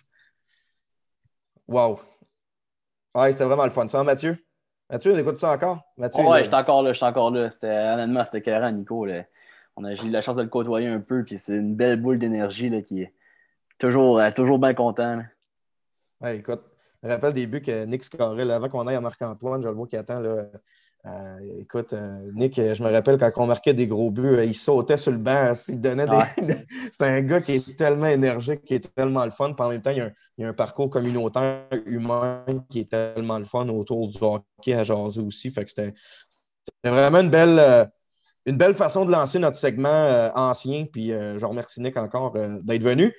Wow. 1.66 2.00
Ouais, 3.16 3.32
c'était 3.32 3.44
vraiment 3.44 3.64
le 3.64 3.70
fun. 3.70 3.88
Ça, 3.88 4.02
va, 4.04 4.14
Mathieu? 4.90 5.10
Mathieu, 5.12 5.18
écoute 5.18 5.38
ça 5.40 5.52
encore? 5.52 5.80
Mathieu, 5.96 6.22
ouais, 6.22 6.38
là- 6.38 6.42
j'étais 6.44 6.56
encore 6.56 6.82
là, 6.82 6.92
j'étais 6.92 7.06
encore 7.06 7.30
là. 7.30 7.50
C'était, 7.50 7.68
honnêtement, 7.68 8.24
c'était 8.24 8.42
carré, 8.42 8.72
Nico. 8.72 9.04
là. 9.04 9.24
On 9.76 9.84
a, 9.84 9.94
j'ai 9.94 10.06
eu 10.06 10.10
la 10.10 10.20
chance 10.20 10.36
de 10.36 10.42
le 10.42 10.48
côtoyer 10.48 10.88
un 10.88 11.00
peu, 11.00 11.24
puis 11.24 11.38
c'est 11.38 11.54
une 11.56 11.74
belle 11.76 12.00
boule 12.00 12.18
d'énergie 12.18 12.68
là, 12.68 12.82
qui 12.82 13.02
est 13.02 13.14
toujours, 13.78 14.18
euh, 14.18 14.30
toujours 14.34 14.58
bien 14.58 14.74
content. 14.74 15.16
là. 15.16 15.22
Ouais, 16.20 16.38
écoute, 16.38 16.62
je 17.02 17.08
me 17.08 17.12
rappelle 17.12 17.32
des 17.32 17.46
buts 17.46 17.62
que 17.62 17.84
Nick 17.86 18.04
scorait 18.04 18.50
avant 18.50 18.68
qu'on 18.68 18.86
aille 18.86 18.96
à 18.96 19.00
Marc-Antoine. 19.00 19.62
Je 19.62 19.68
le 19.68 19.74
vois 19.74 19.86
qui 19.86 19.96
attend. 19.96 20.20
Là. 20.20 20.44
Euh, 21.06 21.38
écoute, 21.58 21.94
euh, 21.94 22.30
Nick, 22.34 22.58
euh, 22.58 22.74
je 22.74 22.82
me 22.82 22.90
rappelle 22.90 23.16
quand 23.16 23.30
on 23.36 23.46
marquait 23.46 23.72
des 23.72 23.86
gros 23.86 24.10
buts, 24.10 24.36
euh, 24.36 24.44
il 24.44 24.54
sautait 24.54 24.98
sur 24.98 25.12
le 25.12 25.18
banc. 25.18 25.54
Il 25.68 25.80
donnait 25.80 26.04
des... 26.04 26.66
C'est 26.92 27.06
un 27.06 27.22
gars 27.22 27.40
qui 27.40 27.52
est 27.52 27.76
tellement 27.76 28.06
énergique, 28.06 28.64
qui 28.64 28.74
est 28.74 28.94
tellement 28.94 29.24
le 29.24 29.30
fun. 29.30 29.54
Puis 29.54 29.64
en 29.64 29.70
même 29.70 29.80
temps, 29.80 29.90
il 29.90 29.96
y 29.96 30.00
a 30.00 30.06
un, 30.06 30.12
il 30.36 30.42
y 30.42 30.44
a 30.44 30.48
un 30.50 30.52
parcours 30.52 30.90
communautaire 30.90 31.64
humain 31.86 32.44
qui 32.68 32.80
est 32.80 32.90
tellement 32.90 33.38
le 33.38 33.46
fun 33.46 33.68
autour 33.68 34.08
du 34.08 34.18
hockey 34.20 34.74
à 34.74 34.84
jaser 34.84 35.22
aussi. 35.22 35.50
Fait 35.50 35.64
que 35.64 35.70
c'était 35.70 35.94
vraiment 36.84 37.20
une 37.20 37.30
belle, 37.30 37.90
une 38.44 38.58
belle 38.58 38.74
façon 38.74 39.06
de 39.06 39.10
lancer 39.10 39.38
notre 39.38 39.56
segment 39.56 40.30
ancien. 40.34 40.84
Puis 40.84 41.08
je 41.08 41.44
remercie 41.44 41.80
Nick 41.80 41.96
encore 41.96 42.32
d'être 42.32 42.82
venu. 42.82 43.14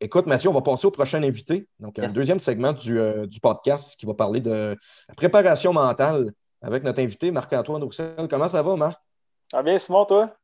Euh, 0.00 0.04
Écoute, 0.04 0.26
Mathieu, 0.26 0.48
on 0.50 0.54
va 0.54 0.62
passer 0.62 0.86
au 0.86 0.90
prochain 0.90 1.22
invité. 1.22 1.68
Donc, 1.80 1.98
Yes. 1.98 2.10
un 2.10 2.14
deuxième 2.14 2.40
segment 2.40 2.72
du, 2.72 2.98
euh, 2.98 3.26
du 3.26 3.40
podcast 3.40 3.96
qui 3.98 4.06
va 4.06 4.14
parler 4.14 4.40
de 4.40 4.76
la 5.08 5.14
préparation 5.14 5.72
mentale 5.72 6.32
avec 6.62 6.82
notre 6.82 7.00
invité, 7.00 7.30
Marc-Antoine 7.30 7.82
Roussel. 7.82 8.14
Comment 8.30 8.48
ça 8.48 8.62
va, 8.62 8.76
Marc? 8.76 9.00
Ça 9.50 9.58
va 9.58 9.62
bien, 9.62 9.78
Simon, 9.78 10.04
toi? 10.04 10.34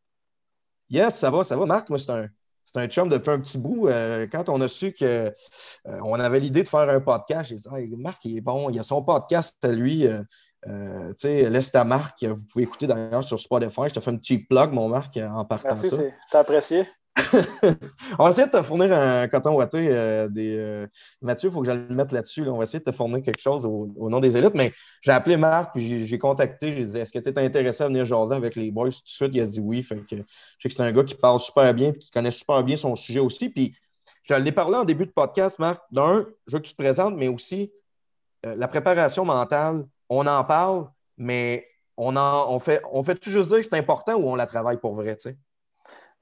Yes, 0.90 1.16
ça 1.16 1.30
va, 1.30 1.44
ça 1.44 1.56
va. 1.56 1.66
Marc, 1.66 1.88
moi, 1.90 1.98
c'est 1.98 2.10
un, 2.10 2.28
c'est 2.66 2.80
un 2.80 2.86
chum 2.88 3.08
depuis 3.08 3.30
un 3.30 3.40
petit 3.40 3.58
bout. 3.58 3.88
Euh, 3.88 4.26
quand 4.30 4.48
on 4.48 4.60
a 4.60 4.68
su 4.68 4.92
qu'on 4.94 6.14
avait 6.20 6.40
l'idée 6.40 6.62
de 6.62 6.68
faire 6.68 6.88
un 6.88 7.00
podcast, 7.00 7.50
j'ai 7.50 7.56
dit 7.56 7.68
Hey, 7.74 7.96
Marc, 7.96 8.24
il 8.24 8.36
est 8.38 8.40
bon, 8.40 8.70
il 8.70 8.78
a 8.78 8.82
son 8.82 9.02
podcast 9.02 9.56
à 9.62 9.68
lui. 9.68 10.06
Euh, 10.06 10.22
euh, 10.66 11.08
tu 11.10 11.28
sais, 11.28 11.50
laisse 11.50 11.70
ta 11.72 11.84
marque. 11.84 12.24
Vous 12.24 12.44
pouvez 12.52 12.64
écouter 12.64 12.86
d'ailleurs 12.86 13.24
sur 13.24 13.38
Spotify. 13.38 13.82
Je 13.88 13.94
te 13.94 14.00
fais 14.00 14.10
un 14.10 14.16
petit 14.16 14.38
plug, 14.38 14.72
mon 14.72 14.88
Marc, 14.88 15.16
en 15.16 15.44
partant 15.44 15.68
Merci, 15.68 15.90
ça. 15.90 15.96
c'est 16.30 16.38
apprécié. 16.38 16.86
on 18.18 18.24
va 18.24 18.30
essayer 18.30 18.46
de 18.48 18.52
te 18.52 18.62
fournir 18.62 18.92
un 18.92 19.28
coton 19.28 19.54
ouaté. 19.54 19.88
euh, 19.88 20.28
des, 20.28 20.56
euh, 20.58 20.86
Mathieu, 21.22 21.48
il 21.48 21.52
faut 21.52 21.60
que 21.60 21.66
j'aille 21.66 21.86
le 21.88 21.94
mettre 21.94 22.12
là-dessus. 22.12 22.44
là. 22.44 22.52
On 22.52 22.56
va 22.58 22.64
essayer 22.64 22.80
de 22.80 22.84
te 22.84 22.92
fournir 22.92 23.22
quelque 23.22 23.40
chose 23.40 23.64
au, 23.64 24.10
nom 24.10 24.18
des 24.18 24.36
élites. 24.36 24.54
Mais 24.54 24.72
j'ai 25.00 25.12
appelé 25.12 25.36
Marc, 25.36 25.74
puis 25.74 26.06
j'ai- 26.06 26.18
contacté. 26.18 26.74
J'ai 26.74 26.86
dit 26.86 26.98
Est-ce 26.98 27.12
que 27.12 27.18
tu 27.20 27.30
es 27.30 27.38
intéressé 27.38 27.84
à 27.84 27.86
venir 27.86 28.04
jaser 28.04 28.34
avec 28.34 28.56
les 28.56 28.70
boys 28.70 28.90
Tout 28.90 29.02
de 29.02 29.08
suite, 29.08 29.30
il 29.32 29.40
a 29.40 29.46
dit 29.46 29.60
oui. 29.60 29.82
Fait 29.82 29.96
que, 29.96 30.16
je 30.16 30.22
sais 30.60 30.68
que 30.68 30.74
c'est 30.74 30.82
un 30.82 30.90
gars 30.92 31.04
qui 31.04 31.14
parle 31.14 31.38
super 31.38 31.72
bien, 31.72 31.92
puis 31.92 32.00
qui 32.00 32.10
connaît 32.10 32.30
super 32.32 32.62
bien 32.64 32.76
son 32.76 32.96
sujet 32.96 33.20
aussi. 33.20 33.48
Puis 33.48 33.76
je 34.24 34.34
l'ai 34.34 34.52
parlé 34.52 34.76
en 34.76 34.84
début 34.84 35.06
de 35.06 35.12
podcast, 35.12 35.58
Marc. 35.60 35.82
D'un, 35.92 36.26
je 36.46 36.56
veux 36.56 36.58
que 36.60 36.66
tu 36.66 36.72
te 36.74 36.82
présentes, 36.82 37.14
mais 37.16 37.28
aussi 37.28 37.70
euh, 38.46 38.56
la 38.56 38.66
préparation 38.66 39.24
mentale. 39.24 39.86
On 40.08 40.26
en 40.26 40.42
parle, 40.44 40.88
mais 41.16 41.66
on, 41.96 42.16
en, 42.16 42.52
on 42.52 42.58
fait, 42.58 42.82
on 42.92 43.04
fait 43.04 43.14
tout 43.14 43.30
juste 43.30 43.48
dire 43.50 43.58
que 43.58 43.64
c'est 43.64 43.78
important 43.78 44.14
ou 44.16 44.28
on 44.28 44.34
la 44.34 44.46
travaille 44.46 44.78
pour 44.78 44.94
vrai, 44.94 45.16
tu 45.16 45.30
sais? 45.30 45.36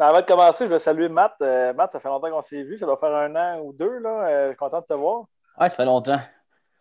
Ben, 0.02 0.08
avant 0.08 0.20
de 0.20 0.26
commencer, 0.26 0.66
je 0.66 0.72
veux 0.72 0.78
saluer 0.78 1.08
Matt. 1.08 1.36
Euh, 1.42 1.72
Matt, 1.74 1.92
ça 1.92 2.00
fait 2.00 2.08
longtemps 2.08 2.28
qu'on 2.28 2.42
s'est 2.42 2.64
vu. 2.64 2.76
Ça 2.76 2.86
doit 2.86 2.96
faire 2.96 3.14
un 3.14 3.36
an 3.36 3.60
ou 3.60 3.72
deux. 3.72 3.98
Là. 3.98 4.26
Euh, 4.26 4.44
je 4.46 4.48
suis 4.48 4.56
content 4.56 4.80
de 4.80 4.84
te 4.84 4.94
voir. 4.94 5.26
Ouais, 5.60 5.68
ça 5.70 5.76
fait 5.76 5.84
longtemps. 5.84 6.18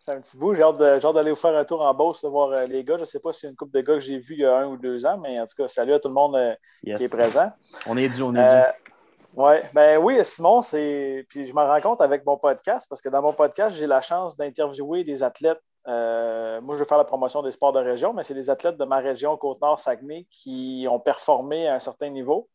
C'est 0.04 0.10
un 0.10 0.20
petit 0.20 0.36
bout. 0.36 0.54
J'ai 0.56 0.64
hâte 0.64 0.76
d'aller 0.76 1.30
vous 1.30 1.36
faire 1.36 1.54
un 1.56 1.64
tour 1.64 1.82
en 1.82 1.94
Beauce, 1.94 2.20
de 2.24 2.28
voir 2.28 2.50
euh, 2.50 2.66
les 2.66 2.82
gars. 2.82 2.96
Je 2.96 3.02
ne 3.02 3.06
sais 3.06 3.20
pas 3.20 3.32
si 3.32 3.42
c'est 3.42 3.46
une 3.46 3.54
couple 3.54 3.74
de 3.76 3.80
gars 3.82 3.94
que 3.94 4.00
j'ai 4.00 4.18
vu 4.18 4.34
il 4.34 4.40
y 4.40 4.44
a 4.44 4.56
un 4.56 4.66
ou 4.66 4.76
deux 4.76 5.06
ans, 5.06 5.20
mais 5.22 5.38
en 5.38 5.44
tout 5.46 5.54
cas, 5.56 5.68
salut 5.68 5.92
à 5.92 6.00
tout 6.00 6.08
le 6.08 6.14
monde 6.14 6.36
Yes. 6.82 6.98
qui 6.98 7.04
est 7.04 7.16
présent. 7.16 7.52
On 7.86 7.96
est 7.96 8.08
dû, 8.08 8.22
on 8.22 8.34
est 8.34 8.44
dû. 8.44 9.40
ouais, 9.40 9.62
ben 9.72 9.98
oui, 9.98 10.18
Simon, 10.24 10.60
c'est. 10.60 11.24
Puis 11.28 11.46
je 11.46 11.54
m'en 11.54 11.68
rends 11.68 11.80
compte 11.80 12.00
avec 12.00 12.26
mon 12.26 12.36
podcast, 12.38 12.88
parce 12.90 13.00
que 13.00 13.08
dans 13.08 13.22
mon 13.22 13.32
podcast, 13.34 13.76
j'ai 13.76 13.86
la 13.86 14.00
chance 14.00 14.36
d'interviewer 14.36 15.04
des 15.04 15.22
athlètes. 15.22 15.62
Euh, 15.86 16.60
moi, 16.60 16.74
je 16.74 16.80
veux 16.80 16.86
faire 16.86 16.98
la 16.98 17.04
promotion 17.04 17.40
des 17.42 17.52
sports 17.52 17.72
de 17.72 17.78
région, 17.78 18.14
mais 18.14 18.24
c'est 18.24 18.34
des 18.34 18.50
athlètes 18.50 18.78
de 18.78 18.84
ma 18.84 18.98
région, 18.98 19.36
Côte-Nord-Saguenay, 19.36 20.26
qui 20.28 20.88
ont 20.90 20.98
performé 20.98 21.68
à 21.68 21.76
un 21.76 21.80
certain 21.80 22.08
niveau. 22.08 22.48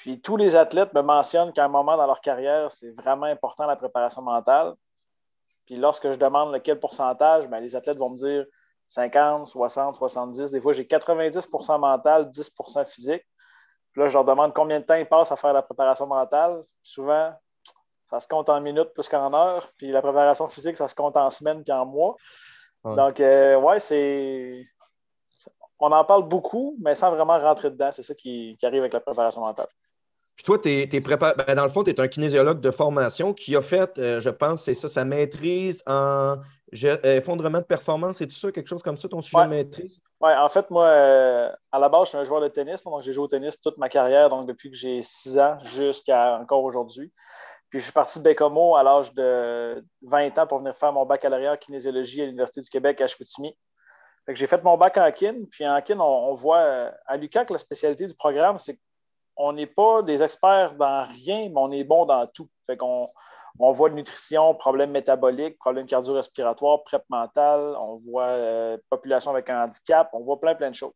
Puis 0.00 0.20
tous 0.20 0.38
les 0.38 0.56
athlètes 0.56 0.94
me 0.94 1.02
mentionnent 1.02 1.52
qu'à 1.52 1.66
un 1.66 1.68
moment 1.68 1.96
dans 1.96 2.06
leur 2.06 2.22
carrière, 2.22 2.72
c'est 2.72 2.90
vraiment 2.92 3.26
important 3.26 3.66
la 3.66 3.76
préparation 3.76 4.22
mentale. 4.22 4.74
Puis 5.66 5.76
lorsque 5.76 6.10
je 6.10 6.16
demande 6.16 6.52
lequel 6.54 6.80
pourcentage, 6.80 7.46
ben, 7.48 7.60
les 7.60 7.76
athlètes 7.76 7.98
vont 7.98 8.08
me 8.08 8.16
dire 8.16 8.46
50, 8.88 9.46
60, 9.46 9.94
70. 9.94 10.50
Des 10.50 10.60
fois, 10.60 10.72
j'ai 10.72 10.84
90% 10.84 11.78
mental, 11.78 12.30
10% 12.30 12.86
physique. 12.86 13.22
Puis 13.92 14.00
là, 14.00 14.08
je 14.08 14.14
leur 14.14 14.24
demande 14.24 14.54
combien 14.54 14.80
de 14.80 14.84
temps 14.86 14.94
ils 14.94 15.06
passent 15.06 15.32
à 15.32 15.36
faire 15.36 15.52
la 15.52 15.62
préparation 15.62 16.06
mentale. 16.06 16.62
Souvent, 16.82 17.34
ça 18.08 18.20
se 18.20 18.26
compte 18.26 18.48
en 18.48 18.60
minutes 18.60 18.94
plus 18.94 19.06
qu'en 19.06 19.34
heures. 19.34 19.68
Puis 19.76 19.92
la 19.92 20.00
préparation 20.00 20.46
physique, 20.46 20.78
ça 20.78 20.88
se 20.88 20.94
compte 20.94 21.16
en 21.18 21.28
semaines 21.28 21.62
puis 21.62 21.72
en 21.72 21.84
mois. 21.84 22.16
Ouais. 22.84 22.96
Donc, 22.96 23.20
euh, 23.20 23.56
ouais, 23.56 23.78
c'est. 23.78 24.64
On 25.78 25.92
en 25.92 26.04
parle 26.04 26.26
beaucoup, 26.26 26.76
mais 26.80 26.94
sans 26.94 27.10
vraiment 27.10 27.38
rentrer 27.38 27.70
dedans. 27.70 27.92
C'est 27.92 28.02
ça 28.02 28.14
qui, 28.14 28.56
qui 28.58 28.66
arrive 28.66 28.80
avec 28.80 28.94
la 28.94 29.00
préparation 29.00 29.42
mentale. 29.42 29.68
Puis 30.40 30.46
toi, 30.46 30.58
t'es, 30.58 30.88
t'es 30.90 31.00
prépa- 31.00 31.34
ben, 31.36 31.54
dans 31.54 31.64
le 31.64 31.68
fond, 31.70 31.84
tu 31.84 31.90
es 31.90 32.00
un 32.00 32.08
kinésiologue 32.08 32.60
de 32.62 32.70
formation 32.70 33.34
qui 33.34 33.54
a 33.56 33.60
fait, 33.60 33.98
euh, 33.98 34.22
je 34.22 34.30
pense, 34.30 34.62
c'est 34.64 34.72
ça, 34.72 34.88
sa 34.88 35.04
maîtrise 35.04 35.82
en 35.86 36.36
euh, 36.82 36.96
effondrement 37.04 37.58
de 37.58 37.64
performance. 37.64 38.16
C'est 38.16 38.26
tout 38.26 38.32
ça, 38.36 38.50
quelque 38.50 38.66
chose 38.68 38.82
comme 38.82 38.96
ça, 38.96 39.06
ton 39.06 39.20
sujet 39.20 39.36
Ouais. 39.36 39.44
de 39.44 39.48
maîtrise? 39.50 39.98
Ouais, 40.18 40.34
en 40.34 40.48
fait, 40.48 40.70
moi, 40.70 40.86
euh, 40.86 41.50
à 41.70 41.78
la 41.78 41.90
base, 41.90 42.04
je 42.04 42.08
suis 42.08 42.16
un 42.16 42.24
joueur 42.24 42.40
de 42.40 42.48
tennis. 42.48 42.82
Donc, 42.84 43.02
j'ai 43.02 43.12
joué 43.12 43.24
au 43.24 43.28
tennis 43.28 43.60
toute 43.60 43.76
ma 43.76 43.90
carrière, 43.90 44.30
donc 44.30 44.48
depuis 44.48 44.70
que 44.70 44.76
j'ai 44.78 45.02
6 45.02 45.38
ans 45.38 45.58
jusqu'à 45.62 46.38
encore 46.40 46.64
aujourd'hui. 46.64 47.12
Puis, 47.68 47.78
je 47.80 47.84
suis 47.84 47.92
parti 47.92 48.18
de 48.18 48.24
Bécomo 48.24 48.76
à 48.76 48.82
l'âge 48.82 49.12
de 49.12 49.84
20 50.00 50.38
ans 50.38 50.46
pour 50.46 50.56
venir 50.60 50.74
faire 50.74 50.94
mon 50.94 51.04
baccalauréat 51.04 51.52
en 51.52 51.56
kinésiologie 51.58 52.22
à 52.22 52.24
l'Université 52.24 52.62
du 52.62 52.70
Québec 52.70 52.98
à 53.02 53.06
Chicoutimi. 53.06 53.54
Fait 54.24 54.32
que 54.32 54.38
j'ai 54.38 54.46
fait 54.46 54.64
mon 54.64 54.78
bac 54.78 54.96
en 54.96 55.12
kin. 55.12 55.34
Puis, 55.50 55.68
en 55.68 55.82
kin, 55.82 56.00
on, 56.00 56.30
on 56.30 56.32
voit 56.34 56.92
à 57.04 57.16
l'UQAC, 57.18 57.50
la 57.50 57.58
spécialité 57.58 58.06
du 58.06 58.14
programme, 58.14 58.58
c'est 58.58 58.78
qu'on 59.40 59.54
n'est 59.54 59.66
pas 59.66 60.02
des 60.02 60.22
experts 60.22 60.74
dans 60.74 61.06
rien, 61.06 61.48
mais 61.48 61.56
on 61.56 61.70
est 61.70 61.84
bon 61.84 62.04
dans 62.04 62.26
tout. 62.26 62.46
On 63.58 63.72
voit 63.72 63.88
nutrition, 63.90 64.54
problèmes 64.54 64.90
métaboliques, 64.90 65.58
problèmes 65.58 65.86
cardio-respiratoires, 65.86 66.82
prep 66.84 67.04
on 67.10 68.00
voit 68.04 68.24
euh, 68.24 68.78
population 68.90 69.30
avec 69.30 69.48
un 69.48 69.64
handicap, 69.64 70.10
on 70.12 70.20
voit 70.20 70.38
plein, 70.38 70.54
plein 70.54 70.70
de 70.70 70.74
choses. 70.74 70.92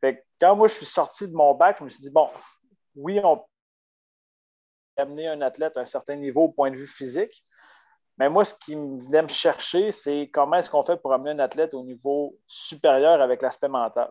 Fait 0.00 0.16
que 0.16 0.22
quand 0.40 0.56
moi, 0.56 0.68
je 0.68 0.74
suis 0.74 0.86
sorti 0.86 1.28
de 1.28 1.34
mon 1.34 1.54
bac, 1.54 1.76
je 1.78 1.84
me 1.84 1.88
suis 1.90 2.02
dit, 2.02 2.10
bon, 2.10 2.28
oui, 2.96 3.20
on 3.22 3.36
peut 3.36 3.42
amener 4.96 5.28
un 5.28 5.42
athlète 5.42 5.76
à 5.76 5.80
un 5.80 5.86
certain 5.86 6.16
niveau 6.16 6.44
au 6.44 6.48
point 6.48 6.70
de 6.70 6.76
vue 6.76 6.86
physique, 6.86 7.42
mais 8.16 8.30
moi, 8.30 8.44
ce 8.44 8.54
qui 8.54 8.74
venait 8.74 9.22
me 9.22 9.28
chercher, 9.28 9.92
c'est 9.92 10.30
comment 10.32 10.56
est-ce 10.56 10.70
qu'on 10.70 10.82
fait 10.82 10.96
pour 10.96 11.12
amener 11.12 11.30
un 11.30 11.38
athlète 11.38 11.74
au 11.74 11.82
niveau 11.82 12.36
supérieur 12.46 13.20
avec 13.20 13.42
l'aspect 13.42 13.68
mental? 13.68 14.10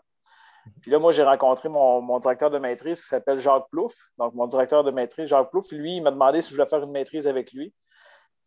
Puis 0.81 0.91
là, 0.91 0.99
moi, 0.99 1.11
j'ai 1.11 1.23
rencontré 1.23 1.69
mon, 1.69 2.01
mon 2.01 2.19
directeur 2.19 2.49
de 2.49 2.59
maîtrise 2.59 3.01
qui 3.01 3.07
s'appelle 3.07 3.39
Jacques 3.39 3.69
Plouffe. 3.71 3.97
Donc, 4.17 4.33
mon 4.33 4.47
directeur 4.47 4.83
de 4.83 4.91
maîtrise, 4.91 5.27
Jacques 5.27 5.49
Plouffe, 5.51 5.71
lui, 5.71 5.97
il 5.97 6.01
m'a 6.01 6.11
demandé 6.11 6.41
si 6.41 6.49
je 6.49 6.55
voulais 6.55 6.69
faire 6.69 6.83
une 6.83 6.91
maîtrise 6.91 7.27
avec 7.27 7.51
lui. 7.51 7.73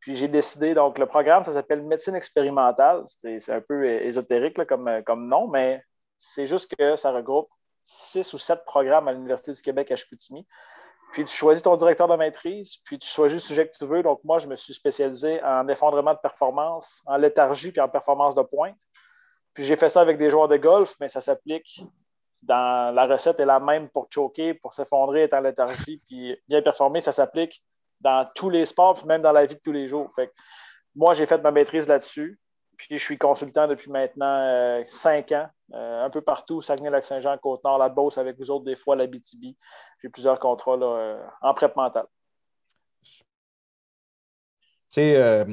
Puis 0.00 0.16
j'ai 0.16 0.26
décidé, 0.26 0.74
donc 0.74 0.98
le 0.98 1.06
programme, 1.06 1.44
ça 1.44 1.52
s'appelle 1.52 1.80
médecine 1.82 2.16
expérimentale. 2.16 3.04
C'est 3.06 3.52
un 3.52 3.60
peu 3.60 3.86
ésotérique 3.86 4.58
là, 4.58 4.64
comme, 4.66 5.02
comme 5.04 5.28
nom, 5.28 5.46
mais 5.46 5.82
c'est 6.18 6.46
juste 6.46 6.74
que 6.76 6.96
ça 6.96 7.12
regroupe 7.12 7.48
six 7.84 8.32
ou 8.34 8.38
sept 8.38 8.64
programmes 8.64 9.06
à 9.06 9.12
l'Université 9.12 9.52
du 9.52 9.62
Québec 9.62 9.92
à 9.92 9.96
Chicoutimi. 9.96 10.44
Puis 11.12 11.24
tu 11.24 11.36
choisis 11.36 11.62
ton 11.62 11.76
directeur 11.76 12.08
de 12.08 12.16
maîtrise, 12.16 12.78
puis 12.84 12.98
tu 12.98 13.08
choisis 13.08 13.42
le 13.42 13.46
sujet 13.46 13.68
que 13.68 13.76
tu 13.78 13.84
veux. 13.84 14.02
Donc 14.02 14.20
moi, 14.24 14.38
je 14.38 14.48
me 14.48 14.56
suis 14.56 14.74
spécialisé 14.74 15.40
en 15.44 15.68
effondrement 15.68 16.14
de 16.14 16.18
performance, 16.18 17.02
en 17.06 17.16
léthargie, 17.16 17.70
puis 17.70 17.80
en 17.80 17.88
performance 17.88 18.34
de 18.34 18.42
pointe. 18.42 18.78
Puis 19.54 19.62
j'ai 19.62 19.76
fait 19.76 19.88
ça 19.88 20.00
avec 20.00 20.18
des 20.18 20.30
joueurs 20.30 20.48
de 20.48 20.56
golf, 20.56 20.96
mais 21.00 21.08
ça 21.08 21.20
s'applique 21.20 21.84
dans 22.42 22.94
la 22.94 23.06
recette 23.06 23.38
est 23.40 23.46
la 23.46 23.60
même 23.60 23.88
pour 23.88 24.08
choquer, 24.10 24.54
pour 24.54 24.74
s'effondrer, 24.74 25.22
être 25.22 25.34
en 25.34 25.40
léthargie, 25.40 26.02
puis 26.06 26.36
bien 26.48 26.60
performer, 26.60 27.00
ça 27.00 27.12
s'applique 27.12 27.62
dans 28.00 28.28
tous 28.34 28.50
les 28.50 28.66
sports, 28.66 28.94
puis 28.94 29.06
même 29.06 29.22
dans 29.22 29.32
la 29.32 29.46
vie 29.46 29.54
de 29.54 29.60
tous 29.60 29.72
les 29.72 29.86
jours. 29.86 30.10
Moi, 30.94 31.14
j'ai 31.14 31.26
fait 31.26 31.40
ma 31.42 31.52
maîtrise 31.52 31.88
là-dessus. 31.88 32.38
Puis 32.76 32.98
je 32.98 33.04
suis 33.04 33.18
consultant 33.18 33.68
depuis 33.68 33.90
maintenant 33.92 34.40
euh, 34.40 34.82
cinq 34.88 35.30
ans, 35.30 35.46
euh, 35.72 36.04
un 36.04 36.10
peu 36.10 36.20
partout, 36.20 36.60
Saguenay-Lac-Saint-Jean, 36.60 37.38
Côte-Nord, 37.38 37.78
la 37.78 37.88
Beauce, 37.88 38.18
avec 38.18 38.36
vous 38.38 38.50
autres, 38.50 38.64
des 38.64 38.74
fois, 38.74 38.96
la 38.96 39.06
BTB. 39.06 39.54
J'ai 40.02 40.08
plusieurs 40.08 40.40
contrats 40.40 40.76
là, 40.76 40.86
euh, 40.86 41.24
en 41.42 41.54
prep 41.54 41.76
mental. 41.76 42.06
Sais, 44.92 45.16
euh, 45.16 45.44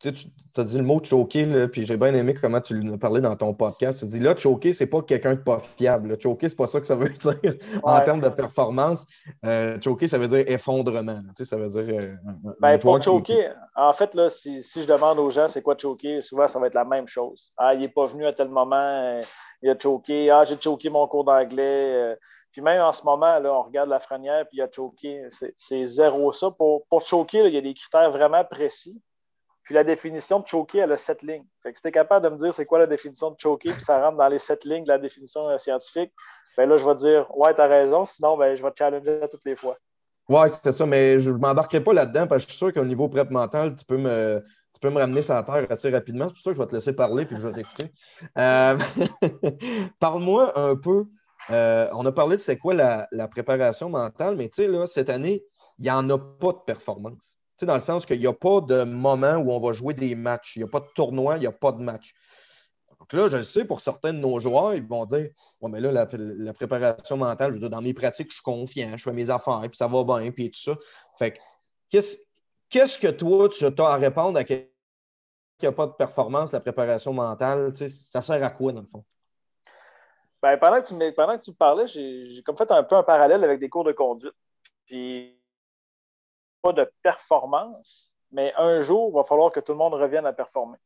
tu 0.00 0.08
as 0.56 0.64
dit 0.64 0.76
le 0.76 0.84
mot 0.84 1.00
là, 1.00 1.68
puis 1.68 1.86
j'ai 1.86 1.96
bien 1.96 2.14
aimé 2.14 2.34
comment 2.34 2.60
tu 2.60 2.80
l'as 2.80 2.98
parlé 2.98 3.20
dans 3.20 3.34
ton 3.36 3.54
podcast. 3.54 4.00
Tu 4.00 4.06
dis 4.06 4.18
là, 4.18 4.36
choker, 4.36 4.74
c'est 4.74 4.86
pas 4.86 5.02
quelqu'un 5.02 5.34
de 5.34 5.40
pas 5.40 5.60
fiable. 5.76 6.20
Choker, 6.20 6.50
c'est 6.50 6.56
pas 6.56 6.66
ça 6.66 6.80
que 6.80 6.86
ça 6.86 6.96
veut 6.96 7.08
dire 7.08 7.54
en 7.82 8.00
termes 8.00 8.20
de 8.20 8.28
performance. 8.28 9.04
Euh, 9.44 9.78
ça 10.06 10.18
veut 10.18 10.28
dire 10.28 10.44
effondrement. 10.46 11.20
Tu 11.28 11.34
sais, 11.38 11.44
ça 11.44 11.56
veut 11.56 11.68
dire. 11.68 12.00
Euh, 12.02 12.14
ben, 12.60 12.78
pour 12.78 13.02
choker, 13.02 13.54
en 13.76 13.92
fait, 13.92 14.14
là, 14.14 14.28
si, 14.28 14.62
si, 14.62 14.82
je 14.82 14.88
demande 14.88 15.18
aux 15.18 15.30
gens 15.30 15.48
c'est 15.48 15.62
quoi 15.62 15.76
choker, 15.80 16.22
souvent 16.22 16.48
ça 16.48 16.58
va 16.58 16.66
être 16.66 16.74
la 16.74 16.84
même 16.84 17.08
chose. 17.08 17.52
Ah, 17.56 17.74
il 17.74 17.80
n'est 17.80 17.88
pas 17.88 18.06
venu 18.06 18.26
à 18.26 18.32
tel 18.32 18.48
moment, 18.48 18.76
euh, 18.76 19.20
il 19.62 19.70
a 19.70 19.76
choqué. 19.78 20.30
Ah, 20.30 20.44
j'ai 20.44 20.60
choqué 20.60 20.90
mon 20.90 21.06
cours 21.06 21.24
d'anglais. 21.24 22.16
Puis 22.54 22.62
même 22.62 22.80
en 22.80 22.92
ce 22.92 23.02
moment, 23.02 23.40
là, 23.40 23.52
on 23.52 23.62
regarde 23.62 23.88
la 23.88 23.98
frenière, 23.98 24.46
puis 24.46 24.58
il 24.58 24.62
a 24.62 24.68
choqué. 24.70 25.26
C'est 25.56 25.86
zéro 25.86 26.32
ça. 26.32 26.52
Pour, 26.52 26.86
pour 26.86 27.04
choquer, 27.04 27.48
il 27.48 27.52
y 27.52 27.56
a 27.56 27.60
des 27.60 27.74
critères 27.74 28.12
vraiment 28.12 28.44
précis. 28.44 29.02
Puis 29.64 29.74
la 29.74 29.82
définition 29.82 30.38
de 30.38 30.46
choquer, 30.46 30.78
elle 30.78 30.92
a 30.92 30.96
sept 30.96 31.22
lignes. 31.22 31.44
Fait 31.64 31.72
que 31.72 31.78
si 31.78 31.82
tu 31.82 31.88
es 31.88 31.90
capable 31.90 32.24
de 32.24 32.30
me 32.30 32.38
dire 32.38 32.54
c'est 32.54 32.64
quoi 32.64 32.78
la 32.78 32.86
définition 32.86 33.32
de 33.32 33.40
choquer, 33.40 33.70
puis 33.70 33.80
ça 33.80 34.00
rentre 34.00 34.18
dans 34.18 34.28
les 34.28 34.38
sept 34.38 34.64
lignes 34.64 34.84
de 34.84 34.88
la 34.88 34.98
définition 34.98 35.58
scientifique, 35.58 36.12
ben 36.56 36.68
là, 36.68 36.76
je 36.76 36.88
vais 36.88 36.94
dire 36.94 37.26
Ouais, 37.36 37.52
tu 37.52 37.60
as 37.60 37.66
raison, 37.66 38.04
sinon, 38.04 38.36
ben, 38.36 38.54
je 38.54 38.62
vais 38.62 38.70
te 38.70 38.78
challenger 38.78 39.22
toutes 39.28 39.44
les 39.44 39.56
fois. 39.56 39.76
Ouais, 40.28 40.46
c'est 40.62 40.70
ça, 40.70 40.86
mais 40.86 41.18
je 41.18 41.32
ne 41.32 41.38
m'embarquerai 41.38 41.82
pas 41.82 41.92
là-dedans 41.92 42.28
parce 42.28 42.44
que 42.44 42.52
je 42.52 42.56
suis 42.56 42.66
sûr 42.66 42.72
qu'au 42.72 42.84
niveau 42.84 43.08
prep 43.08 43.32
mental, 43.32 43.74
tu 43.74 43.84
peux 43.84 43.96
me, 43.96 44.44
tu 44.72 44.78
peux 44.80 44.90
me 44.90 45.00
ramener 45.00 45.22
sur 45.22 45.34
la 45.34 45.42
terre 45.42 45.66
assez 45.70 45.90
rapidement. 45.90 46.28
C'est 46.28 46.34
pour 46.34 46.42
ça 46.42 46.50
que 46.50 46.56
je 46.56 46.62
vais 46.62 46.68
te 46.68 46.74
laisser 46.76 46.92
parler 46.92 47.24
puis 47.24 47.34
je 47.34 47.48
vais 47.48 47.52
t'écouter. 47.52 47.92
Euh, 48.38 48.78
parle-moi 49.98 50.56
un 50.56 50.76
peu 50.76 51.06
euh, 51.50 51.88
on 51.92 52.04
a 52.06 52.12
parlé 52.12 52.36
de 52.36 52.42
c'est 52.42 52.56
quoi 52.56 52.74
la, 52.74 53.28
préparation 53.28 53.88
mentale, 53.88 54.36
mais 54.36 54.50
là, 54.58 54.86
cette 54.86 55.10
année, 55.10 55.44
il 55.78 55.82
n'y 55.84 55.90
en 55.90 56.08
a 56.10 56.18
pas 56.18 56.52
de 56.52 56.60
performance. 56.66 57.38
Dans 57.62 57.74
le 57.74 57.80
sens 57.80 58.04
qu'il 58.04 58.18
n'y 58.18 58.26
a 58.26 58.32
pas 58.32 58.60
de 58.60 58.84
moment 58.84 59.36
où 59.36 59.52
on 59.52 59.60
va 59.60 59.72
jouer 59.72 59.94
des 59.94 60.14
matchs. 60.14 60.56
Il 60.56 60.60
n'y 60.60 60.64
a 60.64 60.68
pas 60.68 60.80
de 60.80 60.88
tournoi, 60.94 61.36
il 61.36 61.40
n'y 61.40 61.46
a 61.46 61.52
pas 61.52 61.72
de 61.72 61.80
match. 61.80 62.14
Donc 62.98 63.12
là, 63.12 63.28
je 63.28 63.38
le 63.38 63.44
sais, 63.44 63.64
pour 63.64 63.80
certains 63.80 64.12
de 64.12 64.18
nos 64.18 64.38
joueurs, 64.38 64.74
ils 64.74 64.82
vont 64.82 65.06
dire 65.06 65.30
Ouais, 65.60 65.70
mais 65.70 65.80
là, 65.80 65.92
la, 65.92 66.52
préparation 66.52 67.16
mentale, 67.16 67.50
je 67.50 67.54
veux 67.54 67.60
dire, 67.60 67.70
dans 67.70 67.82
mes 67.82 67.94
pratiques, 67.94 68.30
je 68.30 68.34
suis 68.34 68.42
confiant, 68.42 68.96
je 68.96 69.02
fais 69.02 69.12
mes 69.12 69.30
affaires, 69.30 69.60
puis 69.62 69.76
ça 69.76 69.86
va 69.86 70.04
bien, 70.04 70.30
puis 70.30 70.50
tout 70.50 70.60
ça. 70.60 70.76
Fait 71.18 71.32
que, 71.32 71.38
qu'est-ce, 71.90 72.98
que 72.98 73.08
toi, 73.08 73.48
tu 73.48 73.64
as 73.64 73.86
à 73.86 73.96
répondre 73.96 74.38
à 74.38 74.44
quelqu'un 74.44 74.68
qui 75.58 75.66
n'a 75.66 75.72
pas 75.72 75.86
de 75.86 75.92
performance, 75.92 76.52
la 76.52 76.60
préparation 76.60 77.12
mentale? 77.12 77.72
Ça 77.88 78.22
sert 78.22 78.42
à 78.42 78.50
quoi, 78.50 78.72
dans 78.72 78.80
le 78.80 78.86
fond? 78.86 79.04
Ben, 80.44 80.58
pendant, 80.58 80.82
que 80.82 81.42
tu, 81.42 81.54
parlais, 81.54 81.86
j'ai 81.86 82.42
fait 82.44 82.70
un 82.70 82.82
peu 82.82 82.96
un 82.96 83.02
parallèle 83.02 83.42
avec 83.42 83.58
des 83.60 83.70
cours 83.70 83.82
de 83.82 83.92
conduite. 83.92 84.34
Puis, 84.84 85.40
pas 86.60 86.74
de 86.74 86.92
performance, 87.02 88.12
mais 88.30 88.52
un 88.58 88.80
jour, 88.80 89.08
il 89.10 89.14
va 89.14 89.24
falloir 89.24 89.50
que 89.52 89.60
tout 89.60 89.72
le 89.72 89.78
monde 89.78 89.94
revienne 89.94 90.26
à 90.26 90.34
performer. 90.34 90.76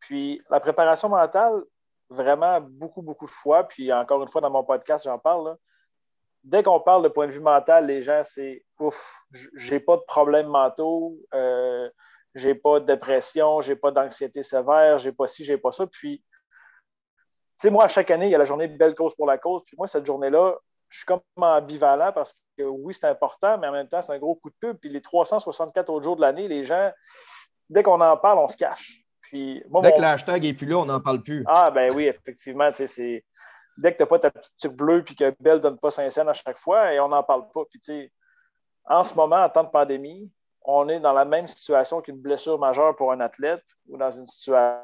Puis, 0.00 0.42
la 0.50 0.58
préparation 0.58 1.08
mentale, 1.08 1.62
vraiment 2.08 2.60
beaucoup, 2.60 3.00
beaucoup 3.00 3.26
de 3.26 3.30
fois, 3.30 3.62
puis 3.62 3.92
encore 3.92 4.20
une 4.22 4.28
fois, 4.28 4.40
dans 4.40 4.50
mon 4.50 4.64
podcast, 4.64 5.04
j'en 5.04 5.20
parle. 5.20 5.56
Dès 6.42 6.64
qu'on 6.64 6.80
parle 6.80 7.04
de 7.04 7.08
point 7.10 7.28
de 7.28 7.32
vue 7.32 7.38
mental, 7.38 7.86
les 7.86 8.02
gens, 8.02 8.22
c'est 8.24 8.64
ouf, 8.80 9.22
j'ai 9.54 9.78
pas 9.78 9.98
de 9.98 10.02
problèmes 10.02 10.48
mentaux, 10.48 11.16
euh, 11.32 11.88
j'ai 12.34 12.56
pas 12.56 12.80
de 12.80 12.86
dépression, 12.86 13.60
j'ai 13.60 13.76
pas 13.76 13.92
d'anxiété 13.92 14.42
sévère, 14.42 14.98
j'ai 14.98 15.12
pas 15.12 15.28
ci, 15.28 15.44
j'ai 15.44 15.58
pas 15.58 15.70
ça. 15.70 15.86
Puis, 15.86 16.24
sais, 17.64 17.70
moi, 17.70 17.84
à 17.84 17.88
chaque 17.88 18.10
année, 18.10 18.26
il 18.26 18.30
y 18.30 18.34
a 18.34 18.38
la 18.38 18.44
journée 18.44 18.68
de 18.68 18.76
belle 18.76 18.94
cause 18.94 19.14
pour 19.14 19.26
la 19.26 19.38
cause. 19.38 19.64
Puis 19.64 19.76
moi, 19.76 19.86
cette 19.86 20.06
journée-là, 20.06 20.56
je 20.88 20.98
suis 20.98 21.06
comme 21.06 21.20
ambivalent 21.36 22.12
parce 22.12 22.40
que 22.56 22.62
oui, 22.62 22.94
c'est 22.94 23.06
important, 23.06 23.58
mais 23.58 23.66
en 23.66 23.72
même 23.72 23.88
temps, 23.88 24.00
c'est 24.02 24.12
un 24.12 24.18
gros 24.18 24.36
coup 24.36 24.50
de 24.50 24.56
pub. 24.60 24.76
Puis 24.78 24.90
les 24.90 25.00
364 25.00 25.90
autres 25.90 26.04
jours 26.04 26.16
de 26.16 26.20
l'année, 26.20 26.46
les 26.46 26.64
gens, 26.64 26.92
dès 27.68 27.82
qu'on 27.82 28.00
en 28.00 28.16
parle, 28.16 28.38
on 28.38 28.48
se 28.48 28.56
cache. 28.56 29.00
Puis, 29.22 29.62
dès 29.82 29.92
que 29.92 30.00
l'hashtag 30.00 30.42
n'est 30.42 30.54
plus 30.54 30.66
là, 30.66 30.76
on 30.78 30.84
n'en 30.84 31.00
parle 31.00 31.22
plus. 31.22 31.44
Ah, 31.48 31.70
ben 31.70 31.92
oui, 31.94 32.06
effectivement. 32.06 32.70
C'est... 32.72 33.24
Dès 33.76 33.92
que 33.92 33.96
tu 33.96 34.02
n'as 34.04 34.06
pas 34.06 34.18
ta 34.20 34.30
petite 34.30 34.56
tuque 34.56 34.76
bleue 34.76 35.02
puis 35.02 35.16
que 35.16 35.34
Belle 35.40 35.56
ne 35.56 35.62
donne 35.62 35.78
pas 35.78 35.90
5 35.90 36.08
cents 36.10 36.28
à 36.28 36.32
chaque 36.32 36.58
fois, 36.58 36.92
et 36.92 37.00
on 37.00 37.08
n'en 37.08 37.24
parle 37.24 37.50
pas. 37.52 37.64
Puis, 37.68 37.80
tu 37.80 37.86
sais, 37.86 38.12
en 38.84 39.02
ce 39.02 39.14
moment, 39.14 39.42
en 39.42 39.48
temps 39.48 39.64
de 39.64 39.70
pandémie, 39.70 40.30
on 40.62 40.88
est 40.88 41.00
dans 41.00 41.12
la 41.12 41.24
même 41.24 41.48
situation 41.48 42.00
qu'une 42.00 42.20
blessure 42.20 42.58
majeure 42.58 42.94
pour 42.94 43.10
un 43.10 43.20
athlète 43.20 43.64
ou 43.88 43.96
dans 43.96 44.10
une 44.10 44.26
situation 44.26 44.78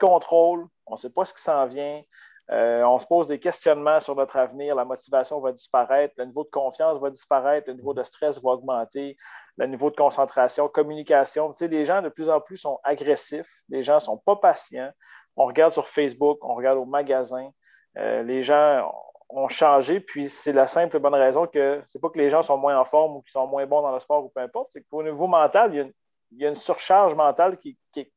de 0.00 0.06
contrôle, 0.06 0.66
on 0.86 0.92
ne 0.92 0.96
sait 0.96 1.10
pas 1.10 1.24
ce 1.24 1.34
qui 1.34 1.42
s'en 1.42 1.66
vient. 1.66 2.02
Euh, 2.50 2.82
on 2.82 2.98
se 2.98 3.06
pose 3.06 3.28
des 3.28 3.40
questionnements 3.40 4.00
sur 4.00 4.14
notre 4.14 4.36
avenir, 4.36 4.74
la 4.74 4.84
motivation 4.84 5.40
va 5.40 5.50
disparaître, 5.52 6.14
le 6.18 6.26
niveau 6.26 6.44
de 6.44 6.50
confiance 6.50 6.98
va 6.98 7.08
disparaître, 7.08 7.68
le 7.68 7.74
niveau 7.74 7.94
de 7.94 8.02
stress 8.02 8.42
va 8.42 8.50
augmenter, 8.50 9.16
le 9.56 9.66
niveau 9.66 9.90
de 9.90 9.96
concentration, 9.96 10.68
communication. 10.68 11.52
Tu 11.52 11.58
sais, 11.58 11.68
les 11.68 11.86
gens 11.86 12.02
de 12.02 12.10
plus 12.10 12.28
en 12.28 12.42
plus 12.42 12.58
sont 12.58 12.80
agressifs, 12.84 13.62
les 13.70 13.82
gens 13.82 13.94
ne 13.94 14.00
sont 14.00 14.18
pas 14.18 14.36
patients. 14.36 14.90
On 15.36 15.46
regarde 15.46 15.72
sur 15.72 15.88
Facebook, 15.88 16.38
on 16.42 16.54
regarde 16.54 16.76
au 16.78 16.84
magasin, 16.84 17.48
euh, 17.96 18.22
les 18.22 18.42
gens 18.42 18.92
ont 19.30 19.48
changé, 19.48 20.00
puis 20.00 20.28
c'est 20.28 20.52
la 20.52 20.66
simple 20.66 20.96
et 20.96 21.00
bonne 21.00 21.14
raison 21.14 21.46
que 21.46 21.82
c'est 21.86 22.00
pas 22.00 22.10
que 22.10 22.18
les 22.18 22.28
gens 22.28 22.42
sont 22.42 22.58
moins 22.58 22.78
en 22.78 22.84
forme 22.84 23.16
ou 23.16 23.22
qu'ils 23.22 23.32
sont 23.32 23.46
moins 23.46 23.66
bons 23.66 23.80
dans 23.80 23.92
le 23.92 23.98
sport 23.98 24.24
ou 24.24 24.28
peu 24.28 24.40
importe, 24.40 24.68
c'est 24.70 24.82
qu'au 24.82 25.02
niveau 25.02 25.26
mental, 25.26 25.74
il 25.74 26.38
y, 26.38 26.44
a 26.44 26.48
une, 26.48 26.54
surcharge 26.54 27.14
mentale 27.14 27.58
qui, 27.58 27.78
qui, 27.92 28.12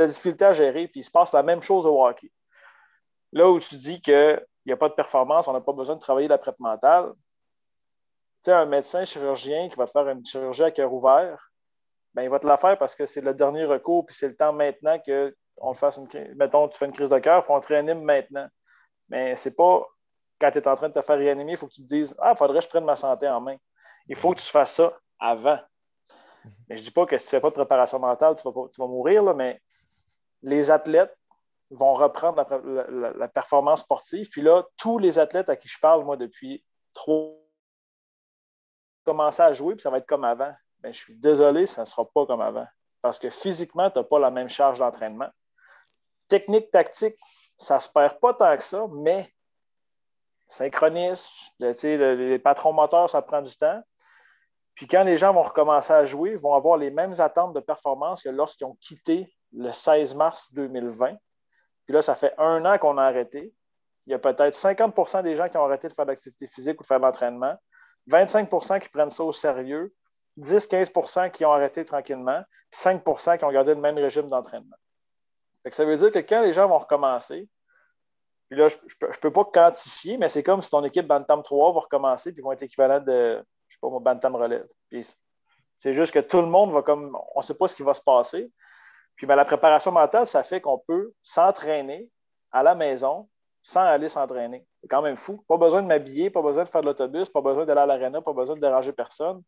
la 0.00 0.06
difficulté 0.06 0.44
à 0.44 0.52
gérer, 0.52 0.88
puis 0.88 1.00
il 1.00 1.04
se 1.04 1.10
passe 1.10 1.32
la 1.32 1.42
même 1.42 1.62
chose 1.62 1.86
au 1.86 2.04
hockey. 2.04 2.30
Là 3.32 3.48
où 3.50 3.58
tu 3.58 3.76
dis 3.76 4.00
qu'il 4.00 4.44
n'y 4.66 4.72
a 4.72 4.76
pas 4.76 4.88
de 4.88 4.94
performance, 4.94 5.48
on 5.48 5.52
n'a 5.52 5.60
pas 5.60 5.72
besoin 5.72 5.96
de 5.96 6.00
travailler 6.00 6.28
la 6.28 6.38
prep 6.38 6.58
mentale, 6.60 7.12
tu 8.44 8.50
sais, 8.50 8.52
un 8.52 8.66
médecin 8.66 9.04
chirurgien 9.04 9.68
qui 9.68 9.76
va 9.76 9.86
faire 9.86 10.08
une 10.08 10.24
chirurgie 10.24 10.64
à 10.64 10.70
cœur 10.70 10.92
ouvert, 10.92 11.50
ben, 12.14 12.22
il 12.22 12.30
va 12.30 12.38
te 12.38 12.46
la 12.46 12.56
faire 12.56 12.78
parce 12.78 12.94
que 12.94 13.06
c'est 13.06 13.20
le 13.20 13.34
dernier 13.34 13.64
recours, 13.64 14.06
puis 14.06 14.14
c'est 14.14 14.28
le 14.28 14.36
temps 14.36 14.52
maintenant 14.52 14.98
que 14.98 15.34
on 15.58 15.74
fasse 15.74 15.98
une 15.98 16.34
mettons, 16.36 16.68
tu 16.68 16.78
fais 16.78 16.86
une 16.86 16.92
crise 16.92 17.10
de 17.10 17.18
cœur, 17.18 17.42
il 17.42 17.46
faut 17.46 17.54
on 17.54 17.60
te 17.60 17.68
réanime 17.68 18.02
maintenant. 18.02 18.48
Mais 19.08 19.36
c'est 19.36 19.54
pas 19.54 19.82
quand 20.40 20.50
tu 20.50 20.58
es 20.58 20.68
en 20.68 20.76
train 20.76 20.88
de 20.88 20.94
te 20.94 21.02
faire 21.02 21.16
réanimer, 21.16 21.52
il 21.52 21.58
faut 21.58 21.66
que 21.66 21.74
tu 21.74 21.82
te 21.82 21.86
dises 21.86 22.14
Ah, 22.20 22.32
il 22.34 22.38
faudrait 22.38 22.58
que 22.58 22.64
je 22.64 22.68
prenne 22.68 22.84
ma 22.84 22.96
santé 22.96 23.28
en 23.28 23.40
main. 23.40 23.56
Il 24.08 24.16
faut 24.16 24.32
que 24.32 24.40
tu 24.40 24.46
fasses 24.46 24.74
ça 24.74 24.92
avant. 25.18 25.58
Mais 26.68 26.76
je 26.76 26.82
ne 26.82 26.86
dis 26.86 26.90
pas 26.90 27.06
que 27.06 27.16
si 27.16 27.26
tu 27.26 27.34
ne 27.34 27.38
fais 27.38 27.42
pas 27.42 27.50
de 27.50 27.54
préparation 27.54 27.98
mentale, 27.98 28.36
tu 28.36 28.42
vas, 28.42 28.68
tu 28.68 28.80
vas 28.80 28.86
mourir, 28.86 29.22
là, 29.22 29.32
mais 29.32 29.60
les 30.44 30.70
athlètes 30.70 31.16
vont 31.70 31.94
reprendre 31.94 32.46
la, 33.16 33.28
performance 33.28 33.80
sportive. 33.80 34.28
Puis 34.30 34.42
là, 34.42 34.64
tous 34.76 34.98
les 34.98 35.18
athlètes 35.18 35.48
à 35.48 35.56
qui 35.56 35.68
je 35.68 35.78
parle, 35.80 36.04
moi, 36.04 36.16
depuis 36.16 36.64
trop, 36.92 37.40
commencer 39.04 39.42
à 39.42 39.52
jouer, 39.52 39.74
puis 39.74 39.82
ça 39.82 39.90
va 39.90 39.98
être 39.98 40.06
comme 40.06 40.24
avant. 40.24 40.54
Bien, 40.78 40.92
je 40.92 40.98
suis 40.98 41.16
désolé, 41.16 41.66
ça 41.66 41.82
ne 41.82 41.86
sera 41.86 42.04
pas 42.04 42.26
comme 42.26 42.40
avant. 42.40 42.66
Parce 43.00 43.18
que 43.18 43.30
physiquement, 43.30 43.90
tu 43.90 43.98
n'as 43.98 44.04
pas 44.04 44.18
la 44.18 44.30
même 44.30 44.48
charge 44.48 44.78
d'entraînement. 44.78 45.28
Technique, 46.28 46.70
tactique, 46.70 47.18
ça 47.56 47.76
ne 47.76 47.80
se 47.80 47.88
perd 47.88 48.18
pas 48.20 48.34
tant 48.34 48.56
que 48.56 48.64
ça, 48.64 48.86
mais 48.92 49.28
synchronisme, 50.46 51.32
les 51.58 52.38
patrons 52.38 52.72
moteurs, 52.72 53.10
ça 53.10 53.22
prend 53.22 53.42
du 53.42 53.56
temps. 53.56 53.82
Puis 54.74 54.86
quand 54.86 55.04
les 55.04 55.16
gens 55.16 55.32
vont 55.32 55.42
recommencer 55.42 55.92
à 55.92 56.04
jouer, 56.04 56.32
ils 56.32 56.38
vont 56.38 56.54
avoir 56.54 56.76
les 56.76 56.90
mêmes 56.90 57.14
attentes 57.20 57.54
de 57.54 57.60
performance 57.60 58.22
que 58.22 58.28
lorsqu'ils 58.28 58.64
ont 58.64 58.76
quitté 58.80 59.32
le 59.56 59.72
16 59.72 60.14
mars 60.14 60.52
2020. 60.54 61.16
Puis 61.86 61.94
là, 61.94 62.02
ça 62.02 62.14
fait 62.14 62.34
un 62.38 62.64
an 62.64 62.78
qu'on 62.78 62.98
a 62.98 63.04
arrêté. 63.04 63.52
Il 64.06 64.10
y 64.10 64.14
a 64.14 64.18
peut-être 64.18 64.54
50% 64.54 65.22
des 65.22 65.36
gens 65.36 65.48
qui 65.48 65.56
ont 65.56 65.64
arrêté 65.64 65.88
de 65.88 65.92
faire 65.92 66.04
de 66.04 66.10
l'activité 66.10 66.46
physique 66.46 66.80
ou 66.80 66.82
de 66.82 66.86
faire 66.86 67.00
de 67.00 67.04
l'entraînement, 67.04 67.56
25% 68.10 68.80
qui 68.80 68.88
prennent 68.88 69.10
ça 69.10 69.24
au 69.24 69.32
sérieux, 69.32 69.94
10-15% 70.38 71.30
qui 71.30 71.44
ont 71.44 71.52
arrêté 71.52 71.84
tranquillement, 71.84 72.42
puis 72.70 72.80
5% 72.80 73.38
qui 73.38 73.44
ont 73.44 73.52
gardé 73.52 73.74
le 73.74 73.80
même 73.80 73.96
régime 73.96 74.28
d'entraînement. 74.28 74.76
Ça 75.70 75.84
veut 75.84 75.96
dire 75.96 76.10
que 76.10 76.18
quand 76.18 76.42
les 76.42 76.52
gens 76.52 76.66
vont 76.66 76.78
recommencer, 76.78 77.48
puis 78.50 78.58
là, 78.58 78.68
je 78.68 78.76
ne 78.76 79.12
peux, 79.20 79.32
pas 79.32 79.44
quantifier, 79.44 80.18
mais 80.18 80.28
c'est 80.28 80.42
comme 80.42 80.60
si 80.60 80.70
ton 80.70 80.84
équipe 80.84 81.06
Bantam 81.06 81.42
3 81.42 81.72
va 81.72 81.80
recommencer, 81.80 82.32
puis 82.32 82.40
ils 82.40 82.44
vont 82.44 82.52
être 82.52 82.62
équivalents 82.62 83.00
de, 83.00 83.42
je 83.68 83.74
sais 83.74 83.80
pas, 83.80 83.88
mon 83.88 84.00
Bantam 84.00 84.36
Relève. 84.36 84.68
c'est 85.78 85.92
juste 85.92 86.12
que 86.12 86.18
tout 86.18 86.40
le 86.40 86.46
monde 86.46 86.72
va 86.72 86.82
comme, 86.82 87.16
on 87.34 87.40
ne 87.40 87.44
sait 87.44 87.56
pas 87.56 87.68
ce 87.68 87.74
qui 87.74 87.82
va 87.82 87.94
se 87.94 88.02
passer. 88.02 88.52
Puis 89.16 89.26
ben, 89.26 89.36
la 89.36 89.44
préparation 89.44 89.92
mentale, 89.92 90.26
ça 90.26 90.42
fait 90.42 90.60
qu'on 90.60 90.78
peut 90.78 91.12
s'entraîner 91.22 92.08
à 92.52 92.62
la 92.62 92.74
maison 92.74 93.28
sans 93.62 93.80
aller 93.80 94.08
s'entraîner. 94.08 94.66
C'est 94.82 94.88
quand 94.88 95.02
même 95.02 95.16
fou. 95.16 95.42
Pas 95.48 95.56
besoin 95.56 95.82
de 95.82 95.86
m'habiller, 95.86 96.30
pas 96.30 96.42
besoin 96.42 96.64
de 96.64 96.68
faire 96.68 96.82
de 96.82 96.86
l'autobus, 96.86 97.30
pas 97.30 97.40
besoin 97.40 97.64
d'aller 97.64 97.80
à 97.80 97.86
l'aréna, 97.86 98.20
pas 98.20 98.34
besoin 98.34 98.56
de 98.56 98.60
déranger 98.60 98.92
personne. 98.92 99.42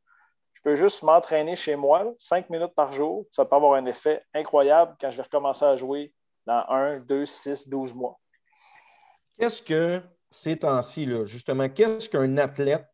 Je 0.55 0.63
peux 0.63 0.75
juste 0.75 1.03
m'entraîner 1.03 1.55
chez 1.55 1.77
moi, 1.77 2.15
cinq 2.17 2.49
minutes 2.49 2.75
par 2.75 2.93
jour. 2.93 3.27
Ça 3.31 3.45
peut 3.45 3.57
avoir 3.57 3.75
un 3.75 3.85
effet 3.85 4.25
incroyable 4.33 4.97
quand 4.99 5.11
je 5.11 5.19
vais 5.19 5.25
recommencer 5.25 5.67
à 5.67 5.77
jouer 5.77 6.15
dans 6.47 6.65
un, 6.71 6.99
deux, 7.01 7.27
six, 7.27 7.69
douze 7.69 7.95
mois. 7.95 8.19
Qu'est-ce 9.39 9.61
que 9.61 10.01
ces 10.31 10.59
temps-ci, 10.59 11.07
justement, 11.25 11.69
qu'est-ce 11.69 12.09
qu'un 12.09 12.39
athlète 12.39 12.87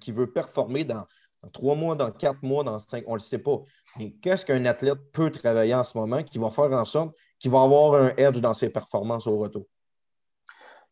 qui 0.00 0.12
veut 0.12 0.32
performer 0.32 0.84
dans 0.84 1.06
dans 1.42 1.50
trois 1.50 1.74
mois, 1.74 1.94
dans 1.94 2.10
quatre 2.10 2.42
mois, 2.42 2.64
dans 2.64 2.78
cinq, 2.78 3.04
on 3.06 3.12
ne 3.12 3.16
le 3.16 3.20
sait 3.20 3.38
pas. 3.38 3.58
Mais 3.98 4.12
qu'est-ce 4.22 4.44
qu'un 4.44 4.64
athlète 4.64 4.98
peut 5.12 5.30
travailler 5.30 5.74
en 5.74 5.84
ce 5.84 5.98
moment 5.98 6.22
qui 6.22 6.38
va 6.38 6.50
faire 6.50 6.72
en 6.72 6.84
sorte 6.84 7.14
qu'il 7.38 7.50
va 7.50 7.62
avoir 7.62 7.94
un 7.94 8.08
edge 8.16 8.40
dans 8.40 8.54
ses 8.54 8.70
performances 8.70 9.26
au 9.26 9.38
retour? 9.38 9.66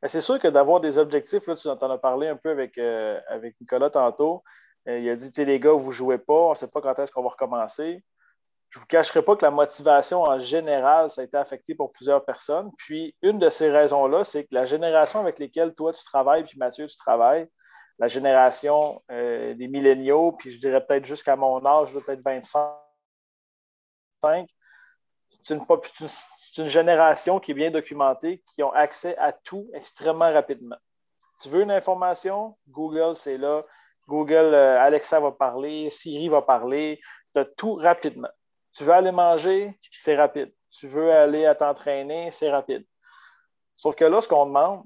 Ben, 0.03 0.09
c'est 0.09 0.21
sûr 0.21 0.39
que 0.39 0.49
d'avoir 0.49 0.81
des 0.81 0.99
objectifs, 0.99 1.47
là, 1.47 1.55
tu 1.55 1.69
en 1.69 1.91
as 1.91 1.99
parlé 1.99 2.29
un 2.29 2.37
peu 2.37 2.51
avec, 2.51 2.79
euh, 2.79 3.21
avec 3.29 3.55
Nicolas 3.61 3.91
tantôt, 3.91 4.43
Euh, 4.89 4.99
il 4.99 5.11
a 5.11 5.15
dit, 5.15 5.45
les 5.45 5.61
gars, 5.61 5.73
vous 5.73 5.91
ne 5.91 5.95
jouez 5.95 6.17
pas, 6.17 6.33
on 6.33 6.51
ne 6.51 6.55
sait 6.55 6.67
pas 6.67 6.81
quand 6.81 6.99
est-ce 6.99 7.13
qu'on 7.13 7.23
va 7.23 7.29
recommencer. 7.29 8.03
Je 8.71 8.79
ne 8.79 8.81
vous 8.81 8.87
cacherai 8.87 9.21
pas 9.21 9.37
que 9.37 9.45
la 9.45 9.51
motivation 9.51 10.23
en 10.23 10.41
général, 10.41 11.11
ça 11.11 11.21
a 11.21 11.25
été 11.25 11.37
affecté 11.37 11.75
pour 11.75 11.93
plusieurs 11.93 12.25
personnes. 12.25 12.71
Puis, 12.79 13.15
une 13.21 13.39
de 13.39 13.51
ces 13.51 13.71
raisons-là, 13.71 14.25
c'est 14.25 14.45
que 14.45 14.55
la 14.55 14.65
génération 14.65 15.21
avec 15.21 15.39
laquelle 15.39 15.75
toi, 15.75 15.93
tu 15.93 16.03
travailles, 16.03 16.45
puis 16.45 16.57
Mathieu, 16.59 16.87
tu 16.87 16.97
travailles, 16.97 17.47
la 18.01 18.09
génération 18.09 19.03
euh, 19.11 19.55
des 19.55 19.69
milléniaux, 19.69 20.33
puis 20.33 20.51
je 20.51 20.59
dirais 20.59 20.85
peut-être 20.85 21.05
jusqu'à 21.05 21.37
mon 21.37 21.65
âge, 21.67 21.93
peut-être 21.93 22.23
25, 22.25 22.75
c'est 25.43 25.59
une, 26.59 26.67
génération 26.67 27.41
qui 27.41 27.51
est 27.51 27.55
bien 27.55 27.71
documentée, 27.71 28.43
qui 28.47 28.63
ont 28.63 28.73
accès 28.73 29.17
à 29.19 29.33
tout 29.33 29.71
extrêmement 29.75 30.33
rapidement. 30.33 30.79
Tu 31.43 31.51
veux 31.51 31.61
une 31.61 31.71
information? 31.71 32.57
Google, 32.69 33.15
c'est 33.15 33.37
là. 33.37 33.65
Google, 34.09 34.55
euh, 34.55 34.81
Alexa 34.81 35.21
va 35.21 35.33
parler, 35.33 35.91
Siri 35.91 36.31
va 36.31 36.41
parler. 36.41 37.03
Tu 37.35 37.41
as 37.41 37.45
tout 37.45 37.75
rapidement. 37.75 38.31
Tu 38.73 38.85
veux 38.85 38.93
aller 38.93 39.13
manger? 39.13 39.79
C'est 39.91 40.17
rapide. 40.17 40.55
Tu 40.71 40.87
veux 40.87 41.13
aller 41.13 41.45
à 41.45 41.55
t'entraîner? 41.55 42.31
C'est 42.31 42.51
rapide. 42.51 42.87
Sauf 43.77 43.95
que 43.95 44.07
là, 44.07 44.23
ce 44.23 44.29
qu'on 44.29 44.47
demande, 44.47 44.85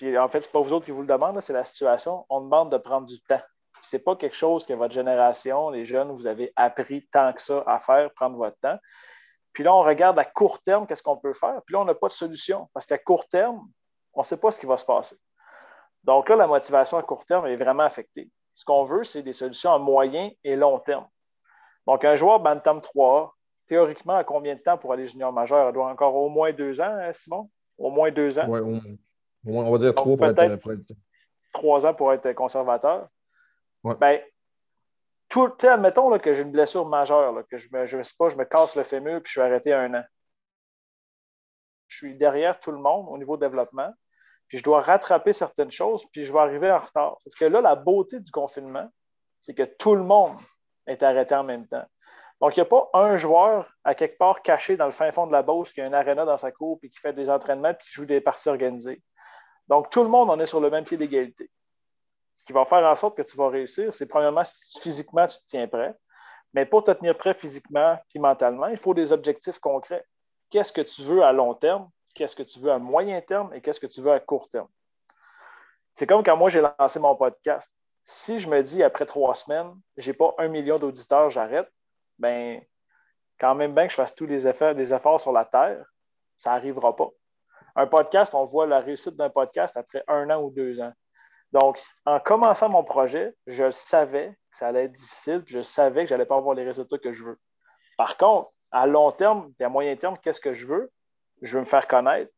puis 0.00 0.16
en 0.16 0.30
fait, 0.30 0.40
ce 0.40 0.48
n'est 0.48 0.52
pas 0.52 0.62
vous 0.62 0.72
autres 0.72 0.86
qui 0.86 0.92
vous 0.92 1.02
le 1.02 1.06
demandent, 1.06 1.38
c'est 1.42 1.52
la 1.52 1.62
situation, 1.62 2.24
on 2.30 2.40
demande 2.40 2.72
de 2.72 2.78
prendre 2.78 3.06
du 3.06 3.20
temps. 3.20 3.42
Ce 3.82 3.94
n'est 3.94 4.02
pas 4.02 4.16
quelque 4.16 4.34
chose 4.34 4.64
que 4.64 4.72
votre 4.72 4.94
génération, 4.94 5.68
les 5.68 5.84
jeunes, 5.84 6.10
vous 6.12 6.26
avez 6.26 6.54
appris 6.56 7.06
tant 7.08 7.34
que 7.34 7.42
ça 7.42 7.62
à 7.66 7.78
faire, 7.78 8.10
prendre 8.14 8.38
votre 8.38 8.58
temps. 8.60 8.78
Puis 9.52 9.62
là, 9.62 9.74
on 9.74 9.82
regarde 9.82 10.18
à 10.18 10.24
court 10.24 10.62
terme 10.62 10.86
qu'est-ce 10.86 11.02
qu'on 11.02 11.18
peut 11.18 11.34
faire. 11.34 11.60
Puis 11.66 11.74
là, 11.74 11.80
on 11.80 11.84
n'a 11.84 11.94
pas 11.94 12.06
de 12.06 12.12
solution 12.12 12.66
parce 12.72 12.86
qu'à 12.86 12.96
court 12.96 13.28
terme, 13.28 13.60
on 14.14 14.20
ne 14.20 14.24
sait 14.24 14.38
pas 14.38 14.50
ce 14.50 14.58
qui 14.58 14.64
va 14.64 14.78
se 14.78 14.86
passer. 14.86 15.18
Donc 16.02 16.30
là, 16.30 16.36
la 16.36 16.46
motivation 16.46 16.96
à 16.96 17.02
court 17.02 17.26
terme 17.26 17.46
est 17.48 17.56
vraiment 17.56 17.82
affectée. 17.82 18.30
Ce 18.52 18.64
qu'on 18.64 18.84
veut, 18.84 19.04
c'est 19.04 19.22
des 19.22 19.34
solutions 19.34 19.70
à 19.70 19.78
moyen 19.78 20.30
et 20.44 20.56
long 20.56 20.78
terme. 20.78 21.06
Donc, 21.86 22.06
un 22.06 22.14
joueur 22.14 22.40
Bantam 22.40 22.80
3 22.80 23.34
théoriquement, 23.66 24.16
à 24.16 24.24
combien 24.24 24.54
de 24.54 24.60
temps 24.60 24.78
pour 24.78 24.94
aller 24.94 25.06
junior 25.06 25.30
majeur? 25.30 25.68
Il 25.68 25.74
doit 25.74 25.90
encore 25.90 26.14
au 26.14 26.30
moins 26.30 26.54
deux 26.54 26.80
ans, 26.80 26.96
hein, 27.00 27.12
Simon? 27.12 27.50
Au 27.76 27.90
moins 27.90 28.10
deux 28.10 28.38
ans? 28.38 28.46
Oui, 28.48 28.98
on 29.46 29.70
va 29.70 29.78
dire 29.78 29.94
trois 29.94 30.16
pour 30.16 30.26
être, 30.26 30.58
Trois 31.52 31.86
ans 31.86 31.94
pour 31.94 32.12
être 32.12 32.32
conservateur. 32.32 33.08
Ouais. 33.82 33.94
Ben, 33.96 34.20
tout, 35.28 35.52
admettons 35.62 36.10
là, 36.10 36.18
que 36.18 36.32
j'ai 36.32 36.42
une 36.42 36.50
blessure 36.50 36.86
majeure, 36.86 37.42
que 37.48 37.56
je 37.56 37.68
me, 37.72 37.86
je 37.86 38.02
sais 38.02 38.14
pas, 38.18 38.28
je 38.28 38.36
me 38.36 38.44
casse 38.44 38.76
le 38.76 38.82
fémur 38.82 39.22
puis 39.22 39.28
je 39.28 39.32
suis 39.32 39.40
arrêté 39.40 39.72
un 39.72 39.94
an. 39.94 40.04
Je 41.88 41.96
suis 41.96 42.14
derrière 42.16 42.60
tout 42.60 42.72
le 42.72 42.78
monde 42.78 43.06
au 43.08 43.18
niveau 43.18 43.36
développement, 43.36 43.92
puis 44.48 44.58
je 44.58 44.62
dois 44.62 44.80
rattraper 44.80 45.32
certaines 45.32 45.70
choses, 45.70 46.04
puis 46.12 46.24
je 46.24 46.32
vais 46.32 46.38
arriver 46.38 46.70
en 46.70 46.78
retard. 46.78 47.18
Parce 47.24 47.36
que 47.36 47.44
là, 47.44 47.60
la 47.60 47.74
beauté 47.74 48.20
du 48.20 48.30
confinement, 48.30 48.88
c'est 49.38 49.54
que 49.54 49.62
tout 49.62 49.94
le 49.94 50.02
monde 50.02 50.36
est 50.86 51.02
arrêté 51.02 51.34
en 51.34 51.44
même 51.44 51.66
temps. 51.66 51.84
Donc, 52.40 52.56
il 52.56 52.60
n'y 52.60 52.62
a 52.62 52.66
pas 52.66 52.88
un 52.94 53.16
joueur 53.16 53.70
à 53.84 53.94
quelque 53.94 54.16
part 54.16 54.42
caché 54.42 54.76
dans 54.76 54.86
le 54.86 54.92
fin 54.92 55.12
fond 55.12 55.26
de 55.26 55.32
la 55.32 55.42
Beauce 55.42 55.72
qui 55.72 55.80
a 55.80 55.86
un 55.86 55.92
aréna 55.92 56.24
dans 56.24 56.38
sa 56.38 56.50
cour, 56.50 56.78
puis 56.80 56.90
qui 56.90 56.98
fait 56.98 57.12
des 57.12 57.28
entraînements, 57.28 57.74
puis 57.74 57.86
qui 57.86 57.92
joue 57.92 58.06
des 58.06 58.20
parties 58.20 58.48
organisées. 58.48 59.02
Donc, 59.70 59.88
tout 59.88 60.02
le 60.02 60.10
monde 60.10 60.28
en 60.28 60.38
est 60.38 60.46
sur 60.46 60.60
le 60.60 60.68
même 60.68 60.84
pied 60.84 60.98
d'égalité 60.98 61.50
ce 62.40 62.44
qui 62.44 62.52
va 62.54 62.64
faire 62.64 62.84
en 62.84 62.94
sorte 62.94 63.16
que 63.18 63.22
tu 63.22 63.36
vas 63.36 63.50
réussir, 63.50 63.92
c'est 63.92 64.08
premièrement, 64.08 64.44
si 64.44 64.80
physiquement, 64.80 65.26
tu 65.26 65.36
te 65.36 65.44
tiens 65.46 65.68
prêt. 65.68 65.94
Mais 66.54 66.64
pour 66.64 66.82
te 66.82 66.90
tenir 66.90 67.16
prêt 67.16 67.34
physiquement 67.34 67.98
et 68.14 68.18
mentalement, 68.18 68.68
il 68.68 68.78
faut 68.78 68.94
des 68.94 69.12
objectifs 69.12 69.58
concrets. 69.58 70.04
Qu'est-ce 70.48 70.72
que 70.72 70.80
tu 70.80 71.02
veux 71.02 71.22
à 71.22 71.32
long 71.32 71.54
terme? 71.54 71.88
Qu'est-ce 72.14 72.34
que 72.34 72.42
tu 72.42 72.58
veux 72.58 72.72
à 72.72 72.78
moyen 72.78 73.20
terme? 73.20 73.52
Et 73.52 73.60
qu'est-ce 73.60 73.78
que 73.78 73.86
tu 73.86 74.00
veux 74.00 74.10
à 74.10 74.20
court 74.20 74.48
terme? 74.48 74.68
C'est 75.92 76.06
comme 76.06 76.24
quand 76.24 76.36
moi, 76.36 76.48
j'ai 76.48 76.62
lancé 76.62 76.98
mon 76.98 77.14
podcast. 77.14 77.72
Si 78.02 78.38
je 78.38 78.48
me 78.48 78.62
dis 78.62 78.82
après 78.82 79.04
trois 79.04 79.34
semaines, 79.34 79.74
je 79.98 80.10
n'ai 80.10 80.16
pas 80.16 80.34
un 80.38 80.48
million 80.48 80.76
d'auditeurs, 80.76 81.28
j'arrête, 81.28 81.70
ben 82.18 82.60
quand 83.38 83.54
même 83.54 83.74
bien 83.74 83.84
que 83.84 83.90
je 83.90 83.96
fasse 83.96 84.14
tous 84.14 84.26
les 84.26 84.46
efforts, 84.48 84.74
des 84.74 84.94
efforts 84.94 85.20
sur 85.20 85.32
la 85.32 85.44
Terre, 85.44 85.84
ça 86.38 86.52
n'arrivera 86.52 86.96
pas. 86.96 87.10
Un 87.80 87.86
podcast, 87.86 88.34
on 88.34 88.44
voit 88.44 88.66
la 88.66 88.80
réussite 88.80 89.16
d'un 89.16 89.30
podcast 89.30 89.74
après 89.74 90.04
un 90.06 90.28
an 90.28 90.42
ou 90.42 90.50
deux 90.50 90.82
ans. 90.82 90.92
Donc, 91.52 91.80
en 92.04 92.20
commençant 92.20 92.68
mon 92.68 92.84
projet, 92.84 93.34
je 93.46 93.70
savais 93.70 94.36
que 94.50 94.58
ça 94.58 94.68
allait 94.68 94.84
être 94.84 94.92
difficile, 94.92 95.42
je 95.46 95.62
savais 95.62 96.02
que 96.02 96.10
je 96.10 96.14
n'allais 96.14 96.26
pas 96.26 96.36
avoir 96.36 96.54
les 96.54 96.62
résultats 96.62 96.98
que 96.98 97.14
je 97.14 97.24
veux. 97.24 97.38
Par 97.96 98.18
contre, 98.18 98.50
à 98.70 98.86
long 98.86 99.10
terme 99.10 99.50
et 99.58 99.64
à 99.64 99.70
moyen 99.70 99.96
terme, 99.96 100.18
qu'est-ce 100.22 100.42
que 100.42 100.52
je 100.52 100.66
veux? 100.66 100.92
Je 101.40 101.54
veux 101.54 101.60
me 101.60 101.64
faire 101.64 101.88
connaître, 101.88 102.30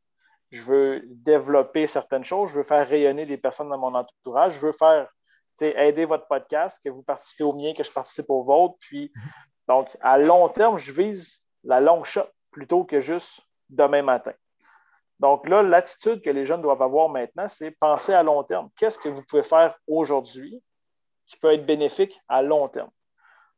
je 0.53 0.63
veux 0.63 1.03
développer 1.07 1.89
certaines 1.89 2.25
choses, 2.25 2.51
je 2.51 2.55
veux 2.55 2.63
faire 2.63 2.87
rayonner 2.87 3.27
des 3.27 3.37
personnes 3.37 3.69
dans 3.69 3.79
mon 3.79 3.97
entourage, 3.97 4.55
je 4.55 4.61
veux 4.61 4.73
faire 4.73 5.09
aider 5.61 6.05
votre 6.05 6.29
podcast, 6.29 6.81
que 6.85 6.89
vous 6.89 7.03
participez 7.03 7.43
au 7.43 7.53
mien, 7.53 7.75
que 7.77 7.83
je 7.83 7.91
participe 7.91 8.31
au 8.31 8.45
vôtre. 8.45 8.77
Puis, 8.79 9.13
donc, 9.67 9.89
à 10.03 10.19
long 10.19 10.49
terme, 10.49 10.79
je 10.79 10.93
vise 10.93 11.45
la 11.65 11.81
long 11.81 12.05
shot 12.05 12.29
plutôt 12.53 12.85
que 12.85 13.01
juste 13.01 13.41
demain 13.69 14.03
matin. 14.03 14.35
Donc 15.23 15.49
là, 15.49 15.63
l'attitude 15.63 16.21
que 16.21 16.31
les 16.31 16.45
jeunes 16.45 16.63
doivent 16.63 16.83
avoir 16.83 17.09
maintenant, 17.09 17.49
c'est 17.49 17.71
penser 17.71 18.13
à 18.13 18.25
long 18.25 18.43
terme. 18.43 18.69
Qu'est-ce 18.77 18.99
que 18.99 19.09
vous 19.09 19.23
pouvez 19.23 19.45
faire 19.45 19.79
aujourd'hui 19.87 20.61
qui 21.27 21.37
peut 21.37 21.53
être 21.53 21.65
bénéfique 21.65 22.21
à 22.27 22.43
long 22.43 22.69
terme? 22.69 22.91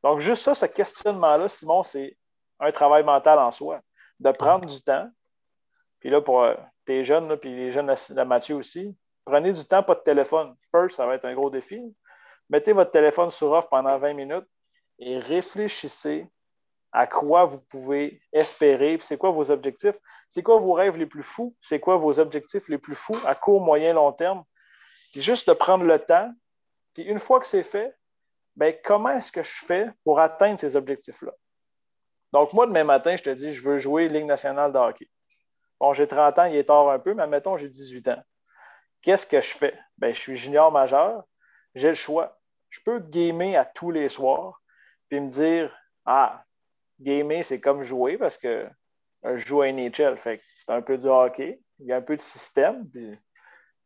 Donc, 0.02 0.20
juste 0.20 0.42
ça, 0.42 0.54
ce 0.54 0.66
questionnement-là, 0.66 1.48
Simon, 1.48 1.82
c'est 1.82 2.18
un 2.60 2.70
travail 2.70 3.02
mental 3.02 3.38
en 3.38 3.50
soi, 3.50 3.80
de 4.20 4.30
prendre 4.30 4.66
du 4.66 4.82
temps. 4.82 5.08
Puis 6.00 6.10
là, 6.10 6.20
pour 6.20 6.42
euh, 6.42 6.54
tes 6.84 7.02
jeunes, 7.02 7.34
puis 7.38 7.56
les 7.56 7.72
jeunes 7.72 7.86
de 7.86 8.22
Mathieu 8.24 8.56
aussi, 8.56 8.94
prenez 9.24 9.54
du 9.54 9.64
temps, 9.64 9.82
pas 9.82 9.94
de 9.94 10.02
téléphone. 10.02 10.54
First, 10.70 10.96
ça 10.96 11.06
va 11.06 11.14
être 11.14 11.24
un 11.24 11.34
gros 11.34 11.48
défi. 11.48 11.80
Mettez 12.50 12.74
votre 12.74 12.90
téléphone 12.90 13.30
sur 13.30 13.52
off 13.52 13.70
pendant 13.70 13.96
20 13.96 14.12
minutes 14.12 14.46
et 14.98 15.18
réfléchissez 15.18 16.28
à 16.94 17.08
quoi 17.08 17.44
vous 17.44 17.58
pouvez 17.58 18.22
espérer, 18.32 18.96
c'est 19.00 19.18
quoi 19.18 19.32
vos 19.32 19.50
objectifs, 19.50 19.96
c'est 20.28 20.44
quoi 20.44 20.58
vos 20.58 20.72
rêves 20.72 20.96
les 20.96 21.06
plus 21.06 21.24
fous, 21.24 21.54
c'est 21.60 21.80
quoi 21.80 21.96
vos 21.96 22.20
objectifs 22.20 22.68
les 22.68 22.78
plus 22.78 22.94
fous 22.94 23.18
à 23.26 23.34
court, 23.34 23.60
moyen, 23.60 23.92
long 23.94 24.12
terme? 24.12 24.44
Puis 25.10 25.20
juste 25.20 25.48
de 25.48 25.54
prendre 25.54 25.84
le 25.84 25.98
temps, 25.98 26.32
puis 26.94 27.02
une 27.02 27.18
fois 27.18 27.40
que 27.40 27.46
c'est 27.46 27.64
fait, 27.64 27.96
ben, 28.54 28.72
comment 28.84 29.10
est-ce 29.10 29.32
que 29.32 29.42
je 29.42 29.64
fais 29.64 29.90
pour 30.04 30.20
atteindre 30.20 30.56
ces 30.60 30.76
objectifs-là? 30.76 31.32
Donc, 32.32 32.52
moi, 32.52 32.68
demain 32.68 32.84
matin, 32.84 33.16
je 33.16 33.24
te 33.24 33.30
dis, 33.30 33.52
je 33.52 33.68
veux 33.68 33.78
jouer 33.78 34.08
Ligue 34.08 34.26
nationale 34.26 34.72
de 34.72 34.78
hockey. 34.78 35.10
Bon, 35.80 35.92
j'ai 35.94 36.06
30 36.06 36.38
ans, 36.38 36.44
il 36.44 36.54
est 36.54 36.64
tard 36.64 36.88
un 36.90 37.00
peu, 37.00 37.12
mais 37.14 37.26
mettons, 37.26 37.56
j'ai 37.56 37.68
18 37.68 38.06
ans. 38.06 38.22
Qu'est-ce 39.02 39.26
que 39.26 39.40
je 39.40 39.52
fais? 39.52 39.76
Ben, 39.98 40.14
je 40.14 40.20
suis 40.20 40.36
junior 40.36 40.70
majeur, 40.70 41.24
j'ai 41.74 41.88
le 41.88 41.94
choix. 41.94 42.38
Je 42.70 42.78
peux 42.84 43.00
gamer 43.00 43.56
à 43.56 43.64
tous 43.64 43.90
les 43.90 44.08
soirs, 44.08 44.62
puis 45.08 45.18
me 45.18 45.28
dire, 45.28 45.76
ah, 46.06 46.44
gamer, 47.00 47.44
c'est 47.44 47.60
comme 47.60 47.82
jouer 47.82 48.16
parce 48.18 48.36
que 48.36 48.66
je 49.24 49.36
joue 49.36 49.62
à 49.62 49.72
NHL. 49.72 50.16
Fait 50.16 50.40
c'est 50.66 50.72
un 50.72 50.82
peu 50.82 50.98
du 50.98 51.06
hockey. 51.06 51.60
Il 51.80 51.86
y 51.86 51.92
a 51.92 51.96
un 51.96 52.02
peu 52.02 52.16
de 52.16 52.20
système. 52.20 52.88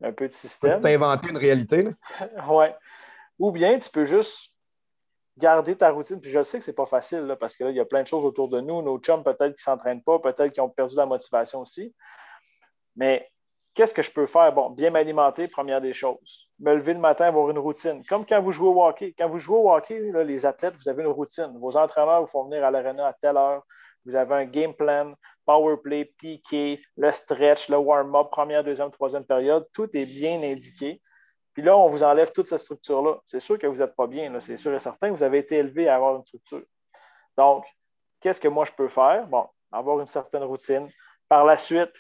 un 0.02 0.12
peu 0.12 0.28
de 0.28 0.32
système. 0.32 0.80
Tu 0.80 0.88
inventer 0.88 1.30
une 1.30 1.38
réalité. 1.38 1.88
oui. 2.50 2.66
Ou 3.38 3.52
bien 3.52 3.78
tu 3.78 3.90
peux 3.90 4.04
juste 4.04 4.52
garder 5.38 5.76
ta 5.76 5.90
routine. 5.90 6.20
Puis 6.20 6.30
je 6.30 6.42
sais 6.42 6.58
que 6.58 6.64
c'est 6.64 6.74
pas 6.74 6.86
facile 6.86 7.36
parce 7.38 7.56
que 7.56 7.64
là, 7.64 7.70
il 7.70 7.76
y 7.76 7.80
a 7.80 7.84
plein 7.84 8.02
de 8.02 8.08
choses 8.08 8.24
autour 8.24 8.48
de 8.48 8.60
nous. 8.60 8.82
Nos 8.82 8.98
chums, 8.98 9.22
peut-être 9.22 9.54
qui 9.54 9.60
ne 9.60 9.72
s'entraînent 9.72 10.02
pas, 10.02 10.18
peut-être 10.18 10.52
qu'ils 10.52 10.62
ont 10.62 10.68
perdu 10.68 10.96
la 10.96 11.06
motivation 11.06 11.60
aussi. 11.60 11.94
Mais 12.96 13.30
qu'est-ce 13.78 13.94
que 13.94 14.02
je 14.02 14.10
peux 14.10 14.26
faire? 14.26 14.52
Bon, 14.52 14.70
bien 14.70 14.90
m'alimenter, 14.90 15.46
première 15.46 15.80
des 15.80 15.92
choses. 15.92 16.50
Me 16.58 16.74
lever 16.74 16.94
le 16.94 16.98
matin, 16.98 17.26
avoir 17.26 17.48
une 17.48 17.60
routine. 17.60 18.02
Comme 18.08 18.26
quand 18.26 18.42
vous 18.42 18.50
jouez 18.50 18.66
au 18.66 18.84
hockey. 18.84 19.14
Quand 19.16 19.28
vous 19.28 19.38
jouez 19.38 19.56
au 19.56 19.72
hockey, 19.72 20.00
les 20.00 20.46
athlètes, 20.46 20.74
vous 20.74 20.88
avez 20.88 21.04
une 21.04 21.10
routine. 21.10 21.56
Vos 21.60 21.76
entraîneurs 21.76 22.22
vous 22.22 22.26
font 22.26 22.42
venir 22.46 22.64
à 22.64 22.72
l'arena 22.72 23.06
à 23.06 23.12
telle 23.12 23.36
heure. 23.36 23.62
Vous 24.04 24.16
avez 24.16 24.34
un 24.34 24.46
game 24.46 24.74
plan, 24.74 25.14
power 25.46 25.76
play, 25.76 26.06
piqué, 26.18 26.82
le 26.96 27.12
stretch, 27.12 27.68
le 27.68 27.76
warm-up, 27.76 28.30
première, 28.32 28.64
deuxième, 28.64 28.90
troisième 28.90 29.24
période. 29.24 29.64
Tout 29.72 29.88
est 29.96 30.06
bien 30.06 30.42
indiqué. 30.42 31.00
Puis 31.54 31.62
là, 31.62 31.76
on 31.76 31.86
vous 31.86 32.02
enlève 32.02 32.32
toute 32.32 32.48
cette 32.48 32.58
structure-là. 32.58 33.18
C'est 33.26 33.38
sûr 33.38 33.60
que 33.60 33.68
vous 33.68 33.78
n'êtes 33.78 33.94
pas 33.94 34.08
bien. 34.08 34.40
C'est 34.40 34.56
sûr 34.56 34.74
et 34.74 34.80
certain. 34.80 35.12
Vous 35.12 35.22
avez 35.22 35.38
été 35.38 35.54
élevé 35.54 35.88
à 35.88 35.94
avoir 35.94 36.16
une 36.16 36.26
structure. 36.26 36.64
Donc, 37.36 37.64
qu'est-ce 38.18 38.40
que 38.40 38.48
moi 38.48 38.64
je 38.64 38.72
peux 38.72 38.88
faire? 38.88 39.28
Bon, 39.28 39.46
avoir 39.70 40.00
une 40.00 40.08
certaine 40.08 40.42
routine. 40.42 40.90
Par 41.28 41.44
la 41.44 41.56
suite, 41.56 41.92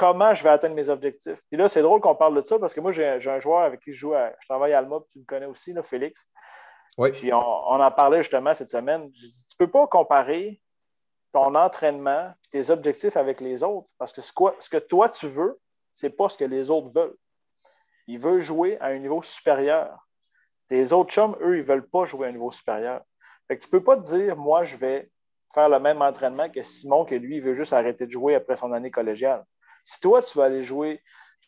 comment 0.00 0.32
je 0.32 0.42
vais 0.42 0.48
atteindre 0.48 0.74
mes 0.74 0.88
objectifs. 0.88 1.42
Puis 1.50 1.58
là, 1.58 1.68
c'est 1.68 1.82
drôle 1.82 2.00
qu'on 2.00 2.14
parle 2.14 2.34
de 2.34 2.40
ça 2.40 2.58
parce 2.58 2.72
que 2.72 2.80
moi, 2.80 2.90
j'ai 2.90 3.04
un 3.06 3.38
joueur 3.38 3.60
avec 3.60 3.80
qui 3.80 3.92
je 3.92 3.98
joue, 3.98 4.14
je 4.40 4.46
travaille 4.46 4.72
à 4.72 4.78
Alma, 4.78 4.98
puis 5.00 5.10
tu 5.12 5.18
me 5.18 5.24
connais 5.26 5.44
aussi, 5.44 5.74
là, 5.74 5.82
Félix. 5.82 6.26
Oui. 6.96 7.12
Puis 7.12 7.30
on, 7.34 7.36
en 7.38 7.90
parlait 7.90 8.22
justement 8.22 8.54
cette 8.54 8.70
semaine. 8.70 9.12
tu 9.12 9.26
ne 9.26 9.56
peux 9.58 9.70
pas 9.70 9.86
comparer 9.86 10.58
ton 11.32 11.54
entraînement 11.54 12.30
et 12.30 12.48
tes 12.50 12.70
objectifs 12.70 13.18
avec 13.18 13.42
les 13.42 13.62
autres 13.62 13.90
parce 13.98 14.14
que 14.14 14.22
ce, 14.22 14.32
ce 14.58 14.70
que 14.70 14.78
toi, 14.78 15.10
tu 15.10 15.28
veux, 15.28 15.60
ce 15.92 16.06
n'est 16.06 16.12
pas 16.12 16.30
ce 16.30 16.38
que 16.38 16.44
les 16.44 16.70
autres 16.70 16.90
veulent. 16.94 17.16
Ils 18.06 18.18
veulent 18.18 18.40
jouer 18.40 18.78
à 18.80 18.86
un 18.86 18.98
niveau 18.98 19.20
supérieur. 19.20 20.08
Tes 20.68 20.94
autres 20.94 21.12
chums, 21.12 21.36
eux, 21.42 21.58
ils 21.58 21.62
ne 21.62 21.66
veulent 21.66 21.88
pas 21.88 22.06
jouer 22.06 22.26
à 22.26 22.30
un 22.30 22.32
niveau 22.32 22.50
supérieur. 22.50 23.02
Fait 23.48 23.58
que 23.58 23.62
tu 23.62 23.68
ne 23.68 23.78
peux 23.78 23.84
pas 23.84 23.98
te 23.98 24.02
dire, 24.02 24.34
moi, 24.36 24.62
je 24.62 24.78
vais 24.78 25.10
faire 25.52 25.68
le 25.68 25.78
même 25.78 26.00
entraînement 26.00 26.48
que 26.48 26.62
Simon, 26.62 27.04
que 27.04 27.14
lui, 27.14 27.36
il 27.36 27.42
veut 27.42 27.54
juste 27.54 27.74
arrêter 27.74 28.06
de 28.06 28.10
jouer 28.10 28.34
après 28.34 28.56
son 28.56 28.72
année 28.72 28.90
collégiale. 28.90 29.44
Si 29.82 30.00
toi, 30.00 30.22
tu 30.22 30.36
vas 30.38 30.44
aller 30.44 30.62
jouer, 30.62 31.02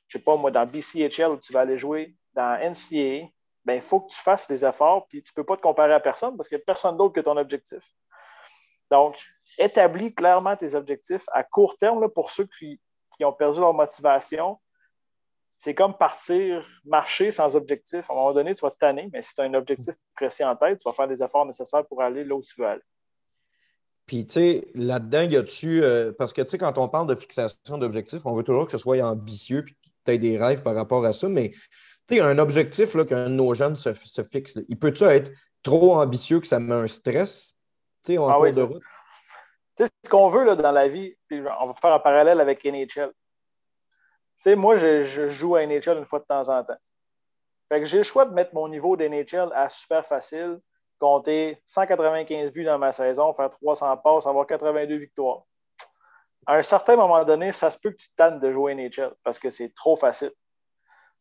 je 0.08 0.18
ne 0.18 0.20
sais 0.20 0.24
pas 0.24 0.36
moi, 0.36 0.50
dans 0.50 0.66
BCHL 0.66 1.30
ou 1.30 1.38
tu 1.38 1.52
vas 1.52 1.60
aller 1.60 1.78
jouer 1.78 2.14
dans 2.34 2.58
NCAA, 2.58 3.28
ben, 3.64 3.74
il 3.74 3.80
faut 3.80 4.00
que 4.00 4.10
tu 4.10 4.20
fasses 4.20 4.48
des 4.48 4.64
efforts, 4.64 5.06
puis 5.08 5.22
tu 5.22 5.30
ne 5.30 5.34
peux 5.34 5.44
pas 5.44 5.56
te 5.56 5.62
comparer 5.62 5.94
à 5.94 6.00
personne 6.00 6.36
parce 6.36 6.48
qu'il 6.48 6.58
n'y 6.58 6.62
a 6.62 6.64
personne 6.64 6.96
d'autre 6.96 7.14
que 7.14 7.20
ton 7.20 7.36
objectif. 7.36 7.82
Donc, 8.90 9.16
établis 9.58 10.14
clairement 10.14 10.56
tes 10.56 10.74
objectifs 10.74 11.24
à 11.32 11.44
court 11.44 11.76
terme 11.78 12.00
là, 12.00 12.08
pour 12.08 12.30
ceux 12.30 12.46
qui, 12.58 12.80
qui 13.16 13.24
ont 13.24 13.32
perdu 13.32 13.60
leur 13.60 13.72
motivation. 13.72 14.60
C'est 15.58 15.74
comme 15.74 15.96
partir, 15.96 16.68
marcher 16.84 17.30
sans 17.30 17.54
objectif. 17.54 18.10
À 18.10 18.12
un 18.12 18.16
moment 18.16 18.32
donné, 18.32 18.54
tu 18.54 18.62
vas 18.62 18.70
te 18.70 18.78
tanner, 18.78 19.08
mais 19.12 19.22
si 19.22 19.34
tu 19.34 19.40
as 19.40 19.44
un 19.44 19.54
objectif 19.54 19.94
précis 20.16 20.44
en 20.44 20.56
tête, 20.56 20.80
tu 20.80 20.88
vas 20.88 20.92
faire 20.92 21.06
des 21.06 21.22
efforts 21.22 21.46
nécessaires 21.46 21.86
pour 21.86 22.02
aller 22.02 22.24
là 22.24 22.34
où 22.34 22.42
tu 22.42 22.60
veux 22.60 22.66
aller. 22.66 22.82
Puis, 24.07 24.26
tu 24.26 24.34
sais, 24.34 24.68
là-dedans, 24.74 25.22
y 25.22 25.36
a-tu. 25.36 25.82
euh, 25.82 26.12
parce 26.16 26.32
que, 26.32 26.42
tu 26.42 26.50
sais, 26.50 26.59
quand 26.59 26.76
on 26.78 26.88
parle 26.88 27.07
de 27.07 27.14
fixation 27.14 27.78
d'objectifs, 27.78 28.26
on 28.26 28.34
veut 28.34 28.42
toujours 28.42 28.66
que 28.66 28.72
ce 28.72 28.78
soit 28.78 29.00
ambitieux 29.00 29.62
puis 29.64 29.74
que 29.74 29.78
tu 30.05 30.12
aies 30.12 30.18
des 30.18 30.36
rêves 30.38 30.62
par 30.62 30.74
rapport 30.74 31.05
à 31.05 31.12
ça. 31.12 31.28
Mais, 31.28 31.50
tu 32.09 32.16
sais, 32.16 32.20
un 32.20 32.38
objectif 32.38 32.94
là, 32.94 33.05
qu'un 33.05 33.30
de 33.30 33.34
nos 33.34 33.55
jeunes 33.55 33.76
se, 33.76 33.94
se 33.94 34.22
fixe, 34.24 34.57
là, 34.57 34.62
il 34.68 34.78
peut-tu 34.78 35.05
être 35.05 35.30
trop 35.62 35.96
ambitieux 35.96 36.40
que 36.40 36.46
ça 36.46 36.59
met 36.59 36.74
un 36.74 36.88
stress, 36.88 37.55
tu 38.05 38.12
sais, 38.12 38.18
en 38.18 38.28
Ah 38.28 38.34
cours 38.34 38.42
oui, 38.42 38.50
de 38.50 38.62
route? 38.62 38.82
Tu 39.76 39.84
sais, 39.84 39.90
ce 40.05 40.11
qu'on 40.11 40.28
veut 40.28 40.44
là, 40.44 40.57
dans 40.57 40.72
la 40.72 40.88
vie, 40.88 41.16
puis 41.28 41.40
on 41.61 41.66
va 41.68 41.74
faire 41.74 41.94
un 41.94 42.00
parallèle 42.00 42.40
avec 42.40 42.64
NHL. 42.64 43.12
Tu 44.36 44.42
sais, 44.42 44.57
moi, 44.57 44.76
je, 44.76 45.03
je 45.05 45.28
joue 45.28 45.55
à 45.55 45.64
NHL 45.64 45.98
une 45.98 46.05
fois 46.05 46.18
de 46.18 46.24
temps 46.24 46.48
en 46.48 46.64
temps. 46.64 46.76
Fait 47.70 47.78
que 47.78 47.86
j'ai 47.86 47.98
le 47.98 48.03
choix 48.03 48.26
de 48.26 48.34
mettre 48.34 48.53
mon 48.55 48.68
niveau 48.68 48.96
d'NHL 48.96 49.50
à 49.55 49.68
super 49.68 50.05
facile, 50.05 50.59
compter 51.03 51.61
195 51.66 52.53
buts 52.53 52.64
dans 52.64 52.78
ma 52.78 52.92
saison, 52.92 53.34
faire 53.34 53.50
300 53.50 53.96
passes, 53.96 54.24
avoir 54.28 54.46
82 54.46 54.94
victoires. 54.94 55.42
À 56.46 56.55
un 56.55 56.62
certain 56.62 56.94
moment 56.94 57.24
donné, 57.24 57.50
ça 57.50 57.70
se 57.70 57.78
peut 57.78 57.90
que 57.90 57.96
tu 57.96 58.09
te 58.09 58.14
tannes 58.16 58.38
de 58.38 58.53
jouer 58.53 58.74
NHL 58.76 59.12
parce 59.24 59.40
que 59.40 59.50
c'est 59.50 59.74
trop 59.74 59.96
facile. 59.96 60.30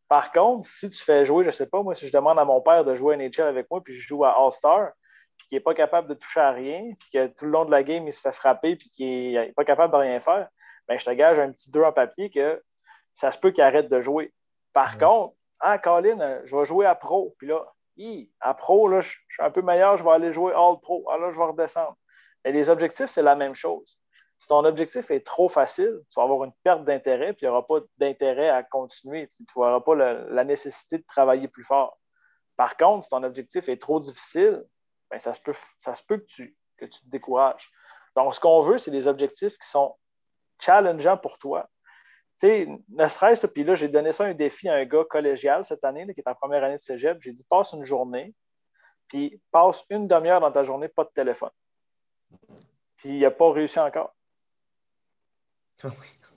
Par 0.08 0.32
contre, 0.32 0.68
si 0.68 0.88
tu 0.92 1.04
fais 1.04 1.26
jouer, 1.26 1.44
je 1.44 1.48
ne 1.48 1.52
sais 1.52 1.68
pas, 1.68 1.82
moi, 1.82 1.96
si 1.96 2.08
je 2.08 2.14
demande 2.14 2.38
à 2.38 2.46
mon 2.46 2.62
père 2.62 2.86
de 2.86 2.94
jouer 2.94 3.18
NHL 3.18 3.48
avec 3.48 3.72
moi, 3.72 3.82
puis 3.84 3.96
je 3.96 4.08
joue 4.08 4.24
à 4.24 4.38
All-Star, 4.38 4.92
puis 5.38 5.48
qu'il 5.48 5.56
n'est 5.56 5.64
pas 5.64 5.74
capable 5.74 6.08
de 6.10 6.14
toucher 6.14 6.42
à 6.42 6.52
rien, 6.52 6.92
puis 7.00 7.10
que 7.12 7.28
tout 7.28 7.46
le 7.46 7.52
long 7.52 7.66
de 7.66 7.72
la 7.72 7.82
game, 7.82 8.06
il 8.06 8.14
se 8.14 8.22
fait 8.22 8.32
frapper, 8.32 8.76
puis 8.76 8.90
qu'il 8.92 9.34
n'est 9.34 9.54
pas 9.54 9.66
capable 9.66 9.94
de 9.94 9.98
rien 9.98 10.20
faire, 10.20 10.48
ben, 10.88 11.00
je 11.00 11.06
te 11.06 11.12
gage 11.12 11.40
un 11.40 11.52
petit 11.52 11.72
2 11.72 11.82
en 11.84 11.92
papier 11.92 12.30
que 12.30 12.62
ça 13.16 13.32
se 13.32 13.38
peut 13.40 13.50
qu'il 13.50 13.64
arrête 13.64 13.90
de 13.90 14.00
jouer. 14.00 14.32
Par 14.74 14.94
Ouais. 14.94 15.00
contre, 15.00 15.36
ah, 15.60 15.80
Colin, 15.80 16.42
je 16.46 16.56
vais 16.56 16.66
jouer 16.66 16.86
à 16.86 16.94
pro. 16.94 17.34
Puis 17.40 17.48
là, 17.48 17.66
à 18.40 18.54
pro, 18.54 18.88
là, 18.88 19.02
je, 19.02 19.10
suis 19.10 19.22
un 19.40 19.52
peu 19.52 19.62
meilleur, 19.62 19.98
je 19.98 20.04
vais 20.04 20.12
aller 20.12 20.34
jouer 20.34 20.54
all 20.54 20.80
pro. 20.82 21.06
Ah, 21.10 21.18
là, 21.18 21.32
je 21.32 21.38
vais 21.38 21.46
redescendre. 21.46 21.96
Et 22.44 22.52
les 22.52 22.70
objectifs, 22.70 23.10
c'est 23.10 23.22
la 23.22 23.36
même 23.36 23.56
chose. 23.56 24.00
Si 24.38 24.48
ton 24.48 24.66
objectif 24.66 25.12
est 25.12 25.26
trop 25.26 25.50
facile, 25.50 26.00
tu 26.10 26.20
vas 26.20 26.24
avoir 26.24 26.44
une 26.44 26.54
perte 26.64 26.84
d'intérêt, 26.84 27.34
puis 27.34 27.46
il 27.46 27.50
n'y 27.50 27.50
aura 27.50 27.66
pas 27.66 27.80
d'intérêt 27.98 28.50
à 28.50 28.64
continuer. 28.64 29.28
Tu 29.28 29.44
n'auras 29.56 29.82
pas 29.82 29.96
la, 29.96 30.14
la 30.14 30.44
nécessité 30.44 30.98
de 30.98 31.06
travailler 31.06 31.48
plus 31.48 31.64
fort. 31.64 32.00
Par 32.56 32.78
contre, 32.78 33.04
si 33.04 33.10
ton 33.10 33.24
objectif 33.24 33.70
est 33.70 33.80
trop 33.80 34.00
difficile, 34.00 34.64
ben, 35.10 35.20
ça, 35.20 35.34
se 35.34 35.42
peut, 35.42 35.54
ça 35.80 35.94
se 35.94 36.04
peut 36.04 36.18
que 36.18 36.26
tu, 36.26 36.58
que 36.78 36.86
tu 36.86 37.02
te 37.02 37.10
décourages. 37.10 37.70
Donc, 38.16 38.34
ce 38.34 38.40
qu'on 38.40 38.62
veut, 38.62 38.78
c'est 38.78 38.92
des 38.92 39.08
objectifs 39.08 39.58
qui 39.58 39.70
sont 39.70 39.96
challengeants 40.60 41.18
pour 41.18 41.38
toi. 41.38 41.70
Tu 42.42 42.48
sais, 42.48 42.68
ne 42.90 43.08
serait-ce, 43.08 43.46
puis 43.46 43.64
là, 43.64 43.76
j'ai 43.76 43.88
donné 43.88 44.12
ça 44.12 44.26
un 44.26 44.34
défi 44.34 44.68
à 44.68 44.74
un 44.74 44.86
gars 44.86 45.04
collégial 45.08 45.64
cette 45.64 45.84
année, 45.84 46.06
là, 46.06 46.14
qui 46.14 46.22
est 46.22 46.28
en 46.28 46.34
première 46.34 46.64
année 46.64 46.74
de 46.74 46.80
cégep. 46.80 47.22
J'ai 47.22 47.34
dit, 47.34 47.44
passe 47.44 47.74
une 47.74 47.86
journée, 47.86 48.34
puis 49.08 49.40
passe 49.52 49.86
une 49.92 50.08
demi-heure 50.08 50.42
dans 50.42 50.52
ta 50.52 50.64
journée, 50.64 50.88
pas 50.88 51.04
de 51.04 51.12
téléphone. 51.14 51.52
Puis 52.98 53.10
il 53.10 53.20
n'a 53.20 53.30
pas 53.30 53.52
réussi 53.52 53.80
encore. 53.80 54.16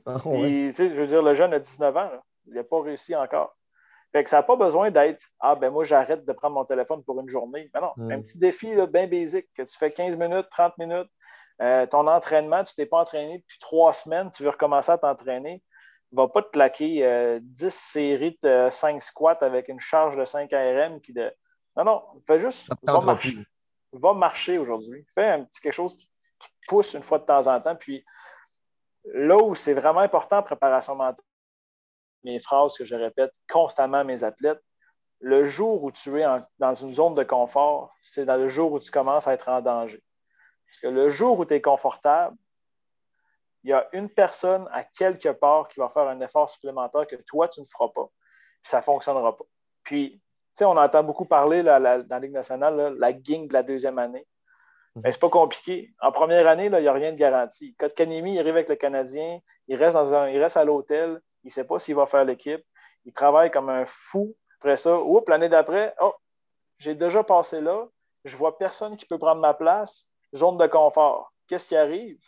Ah, 0.07 0.21
ouais. 0.27 0.73
Puis, 0.73 0.75
je 0.77 0.83
veux 1.01 1.07
dire, 1.07 1.23
le 1.23 1.33
jeune 1.33 1.55
a 1.55 1.59
19 1.59 1.97
ans, 1.97 2.11
là. 2.11 2.23
il 2.49 2.53
n'a 2.53 2.65
pas 2.65 2.83
réussi 2.83 3.17
encore. 3.17 3.57
Fait 4.13 4.23
que 4.23 4.29
ça 4.31 4.37
n'a 4.37 4.43
pas 4.43 4.57
besoin 4.57 4.91
d'être 4.91 5.25
Ah, 5.41 5.55
ben 5.55 5.71
moi, 5.71 5.85
j'arrête 5.85 6.27
de 6.27 6.33
prendre 6.33 6.55
mon 6.55 6.65
téléphone 6.67 7.03
pour 7.03 7.19
une 7.21 7.29
journée. 7.31 7.71
Mais 7.75 7.81
non, 7.81 7.93
Mm. 7.97 8.11
un 8.13 8.21
petit 8.21 8.39
défi 8.39 8.75
là, 8.75 8.87
bien 8.87 9.07
basique, 9.07 9.49
que 9.57 9.63
tu 9.63 9.77
fais 9.77 9.91
15 9.91 10.17
minutes, 10.17 10.47
30 10.51 10.77
minutes. 10.77 11.09
Euh, 11.63 11.87
ton 11.87 12.07
entraînement, 12.07 12.63
tu 12.65 12.75
ne 12.77 12.85
t'es 12.85 12.87
pas 12.87 12.99
entraîné 12.99 13.39
depuis 13.39 13.59
trois 13.59 13.93
semaines, 13.93 14.31
tu 14.31 14.43
veux 14.43 14.51
recommencer 14.51 14.93
à 14.93 14.99
t'entraîner. 14.99 15.63
Va 16.15 16.29
pas 16.29 16.43
te 16.43 16.51
claquer 16.51 17.05
euh, 17.05 17.39
10 17.43 17.75
séries 17.75 18.39
de 18.43 18.69
5 18.71 19.03
squats 19.03 19.39
avec 19.41 19.69
une 19.69 19.81
charge 19.81 20.17
de 20.17 20.25
5 20.25 20.53
ARM 20.53 21.01
qui 21.01 21.13
de. 21.13 21.33
Non, 21.77 21.85
non, 21.85 22.03
fais 22.27 22.39
juste. 22.39 22.69
Va 22.83 23.01
marcher, 23.01 23.39
va 23.93 24.13
marcher 24.13 24.59
aujourd'hui. 24.59 25.05
Fais 25.15 25.29
un 25.29 25.45
petit 25.45 25.61
quelque 25.61 25.73
chose 25.73 25.97
qui, 25.97 26.09
qui 26.39 26.49
te 26.49 26.55
pousse 26.69 26.95
une 26.95 27.03
fois 27.03 27.19
de 27.19 27.25
temps 27.25 27.47
en 27.49 27.61
temps. 27.61 27.75
Puis 27.75 28.05
là 29.13 29.37
où 29.39 29.55
c'est 29.55 29.75
vraiment 29.75 30.01
important 30.01 30.43
préparation 30.43 30.95
mentale, 30.95 31.25
mes 32.23 32.39
phrases 32.39 32.77
que 32.77 32.85
je 32.85 32.95
répète 32.95 33.33
constamment 33.51 33.99
à 33.99 34.05
mes 34.05 34.23
athlètes, 34.25 34.63
le 35.21 35.45
jour 35.45 35.83
où 35.83 35.91
tu 35.91 36.21
es 36.21 36.25
en- 36.27 36.39
dans 36.59 36.75
une 36.75 36.95
zone 36.95 37.15
de 37.15 37.25
confort, 37.25 37.95
c'est 38.01 38.25
dans 38.25 38.37
le 38.37 38.49
jour 38.49 38.73
où 38.73 38.79
tu 38.79 38.91
commences 38.91 39.27
à 39.27 39.33
être 39.35 39.49
en 39.49 39.61
danger. 39.61 40.03
Parce 40.67 40.79
que 40.79 40.87
le 40.87 41.11
jour 41.11 41.39
où 41.39 41.45
tu 41.45 41.55
es 41.55 41.61
confortable, 41.61 42.37
il 43.65 43.71
y 43.71 43.73
a 43.73 43.89
une 43.93 44.11
personne 44.11 44.69
à 44.73 44.85
quelque 44.85 45.31
part 45.31 45.69
qui 45.69 45.81
va 45.81 45.89
faire 45.89 46.07
un 46.07 46.21
effort 46.21 46.49
supplémentaire 46.49 47.07
que 47.07 47.17
toi, 47.17 47.49
tu 47.49 47.61
ne 47.61 47.67
feras 47.67 47.89
pas. 47.89 48.07
Puis 48.63 48.71
ça 48.71 48.79
ne 48.79 48.83
fonctionnera 48.83 49.37
pas. 49.37 49.45
Puis, 49.83 50.13
tu 50.13 50.21
sais, 50.55 50.65
on 50.65 50.77
entend 50.77 51.03
beaucoup 51.03 51.25
parler 51.25 51.63
là, 51.63 51.79
la- 51.79 52.03
dans 52.03 52.17
la 52.17 52.21
Ligue 52.21 52.33
nationale, 52.33 52.77
là, 52.77 52.91
la 52.91 53.13
gang 53.13 53.49
de 53.49 53.53
la 53.53 53.63
deuxième 53.63 53.99
année. 53.99 54.27
Mais 54.97 55.11
c'est 55.11 55.21
pas 55.21 55.31
compliqué. 55.31 55.93
En 56.01 56.13
première 56.13 56.47
année, 56.47 56.67
il 56.67 56.73
n'y 56.73 56.87
a 56.87 56.93
rien 56.93 57.11
de 57.13 57.19
garanti. 57.19 57.75
Kotkaniemi, 57.75 58.35
il 58.35 58.39
arrive 58.39 58.55
avec 58.55 58.69
le 58.69 58.77
Canadien, 58.77 59.41
il 59.67 59.77
reste, 59.77 59.97
dans 59.97 60.15
un, 60.15 60.29
il 60.29 60.41
reste 60.41 60.57
à 60.57 60.65
l'hôtel, 60.65 61.21
il 61.43 61.49
ne 61.49 61.53
sait 61.53 61.67
pas 61.67 61.79
s'il 61.81 61.97
va 61.97 62.07
faire 62.07 62.25
l'équipe, 62.25 62.65
il 63.05 63.13
travaille 63.13 63.51
comme 63.51 63.71
un 63.71 63.85
fou. 63.87 64.37
Après 64.61 64.77
ça, 64.77 64.97
oups, 64.97 65.29
l'année 65.29 65.49
d'après, 65.49 65.95
oh, 66.01 66.15
j'ai 66.79 66.95
déjà 66.95 67.25
passé 67.25 67.61
là, 67.61 67.87
je 68.25 68.37
vois 68.37 68.57
personne 68.57 68.97
qui 68.97 69.05
peut 69.05 69.19
prendre 69.19 69.41
ma 69.41 69.53
place, 69.53 70.09
zone 70.35 70.59
de 70.59 70.67
confort. 70.67 71.33
Qu'est-ce 71.49 71.69
qui 71.69 71.77
arrive? 71.77 72.21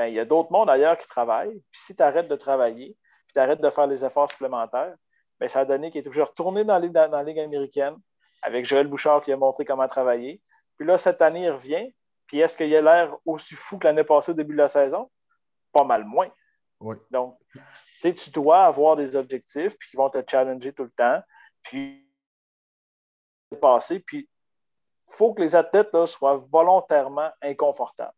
Ben, 0.00 0.06
il 0.06 0.14
y 0.14 0.18
a 0.18 0.24
d'autres 0.24 0.50
mondes 0.50 0.70
ailleurs 0.70 0.96
qui 0.96 1.06
travaillent. 1.06 1.60
Puis 1.70 1.80
si 1.82 1.94
tu 1.94 2.02
arrêtes 2.02 2.26
de 2.26 2.34
travailler, 2.34 2.96
puis 3.26 3.34
tu 3.34 3.38
arrêtes 3.38 3.60
de 3.60 3.68
faire 3.68 3.86
les 3.86 4.02
efforts 4.02 4.30
supplémentaires, 4.30 4.94
ben, 5.38 5.46
ça 5.46 5.60
a 5.60 5.64
donné 5.66 5.90
qu'il 5.90 6.00
est 6.00 6.10
de 6.10 6.20
retourner 6.22 6.64
dans 6.64 6.72
la, 6.72 6.80
Ligue- 6.80 6.92
dans 6.92 7.10
la 7.10 7.22
Ligue 7.22 7.38
américaine 7.38 7.94
avec 8.40 8.64
Joël 8.64 8.86
Bouchard 8.86 9.22
qui 9.22 9.30
a 9.30 9.36
montré 9.36 9.66
comment 9.66 9.86
travailler. 9.86 10.40
Puis 10.78 10.86
là, 10.86 10.96
cette 10.96 11.20
année, 11.20 11.42
il 11.44 11.50
revient. 11.50 11.94
Puis 12.26 12.40
est-ce 12.40 12.56
qu'il 12.56 12.74
a 12.74 12.80
l'air 12.80 13.14
aussi 13.26 13.54
fou 13.54 13.76
que 13.76 13.86
l'année 13.86 14.02
passée 14.04 14.30
au 14.30 14.34
début 14.34 14.54
de 14.54 14.58
la 14.62 14.68
saison? 14.68 15.10
Pas 15.70 15.84
mal 15.84 16.06
moins. 16.06 16.30
Oui. 16.80 16.96
Donc, 17.10 17.38
tu 18.00 18.30
dois 18.30 18.64
avoir 18.64 18.96
des 18.96 19.16
objectifs 19.16 19.76
puis 19.78 19.90
qui 19.90 19.96
vont 19.98 20.08
te 20.08 20.22
challenger 20.26 20.72
tout 20.72 20.84
le 20.84 20.92
temps. 20.92 21.20
Puis, 21.62 22.10
passer. 23.60 24.00
Puis, 24.00 24.30
il 25.10 25.14
faut 25.14 25.34
que 25.34 25.42
les 25.42 25.54
athlètes 25.54 25.92
là, 25.92 26.06
soient 26.06 26.42
volontairement 26.50 27.30
inconfortables. 27.42 28.14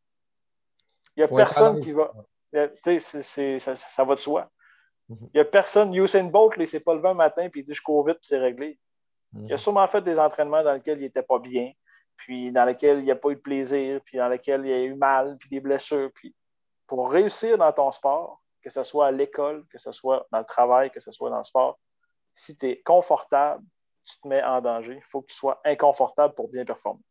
Il 1.16 1.20
n'y 1.20 1.24
a 1.24 1.28
personne 1.36 1.80
qui 1.80 1.92
va. 1.92 2.12
Tu 2.52 2.58
sais, 2.82 2.98
c'est- 3.00 3.22
c'est- 3.22 3.58
ça, 3.58 3.76
ça 3.76 4.04
va 4.04 4.14
de 4.14 4.20
soi. 4.20 4.50
Mhm. 5.08 5.18
Il 5.22 5.36
n'y 5.36 5.40
a 5.40 5.44
personne. 5.44 5.94
Usain 5.94 6.24
Bolt, 6.24 6.52
il 6.56 6.60
ne 6.60 6.66
s'est 6.66 6.80
pas 6.80 6.94
levé 6.94 7.08
un 7.08 7.14
matin 7.14 7.48
puis 7.48 7.60
il 7.60 7.64
dit 7.64 7.74
Je 7.74 7.82
cours 7.82 8.06
vite 8.06 8.16
puis 8.18 8.26
c'est 8.26 8.38
réglé. 8.38 8.78
Mhm. 9.32 9.46
Il 9.46 9.52
a 9.54 9.58
sûrement 9.58 9.86
fait 9.88 10.02
des 10.02 10.18
entraînements 10.18 10.62
dans 10.62 10.72
lesquels 10.74 10.98
il 10.98 11.02
n'était 11.02 11.22
pas 11.22 11.38
bien, 11.38 11.72
puis 12.16 12.52
dans 12.52 12.64
lesquels 12.64 12.98
il 13.00 13.06
n'a 13.06 13.16
pas 13.16 13.30
eu 13.30 13.36
de 13.36 13.40
plaisir, 13.40 14.00
puis 14.04 14.18
dans 14.18 14.28
lesquels 14.28 14.64
il 14.66 14.72
a 14.72 14.78
eu 14.84 14.94
mal, 14.94 15.36
puis 15.38 15.48
des 15.48 15.60
blessures. 15.60 16.10
Puis 16.14 16.34
pour 16.86 17.10
réussir 17.10 17.56
dans 17.58 17.72
ton 17.72 17.90
sport, 17.90 18.42
que 18.62 18.70
ce 18.70 18.82
soit 18.82 19.06
à 19.06 19.10
l'école, 19.10 19.64
que 19.70 19.78
ce 19.78 19.90
soit 19.92 20.26
dans 20.30 20.38
le 20.38 20.44
travail, 20.44 20.90
que 20.90 21.00
ce 21.00 21.10
soit 21.10 21.30
dans 21.30 21.38
le 21.38 21.44
sport, 21.44 21.78
si 22.34 22.56
tu 22.56 22.66
es 22.68 22.82
confortable, 22.82 23.64
tu 24.04 24.20
te 24.20 24.28
mets 24.28 24.42
en 24.42 24.60
danger. 24.60 24.94
Il 24.96 25.02
faut 25.10 25.22
que 25.22 25.26
tu 25.28 25.34
sois 25.36 25.60
inconfortable 25.64 26.34
pour 26.34 26.48
bien 26.48 26.64
performer. 26.64 27.02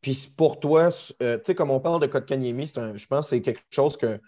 Puis 0.00 0.32
pour 0.36 0.60
toi, 0.60 0.88
euh, 1.22 1.36
tu 1.38 1.42
sais, 1.46 1.54
comme 1.54 1.70
on 1.70 1.80
parle 1.80 2.00
de 2.00 2.06
Kotkaniemi, 2.06 2.66
je 2.66 3.06
pense 3.06 3.26
que 3.26 3.30
c'est 3.30 3.42
quelque 3.42 3.62
chose 3.70 3.96
que, 3.96 4.20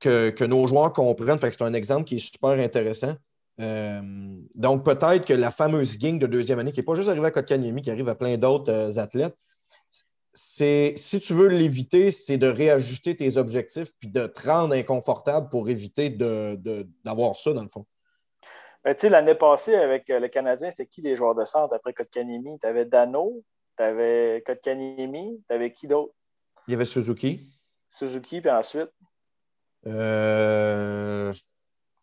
que, 0.00 0.44
nos 0.44 0.66
joueurs 0.66 0.92
comprennent. 0.92 1.38
Fait 1.38 1.50
que 1.50 1.56
c'est 1.56 1.64
un 1.64 1.74
exemple 1.74 2.04
qui 2.04 2.16
est 2.16 2.20
super 2.20 2.50
intéressant. 2.50 3.16
Euh, 3.60 4.00
donc, 4.54 4.84
peut-être 4.84 5.24
que 5.24 5.32
la 5.32 5.50
fameuse 5.50 5.98
gang 5.98 6.18
de 6.18 6.26
deuxième 6.26 6.58
année, 6.58 6.72
qui 6.72 6.80
n'est 6.80 6.84
pas 6.84 6.94
juste 6.94 7.08
arrivée 7.08 7.26
à 7.26 7.30
Kotkaniemi, 7.30 7.82
qui 7.82 7.90
arrive 7.90 8.08
à 8.08 8.14
plein 8.14 8.36
d'autres 8.36 8.70
euh, 8.70 8.96
athlètes, 8.98 9.34
c'est 10.34 10.94
si 10.96 11.18
tu 11.18 11.34
veux 11.34 11.48
l'éviter, 11.48 12.12
c'est 12.12 12.38
de 12.38 12.46
réajuster 12.46 13.16
tes 13.16 13.36
objectifs 13.36 13.90
puis 13.98 14.08
de 14.08 14.26
te 14.26 14.48
rendre 14.48 14.74
inconfortable 14.74 15.48
pour 15.48 15.68
éviter 15.68 16.10
de- 16.10 16.54
de- 16.56 16.86
d'avoir 17.04 17.34
ça, 17.34 17.52
dans 17.52 17.62
le 17.62 17.68
fond. 17.68 17.86
Ben, 18.84 18.94
L'année 19.10 19.34
passée, 19.34 19.74
avec 19.74 20.04
le 20.08 20.28
Canadien, 20.28 20.70
c'était 20.70 20.86
qui 20.86 21.00
les 21.00 21.16
joueurs 21.16 21.34
de 21.34 21.44
centre 21.44 21.74
après 21.74 21.92
Kotkaniemi? 21.92 22.60
Tu 22.60 22.66
avais 22.66 22.84
Dano, 22.84 23.42
tu 23.78 23.82
avais 23.84 24.42
Kotkaniemi, 24.44 25.42
tu 25.48 25.54
avais 25.54 25.72
qui 25.72 25.86
d'autre? 25.86 26.12
Il 26.66 26.72
y 26.72 26.74
avait 26.74 26.84
Suzuki. 26.84 27.50
Suzuki, 27.88 28.40
puis 28.42 28.50
ensuite? 28.50 28.90
Euh, 29.86 31.32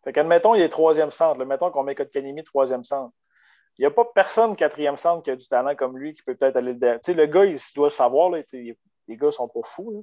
Fait 0.02 0.12
qu'admettons, 0.12 0.54
il 0.54 0.62
est 0.62 0.68
troisième 0.68 1.10
centre. 1.10 1.38
là. 1.38 1.44
Mettons 1.44 1.70
qu'on 1.70 1.82
met 1.84 1.94
Kotkaniemi 1.94 2.42
troisième 2.42 2.82
centre. 2.84 3.12
Il 3.78 3.82
n'y 3.82 3.86
a 3.86 3.90
pas 3.90 4.06
personne 4.14 4.56
quatrième 4.56 4.96
centre 4.96 5.22
qui 5.22 5.30
a 5.30 5.36
du 5.36 5.46
talent 5.46 5.74
comme 5.76 5.98
lui 5.98 6.14
qui 6.14 6.22
peut 6.22 6.34
peut-être 6.34 6.56
aller 6.56 6.72
le 6.72 6.78
derrière. 6.78 7.00
Tu 7.00 7.12
sais, 7.12 7.14
le 7.14 7.26
gars, 7.26 7.44
il 7.44 7.58
doit 7.74 7.90
savoir, 7.90 8.30
là, 8.30 8.40
les 8.52 9.16
gars 9.16 9.30
sont 9.30 9.48
pas 9.48 9.60
fous. 9.64 9.92
là. 9.92 10.00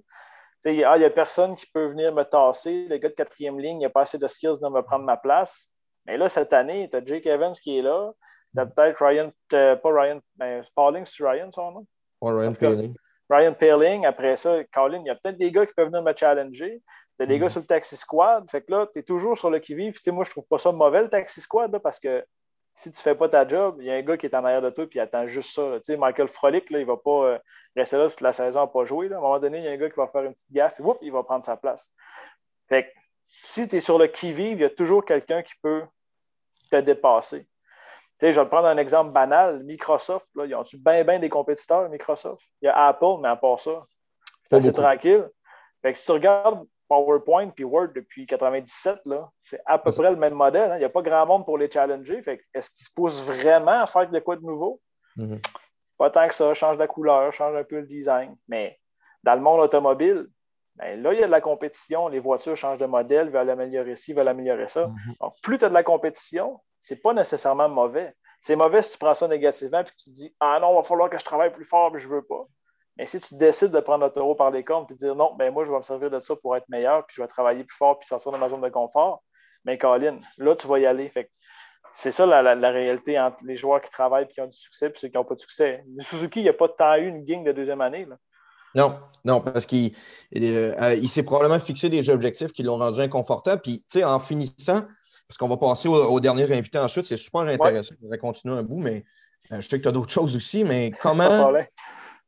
Ah, 0.66 0.96
il 0.96 1.00
n'y 1.00 1.06
a 1.06 1.10
personne 1.10 1.56
qui 1.56 1.66
peut 1.66 1.88
venir 1.88 2.14
me 2.14 2.24
tasser. 2.24 2.86
Le 2.88 2.98
gars 2.98 3.10
de 3.10 3.16
quatrième 3.16 3.60
ligne, 3.60 3.82
il 3.82 3.84
n'a 3.84 3.90
pas 3.90 4.02
assez 4.02 4.18
de 4.18 4.28
skills 4.28 4.60
de 4.62 4.70
me 4.70 4.82
prendre 4.82 5.04
ma 5.04 5.18
place. 5.18 5.72
Mais 6.06 6.18
là, 6.18 6.30
cette 6.30 6.54
année, 6.54 6.88
tu 6.90 6.96
as 6.96 7.04
Jake 7.04 7.26
Evans 7.26 7.54
qui 7.54 7.78
est 7.80 7.82
là. 7.82 8.14
T'as 8.56 8.66
peut-être 8.66 9.04
Ryan, 9.04 9.32
euh, 9.54 9.76
pas 9.76 9.90
Ryan, 9.92 10.20
mais 10.38 10.62
Pauling, 10.76 11.06
c'est 11.06 11.24
Ryan 11.26 11.52
son 11.52 11.72
nom? 11.72 11.88
Ouais, 12.22 12.32
Ryan 12.34 12.54
Paling. 12.54 12.96
Ryan 13.30 13.54
Paling, 13.54 14.06
après 14.06 14.36
ça, 14.36 14.64
Colin, 14.74 15.00
il 15.00 15.08
y 15.08 15.10
a 15.10 15.16
peut-être 15.16 15.38
des 15.38 15.52
gars 15.52 15.66
qui 15.66 15.74
peuvent 15.74 15.88
venir 15.88 16.04
me 16.04 16.14
challenger. 16.16 16.82
T'as 17.18 17.26
des 17.26 17.36
Mhm. 17.36 17.42
gars 17.42 17.50
sur 17.50 17.62
le 17.62 17.66
Taxi 17.66 17.96
Squad. 17.98 18.50
Fait 18.52 18.62
que 18.62 18.72
là, 18.72 18.88
tu 18.92 19.00
es 19.00 19.04
toujours 19.04 19.38
sur 19.38 19.50
le 19.50 19.60
qui-vive. 19.60 19.94
Tu 19.96 20.02
sais, 20.04 20.12
Moi, 20.12 20.24
je 20.24 20.30
trouve 20.32 20.46
pas 20.48 20.58
ça 20.58 20.72
mauvais, 20.72 21.02
le 21.02 21.10
Taxi 21.10 21.42
Squad, 21.42 21.72
là, 21.72 21.80
parce 21.80 22.00
que 22.00 22.24
si 22.76 22.92
tu 22.92 23.02
fais 23.02 23.16
pas 23.16 23.30
ta 23.30 23.48
job, 23.48 23.78
il 23.80 23.86
y 23.86 23.92
a 23.92 23.96
un 23.96 24.02
gars 24.02 24.18
qui 24.18 24.26
est 24.26 24.36
en 24.36 24.44
arrière 24.44 24.62
de 24.62 24.70
toi 24.72 24.84
et 24.84 24.90
il 24.94 25.00
attend 25.00 25.26
juste 25.28 25.52
ça. 25.54 25.76
Tu 25.76 25.94
sais, 25.94 25.98
Michael 25.98 26.28
Frolic, 26.28 26.70
là, 26.70 26.80
il 26.80 26.86
va 26.86 26.98
pas 26.98 27.26
euh, 27.26 27.40
rester 27.76 27.98
là 27.98 28.10
toute 28.10 28.22
la 28.22 28.34
saison 28.34 28.62
à 28.62 28.68
pas 28.68 28.84
jouer. 28.86 29.10
là. 29.10 29.16
À 29.16 29.20
un 29.20 29.22
moment 29.22 29.40
donné, 29.40 29.60
il 29.60 29.64
y 29.64 29.68
a 29.68 29.72
un 29.72 29.78
gars 29.78 29.90
qui 29.90 29.96
va 29.96 30.08
faire 30.08 30.24
une 30.24 30.34
petite 30.34 30.52
gaffe 30.52 30.80
et 30.80 30.84
whoop, 30.84 30.98
il 31.02 31.12
va 31.12 31.24
prendre 31.24 31.46
sa 31.46 31.56
place. 31.56 31.92
Fait 32.68 32.84
que 32.86 32.90
si 33.26 33.68
tu 33.68 33.76
es 33.78 33.80
sur 33.80 33.98
le 33.98 34.08
qui-vive, 34.08 34.58
il 34.58 34.62
y 34.62 34.66
a 34.66 34.70
toujours 34.70 35.06
quelqu'un 35.06 35.42
qui 35.44 35.54
peut 35.62 35.84
te 36.72 36.78
dépasser. 36.78 37.48
Je 38.22 38.28
vais 38.28 38.34
te 38.46 38.50
prendre 38.50 38.68
un 38.68 38.78
exemple 38.78 39.12
banal. 39.12 39.64
Microsoft, 39.64 40.28
là, 40.36 40.46
ils 40.46 40.56
ont-tu 40.56 40.78
bien, 40.78 41.04
bien 41.04 41.20
des 41.20 41.30
compétiteurs, 41.30 41.90
Microsoft? 41.90 42.46
Il 42.62 42.66
y 42.66 42.68
a 42.70 42.88
Apple, 42.88 43.18
mais 43.22 43.28
à 43.28 43.36
part 43.36 43.60
ça, 43.60 43.82
c'est 44.44 44.56
assez 44.56 44.72
beaucoup. 44.72 44.82
tranquille. 44.82 45.30
Fait 45.82 45.92
que 45.94 46.00
si 46.00 46.06
tu 46.06 46.12
regardes 46.14 46.66
PowerPoint 46.88 47.50
puis 47.50 47.64
Word 47.66 47.90
depuis 47.96 48.26
97, 48.26 49.02
là, 49.06 49.30
c'est 49.42 49.62
à 49.66 49.78
peu 49.78 49.92
près 49.92 50.12
le 50.12 50.16
même 50.16 50.36
modèle. 50.36 50.72
hein. 50.72 50.76
Il 50.76 50.80
n'y 50.80 50.86
a 50.86 50.90
pas 50.90 51.02
grand 51.02 51.26
monde 51.26 51.44
pour 51.46 51.58
les 51.58 51.70
challenger. 51.70 52.22
Fait 52.22 52.42
est-ce 52.54 52.70
qu'ils 52.70 52.86
se 52.86 52.92
poussent 52.94 53.24
vraiment 53.24 53.82
à 53.82 53.88
faire 53.88 54.10
de 54.10 54.20
quoi 54.20 54.36
de 54.36 54.44
nouveau? 54.44 54.80
Mhm. 55.18 55.40
Pas 55.98 56.10
tant 56.10 56.28
que 56.28 56.34
ça, 56.34 56.54
change 56.54 56.78
la 56.78 56.88
couleur, 56.88 57.32
change 57.34 57.56
un 57.56 57.64
peu 57.64 57.80
le 57.80 57.86
design. 57.88 58.36
Mais 58.48 58.80
dans 59.24 59.36
le 59.36 59.42
monde 59.42 59.60
automobile, 59.60 60.28
ben 60.76 61.02
là, 61.02 61.14
il 61.14 61.20
y 61.20 61.24
a 61.24 61.28
de 61.28 61.32
la 61.32 61.42
compétition. 61.42 62.08
Les 62.08 62.20
voitures 62.20 62.56
changent 62.56 62.80
de 62.80 62.86
modèle, 62.86 63.30
veulent 63.30 63.50
améliorer 63.50 63.96
ci, 63.96 64.14
veulent 64.14 64.28
améliorer 64.28 64.68
ça. 64.68 64.88
Mhm. 64.88 64.96
Donc, 65.20 65.34
plus 65.42 65.58
tu 65.58 65.66
as 65.66 65.70
de 65.70 65.74
la 65.74 65.84
compétition, 65.84 66.60
c'est 66.84 66.98
pas 67.02 67.14
nécessairement 67.14 67.70
mauvais. 67.70 68.14
C'est 68.42 68.58
mauvais 68.58 68.82
si 68.82 68.92
tu 68.92 68.98
prends 68.98 69.14
ça 69.14 69.26
négativement 69.30 69.80
et 69.80 69.84
que 69.86 69.92
tu 69.98 70.04
te 70.04 70.10
dis 70.10 70.36
Ah 70.42 70.60
non, 70.62 70.74
il 70.74 70.76
va 70.76 70.84
falloir 70.84 71.10
que 71.10 71.18
je 71.18 71.24
travaille 71.24 71.54
plus 71.54 71.64
fort, 71.64 71.94
mais 71.94 72.00
je 72.00 72.10
veux 72.10 72.24
pas. 72.24 72.46
Mais 72.98 73.06
si 73.06 73.22
tu 73.22 73.36
décides 73.36 73.72
de 73.72 73.80
prendre 73.80 74.04
le 74.04 74.12
taureau 74.12 74.36
par 74.36 74.52
les 74.52 74.66
cornes 74.66 74.86
et 74.90 74.94
dire 74.94 75.16
non, 75.16 75.34
ben 75.36 75.52
moi, 75.54 75.64
je 75.64 75.72
vais 75.72 75.78
me 75.78 75.84
servir 75.84 76.12
de 76.12 76.20
ça 76.20 76.36
pour 76.36 76.58
être 76.58 76.68
meilleur, 76.68 77.06
puis 77.06 77.16
je 77.16 77.22
vais 77.22 77.28
travailler 77.28 77.64
plus 77.64 77.78
fort 77.78 77.98
puis 78.00 78.08
sortir 78.10 78.34
de 78.34 78.38
ma 78.38 78.50
zone 78.50 78.60
de 78.60 78.68
confort, 78.68 79.24
mais 79.64 79.78
Colin, 79.78 80.18
là, 80.40 80.56
tu 80.58 80.68
vas 80.68 80.78
y 80.80 80.86
aller. 80.86 81.10
C'est 81.94 82.12
ça 82.12 82.26
la, 82.26 82.42
la- 82.54 82.72
réalité 82.72 83.18
entre 83.18 83.38
les 83.46 83.56
joueurs 83.56 83.82
qui 83.82 83.90
travaillent 83.90 84.26
et 84.26 84.28
qui 84.28 84.42
ont 84.42 84.48
du 84.48 84.58
succès 84.58 84.88
et 84.88 84.94
ceux 84.94 85.08
qui 85.08 85.16
n'ont 85.16 85.24
pas 85.24 85.36
de 85.36 85.40
succès. 85.40 85.86
Suzuki, 86.00 86.42
il 86.42 86.44
n'y 86.44 86.50
a 86.50 86.54
pas 86.54 86.68
tant 86.68 86.96
eu 86.96 87.08
une 87.08 87.24
gang 87.24 87.46
de 87.46 87.54
deuxième 87.54 87.80
année. 87.80 88.04
là. 88.06 88.18
Non, 88.76 89.00
non, 89.24 89.40
parce 89.40 89.66
qu'il 89.66 89.94
euh, 90.36 90.76
euh, 90.82 90.96
il 90.96 91.08
s'est 91.08 91.24
probablement 91.24 91.60
fixé 91.60 91.90
des 91.90 92.10
objectifs 92.10 92.52
qui 92.52 92.64
l'ont 92.64 92.78
rendu 92.78 93.00
inconfortable. 93.00 93.62
Puis, 93.62 93.86
tu 93.90 94.00
sais, 94.00 94.04
en 94.04 94.20
finissant, 94.20 94.82
parce 95.28 95.38
qu'on 95.38 95.48
va 95.48 95.58
passer 95.58 95.88
au, 95.88 95.96
au 95.96 96.20
dernier 96.20 96.44
invité 96.52 96.78
ensuite, 96.78 97.06
c'est 97.06 97.18
super 97.18 97.42
intéressant. 97.42 97.96
On 98.04 98.10
va 98.10 98.18
continuer 98.18 98.56
un 98.56 98.64
bout, 98.64 98.80
mais 98.80 99.06
euh, 99.52 99.62
je 99.62 99.68
sais 99.70 99.78
que 99.78 99.84
tu 99.84 99.88
as 99.90 99.92
d'autres 99.92 100.12
choses 100.12 100.36
aussi. 100.36 100.64
Mais 100.64 100.92
comment 101.02 101.54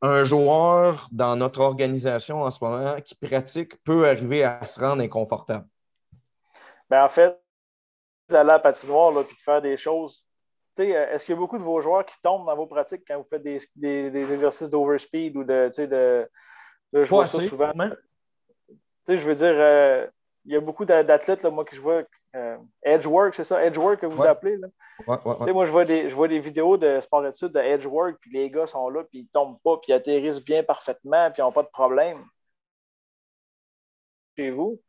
un 0.02 0.24
joueur 0.24 1.08
dans 1.12 1.36
notre 1.36 1.60
organisation 1.60 2.42
en 2.42 2.50
ce 2.50 2.62
moment 2.64 3.00
qui 3.00 3.14
pratique 3.16 3.82
peut 3.84 4.08
arriver 4.08 4.44
à 4.44 4.66
se 4.66 4.80
rendre 4.80 5.02
inconfortable? 5.02 5.66
Ben, 6.90 7.04
en 7.04 7.08
fait, 7.08 7.38
d'aller 8.28 8.50
à 8.50 8.54
la 8.54 8.58
patinoire 8.58 9.12
là, 9.12 9.24
puis 9.24 9.36
de 9.36 9.40
faire 9.40 9.62
des 9.62 9.76
choses. 9.76 10.24
Tu 10.76 10.84
sais, 10.84 10.96
euh, 10.96 11.10
Est-ce 11.12 11.24
qu'il 11.26 11.34
y 11.34 11.38
a 11.38 11.40
beaucoup 11.40 11.58
de 11.58 11.62
vos 11.62 11.80
joueurs 11.80 12.04
qui 12.06 12.16
tombent 12.22 12.46
dans 12.46 12.56
vos 12.56 12.66
pratiques 12.66 13.02
quand 13.06 13.18
vous 13.18 13.28
faites 13.28 13.42
des, 13.42 13.58
des- 13.76 14.10
des 14.10 14.32
exercices 14.32 14.70
d'overspeed 14.70 15.36
ou 15.36 15.44
de. 15.44 15.68
tu 15.68 15.74
sais, 15.74 15.88
de, 15.88 16.28
de 16.92 17.02
je 17.04 17.10
vois 17.10 17.26
ça 17.26 17.40
souvent? 17.40 17.72
sûrement. 17.72 17.90
Tu 18.68 18.76
sais, 19.04 19.18
je 19.18 19.26
veux 19.26 19.34
dire, 19.34 19.54
euh, 19.54 20.06
il 20.46 20.52
y 20.52 20.56
a 20.56 20.60
beaucoup 20.60 20.84
d'a- 20.84 21.04
d'athlètes, 21.04 21.44
moi, 21.44 21.64
que 21.64 21.74
je 21.76 21.80
vois. 21.80 22.02
euh, 22.34 22.58
Edgework, 22.82 23.34
c'est 23.34 23.44
ça? 23.44 23.64
Edgework 23.64 24.00
que 24.00 24.06
vous 24.06 24.20
Ouais. 24.22 24.28
appelez? 24.28 24.56
Là? 24.58 24.68
Ouais, 25.06 25.16
ouais, 25.24 25.36
Tu 25.36 25.44
sais, 25.44 25.50
ouais. 25.50 25.52
moi, 25.52 25.64
je 25.66 25.72
vois, 25.72 25.84
des, 25.84 26.08
je 26.08 26.14
vois 26.14 26.28
des 26.28 26.38
vidéos 26.40 26.76
de 26.76 27.00
sport-études 27.00 27.52
de 27.52 27.60
Edgework, 27.60 28.16
puis 28.20 28.30
les 28.32 28.50
gars 28.50 28.66
sont 28.66 28.88
là, 28.90 29.04
puis 29.04 29.20
ils 29.20 29.28
tombent 29.28 29.58
pas, 29.62 29.76
puis 29.78 29.92
ils 29.92 29.94
atterrissent 29.94 30.44
bien 30.44 30.62
parfaitement, 30.62 31.30
puis 31.30 31.40
ils 31.42 31.44
n'ont 31.44 31.52
pas 31.52 31.62
de 31.62 31.68
problème. 31.68 32.24
Chez 34.38 34.50
vous, 34.50 34.80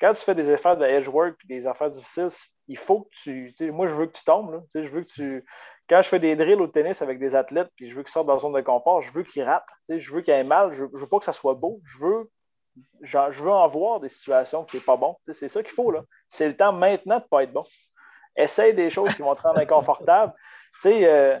quand 0.00 0.12
tu 0.12 0.22
fais 0.24 0.34
des 0.34 0.50
affaires 0.50 0.76
de 0.76 0.84
Edgework 0.84 1.36
puis 1.38 1.48
des 1.48 1.66
affaires 1.66 1.90
difficiles, 1.90 2.28
il 2.66 2.78
faut 2.78 3.02
que 3.02 3.08
tu. 3.22 3.46
tu 3.50 3.56
sais, 3.66 3.70
moi, 3.70 3.86
je 3.86 3.94
veux 3.94 4.06
que 4.06 4.16
tu 4.18 4.24
tombes. 4.24 4.52
Là. 4.52 4.60
Tu 4.62 4.70
sais, 4.70 4.82
Je 4.82 4.88
veux 4.90 5.02
que 5.02 5.08
tu. 5.08 5.44
Quand 5.88 6.02
je 6.02 6.08
fais 6.08 6.18
des 6.18 6.36
drills 6.36 6.60
au 6.60 6.66
tennis 6.66 7.00
avec 7.00 7.18
des 7.18 7.34
athlètes, 7.34 7.70
puis 7.76 7.88
je 7.88 7.94
veux 7.96 8.02
qu'ils 8.02 8.10
sortent 8.12 8.26
dans 8.26 8.34
la 8.34 8.38
zone 8.40 8.52
de 8.52 8.60
confort, 8.60 9.00
je 9.02 9.10
veux 9.12 9.22
qu'ils 9.22 9.42
ratent. 9.44 9.68
Je 9.88 10.12
veux 10.12 10.20
qu'ils 10.20 10.34
aient 10.34 10.44
mal. 10.44 10.72
Je 10.72 10.84
ne 10.84 10.90
veux 10.92 11.06
pas 11.06 11.18
que 11.18 11.24
ça 11.24 11.32
soit 11.32 11.54
beau. 11.54 11.80
Je 11.84 11.98
veux, 12.04 12.30
je 13.00 13.42
veux 13.42 13.50
en 13.50 13.66
voir 13.66 14.00
des 14.00 14.08
situations 14.08 14.64
qui 14.64 14.76
n'est 14.76 14.82
pas 14.82 14.96
bon. 14.96 15.16
C'est 15.22 15.48
ça 15.48 15.62
qu'il 15.62 15.72
faut. 15.72 15.90
là. 15.90 16.02
C'est 16.28 16.46
le 16.46 16.56
temps 16.56 16.72
maintenant 16.72 17.18
de 17.18 17.22
ne 17.22 17.28
pas 17.28 17.42
être 17.42 17.52
bon. 17.52 17.64
Essaye 18.36 18.74
des 18.74 18.90
choses 18.90 19.12
qui 19.14 19.22
vont 19.22 19.34
te 19.34 19.42
rendre 19.42 19.60
inconfortable. 19.60 20.32
Euh, 20.86 21.40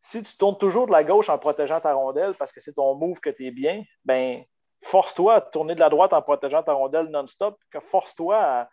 si 0.00 0.20
tu 0.24 0.36
tournes 0.36 0.58
toujours 0.58 0.88
de 0.88 0.90
la 0.90 1.04
gauche 1.04 1.28
en 1.28 1.38
protégeant 1.38 1.80
ta 1.80 1.94
rondelle 1.94 2.34
parce 2.34 2.50
que 2.50 2.58
c'est 2.58 2.72
ton 2.72 2.96
move 2.96 3.20
que 3.20 3.30
tu 3.30 3.46
es 3.46 3.52
bien, 3.52 3.84
ben 4.04 4.42
force-toi 4.82 5.34
à 5.34 5.40
tourner 5.40 5.76
de 5.76 5.80
la 5.80 5.88
droite 5.88 6.12
en 6.12 6.20
protégeant 6.22 6.64
ta 6.64 6.72
rondelle 6.72 7.06
non-stop. 7.06 7.56
Force-toi 7.86 8.36
à. 8.36 8.68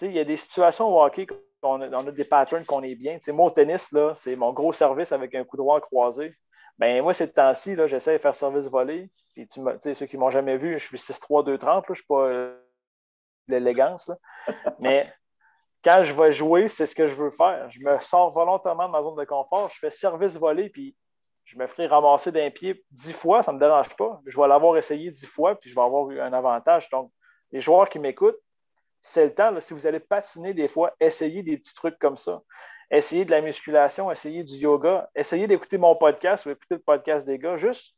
Il 0.00 0.12
y 0.12 0.18
a 0.18 0.24
des 0.24 0.38
situations 0.38 0.88
au 0.88 1.04
hockey 1.04 1.26
qu'on 1.60 1.82
a, 1.82 1.88
on 1.90 2.06
a 2.06 2.10
des 2.10 2.24
patterns 2.24 2.64
qu'on 2.64 2.82
est 2.82 2.94
bien. 2.94 3.18
Tu 3.18 3.24
sais, 3.24 3.32
moi, 3.32 3.46
au 3.46 3.50
tennis, 3.50 3.94
c'est 4.14 4.34
mon 4.34 4.54
gros 4.54 4.72
service 4.72 5.12
avec 5.12 5.34
un 5.34 5.44
coup 5.44 5.58
droit 5.58 5.78
croisé. 5.80 6.34
Ben, 6.78 7.02
moi, 7.02 7.14
ces 7.14 7.32
temps-ci, 7.32 7.76
j'essaie 7.86 8.14
de 8.14 8.18
faire 8.18 8.34
service 8.34 8.68
volé. 8.68 9.10
Puis, 9.34 9.46
tu 9.46 9.60
sais, 9.78 9.94
ceux 9.94 10.06
qui 10.06 10.16
m'ont 10.16 10.30
jamais 10.30 10.56
vu, 10.56 10.78
je 10.78 10.86
suis 10.86 10.98
6-3-2-30, 10.98 11.66
là, 11.66 11.82
je 11.88 11.94
suis 11.94 12.04
pas 12.04 12.26
euh, 12.26 12.56
l'élégance. 13.48 14.10
Mais 14.80 15.12
quand 15.84 16.02
je 16.02 16.12
vais 16.12 16.32
jouer, 16.32 16.68
c'est 16.68 16.86
ce 16.86 16.94
que 16.94 17.06
je 17.06 17.14
veux 17.14 17.30
faire. 17.30 17.70
Je 17.70 17.80
me 17.80 17.98
sors 17.98 18.30
volontairement 18.30 18.86
de 18.86 18.92
ma 18.92 19.02
zone 19.02 19.16
de 19.16 19.24
confort, 19.24 19.68
je 19.68 19.78
fais 19.78 19.90
service 19.90 20.36
volé, 20.36 20.70
puis 20.70 20.96
je 21.44 21.58
me 21.58 21.66
ferai 21.66 21.86
ramasser 21.86 22.30
d'un 22.30 22.50
pied 22.50 22.84
dix 22.90 23.12
fois, 23.12 23.42
ça 23.42 23.52
ne 23.52 23.56
me 23.56 23.60
dérange 23.60 23.94
pas. 23.96 24.20
Je 24.26 24.40
vais 24.40 24.48
l'avoir 24.48 24.76
essayé 24.76 25.10
dix 25.10 25.26
fois, 25.26 25.56
puis 25.56 25.70
je 25.70 25.74
vais 25.74 25.82
avoir 25.82 26.10
eu 26.10 26.20
un 26.20 26.32
avantage. 26.32 26.88
Donc, 26.90 27.12
les 27.50 27.60
joueurs 27.60 27.88
qui 27.88 27.98
m'écoutent, 27.98 28.38
c'est 29.00 29.24
le 29.26 29.34
temps, 29.34 29.60
si 29.60 29.74
vous 29.74 29.86
allez 29.86 29.98
patiner 29.98 30.54
des 30.54 30.68
fois, 30.68 30.94
essayez 31.00 31.42
des 31.42 31.58
petits 31.58 31.74
trucs 31.74 31.98
comme 31.98 32.16
ça. 32.16 32.40
Essayez 32.92 33.24
de 33.24 33.30
la 33.30 33.40
musculation, 33.40 34.10
essayez 34.10 34.44
du 34.44 34.54
yoga, 34.56 35.08
essayez 35.14 35.46
d'écouter 35.46 35.78
mon 35.78 35.96
podcast 35.96 36.44
ou 36.44 36.50
écouter 36.50 36.74
le 36.74 36.82
podcast 36.82 37.26
des 37.26 37.38
gars. 37.38 37.56
Juste 37.56 37.96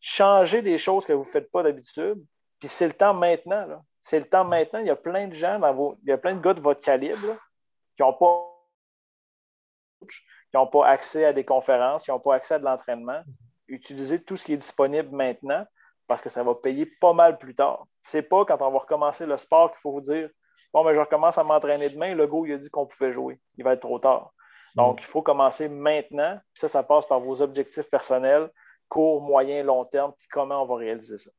changer 0.00 0.62
des 0.62 0.78
choses 0.78 1.04
que 1.04 1.12
vous 1.12 1.24
ne 1.24 1.28
faites 1.28 1.50
pas 1.50 1.62
d'habitude. 1.62 2.24
Puis 2.58 2.68
c'est 2.68 2.86
le 2.86 2.94
temps 2.94 3.12
maintenant. 3.12 3.84
C'est 4.00 4.18
le 4.18 4.24
temps 4.24 4.46
maintenant. 4.46 4.80
Il 4.80 4.86
y 4.86 4.90
a 4.90 4.96
plein 4.96 5.28
de 5.28 5.34
gens 5.34 5.58
dans 5.58 5.74
vos. 5.74 5.98
Il 6.02 6.08
y 6.08 6.12
a 6.12 6.16
plein 6.16 6.34
de 6.34 6.40
gars 6.40 6.54
de 6.54 6.60
votre 6.60 6.82
calibre 6.82 7.36
qui 7.96 8.02
n'ont 8.02 8.14
pas 8.14 8.46
qui 10.08 10.56
n'ont 10.56 10.66
pas 10.66 10.88
accès 10.88 11.26
à 11.26 11.34
des 11.34 11.44
conférences, 11.44 12.04
qui 12.04 12.10
n'ont 12.10 12.18
pas 12.18 12.34
accès 12.34 12.54
à 12.54 12.58
de 12.58 12.64
l'entraînement. 12.64 13.22
Utilisez 13.68 14.24
tout 14.24 14.38
ce 14.38 14.46
qui 14.46 14.54
est 14.54 14.56
disponible 14.56 15.14
maintenant 15.14 15.66
parce 16.06 16.22
que 16.22 16.30
ça 16.30 16.42
va 16.42 16.54
payer 16.54 16.86
pas 16.86 17.12
mal 17.12 17.38
plus 17.38 17.54
tard. 17.54 17.86
C'est 18.02 18.22
pas 18.22 18.46
quand 18.46 18.60
on 18.62 18.70
va 18.70 18.78
recommencer 18.78 19.26
le 19.26 19.36
sport 19.36 19.70
qu'il 19.70 19.80
faut 19.80 19.92
vous 19.92 20.00
dire 20.00 20.30
Bon, 20.72 20.84
mais 20.84 20.94
je 20.94 21.00
recommence 21.00 21.38
à 21.38 21.44
m'entraîner 21.44 21.88
demain, 21.88 22.14
le 22.14 22.26
go, 22.26 22.46
il 22.46 22.52
a 22.52 22.58
dit 22.58 22.70
qu'on 22.70 22.86
pouvait 22.86 23.12
jouer. 23.12 23.40
Il 23.56 23.64
va 23.64 23.72
être 23.72 23.80
trop 23.80 23.98
tard. 23.98 24.32
Donc, 24.76 25.00
il 25.00 25.06
faut 25.06 25.22
commencer 25.22 25.68
maintenant. 25.68 26.36
Puis 26.54 26.60
ça, 26.60 26.68
ça 26.68 26.82
passe 26.82 27.06
par 27.06 27.20
vos 27.20 27.42
objectifs 27.42 27.90
personnels, 27.90 28.50
court, 28.88 29.20
moyen, 29.20 29.62
long 29.64 29.84
terme, 29.84 30.12
puis 30.18 30.28
comment 30.30 30.62
on 30.62 30.66
va 30.66 30.76
réaliser 30.76 31.18
ça. 31.18 31.30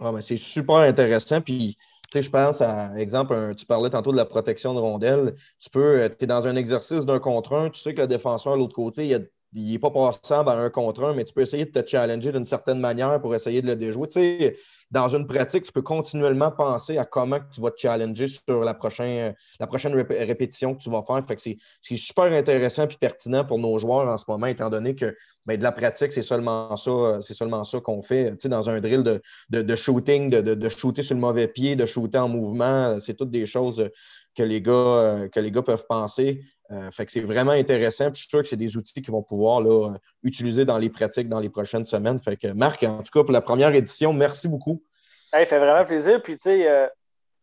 Ah, 0.00 0.10
ben, 0.12 0.20
c'est 0.20 0.38
super 0.38 0.76
intéressant. 0.76 1.40
Puis, 1.40 1.76
tu 2.10 2.18
sais, 2.18 2.22
je 2.22 2.30
pense 2.30 2.60
à, 2.60 2.94
exemple, 2.96 3.34
un- 3.34 3.54
tu 3.54 3.66
parlais 3.66 3.90
tantôt 3.90 4.10
de 4.12 4.16
la 4.16 4.24
protection 4.24 4.74
de 4.74 4.80
rondelles. 4.80 5.34
Tu 5.60 5.70
peux, 5.70 6.08
tu 6.18 6.24
es 6.24 6.26
dans 6.26 6.46
un 6.46 6.56
exercice 6.56 7.04
d'un 7.04 7.20
contre 7.20 7.52
un, 7.54 7.70
tu 7.70 7.80
sais 7.80 7.94
que 7.94 8.00
le 8.00 8.06
défenseur, 8.06 8.54
de 8.54 8.58
l'autre 8.58 8.74
côté, 8.74 9.06
il 9.06 9.14
a- 9.14 9.20
il 9.52 9.72
n'est 9.72 9.78
pas 9.78 9.90
passable 9.90 10.48
à 10.48 10.54
un 10.54 10.70
contre 10.70 11.04
un, 11.04 11.14
mais 11.14 11.24
tu 11.24 11.34
peux 11.34 11.42
essayer 11.42 11.66
de 11.66 11.70
te 11.80 11.86
challenger 11.86 12.32
d'une 12.32 12.44
certaine 12.44 12.78
manière 12.78 13.20
pour 13.20 13.34
essayer 13.34 13.60
de 13.60 13.66
le 13.66 13.76
déjouer. 13.76 14.08
Tu 14.08 14.20
sais, 14.20 14.56
dans 14.90 15.08
une 15.08 15.26
pratique, 15.26 15.64
tu 15.64 15.72
peux 15.72 15.82
continuellement 15.82 16.50
penser 16.50 16.98
à 16.98 17.04
comment 17.04 17.38
tu 17.52 17.60
vas 17.60 17.70
te 17.70 17.80
challenger 17.80 18.28
sur 18.28 18.60
la 18.60 18.74
prochaine, 18.74 19.34
la 19.60 19.66
prochaine 19.66 19.94
rép- 19.94 20.26
répétition 20.26 20.74
que 20.74 20.82
tu 20.82 20.90
vas 20.90 21.02
faire. 21.02 21.24
Fait 21.26 21.36
que 21.36 21.42
c'est 21.42 21.96
super 21.96 22.24
intéressant 22.24 22.84
et 22.84 22.96
pertinent 22.98 23.44
pour 23.44 23.58
nos 23.58 23.78
joueurs 23.78 24.08
en 24.08 24.16
ce 24.16 24.24
moment, 24.28 24.46
étant 24.46 24.70
donné 24.70 24.94
que 24.94 25.14
ben, 25.44 25.58
de 25.58 25.62
la 25.62 25.72
pratique, 25.72 26.12
c'est 26.12 26.22
seulement 26.22 26.76
ça, 26.76 27.20
c'est 27.20 27.34
seulement 27.34 27.64
ça 27.64 27.80
qu'on 27.80 28.02
fait. 28.02 28.30
Tu 28.32 28.40
sais, 28.40 28.48
dans 28.48 28.70
un 28.70 28.80
drill 28.80 29.02
de, 29.02 29.76
shooting, 29.76 30.30
de, 30.30 30.40
de, 30.40 30.68
shooter 30.68 31.02
sur 31.02 31.14
le 31.14 31.20
mauvais 31.20 31.48
pied, 31.48 31.76
de 31.76 31.86
shooter 31.86 32.18
en 32.18 32.28
mouvement, 32.28 32.98
c'est 33.00 33.14
toutes 33.14 33.30
des 33.30 33.46
choses 33.46 33.90
que 34.34 34.42
les 34.42 34.62
gars, 34.62 35.28
que 35.32 35.40
les 35.40 35.50
gars 35.50 35.62
peuvent 35.62 35.86
penser. 35.88 36.42
Euh, 36.72 36.90
fait 36.90 37.04
que 37.04 37.12
c'est 37.12 37.20
vraiment 37.20 37.52
intéressant. 37.52 38.08
Je 38.08 38.20
suis 38.20 38.28
sûr 38.28 38.42
que 38.42 38.48
c'est 38.48 38.56
des 38.56 38.76
outils 38.76 39.02
qu'ils 39.02 39.12
vont 39.12 39.22
pouvoir 39.22 39.60
là, 39.60 39.90
euh, 39.90 39.98
utiliser 40.22 40.64
dans 40.64 40.78
les 40.78 40.88
pratiques 40.88 41.28
dans 41.28 41.40
les 41.40 41.50
prochaines 41.50 41.84
semaines. 41.84 42.18
Fait 42.18 42.36
que 42.36 42.48
Marc, 42.48 42.82
en 42.82 43.02
tout 43.02 43.10
cas, 43.12 43.24
pour 43.24 43.32
la 43.32 43.42
première 43.42 43.74
édition, 43.74 44.12
merci 44.12 44.48
beaucoup. 44.48 44.82
Ça 45.30 45.44
fait 45.44 45.58
vraiment 45.58 45.84
plaisir. 45.84 46.22
Puis, 46.22 46.36
tu 46.36 46.44
sais, 46.44 46.88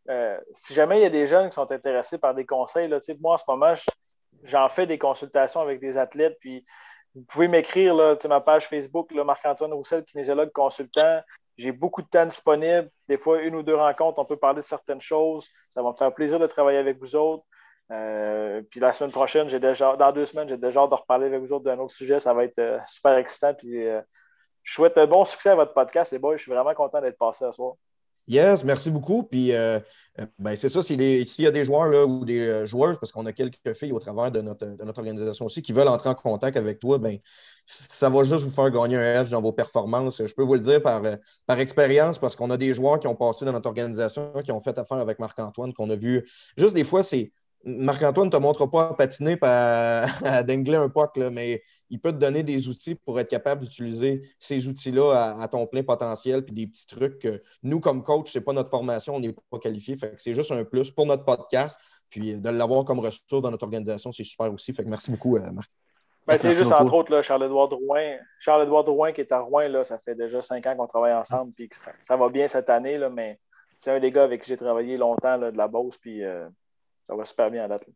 euh, 0.10 0.38
si 0.52 0.74
jamais 0.74 1.00
il 1.00 1.04
y 1.04 1.06
a 1.06 1.10
des 1.12 1.28
jeunes 1.28 1.50
qui 1.50 1.56
sont 1.56 1.72
intéressés 1.72 2.18
par 2.18 2.34
des 2.34 2.46
conseils, 2.46 2.88
là, 2.88 3.00
moi, 3.20 3.36
en 3.36 3.38
ce 3.38 3.44
moment, 3.48 3.76
je- 3.76 3.86
j'en 4.44 4.68
fais 4.70 4.88
des 4.88 4.98
consultations 4.98 5.62
avec 5.62 5.80
des 5.80 5.98
athlètes. 5.98 6.38
Puis, 6.40 6.66
vous 7.14 7.24
pouvez 7.24 7.48
m'écrire, 7.48 7.96
ma 8.28 8.42
page 8.42 8.68
Facebook, 8.68 9.12
Marc-Antoine 9.14 9.74
Roussel, 9.74 10.04
kinésiologue 10.06 10.52
consultant. 10.52 11.22
J'ai 11.58 11.72
beaucoup 11.72 12.02
de 12.02 12.08
temps 12.08 12.26
disponible. 12.26 12.90
Des 13.08 13.18
fois, 13.18 13.42
une 13.42 13.56
ou 13.56 13.64
deux 13.64 13.76
rencontres, 13.76 14.20
on 14.20 14.26
peut 14.26 14.38
parler 14.38 14.62
de 14.62 14.66
certaines 14.66 15.02
choses. 15.02 15.48
Ça 15.70 15.84
va 15.84 15.92
me 15.92 15.96
faire 15.96 16.14
plaisir 16.14 16.40
de 16.40 16.48
travailler 16.48 16.78
avec 16.78 16.98
vous 17.00 17.16
autres. 17.16 17.44
Euh, 17.92 18.62
puis 18.70 18.80
la 18.80 18.92
semaine 18.92 19.12
prochaine, 19.12 19.50
j'ai 19.50 19.60
déjà, 19.60 19.96
dans 19.96 20.12
deux 20.12 20.26
semaines, 20.26 20.48
j'ai 20.48 20.58
déjà 20.58 20.82
hâte 20.82 20.92
de 20.92 20.96
reparler 20.96 21.28
avec 21.28 21.42
vous 21.42 21.54
autres 21.54 21.66
d'un 21.66 21.80
autre 21.80 21.94
sujet. 21.94 22.20
Ça 22.20 22.34
va 22.34 22.44
être 22.44 22.60
euh, 22.60 22.78
super 22.86 23.18
excitant. 23.18 23.54
Puis 23.54 23.88
euh, 23.88 24.02
je 24.64 24.74
souhaite 24.74 24.98
un 24.98 25.08
bon 25.08 25.26
succès 25.26 25.50
à 25.50 25.56
votre 25.56 25.74
podcast, 25.74 26.12
les 26.12 26.20
boys. 26.20 26.38
Je 26.38 26.44
suis 26.44 26.52
vraiment 26.52 26.74
content 26.74 27.02
d'être 27.02 27.18
passé 27.18 27.46
à 27.46 27.52
ce 27.52 27.56
soir. 27.56 27.76
Yes, 28.28 28.64
merci 28.64 28.92
beaucoup. 28.92 29.24
Puis, 29.24 29.52
ben, 30.38 30.56
c'est 30.56 30.70
ça, 30.70 30.84
s'il 30.84 31.02
y 31.02 31.48
a 31.48 31.52
des 31.52 31.66
joueurs 31.66 31.88
là, 31.88 32.06
ou 32.06 32.26
des 32.26 32.64
joueuses, 32.68 32.98
parce 33.00 33.12
qu'on 33.12 33.26
a 33.26 33.34
quelques 33.34 33.74
filles 33.74 33.92
au 33.92 33.98
travers 33.98 34.30
de 34.30 34.40
notre, 34.40 34.68
de 34.68 34.84
notre, 34.84 35.00
organisation 35.00 35.48
aussi, 35.48 35.64
qui 35.64 35.74
veulent 35.74 35.88
entrer 35.88 36.10
en 36.10 36.14
contact 36.14 36.56
avec 36.56 36.78
toi, 36.78 37.00
ben, 37.00 37.18
ça 37.66 38.08
va 38.08 38.22
juste 38.22 38.44
vous 38.44 38.52
faire 38.52 38.70
gagner 38.70 38.98
un 38.98 39.22
edge 39.22 39.32
dans 39.32 39.42
vos 39.42 39.52
performances. 39.52 40.24
Je 40.24 40.34
peux 40.36 40.44
vous 40.44 40.54
le 40.54 40.60
dire 40.60 40.80
par, 40.80 41.02
par 41.48 41.60
expérience, 41.60 42.20
parce 42.20 42.36
qu'on 42.36 42.52
a 42.52 42.58
des 42.58 42.76
joueurs 42.76 43.00
qui 43.00 43.08
ont 43.08 43.16
passé 43.16 43.46
dans 43.46 43.52
notre 43.52 43.68
organisation, 43.68 44.32
qui 44.46 44.52
ont 44.52 44.62
fait 44.62 44.78
affaire 44.78 44.98
avec 44.98 45.18
Marc-Antoine, 45.18 45.74
qu'on 45.74 45.90
a 45.90 45.96
vu. 45.96 46.30
Juste 46.56 46.76
des 46.76 46.84
fois, 46.84 47.02
c'est 47.02 47.32
Marc-Antoine 47.64 48.28
ne 48.28 48.32
te 48.32 48.38
montre 48.38 48.66
pas 48.66 48.90
à 48.90 48.94
patiner 48.94 49.34
et 49.34 49.38
à, 49.42 50.44
dingler 50.44 50.78
un 50.78 50.90
puck, 50.90 51.18
mais 51.18 51.62
il 51.90 52.00
peut 52.00 52.12
te 52.12 52.18
donner 52.18 52.44
des 52.44 52.68
outils 52.68 52.96
pour 52.96 53.20
être 53.20 53.30
capable 53.30 53.64
d'utiliser 53.64 54.22
ces 54.40 54.68
outils-là 54.68 55.36
à, 55.40 55.48
ton 55.48 55.68
plein 55.68 55.84
potentiel, 55.84 56.44
puis 56.44 56.54
des 56.54 56.68
petits 56.68 56.88
trucs 56.88 57.20
que 57.20 57.42
nous, 57.64 57.80
comme 57.80 58.04
coach, 58.04 58.32
ce 58.32 58.40
n'est 58.40 58.46
pas 58.46 58.54
notre 58.54 58.70
formation, 58.70 59.16
on 59.16 59.20
n'est 59.20 59.36
pas 59.50 59.60
qualifié. 59.60 59.98
c'est 60.18 60.34
juste 60.34 60.52
un 60.52 60.64
plus 60.64 60.92
pour 60.92 61.06
notre 61.06 61.26
podcast. 61.26 61.78
Puis 62.10 62.36
de 62.36 62.50
l'avoir 62.50 62.86
comme 62.86 63.00
ressource 63.00 63.44
dans 63.44 63.52
notre 63.52 63.66
organisation, 63.66 64.12
c'est 64.12 64.24
super 64.24 64.52
aussi. 64.52 64.74
Fait 64.74 64.84
que 64.84 64.90
merci 64.90 65.12
beaucoup, 65.12 65.38
euh, 65.38 65.52
Marc. 65.52 65.70
Ben, 66.26 66.38
c'est 66.38 66.54
juste, 66.54 66.72
entre 66.72 66.94
autres, 66.94 67.22
Charles-Édouard 67.22 67.70
Drouin. 67.70 68.18
Charles-Édouard 68.40 68.84
Drouin 68.84 69.12
qui 69.12 69.22
est 69.22 69.32
à 69.32 69.40
Rouen, 69.40 69.68
là, 69.68 69.84
ça 69.84 69.98
fait 69.98 70.16
déjà 70.16 70.42
cinq 70.42 70.66
ans 70.68 70.76
qu'on 70.76 70.86
travaille 70.86 71.14
ensemble, 71.14 71.54
puis 71.54 71.70
ça, 72.04 72.18
va 72.18 72.30
bien 72.30 72.48
cette 72.48 72.70
année, 72.70 73.00
là, 73.00 73.10
mais 73.10 73.40
c'est 73.78 73.92
un 73.92 74.00
des 74.00 74.12
gars 74.12 74.24
avec 74.24 74.44
qui 74.44 74.50
j'ai 74.50 74.58
travaillé 74.58 74.98
longtemps 74.98 75.40
de 75.40 75.58
la 75.58 75.68
Beauce, 75.68 75.98
puis 75.98 76.24
euh, 76.24 76.48
ça 77.10 77.16
va 77.16 77.26
super 77.26 77.50
bien 77.50 77.66
à 77.66 77.68
date. 77.68 77.88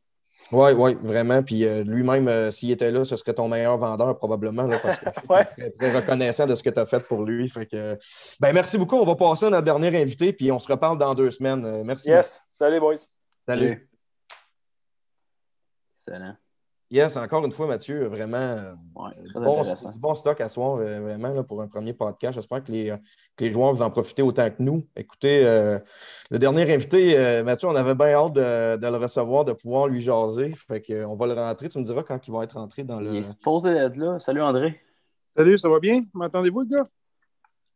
Oui, 0.52 0.72
oui, 0.72 0.96
vraiment. 0.96 1.44
Puis 1.44 1.66
euh, 1.66 1.84
lui-même, 1.84 2.28
euh, 2.28 2.50
s'il 2.50 2.72
était 2.72 2.90
là, 2.90 3.06
ce 3.06 3.16
serait 3.16 3.36
ton 3.36 3.48
meilleur 3.48 3.78
vendeur 3.78 4.18
probablement, 4.18 4.68
parce 4.68 4.82
que 4.82 4.88
je 4.90 5.12
suis 5.12 5.72
très, 5.80 5.92
reconnaissant 6.00 6.48
de 6.48 6.56
ce 6.56 6.64
que 6.64 6.72
tu 6.72 6.80
as 6.80 6.88
fait 6.88 7.06
pour 7.06 7.24
lui. 7.24 7.48
Fait 7.50 7.68
que, 7.68 8.00
ben, 8.40 8.52
merci 8.52 8.80
beaucoup. 8.80 8.96
On 8.96 9.06
va 9.06 9.16
passer 9.16 9.46
à 9.46 9.50
notre 9.52 9.66
dernier 9.66 9.96
invité, 10.02 10.34
puis 10.34 10.52
on 10.52 10.58
se 10.58 10.72
reparle 10.72 10.98
dans 10.98 11.14
deux 11.14 11.30
semaines. 11.30 11.64
Euh, 11.64 11.84
merci. 11.84 12.10
Yes. 12.10 12.44
Salut, 12.50 12.80
boys. 12.80 12.96
Salut. 13.48 13.88
Excellent. 15.96 16.36
Yes, 16.94 17.18
encore 17.18 17.44
une 17.44 17.52
fois, 17.52 17.66
Mathieu, 17.66 18.06
vraiment 18.06 18.38
euh, 18.38 18.72
bon, 19.96 20.14
stock 20.14 20.40
à 20.40 20.48
soir, 20.48 20.78
euh, 20.80 21.00
vraiment, 21.00 21.44
pour 21.44 21.60
un 21.60 21.68
premier 21.68 21.92
podcast. 21.92 22.36
J'espère 22.36 22.64
que 22.64 22.72
les, 22.72 22.94
les, 23.40 23.52
joueurs 23.52 23.74
vous 23.74 23.82
en 23.82 23.90
profiter 23.90 24.22
autant 24.22 24.48
que 24.52 24.62
nous. 24.62 24.86
Écoutez, 24.96 25.44
euh, 25.44 25.80
le 26.30 26.38
dernier 26.38 26.72
invité, 26.72 27.42
Mathieu, 27.42 27.68
on 27.68 27.76
avait 27.76 27.96
bien 27.96 28.14
hâte 28.14 28.34
de, 28.34 28.88
le 28.88 28.98
recevoir, 28.98 29.44
de 29.44 29.54
pouvoir 29.54 29.88
lui 29.88 30.02
jaser. 30.02 30.54
Fait 30.68 30.84
qu'on 30.84 31.16
va 31.16 31.26
le 31.26 31.34
rentrer. 31.34 31.68
Tu 31.68 31.80
me 31.80 31.84
diras 31.84 32.04
quand 32.04 32.28
il 32.28 32.32
va 32.32 32.44
être 32.44 32.60
rentré 32.60 32.84
dans 32.84 33.00
le. 33.00 33.10
Il 33.10 33.16
est 33.16 33.24
supposé 33.24 33.72
être 33.72 33.98
là. 33.98 34.20
Salut 34.20 34.44
André. 34.44 34.80
Salut, 35.36 35.58
ça 35.58 35.70
va 35.70 35.80
bien? 35.80 36.04
M'entendez-vous, 36.14 36.62
les 36.62 36.78
gars? 36.78 36.84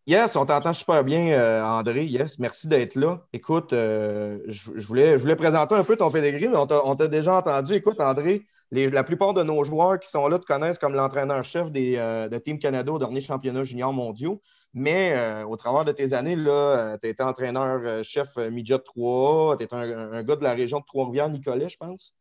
Yes, 0.06 0.36
on 0.36 0.46
t'entend 0.46 0.74
super 0.74 1.04
bien, 1.04 1.66
André. 1.66 2.06
Yes, 2.06 2.38
merci 2.38 2.68
d'être 2.68 2.94
là. 2.94 3.26
Écoute, 3.34 3.70
je, 3.72 4.86
voulais, 4.86 5.18
je 5.18 5.24
voulais 5.24 5.36
présenter 5.36 5.74
un 5.74 5.84
peu 5.84 5.96
ton 5.96 6.12
pedigree, 6.12 6.50
mais 6.50 6.56
on 6.56 6.96
t'a 6.96 7.08
déjà 7.08 7.38
entendu. 7.38 7.74
Écoute, 7.74 8.00
André, 8.00 8.46
la 8.72 9.04
plupart 9.04 9.34
de 9.34 9.44
nos 9.44 9.64
joueurs 9.64 10.00
qui 10.00 10.10
sont 10.10 10.28
là 10.28 10.40
te 10.40 10.46
connaissent 10.46 10.78
comme 10.78 10.94
l'entraîneur-chef 10.94 11.68
euh, 11.76 12.28
de 12.28 12.38
Team 12.38 12.60
Canada 12.60 12.92
au 12.92 13.00
dernier 13.00 13.22
championnat 13.22 13.64
junior 13.64 13.94
mondiaux. 13.94 14.42
Mais 14.74 15.14
euh, 15.16 15.46
au 15.46 15.56
travers 15.56 15.86
de 15.86 15.92
tes 15.92 16.14
années, 16.14 16.36
euh, 16.38 16.98
tu 16.98 17.08
as 17.08 17.10
été 17.10 17.24
entraîneur-chef 17.24 18.36
midget 18.52 18.80
3 18.80 19.58
tu 19.58 19.64
es 19.64 19.74
un, 19.74 20.24
gars 20.24 20.36
de 20.36 20.44
la 20.44 20.54
région 20.54 20.80
de 20.80 20.86
Trois-Rivières, 20.86 21.30
Nicolet, 21.30 21.70
je 21.70 21.78
pense. 21.78 22.14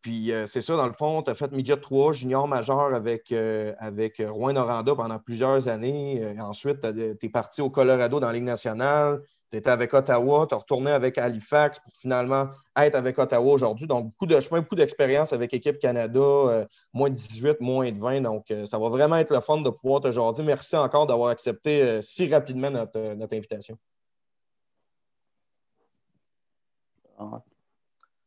puis 0.00 0.30
c'est 0.46 0.62
ça, 0.62 0.76
dans 0.76 0.86
le 0.86 0.92
fond, 0.92 1.22
tu 1.22 1.30
as 1.30 1.34
fait 1.34 1.50
midget 1.52 1.76
3, 1.76 2.12
junior 2.12 2.46
majeur 2.46 2.94
avec, 2.94 3.32
avec 3.32 4.22
Rouen 4.24 4.52
Noranda 4.52 4.94
pendant 4.94 5.18
plusieurs 5.18 5.66
années. 5.68 6.36
ensuite, 6.38 6.80
tu 6.80 7.26
es 7.26 7.28
parti 7.28 7.60
au 7.60 7.70
Colorado 7.70 8.20
dans 8.20 8.28
la 8.28 8.32
Ligue 8.32 8.44
nationale 8.44 9.20
tu 9.50 9.58
étais 9.58 9.70
avec 9.70 9.94
Ottawa, 9.94 10.46
tu 10.48 10.54
as 10.54 10.58
retourné 10.58 10.90
avec 10.90 11.18
Halifax 11.18 11.78
pour 11.78 11.94
finalement 11.94 12.48
être 12.76 12.96
avec 12.96 13.16
Ottawa 13.18 13.52
aujourd'hui. 13.52 13.86
Donc, 13.86 14.06
beaucoup 14.06 14.26
de 14.26 14.40
chemin, 14.40 14.60
beaucoup 14.60 14.74
d'expérience 14.74 15.32
avec 15.32 15.54
Équipe 15.54 15.78
Canada, 15.78 16.18
euh, 16.20 16.66
moins 16.92 17.10
de 17.10 17.14
18, 17.14 17.60
moins 17.60 17.90
de 17.92 17.98
20. 17.98 18.22
Donc, 18.22 18.50
euh, 18.50 18.66
ça 18.66 18.78
va 18.78 18.88
vraiment 18.88 19.16
être 19.16 19.32
le 19.32 19.40
fun 19.40 19.60
de 19.60 19.70
pouvoir 19.70 20.00
te 20.00 20.10
jaser. 20.10 20.42
Merci 20.42 20.76
encore 20.76 21.06
d'avoir 21.06 21.30
accepté 21.30 21.82
euh, 21.82 22.02
si 22.02 22.32
rapidement 22.32 22.70
notre, 22.70 22.98
invitation. 23.32 23.78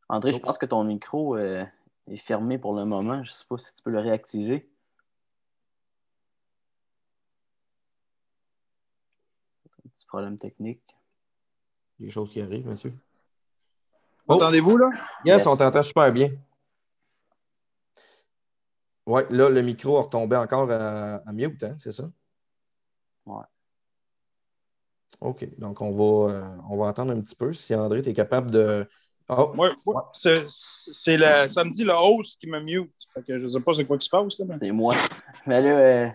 André, 0.08 0.32
je 0.32 0.38
pense 0.38 0.58
que 0.58 0.66
ton 0.66 0.82
micro 0.82 1.36
est 1.36 1.68
fermé 2.16 2.58
pour 2.58 2.74
le 2.74 2.84
moment. 2.84 3.22
Je 3.22 3.30
ne 3.30 3.34
sais 3.34 3.44
pas 3.48 3.58
si 3.58 3.74
tu 3.74 3.82
peux 3.82 3.90
le 3.90 4.00
réactiver. 4.00 4.68
Un 9.84 9.88
petit 9.90 10.06
problème 10.06 10.36
technique 10.36 10.82
des 12.00 12.10
choses 12.10 12.30
qui 12.32 12.40
arrivent, 12.40 12.66
monsieur. 12.66 12.92
Oh. 14.26 14.34
Entendez-vous, 14.34 14.76
là? 14.76 14.90
Yes, 15.24 15.46
on 15.46 15.56
t'entend 15.56 15.82
super 15.82 16.12
bien. 16.12 16.30
Oui, 19.06 19.22
là, 19.30 19.48
le 19.48 19.62
micro 19.62 19.98
a 19.98 20.02
retombé 20.02 20.36
encore 20.36 20.70
à, 20.70 21.16
à 21.16 21.32
mute, 21.32 21.62
hein, 21.62 21.76
c'est 21.78 21.92
ça? 21.92 22.08
Ouais. 23.26 23.44
OK, 25.20 25.46
donc 25.58 25.80
on 25.82 25.90
va, 25.90 26.32
euh, 26.32 26.56
on 26.70 26.76
va 26.78 26.88
attendre 26.88 27.12
un 27.12 27.20
petit 27.20 27.34
peu 27.34 27.52
si 27.52 27.74
André, 27.74 28.02
tu 28.02 28.10
es 28.10 28.14
capable 28.14 28.50
de. 28.50 28.88
Oh. 29.28 29.52
Ouais, 29.56 29.70
c'est 30.12 31.16
le 31.16 31.48
samedi 31.48 31.84
le 31.84 31.92
host 31.92 32.40
qui 32.40 32.48
me 32.48 32.60
mute. 32.60 32.90
je 33.28 33.34
ne 33.34 33.48
sais 33.48 33.60
pas 33.60 33.74
c'est 33.74 33.84
quoi 33.84 33.96
qui 33.98 34.06
se 34.06 34.10
passe. 34.10 34.58
C'est 34.58 34.72
moi. 34.72 34.94
Mais 35.46 35.60
là, 35.60 35.78
euh, 35.78 36.08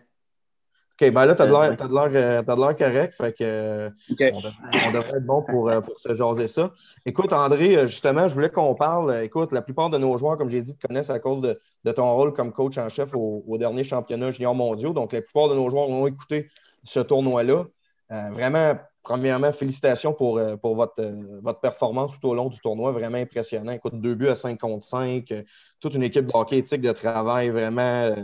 OK, 1.02 1.12
ben 1.12 1.26
là, 1.26 1.36
tu 1.36 1.42
as 1.42 1.46
de 1.46 2.62
l'air 2.62 2.76
correct. 2.78 3.14
Fait 3.16 3.34
que, 3.34 3.92
on, 4.32 4.92
devrait, 4.92 5.18
être 5.18 5.26
bon 5.26 5.42
pour, 5.42 5.70
euh, 5.70 5.82
pour, 5.82 6.00
se 6.00 6.16
jaser 6.16 6.48
ça. 6.48 6.72
Écoute, 7.06 7.34
André, 7.34 7.76
euh, 7.76 7.88
justement, 7.88 8.30
je 8.30 8.34
voulais 8.34 8.50
qu'on 8.50 8.76
parle. 8.76 9.24
Écoute, 9.24 9.52
la 9.52 9.62
plupart 9.62 9.90
de 9.90 9.98
nos 9.98 10.16
joueurs, 10.18 10.38
comme 10.38 10.50
j'ai 10.50 10.62
dit, 10.62 10.74
te 10.78 10.88
connaissent 10.88 11.10
à 11.10 11.20
cause 11.20 11.42
de, 11.42 11.92
ton 11.92 12.16
rôle 12.16 12.32
comme 12.32 12.54
coach 12.54 12.78
en 12.78 12.88
chef 12.88 13.10
au, 13.14 13.44
dernier 13.58 13.84
championnat 13.84 14.32
junior 14.32 14.56
mondiaux. 14.56 14.94
Donc, 14.94 15.12
la 15.12 15.22
plupart 15.22 15.50
de 15.50 15.56
nos 15.56 15.70
joueurs 15.70 15.90
ont 15.90 16.08
écouté 16.08 16.48
ce 16.86 17.02
tournoi-là. 17.02 17.66
Euh, 18.12 18.30
vraiment, 18.32 18.76
premièrement, 19.04 19.52
félicitations 19.52 20.14
pour, 20.14 20.40
pour 20.62 20.76
votre, 20.76 21.04
votre 21.42 21.60
performance 21.60 22.18
tout 22.22 22.30
au 22.30 22.34
long 22.34 22.48
du 22.48 22.60
tournoi. 22.62 22.94
Vraiment 22.94 23.18
impressionnant. 23.18 23.74
Écoute, 23.74 24.00
deux 24.00 24.16
buts 24.16 24.30
à 24.30 24.36
5 24.36 24.58
contre 24.58 24.86
5. 24.86 25.34
Toute 25.82 25.94
une 25.94 26.04
équipe 26.04 26.28
de 26.28 26.32
hockey 26.34 26.60
éthique 26.60 26.82
de 26.82 26.94
travail 26.94 27.50
vraiment 27.50 28.16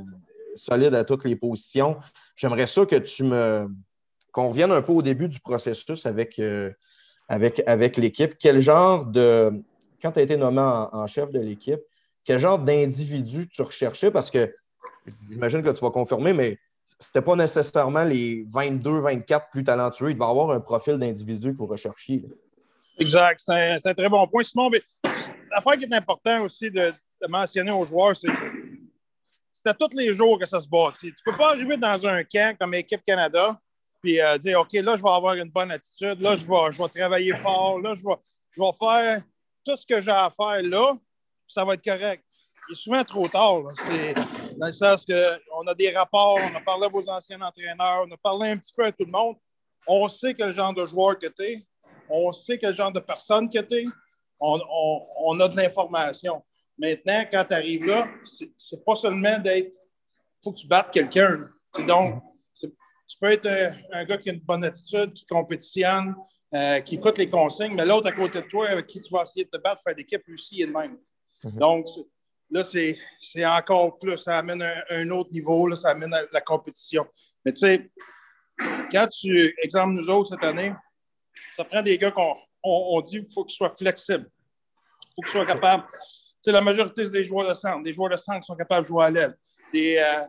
solide 0.56 0.94
à 0.96 1.04
toutes 1.04 1.26
les 1.26 1.36
positions. 1.36 1.98
J'aimerais 2.36 2.68
ça 2.68 2.86
que 2.86 2.96
tu 2.96 3.24
me. 3.24 3.68
qu'on 4.32 4.50
revienne 4.50 4.72
un 4.72 4.82
peu 4.82 4.92
au 4.92 5.02
début 5.02 5.28
du 5.28 5.40
processus 5.40 6.06
avec, 6.06 6.40
euh, 6.40 6.72
avec, 7.28 7.62
avec 7.66 7.98
l'équipe. 7.98 8.36
Quel 8.40 8.60
genre 8.60 9.06
de. 9.06 9.52
Quand 10.02 10.12
tu 10.12 10.20
as 10.20 10.24
été 10.24 10.38
nommé 10.38 10.62
en, 10.62 11.06
chef 11.06 11.32
de 11.32 11.40
l'équipe, 11.40 11.80
quel 12.26 12.40
genre 12.40 12.58
d'individu 12.58 13.48
tu 13.48 13.62
recherchais? 13.62 14.10
Parce 14.10 14.32
que 14.32 14.54
j'imagine 15.30 15.62
que 15.62 15.70
tu 15.70 15.82
vas 15.82 15.92
confirmer, 15.92 16.34
mais 16.34 16.58
c'était 17.00 17.22
pas 17.22 17.36
nécessairement 17.36 18.04
les 18.04 18.46
22, 18.50 19.00
24 19.00 19.50
plus 19.52 19.64
talentueux. 19.64 20.10
Il 20.10 20.18
va 20.18 20.26
y 20.26 20.30
avoir 20.30 20.52
un 20.52 20.60
profil 20.60 20.98
d'individu 20.98 21.54
pour 21.54 21.70
rechercher. 21.70 22.24
Exact. 22.98 23.42
C'est 23.46 23.88
un, 23.88 23.94
très 23.94 24.10
bon 24.10 24.28
point, 24.28 24.44
Simon. 24.44 24.72
Mais 24.72 24.82
l'affaire 25.52 25.78
qui 25.78 25.86
est 25.86 25.94
importante 25.94 26.46
aussi 26.46 26.72
de, 26.72 26.92
de 27.22 27.28
mentionner 27.28 27.72
aux 27.72 27.86
joueurs, 27.86 28.16
c'est 28.16 28.28
c'est 28.28 28.51
à 29.66 29.74
tous 29.74 29.96
les 29.96 30.14
jours 30.14 30.40
que 30.40 30.46
ça 30.46 30.60
se 30.60 30.68
bâtit. 30.68 31.14
Tu 31.14 31.24
peux 31.24 31.38
pas 31.38 31.50
arriver 31.50 31.78
dans 31.78 32.08
un 32.08 32.24
camp 32.24 32.58
comme 32.58 32.74
Équipe 32.74 33.04
Canada 33.04 33.60
puis 34.02 34.20
euh, 34.20 34.38
dire 34.38 34.60
OK, 34.60 34.74
là, 34.74 34.96
je 34.96 35.04
vais 35.04 35.10
avoir 35.10 35.36
une 35.36 35.50
bonne 35.50 35.72
attitude, 35.72 36.22
là, 36.22 36.36
je 36.36 36.46
vais, 36.46 36.72
je 36.72 36.82
vais 36.82 36.90
travailler 36.90 37.34
fort, 37.38 37.80
là, 37.80 37.94
je 37.94 38.04
vais, 38.04 38.16
je 38.52 38.62
vais 38.62 38.72
faire 38.80 39.24
tout 39.64 39.78
ce 39.78 39.86
que 39.86 40.02
j'ai 40.02 40.12
à 40.12 40.30
faire 40.30 40.62
là, 40.64 40.98
ça 41.48 41.64
va 41.64 41.76
être 41.76 41.84
correct. 41.84 42.24
Il 42.70 42.74
est 42.74 42.76
souvent 42.76 43.04
trop 43.04 43.28
tard. 43.28 43.64
C'est 43.86 44.14
dans 44.14 44.68
le 44.68 44.72
sens 44.72 45.06
qu'on 45.06 45.68
a 45.68 45.74
des 45.76 45.92
rapports, 45.92 46.40
on 46.52 46.56
a 46.56 46.62
parlé 46.62 46.86
à 46.86 46.90
vos 46.90 47.08
anciens 47.10 47.42
entraîneurs, 47.42 48.06
on 48.08 48.12
a 48.12 48.18
parlé 48.18 48.52
un 48.52 48.58
petit 48.58 48.74
peu 48.76 48.86
à 48.86 48.92
tout 48.92 49.06
le 49.06 49.12
monde. 49.12 49.36
On 49.88 50.08
sait 50.10 50.34
quel 50.34 50.54
genre 50.54 50.74
de 50.74 50.86
joueur 50.86 51.18
que 51.20 51.28
tu 51.28 51.44
es, 51.44 51.66
on 52.10 52.32
sait 52.32 52.58
quel 52.58 52.74
genre 52.74 52.92
de 52.92 53.00
personne 53.00 53.50
que 53.50 53.60
tu 53.60 53.76
es, 53.76 53.86
on 54.40 55.40
a 55.40 55.48
de 55.48 55.58
l'information. 55.58 56.44
Maintenant, 56.82 57.24
quand 57.32 57.46
tu 57.46 57.54
arrives 57.54 57.86
là, 57.86 58.08
c'est 58.58 58.84
pas 58.84 58.96
seulement 58.96 59.38
d'être. 59.38 59.76
Il 59.76 60.44
faut 60.44 60.52
que 60.52 60.58
tu 60.58 60.68
battes 60.68 60.92
quelqu'un. 60.92 61.48
Donc, 61.88 62.24
tu 62.60 63.18
peux 63.20 63.30
être 63.30 63.48
un, 63.92 64.04
gars 64.04 64.18
qui 64.18 64.32
a 64.32 64.34
une 64.34 64.40
bonne 64.40 64.64
attitude, 64.64 65.14
qui 65.14 65.24
compétitionne, 65.28 66.16
euh, 66.56 66.80
qui 66.80 66.96
écoute 66.96 67.20
les 67.20 67.30
consignes, 67.30 67.76
mais 67.76 67.86
l'autre 67.86 68.08
à 68.08 68.12
côté 68.12 68.42
de 68.42 68.48
toi, 68.48 68.68
avec 68.70 68.88
qui 68.88 69.00
tu 69.00 69.14
vas 69.14 69.22
essayer 69.22 69.46
de 69.46 69.52
te 69.52 69.58
battre, 69.58 69.84
faire 69.84 69.94
d'équipe, 69.94 70.24
lui 70.26 70.34
aussi, 70.34 70.56
il 70.56 70.62
est 70.64 70.68
de 70.68 70.72
même. 70.72 70.98
Mhm. 71.46 71.60
Donc, 71.60 71.86
là, 72.50 72.64
c'est 72.64 73.46
encore 73.46 74.00
plus. 74.00 74.18
Ça 74.18 74.40
amène 74.40 74.66
un, 74.90 75.10
autre 75.12 75.32
niveau, 75.32 75.68
là, 75.68 75.76
ça 75.76 75.90
amène 75.90 76.16
la 76.32 76.42
compétition. 76.42 77.06
Mais 77.46 77.54
tu 77.54 77.60
sais, 77.60 77.92
quand 78.92 79.06
tu, 79.08 79.54
exemple, 79.62 79.94
nous 79.94 80.10
autres 80.10 80.30
cette 80.30 80.44
année, 80.44 80.74
ça 81.52 81.64
prend 81.64 81.84
des 81.84 81.96
gars 82.00 82.10
qu'on 82.10 82.36
on, 82.64 83.02
dit 83.02 83.20
qu'il 83.22 83.32
faut 83.32 83.46
qu'ils 83.46 83.56
soient 83.56 83.76
flexibles. 83.78 84.32
faut 85.16 85.22
qu'ils 85.22 85.32
soient 85.32 85.46
capables. 85.46 85.86
Sais, 86.42 86.52
la 86.52 86.62
majorité 86.62 87.08
des 87.10 87.24
joueurs 87.24 87.48
de 87.48 87.54
centre, 87.54 87.84
des 87.84 87.94
joueurs 87.94 88.10
de 88.10 88.18
centre 88.18 88.46
sont 88.46 88.56
capables 88.56 88.84
de 88.84 88.88
jouer 88.88 89.06
à 89.06 89.12
l'aile. 89.12 89.38
Des, 89.74 89.98
euh, 89.98 90.24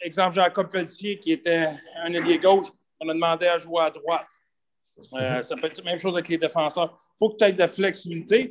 exemple, 0.00 0.34
Jacob 0.34 0.70
Pelletier, 0.70 1.18
qui 1.18 1.32
était 1.32 1.68
un 2.02 2.12
ailier 2.12 2.38
gauche, 2.38 2.66
on 2.98 3.08
a 3.08 3.14
demandé 3.14 3.46
à 3.46 3.58
jouer 3.58 3.82
à 3.82 3.90
droite. 3.90 4.26
Euh, 5.14 5.40
ça 5.40 5.54
peut 5.56 5.66
être 5.66 5.78
la 5.78 5.84
même 5.84 5.98
chose 5.98 6.14
avec 6.14 6.28
les 6.28 6.36
défenseurs. 6.36 6.94
Il 7.14 7.18
faut 7.18 7.30
que 7.30 7.36
tu 7.36 7.44
aies 7.44 7.52
de 7.52 7.58
la 7.58 7.68
flexibilité. 7.68 8.50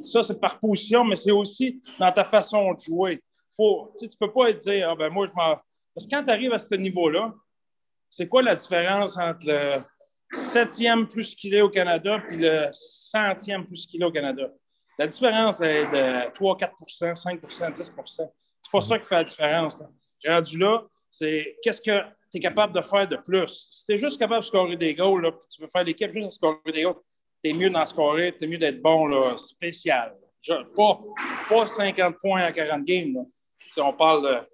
Ça, 0.00 0.22
c'est 0.22 0.40
par 0.40 0.58
position, 0.58 1.04
mais 1.04 1.16
c'est 1.16 1.30
aussi 1.30 1.82
dans 1.98 2.10
ta 2.12 2.24
façon 2.24 2.72
de 2.72 2.80
jouer. 2.80 3.22
Faut, 3.54 3.92
tu 3.98 4.06
ne 4.06 4.10
peux 4.18 4.32
pas 4.32 4.52
dire, 4.52 4.90
ah, 4.90 4.96
ben, 4.96 5.10
moi, 5.10 5.26
je 5.26 5.32
m'en. 5.32 5.56
Parce 5.94 6.06
que 6.06 6.10
quand 6.10 6.24
tu 6.24 6.30
arrives 6.30 6.52
à 6.52 6.58
ce 6.58 6.74
niveau-là, 6.74 7.34
c'est 8.08 8.26
quoi 8.26 8.42
la 8.42 8.54
différence 8.54 9.18
entre 9.18 9.46
le 9.46 9.82
septième 10.32 11.06
plus 11.06 11.24
skillé 11.24 11.60
au 11.60 11.68
Canada 11.68 12.22
puis 12.26 12.38
le 12.38 12.68
centième 12.72 13.66
plus 13.66 13.76
skillé 13.76 14.04
au 14.04 14.12
Canada? 14.12 14.50
La 14.98 15.06
différence 15.06 15.60
est 15.60 15.86
de 15.86 16.32
3, 16.34 16.56
4% 16.56 17.14
5% 17.14 17.72
10% 17.74 18.04
C'est 18.06 18.70
pas 18.70 18.80
ça 18.80 18.98
qui 18.98 19.06
fait 19.06 19.14
la 19.14 19.24
différence. 19.24 19.80
là. 19.80 19.88
Rendu 20.26 20.58
là, 20.58 20.84
c'est 21.10 21.56
qu'est-ce 21.62 21.80
que 21.80 22.00
tu 22.30 22.38
es 22.38 22.40
capable 22.40 22.72
de 22.72 22.82
faire 22.82 23.08
de 23.08 23.16
plus. 23.16 23.68
Si 23.70 23.84
tu 23.84 23.92
es 23.92 23.98
juste 23.98 24.18
capable 24.18 24.40
de 24.40 24.46
scorer 24.46 24.76
des 24.76 24.94
goals, 24.94 25.22
là, 25.22 25.32
puis 25.32 25.46
tu 25.48 25.60
veux 25.60 25.68
faire 25.68 25.84
l'équipe 25.84 26.12
juste 26.12 26.26
à 26.26 26.30
scorer 26.30 26.72
des 26.72 26.82
goals, 26.82 27.00
tu 27.42 27.50
es 27.50 27.52
mieux 27.52 27.70
d'en 27.70 27.84
scorer, 27.84 28.34
tu 28.36 28.44
es 28.44 28.46
mieux 28.46 28.58
d'être 28.58 28.80
bon, 28.80 29.06
là, 29.06 29.36
spécial. 29.36 30.14
Pas, 30.76 31.00
pas 31.48 31.66
50 31.66 32.16
points 32.20 32.48
en 32.48 32.52
40 32.52 32.84
games. 32.84 33.14
Là. 33.14 33.20
Si 33.68 33.80
on 33.80 33.92
parle 33.92 34.22
de 34.22 34.48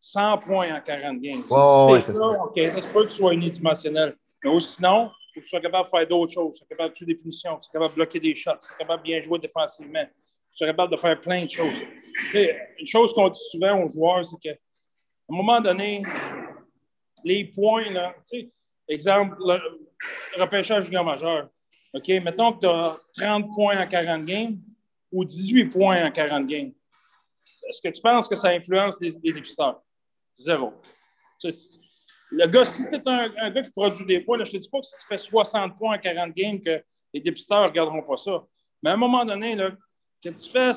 100 0.00 0.38
points 0.38 0.74
en 0.76 0.80
40 0.80 1.20
games. 1.20 1.42
C'est 1.48 2.12
t'es 2.12 2.18
ça, 2.18 2.26
OK, 2.26 2.60
ça 2.72 2.80
se 2.80 2.88
peut 2.88 3.04
que 3.04 3.10
tu 3.10 3.16
sois 3.16 3.32
unidimensionnel. 3.32 4.16
Mais 4.44 4.60
sinon, 4.60 5.10
il 5.36 5.40
faut 5.40 5.40
que 5.40 5.44
tu 5.44 5.48
sois 5.48 5.60
capable 5.60 5.84
de 5.84 5.90
faire 5.90 6.06
d'autres 6.06 6.32
choses. 6.32 6.52
Tu 6.52 6.58
sois 6.58 6.66
capable 6.68 6.90
de 6.90 6.94
tuer 6.94 7.06
des 7.06 7.14
punitions, 7.14 7.56
tu 7.56 7.64
sois 7.64 7.72
capable 7.72 7.90
de 7.90 7.96
bloquer 7.96 8.20
des 8.20 8.34
shots, 8.34 8.52
tu 8.60 8.66
sois 8.66 8.76
capable 8.76 9.02
de 9.02 9.08
bien 9.08 9.22
jouer 9.22 9.38
défensivement, 9.38 10.04
tu 10.04 10.56
sois 10.56 10.66
capable 10.68 10.92
de 10.92 10.96
faire 10.96 11.20
plein 11.20 11.44
de 11.44 11.50
choses. 11.50 11.78
Une 12.32 12.86
chose 12.86 13.12
qu'on 13.12 13.28
dit 13.28 13.40
souvent 13.50 13.82
aux 13.82 13.88
joueurs, 13.88 14.24
c'est 14.24 14.38
qu'à 14.40 14.52
un 14.52 15.36
moment 15.36 15.60
donné, 15.60 16.02
les 17.24 17.44
points, 17.44 17.84
tu 17.84 18.40
sais, 18.40 18.50
exemple, 18.88 19.36
le 19.40 19.84
le 20.36 20.42
repêchage 20.42 20.84
junior 20.84 21.04
majeur. 21.04 21.48
OK, 21.92 22.08
mettons 22.08 22.52
que 22.52 22.60
tu 22.60 22.66
as 22.66 22.98
30 23.16 23.52
points 23.54 23.80
en 23.80 23.86
40 23.86 24.24
games 24.24 24.58
ou 25.12 25.24
18 25.24 25.66
points 25.66 26.04
en 26.04 26.10
40 26.10 26.46
games. 26.46 26.72
Est-ce 27.68 27.80
que 27.80 27.88
tu 27.88 28.02
penses 28.02 28.28
que 28.28 28.36
ça 28.36 28.48
influence 28.48 29.00
les, 29.00 29.12
les 29.22 29.32
dépisteurs? 29.32 29.80
Zéro. 30.34 30.72
Le 32.36 32.46
gars, 32.46 32.64
si 32.64 32.84
tu 32.88 32.94
es 32.94 33.02
un, 33.06 33.32
un 33.38 33.50
gars 33.50 33.62
qui 33.62 33.70
produit 33.70 34.04
des 34.04 34.20
points, 34.20 34.38
là, 34.38 34.44
je 34.44 34.52
ne 34.52 34.56
te 34.58 34.62
dis 34.62 34.68
pas 34.68 34.80
que 34.80 34.86
si 34.86 34.94
tu 35.00 35.06
fais 35.06 35.18
60 35.18 35.78
points 35.78 35.96
en 35.96 35.98
40 35.98 36.34
games, 36.34 36.60
que 36.60 36.82
les 37.12 37.20
dépisteurs 37.20 37.62
ne 37.62 37.68
regarderont 37.68 38.02
pas 38.02 38.16
ça. 38.16 38.44
Mais 38.82 38.90
à 38.90 38.94
un 38.94 38.96
moment 38.96 39.24
donné, 39.24 39.54
là, 39.54 39.70
que 40.22 40.28
tu 40.30 40.50
fais 40.50 40.70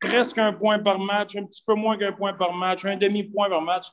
presque 0.00 0.38
un 0.38 0.52
point 0.52 0.78
par 0.78 0.98
match, 0.98 1.36
un 1.36 1.44
petit 1.44 1.62
peu 1.66 1.74
moins 1.74 1.98
qu'un 1.98 2.12
point 2.12 2.34
par 2.34 2.52
match, 2.52 2.84
un 2.84 2.96
demi-point 2.96 3.48
par 3.48 3.62
match, 3.62 3.88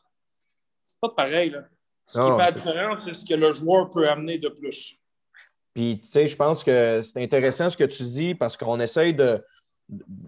c'est 0.86 1.00
pas 1.02 1.10
pareil. 1.10 1.50
Là. 1.50 1.64
Ce 2.06 2.20
Non, 2.20 2.32
qui 2.32 2.38
fait 2.38 2.46
la 2.46 2.52
différence, 2.52 3.04
c'est 3.04 3.14
ce 3.14 3.26
que 3.26 3.34
le 3.34 3.52
joueur 3.52 3.90
peut 3.90 4.10
amener 4.10 4.38
de 4.38 4.50
plus. 4.50 4.96
Puis, 5.74 6.00
tu 6.02 6.08
sais, 6.08 6.28
je 6.28 6.36
pense 6.36 6.64
que 6.64 7.02
c'est 7.04 7.22
intéressant 7.22 7.70
ce 7.70 7.78
que 7.78 7.84
tu 7.84 8.04
dis 8.04 8.34
parce 8.34 8.56
qu'on 8.56 8.80
essaye 8.80 9.14
de, 9.14 9.44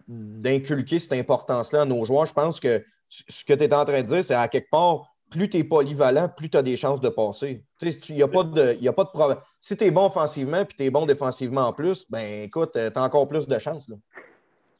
d'inculquer 0.07 0.99
cette 0.99 1.13
importance-là 1.13 1.81
à 1.81 1.85
nos 1.85 2.05
joueurs. 2.05 2.25
Je 2.25 2.33
pense 2.33 2.59
que 2.59 2.83
ce 3.07 3.43
que 3.43 3.53
tu 3.53 3.63
es 3.63 3.73
en 3.73 3.85
train 3.85 4.03
de 4.03 4.07
dire, 4.07 4.25
c'est 4.25 4.35
à 4.35 4.47
quelque 4.47 4.69
part, 4.69 5.15
plus 5.29 5.49
tu 5.49 5.57
es 5.57 5.63
polyvalent, 5.63 6.29
plus 6.29 6.49
tu 6.49 6.57
as 6.57 6.61
des 6.61 6.75
chances 6.77 7.01
de 7.01 7.09
passer. 7.09 7.63
Il 7.81 8.15
n'y 8.15 8.23
a 8.23 8.27
pas 8.27 8.43
de, 8.43 8.77
y 8.81 8.87
a 8.87 8.93
pas 8.93 9.03
de 9.03 9.09
problème. 9.09 9.37
Si 9.59 9.75
tu 9.77 9.83
es 9.85 9.91
bon 9.91 10.05
offensivement 10.05 10.65
puis 10.65 10.75
tu 10.77 10.83
es 10.85 10.89
bon 10.89 11.05
défensivement 11.05 11.67
en 11.67 11.73
plus, 11.73 12.05
ben 12.09 12.43
écoute, 12.43 12.71
tu 12.73 12.79
as 12.79 13.01
encore 13.03 13.27
plus 13.27 13.47
de 13.47 13.59
chances. 13.59 13.91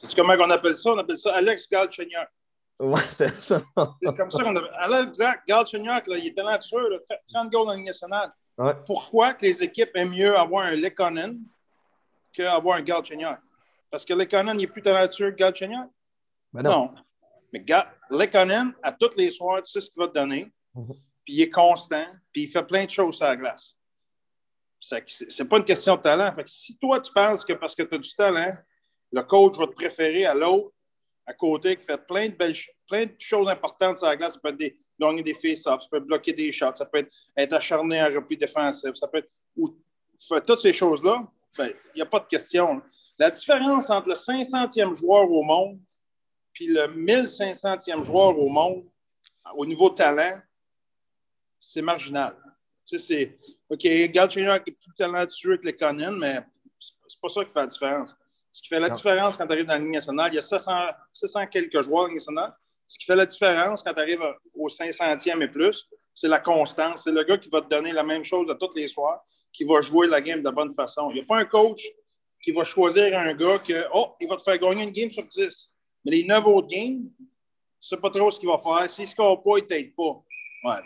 C'est 0.02 0.16
comment 0.16 0.34
on 0.34 0.50
appelle 0.50 0.76
ça? 0.76 0.92
On 0.92 0.98
appelle 0.98 1.18
ça 1.18 1.36
Alex 1.36 1.70
Galchenyuk. 1.70 2.28
Ouais, 2.80 3.02
c'est 3.12 3.42
ça. 3.44 3.62
C'est 4.02 4.16
comme 4.16 4.30
ça 4.30 4.44
qu'on 4.44 4.56
appelle. 4.56 4.72
Alex 4.76 5.20
Galchenyuk, 5.48 6.08
là, 6.08 6.18
il 6.18 6.28
est 6.28 6.36
talentueux, 6.36 6.90
là, 6.90 6.98
30 7.34 7.52
goals 7.52 7.66
dans 7.66 7.72
la 7.72 7.78
Ligue 7.78 7.88
nationale. 7.88 8.32
Ouais. 8.58 8.74
Pourquoi 8.86 9.34
que 9.34 9.46
les 9.46 9.62
équipes 9.64 9.92
aiment 9.96 10.12
mieux 10.12 10.38
avoir 10.38 10.66
un 10.66 10.76
Lekonen 10.76 11.40
qu'avoir 12.34 12.78
un 12.78 12.82
Galchenyuk? 12.82 13.38
Parce 13.92 14.06
que 14.06 14.14
Lekonen, 14.14 14.60
il 14.60 14.64
est 14.64 14.68
plus 14.68 14.82
talentueux 14.82 15.32
que 15.32 15.36
Galchenyuk? 15.38 15.90
Ben 16.54 16.64
non. 16.64 16.72
Non. 16.72 16.96
Mais 17.54 17.60
Ga- 17.62 17.92
Lekonen, 18.10 18.74
à 18.84 18.92
tous 18.92 19.16
les 19.18 19.32
soirs, 19.32 19.62
tu 19.64 19.72
sais 19.72 19.82
ce 19.82 19.90
qu'il 19.90 20.00
va 20.02 20.08
te 20.08 20.14
donner. 20.14 20.52
Mhm. 20.76 20.94
Puis 21.26 21.34
il 21.36 21.42
est 21.42 21.50
constant, 21.50 22.06
puis 22.32 22.44
il 22.44 22.48
fait 22.48 22.64
plein 22.64 22.86
de 22.86 22.90
choses 22.90 23.18
sur 23.18 23.26
la 23.26 23.36
glace. 23.36 23.76
C'est 24.80 25.46
pas 25.48 25.58
une 25.58 25.66
question 25.66 25.96
de 25.98 26.02
talent. 26.02 26.34
Fait 26.36 26.44
que 26.44 26.50
si 26.50 26.78
toi, 26.78 27.00
tu 27.02 27.12
penses 27.12 27.44
que 27.44 27.54
parce 27.54 27.76
que 27.76 27.84
tu 27.84 27.96
as 27.96 27.98
du 27.98 28.16
talent, 28.16 28.52
le 29.12 29.22
coach 29.24 29.58
va 29.58 29.68
te 29.68 29.74
préférer 29.74 30.26
à 30.26 30.34
l'autre 30.34 30.72
à 31.26 31.34
côté 31.34 31.76
qui 31.76 31.86
fait 31.86 31.98
plein 32.08 32.28
de 32.30 32.34
belles 32.34 32.56
ch- 32.56 32.72
plein 32.88 33.06
de 33.06 33.14
choses 33.20 33.48
importantes 33.50 33.98
sur 33.98 34.08
la 34.08 34.16
glace, 34.18 34.34
ça 34.34 34.40
peut 34.42 34.50
être 34.50 34.58
des, 34.58 34.80
gagner 35.00 35.22
des 35.22 35.34
face-ups, 35.36 35.64
ça 35.64 35.78
peut 35.92 35.98
être 35.98 36.06
bloquer 36.06 36.34
des 36.34 36.52
shots, 36.52 36.74
ça 36.74 36.86
peut 36.86 37.00
être 37.00 37.14
être 37.38 37.54
acharné 37.54 38.02
en 38.02 38.08
repli 38.08 38.36
défensif, 38.36 38.96
ça 38.96 39.08
peut 39.08 39.20
être 39.20 39.30
ou 39.56 39.70
toutes 40.48 40.60
ces 40.60 40.74
choses-là, 40.74 41.28
ben, 41.58 41.72
il 41.94 41.98
n'y 41.98 42.02
a 42.02 42.06
pas 42.08 42.20
de 42.20 42.26
question. 42.26 42.82
La 43.20 43.30
différence 43.30 43.90
entre 43.92 44.10
le 44.10 44.16
500e 44.16 44.96
joueur 44.96 45.30
au 45.30 45.44
monde 45.44 45.80
puis 46.54 46.68
le 46.68 46.88
1500e 46.88 48.04
joueur 48.04 48.38
au 48.38 48.50
monde, 48.50 48.86
au 49.56 49.66
niveau 49.66 49.90
talent, 49.90 50.40
c'est 51.58 51.82
marginal. 51.82 52.36
Tu 52.86 52.98
sais, 53.00 53.36
c'est 53.38 53.56
OK, 53.70 54.12
Galchenyuk 54.12 54.64
est 54.68 54.72
plus 54.72 54.94
talentueux 54.98 55.58
que 55.58 55.66
les 55.66 55.76
Conan, 55.76 56.12
mais 56.12 56.40
c'est 56.80 57.22
pas 57.22 57.30
ça 57.30 57.44
qui 57.44 57.52
fait 57.52 57.60
la 57.60 57.68
différence. 57.68 58.16
Ce 58.52 58.62
qui 58.64 58.68
fait 58.70 58.80
la 58.80 58.88
Non. 58.88 58.96
différence 58.96 59.38
quand 59.38 59.46
tu 59.46 59.54
arrives 59.54 59.66
dans 59.66 59.74
la 59.74 59.80
Ligue 59.80 59.94
nationale, 59.94 60.32
il 60.32 60.36
y 60.36 60.40
a 60.40 60.42
700, 60.42 60.72
700 61.14 61.48
quelques 61.48 61.82
joueurs 61.82 62.04
dans 62.04 62.04
la 62.04 62.08
Ligue 62.08 62.16
nationale. 62.18 62.54
Ce 62.88 62.98
qui 62.98 63.06
fait 63.06 63.16
la 63.16 63.26
différence 63.28 63.84
quand 63.84 63.94
tu 63.94 64.00
arrives 64.00 64.24
au 64.56 64.70
500e 64.70 65.44
et 65.44 65.48
plus, 65.48 65.88
c'est 66.16 66.28
la 66.28 66.40
constance. 66.40 67.04
C'est 67.04 67.12
le 67.12 67.24
gars 67.24 67.38
qui 67.38 67.50
va 67.50 67.62
te 67.62 67.68
donner 67.68 67.92
la 67.92 68.02
même 68.04 68.24
chose 68.24 68.50
à 68.50 68.56
tous 68.56 68.76
les 68.76 68.88
soirs, 68.88 69.24
qui 69.54 69.66
va 69.66 69.82
jouer 69.82 70.08
la 70.08 70.20
game 70.22 70.40
de 70.40 70.46
la 70.46 70.52
bonne 70.52 70.74
façon. 70.74 71.12
Il 71.12 71.16
n'y 71.16 71.22
a 71.22 71.26
pas 71.26 71.38
un 71.38 71.46
coach 71.46 71.84
qui 72.42 72.52
va 72.52 72.64
choisir 72.64 73.16
un 73.18 73.34
gars 73.36 73.60
que, 73.60 73.86
oh, 73.94 74.16
il 74.20 74.28
va 74.28 74.38
te 74.38 74.42
faire 74.42 74.58
gagner 74.58 74.84
une 74.84 74.92
game 74.92 75.12
sur 75.12 75.24
10. 75.24 75.72
Mais 76.06 76.12
les 76.12 76.24
9 76.26 76.46
autres 76.48 76.68
games, 76.68 77.10
tu 77.18 77.24
ne 77.24 77.28
sais 77.80 77.98
pas 77.98 78.10
trop 78.10 78.32
ce 78.32 78.40
qu'il 78.40 78.50
va 78.50 78.58
faire. 78.58 78.90
S'il 78.90 79.04
ne 79.06 79.10
score 79.10 79.42
pas, 79.44 79.58
il 79.58 79.64
ne 79.64 79.68
t'aide 79.68 79.96
pas. 79.96 80.24
Ouais. 80.64 80.82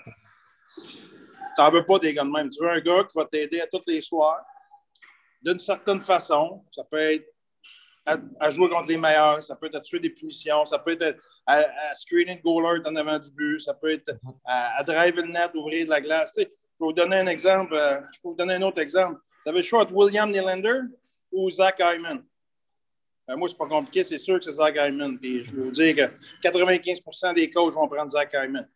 Tu 0.85 1.61
n'en 1.61 1.72
veux 1.72 1.85
pas 1.85 1.99
des 1.99 2.14
gars 2.14 2.23
de 2.23 2.30
même. 2.30 2.49
Tu 2.49 2.64
veux 2.64 2.69
un 2.69 2.80
gars 2.80 3.03
qui 3.03 3.15
va 3.15 3.26
t'aider 3.26 3.61
à 3.61 3.68
tous 3.68 3.81
les 3.88 4.02
soirs 4.02 4.44
d'une 5.41 5.60
certaine 5.60 6.02
façon. 6.02 6.64
Ça 6.72 6.84
peut 6.84 6.98
être 6.98 7.34
à, 8.06 8.49
jouer 8.49 8.69
contre 8.69 8.90
les 8.90 8.98
meilleurs, 8.98 9.41
ça 9.44 9.56
peut 9.56 9.68
être 9.68 9.76
à 9.76 9.81
tuer 9.81 9.99
des 9.99 10.10
punitions, 10.10 10.65
ça 10.65 10.77
peut 10.77 10.91
être 10.91 11.18
à, 11.45 11.64
à 11.90 11.95
screener 11.95 12.41
en 12.45 12.95
avant 12.95 13.18
du 13.18 13.31
but, 13.31 13.61
ça 13.61 13.73
peut 13.73 13.91
être 13.91 14.14
à, 14.44 14.77
à 14.80 14.84
driver 14.84 15.22
le 15.22 15.31
net, 15.31 15.52
ouvrir 15.56 15.85
de 15.85 15.90
la 15.90 16.02
glace. 16.02 16.34
Tu 16.34 16.41
sais, 16.41 16.48
je 16.48 16.84
vais 16.84 16.88
vous 16.88 16.94
donner 16.94 17.18
un 17.18 17.27
exemple. 17.27 17.73
euh, 17.76 18.02
je 18.14 18.19
peux 18.22 18.30
vous 18.30 18.35
donner 18.35 18.56
un 18.56 18.61
autre 18.64 18.81
exemple. 18.81 19.19
Vous 19.45 19.49
avez 19.49 19.60
le 19.60 19.64
choix 19.64 19.81
entre 19.81 19.94
William 19.94 20.30
Nylander 20.30 20.81
ou 21.31 21.49
Zach 21.49 21.80
Hyman. 21.80 22.23
Euh, 23.30 23.38
moi, 23.38 23.48
c'est 23.48 23.58
pas 23.58 23.68
compliqué, 23.68 24.04
c'est 24.04 24.18
sûr 24.18 24.38
que 24.38 24.45
c'est 24.45 24.52
Zach 24.52 24.76
Hyman. 24.76 25.18
Je 25.22 25.56
vais 25.56 25.62
vous 25.64 25.72
dire 25.72 25.95
que 25.95 26.02
95% 26.48 27.34
des 27.34 27.50
coachs 27.50 27.74
vont 27.74 27.88
prendre 27.88 28.12
Zach 28.12 28.32
Hyman. 28.34 28.68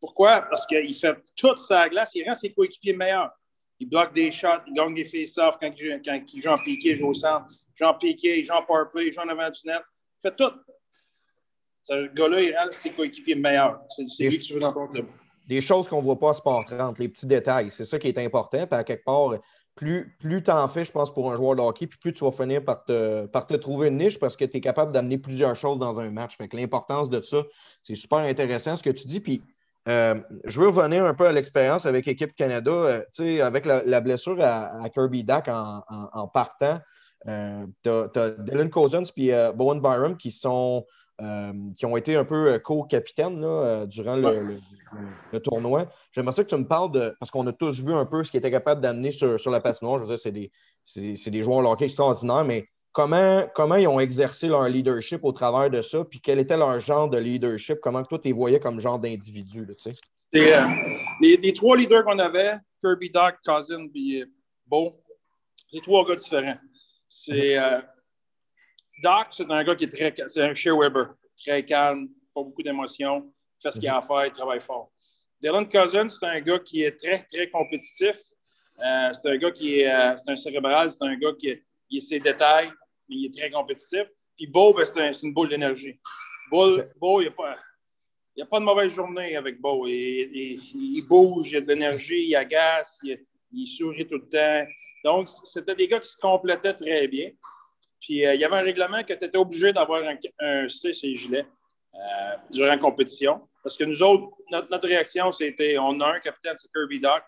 Pourquoi? 0.00 0.42
Parce 0.42 0.66
qu'il 0.66 0.94
fait 0.94 1.16
toute 1.36 1.58
sa 1.58 1.88
glace, 1.88 2.12
il 2.14 2.28
rend 2.28 2.34
ses 2.34 2.52
coéquipiers 2.52 2.94
meilleurs. 2.96 3.30
Il 3.78 3.88
bloque 3.88 4.12
des 4.14 4.30
shots, 4.30 4.48
il 4.66 4.72
gagne 4.74 4.94
des 4.94 5.04
face-offs 5.04 5.56
quand, 5.60 5.70
il 5.78 6.40
joue- 6.40 6.48
en 6.50 6.58
piqué, 6.58 6.96
joue 6.96 7.08
au 7.08 7.14
centre. 7.14 7.46
Il 7.50 7.78
joue 7.78 7.84
en 7.84 7.94
piqué, 7.94 8.38
il 8.40 8.44
joue 8.44 8.52
en 8.52 8.62
power 8.62 8.84
play, 8.92 9.08
il 9.08 9.18
avant 9.18 9.50
du 9.50 9.60
net. 9.66 9.82
Il 10.24 10.28
fait 10.28 10.36
tout. 10.36 10.52
Ce 11.82 12.06
gars-là, 12.14 12.40
il 12.42 12.56
rend 12.56 12.72
ses 12.72 12.90
coéquipiers 12.90 13.34
meilleurs. 13.34 13.80
C'est 13.90 14.08
c'est 14.08 14.24
lui 14.28 14.38
que 14.38 14.44
tu 14.44 14.54
veux 14.54 14.60
dans 14.60 14.72
ton 14.72 14.88
club. 14.88 15.06
des 15.46 15.60
choses 15.60 15.86
qu'on 15.88 15.98
ne 15.98 16.02
voit 16.02 16.18
pas 16.18 16.30
à 16.30 16.34
Sport 16.34 16.64
30, 16.66 16.98
les 16.98 17.08
petits 17.08 17.26
détails. 17.26 17.70
C'est 17.70 17.84
ça 17.84 17.98
qui 17.98 18.08
est 18.08 18.18
important. 18.18 18.66
Puis 18.66 18.78
à 18.78 18.84
quelque 18.84 19.04
part, 19.04 19.34
plus, 19.74 20.16
plus 20.20 20.42
tu 20.42 20.50
en 20.50 20.68
fais, 20.68 20.84
je 20.84 20.92
pense, 20.92 21.12
pour 21.12 21.32
un 21.32 21.36
joueur 21.36 21.56
de 21.56 21.60
hockey, 21.60 21.86
puis 21.86 21.98
plus 21.98 22.12
tu 22.12 22.24
vas 22.24 22.32
finir 22.32 22.64
par 22.64 22.84
te, 22.84 23.56
trouver 23.56 23.88
une 23.88 23.96
niche 23.96 24.18
parce 24.18 24.36
que 24.36 24.44
tu 24.44 24.58
es 24.58 24.60
capable 24.60 24.92
d'amener 24.92 25.18
plusieurs 25.18 25.56
choses 25.56 25.78
dans 25.78 25.98
un 25.98 26.10
match. 26.10 26.36
Fait 26.36 26.48
que 26.48 26.56
l'importance 26.56 27.10
de 27.10 27.20
ça, 27.20 27.42
c'est 27.82 27.94
super 27.94 28.18
intéressant 28.18 28.76
ce 28.76 28.82
que 28.82 28.90
tu 28.90 29.06
dis. 29.06 29.20
Puis 29.20 29.42
euh, 29.88 30.14
je 30.44 30.60
veux 30.60 30.68
revenir 30.68 31.04
un 31.04 31.14
peu 31.14 31.26
à 31.26 31.32
l'expérience 31.32 31.86
avec 31.86 32.06
Équipe 32.08 32.34
Canada. 32.34 32.70
Euh, 32.70 33.42
avec 33.42 33.66
la, 33.66 34.00
blessure 34.00 34.38
à, 34.40 34.88
Kirby 34.90 35.24
Dack 35.24 35.48
en, 35.48 36.28
partant, 36.28 36.80
euh, 37.26 37.66
tu 37.82 37.90
as, 37.90 38.30
Dylan 38.38 38.70
Cousins 38.70 39.02
euh, 39.18 39.52
Bowen 39.52 39.80
Byram 39.80 40.16
qui 40.16 40.30
sont. 40.30 40.84
Euh, 41.20 41.52
qui 41.76 41.86
ont 41.86 41.96
été 41.96 42.16
un 42.16 42.24
peu 42.24 42.52
euh, 42.52 42.58
co-capitaines 42.58 43.42
euh, 43.44 43.86
durant 43.86 44.16
le, 44.16 44.58
tournoi. 45.40 45.86
J'aimerais 46.10 46.32
ça 46.32 46.42
que 46.42 46.48
tu 46.48 46.56
me 46.56 46.66
parles 46.66 46.90
de. 46.90 47.14
Parce 47.20 47.30
qu'on 47.30 47.46
a 47.46 47.52
tous 47.52 47.80
vu 47.80 47.92
un 47.92 48.04
peu 48.04 48.24
ce 48.24 48.32
qu'ils 48.32 48.38
étaient 48.38 48.50
capables 48.50 48.80
d'amener 48.80 49.12
sur, 49.12 49.38
sur 49.38 49.50
la 49.52 49.60
patinoire. 49.60 49.98
Je 49.98 50.02
veux 50.02 50.08
dire, 50.08 50.18
c'est 50.18 50.32
des, 50.32 50.50
c'est, 50.84 51.30
des 51.30 51.42
joueurs 51.42 51.62
de 51.62 51.66
hockey 51.66 51.84
extraordinaires, 51.84 52.44
mais 52.44 52.66
comment, 52.92 53.44
comment 53.54 53.76
ils 53.76 53.86
ont 53.86 54.00
exercé 54.00 54.48
leur 54.48 54.68
leadership 54.68 55.20
au 55.22 55.30
travers 55.30 55.70
de 55.70 55.82
ça? 55.82 56.04
Puis 56.04 56.20
quel 56.20 56.40
était 56.40 56.56
leur 56.56 56.80
genre 56.80 57.08
de 57.08 57.18
leadership? 57.18 57.78
Comment 57.80 58.02
que 58.02 58.08
toi, 58.08 58.18
tu 58.18 58.28
les 58.28 58.34
voyais 58.34 58.58
comme 58.58 58.80
genre 58.80 58.98
d'individu? 58.98 59.66
tu 59.66 59.74
sais? 59.78 59.94
Euh, 60.36 60.66
les, 61.20 61.36
les 61.36 61.52
trois 61.52 61.76
leaders 61.76 62.04
qu'on 62.04 62.18
avait, 62.18 62.54
Kirby, 62.82 63.10
Doc, 63.10 63.36
Cousin 63.44 63.86
puis 63.86 64.24
Beau, 64.66 65.00
c'est 65.72 65.80
trois 65.80 66.04
gars 66.04 66.16
différents. 66.16 66.58
C'est, 67.06 67.56
euh, 67.56 67.78
Doc, 69.04 69.26
c'est 69.30 69.50
un 69.50 69.62
gars 69.64 69.74
qui 69.74 69.84
est 69.84 69.88
très. 69.96 70.14
C'est 70.28 70.42
un 70.42 70.54
Shea 70.54 70.72
Weber. 70.74 71.14
Très 71.44 71.62
calme, 71.64 72.08
pas 72.34 72.42
beaucoup 72.42 72.62
d'émotions, 72.62 73.30
fait 73.62 73.70
ce 73.70 73.78
qu'il 73.78 73.88
a 73.88 73.98
à 73.98 74.02
faire, 74.02 74.24
il 74.26 74.32
travaille 74.32 74.60
fort. 74.60 74.90
Dylan 75.42 75.68
Cousins, 75.68 76.08
c'est 76.08 76.24
un 76.26 76.40
gars 76.40 76.58
qui 76.60 76.82
est 76.82 76.96
très, 76.98 77.18
très 77.22 77.50
compétitif. 77.50 78.16
Euh, 78.82 79.10
c'est 79.12 79.28
un 79.30 79.36
gars 79.36 79.50
qui 79.50 79.80
est. 79.80 79.92
euh, 79.94 80.14
c'est 80.16 80.30
un 80.32 80.36
cérébral, 80.36 80.90
c'est 80.90 81.04
un 81.04 81.16
gars 81.16 81.32
qui 81.38 81.60
il 81.90 81.98
a 81.98 82.00
ses 82.00 82.18
détails, 82.20 82.70
mais 83.08 83.16
il 83.16 83.26
est 83.26 83.34
très 83.38 83.50
compétitif. 83.50 84.04
Puis 84.36 84.46
Beau, 84.46 84.72
ben, 84.72 84.86
c'est 84.86 85.00
un- 85.00 85.12
c'est 85.12 85.26
une 85.26 85.34
boule 85.34 85.50
d'énergie. 85.50 85.98
Beau, 86.50 86.78
Beau, 86.98 87.20
il 87.20 87.24
n'y 87.24 87.28
a, 87.28 87.32
pas- 87.32 87.58
il 88.36 88.42
a 88.42 88.46
pas 88.46 88.58
de 88.58 88.64
mauvaise 88.64 88.92
journée 88.92 89.36
avec 89.36 89.60
Beau. 89.60 89.86
Il, 89.86 89.92
il- 89.92 90.96
il 90.98 91.06
bouge, 91.06 91.50
il 91.52 91.56
a 91.58 91.60
de 91.60 91.68
l'énergie, 91.68 92.28
il 92.28 92.36
agace, 92.36 92.98
il, 93.02 93.18
il 93.52 93.66
sourit 93.66 94.06
tout 94.06 94.18
le 94.18 94.28
temps. 94.28 94.66
Donc, 95.04 95.28
c'était 95.44 95.74
des 95.74 95.86
gars 95.88 96.00
qui 96.00 96.08
se 96.10 96.16
complétaient 96.16 96.72
très 96.74 97.06
bien. 97.06 97.30
Puis, 98.04 98.26
euh, 98.26 98.34
il 98.34 98.40
y 98.40 98.44
avait 98.44 98.56
un 98.56 98.62
règlement 98.62 99.02
que 99.02 99.14
tu 99.14 99.24
étais 99.24 99.38
obligé 99.38 99.72
d'avoir 99.72 100.02
un, 100.02 100.16
un 100.40 100.68
sur 100.68 100.90
les 101.02 101.16
gilets 101.16 101.46
euh, 101.94 102.34
durant 102.50 102.66
la 102.66 102.76
compétition. 102.76 103.48
Parce 103.62 103.78
que 103.78 103.84
nous 103.84 104.02
autres, 104.02 104.28
notre, 104.50 104.86
réaction, 104.86 105.32
c'était 105.32 105.78
on 105.78 105.98
a 106.00 106.16
un 106.16 106.20
capitaine, 106.20 106.52
c'est 106.54 106.70
Kirby 106.70 107.00
Doc, 107.00 107.22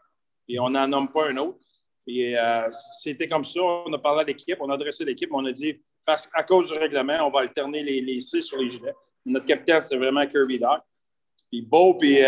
et 0.47 0.61
on 0.61 0.69
n'en 0.69 0.86
nomme 0.86 1.11
pas 1.11 1.31
un 1.31 1.36
autre. 1.39 1.59
Et 2.07 2.39
euh, 2.39 2.69
c'était 3.03 3.27
comme 3.27 3.43
ça. 3.43 3.62
On 3.62 3.93
a 3.94 3.98
parlé 3.98 4.20
à 4.20 4.24
l'équipe, 4.24 4.59
on 4.61 4.69
a 4.69 4.74
adressé 4.74 5.07
l'équipe, 5.07 5.31
on 5.32 5.47
a 5.47 5.51
dit 5.51 5.81
parce, 6.05 6.28
à 6.35 6.43
cause 6.43 6.70
du 6.70 6.78
règlement, 6.78 7.27
on 7.27 7.31
va 7.31 7.40
alterner 7.40 7.82
les, 7.82 8.03
les 8.03 8.20
C 8.20 8.43
sur 8.43 8.59
les 8.59 8.69
gilets. 8.69 8.94
Notre 9.24 9.47
capitaine, 9.47 9.81
c'est 9.81 9.97
vraiment 9.97 10.27
Kirby 10.27 10.59
Doc. 10.59 10.82
Puis 11.51 11.62
Beau 11.62 11.98
et 12.03 12.23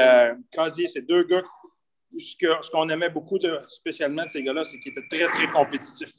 Casier, 0.50 0.88
c'est 0.88 1.02
deux 1.02 1.24
gars. 1.24 1.44
Ce 2.16 2.70
qu'on 2.70 2.88
aimait 2.88 3.10
beaucoup, 3.10 3.38
spécialement 3.68 4.24
de 4.24 4.30
ces 4.30 4.42
gars-là, 4.42 4.64
c'est 4.64 4.80
qu'ils 4.80 4.92
étaient 4.92 5.06
très, 5.10 5.28
très 5.28 5.52
compétitifs. 5.52 6.12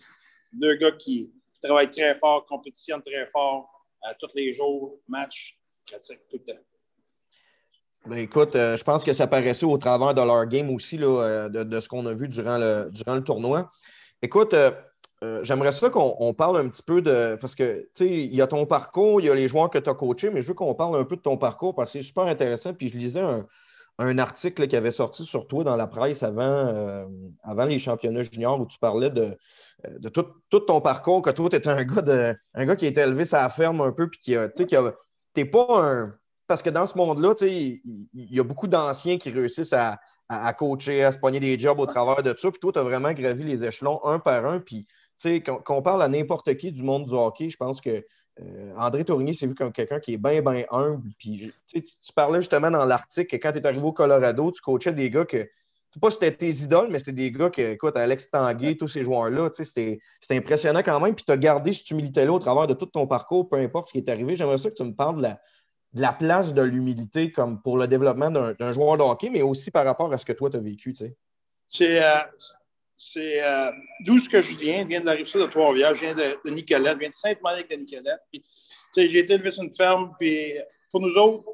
Deux 0.54 0.76
gars 0.76 0.92
qui, 0.92 1.34
qui 1.60 1.68
travaillent 1.68 1.92
très 1.92 2.16
fort, 2.16 2.46
compétitionnent 2.46 3.04
très 3.04 3.26
fort, 3.28 3.70
euh, 4.08 4.14
tous 4.20 4.36
les 4.36 4.54
jours, 4.54 5.00
match, 5.08 5.58
pratique, 5.86 6.20
tout 6.30 6.38
le 6.46 6.54
temps. 6.54 6.60
Ben, 8.06 8.18
écoute, 8.18 8.56
euh, 8.56 8.78
je 8.78 8.84
pense 8.84 9.04
que 9.04 9.12
ça 9.12 9.28
paraissait 9.28 9.66
au 9.66 9.78
travers 9.78 10.14
de 10.14 10.22
leur 10.22 10.46
game 10.46 10.70
aussi, 10.70 10.98
là, 10.98 11.22
euh, 11.22 11.50
de, 11.50 11.82
ce 11.82 11.90
qu'on 11.90 12.06
a 12.06 12.14
vu 12.14 12.28
durant 12.30 12.58
le, 12.58 12.90
durant 12.92 13.16
le 13.16 13.24
tournoi. 13.24 13.70
Écoute, 14.22 14.54
euh, 14.54 14.72
j'aimerais 15.44 15.74
ça 15.74 15.90
qu'on 15.90 16.16
on 16.20 16.34
parle 16.34 16.58
un 16.58 16.70
petit 16.70 16.82
peu 16.82 17.02
de. 17.02 17.38
Parce 17.42 17.56
que, 17.56 17.90
tu 17.96 18.06
sais, 18.06 18.10
il 18.10 18.34
y 18.34 18.42
a 18.42 18.48
ton 18.48 18.66
parcours, 18.66 19.20
il 19.20 19.26
y 19.26 19.30
a 19.30 19.36
les 19.36 19.50
joueurs 19.50 19.70
que 19.70 19.78
tu 19.78 19.90
as 19.90 19.94
coachés, 19.94 20.30
mais 20.30 20.42
je 20.42 20.48
veux 20.48 20.54
qu'on 20.54 20.74
parle 20.76 20.96
un 20.96 21.04
peu 21.04 21.18
de 21.18 21.22
ton 21.22 21.38
parcours 21.38 21.76
parce 21.76 21.92
que 21.92 22.00
c'est 22.00 22.06
super 22.06 22.24
intéressant. 22.26 22.74
Puis 22.74 22.88
je 22.88 22.98
lisais 22.98 23.20
un, 23.20 23.46
un 24.00 24.18
article 24.18 24.68
qui 24.68 24.76
avait 24.76 24.92
sorti 24.92 25.26
sur 25.26 25.48
toi 25.48 25.64
dans 25.64 25.76
la 25.76 25.88
presse 25.88 26.24
avant, 26.24 26.42
euh, 26.44 27.06
avant 27.44 27.66
les 27.66 27.80
championnats 27.80 28.24
juniors 28.24 28.60
où 28.60 28.66
tu 28.66 28.80
parlais 28.80 29.10
de, 29.12 29.38
euh, 29.86 30.00
de 30.00 30.10
tout, 30.10 30.26
tout 30.50 30.62
ton 30.62 30.82
parcours, 30.82 31.22
que 31.22 31.30
toi, 31.32 31.50
tu 31.50 31.56
étais 31.58 31.70
un 31.70 31.84
gars, 31.84 32.02
de, 32.02 32.36
un 32.54 32.66
gars 32.66 32.76
qui 32.76 32.86
était 32.86 33.02
élevé 33.04 33.26
sa 33.26 33.50
ferme 33.50 33.82
un 33.82 33.92
peu, 33.92 34.10
puis 34.10 34.20
qui 34.22 34.36
a. 34.36 34.48
Tu 34.50 34.64
sais, 34.64 34.66
qui 34.66 34.76
a- 34.76 34.96
t'es 35.34 35.46
pas 35.46 35.68
un. 35.84 36.16
Parce 36.48 36.62
que 36.64 36.70
dans 36.72 36.88
ce 36.88 36.98
monde-là, 36.98 37.34
il, 37.42 37.80
il- 37.84 38.08
y 38.36 38.40
a 38.40 38.44
beaucoup 38.44 38.68
d'anciens 38.68 39.18
qui 39.18 39.30
réussissent 39.32 39.74
à, 39.74 40.00
à- 40.30 40.48
à 40.48 40.54
coacher, 40.54 41.04
à 41.04 41.12
se 41.12 41.18
pogner 41.20 41.40
des 41.40 41.60
jobs 41.60 41.80
au 41.80 41.86
travers 41.86 42.24
de 42.24 42.34
ça. 42.38 42.52
Puis 42.52 42.60
toi, 42.60 42.72
tu 42.72 42.80
as 42.80 42.84
vraiment 42.84 43.12
gravi 43.14 43.44
les 43.44 43.64
échelons 43.66 44.04
un 44.06 44.20
par 44.20 44.46
un. 44.46 44.60
Puis, 44.60 44.86
tu 44.86 45.30
sais, 45.30 45.44
qu'on 45.44 45.58
qu'on 45.58 45.82
parle 45.82 46.02
à 46.02 46.08
n'importe 46.08 46.56
qui 46.58 46.72
du 46.72 46.84
monde 46.84 47.06
du 47.06 47.14
hockey, 47.14 47.50
je 47.50 47.58
pense 47.58 47.82
que 47.82 48.06
euh, 48.42 48.74
André 48.78 49.04
Tourigny 49.06 49.36
s'est 49.36 49.48
vu 49.48 49.56
comme 49.56 49.72
quelqu'un 49.72 50.00
qui 50.00 50.14
est 50.14 50.18
bien, 50.18 50.42
bien 50.42 50.64
humble. 50.72 51.10
Puis, 51.18 51.52
tu 51.68 52.14
parlais 52.16 52.42
justement 52.42 52.72
dans 52.72 52.86
l'article 52.86 53.28
que 53.28 53.42
quand 53.42 53.52
tu 53.52 53.60
es 53.60 53.68
arrivé 53.68 53.84
au 53.84 53.92
Colorado, 53.92 54.52
tu 54.52 54.62
coachais 54.62 54.94
des 54.94 55.10
gars 55.10 55.26
que. 55.26 55.38
Je 55.38 55.96
sais 55.96 56.00
pas 56.00 56.12
si 56.12 56.18
c'était 56.22 56.36
tes 56.36 56.52
idoles, 56.52 56.90
mais 56.92 57.00
c'était 57.00 57.14
des 57.14 57.32
gars 57.32 57.50
que, 57.50 57.74
écoute, 57.74 57.98
Alex 57.98 58.30
Tanguay, 58.30 58.78
tous 58.78 58.88
ces 58.88 59.04
joueurs-là, 59.04 59.50
c'était 59.54 60.00
impressionnant 60.30 60.84
quand 60.84 61.00
même. 61.00 61.16
Puis 61.16 61.26
tu 61.26 61.32
as 61.32 61.38
gardé 61.38 61.74
cette 61.74 61.90
humilité-là 61.90 62.32
au 62.32 62.38
travers 62.38 62.68
de 62.68 62.76
tout 62.76 62.86
ton 62.86 63.08
parcours, 63.08 63.50
peu 63.50 63.56
importe 63.56 63.88
ce 63.88 63.94
qui 63.94 63.98
est 63.98 64.08
arrivé. 64.08 64.36
J'aimerais 64.36 64.60
ça 64.60 64.70
que 64.70 64.76
tu 64.76 64.84
me 64.84 64.94
parles 64.94 65.18
de 65.18 65.24
la, 65.24 65.42
de 65.94 66.02
la 66.02 66.14
place 66.14 66.54
de 66.54 66.62
l'humilité 66.62 67.32
comme 67.32 67.60
pour 67.64 67.76
le 67.76 67.88
développement 67.88 68.30
d'un 68.30 68.54
d'un 68.54 68.72
joueur 68.72 68.98
de 68.98 69.02
hockey, 69.02 69.32
mais 69.32 69.42
aussi 69.42 69.72
par 69.72 69.84
rapport 69.84 70.14
à 70.14 70.20
ce 70.20 70.26
que 70.26 70.34
toi, 70.34 70.52
tu 70.52 70.58
as 70.58 70.60
vécu. 70.60 70.94
Tu 70.94 71.06
sais. 71.06 71.18
C'est 73.02 73.42
euh, 73.42 73.70
euh, 73.70 73.72
d'où 74.02 74.20
ce 74.20 74.28
que 74.28 74.42
je 74.42 74.58
viens. 74.58 74.82
Je 74.82 74.88
viens 74.88 75.00
de 75.00 75.06
la 75.06 75.14
rive 75.14 75.34
de 75.34 75.46
Trois-Rivières. 75.46 75.96
Je 75.96 76.02
viens 76.02 76.14
de, 76.14 76.38
de 76.44 76.50
Nicolette. 76.54 76.96
Je 76.96 77.00
viens 77.00 77.10
de 77.10 77.16
Sainte-Monique 77.16 77.70
de 77.70 77.76
Nicolette. 77.78 78.20
J'ai 78.94 79.20
été 79.20 79.36
élevé 79.36 79.52
sur 79.52 79.64
une 79.64 79.74
ferme. 79.74 80.14
Puis, 80.20 80.56
pour 80.92 81.00
nous 81.00 81.16
autres, 81.16 81.46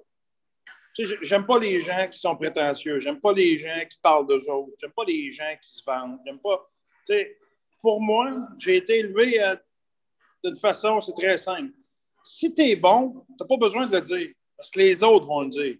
j'aime 1.21 1.45
pas 1.45 1.59
les 1.59 1.79
gens 1.79 2.07
qui 2.09 2.19
sont 2.19 2.35
prétentieux. 2.35 2.99
J'aime 2.99 3.19
pas 3.19 3.31
les 3.31 3.59
gens 3.59 3.79
qui 3.87 3.99
parlent 3.99 4.25
d'eux 4.25 4.49
autres. 4.49 4.73
J'aime 4.81 4.91
pas 4.91 5.03
les 5.05 5.29
gens 5.29 5.55
qui 5.61 5.71
se 5.71 5.83
vendent. 5.85 6.17
J'aime 6.25 6.39
pas. 6.39 6.67
Pour 7.79 8.01
moi, 8.01 8.31
j'ai 8.57 8.77
été 8.77 8.97
élevé 8.97 9.39
euh, 9.43 9.55
d'une 10.43 10.55
façon, 10.55 10.99
c'est 10.99 11.13
très 11.13 11.37
simple. 11.37 11.73
Si 12.23 12.55
tu 12.55 12.63
es 12.63 12.75
bon, 12.75 13.23
tu 13.27 13.35
n'as 13.39 13.47
pas 13.47 13.57
besoin 13.57 13.85
de 13.85 13.95
le 13.95 14.01
dire. 14.01 14.29
Parce 14.57 14.71
que 14.71 14.79
les 14.79 15.03
autres 15.03 15.27
vont 15.27 15.41
le 15.41 15.49
dire. 15.49 15.75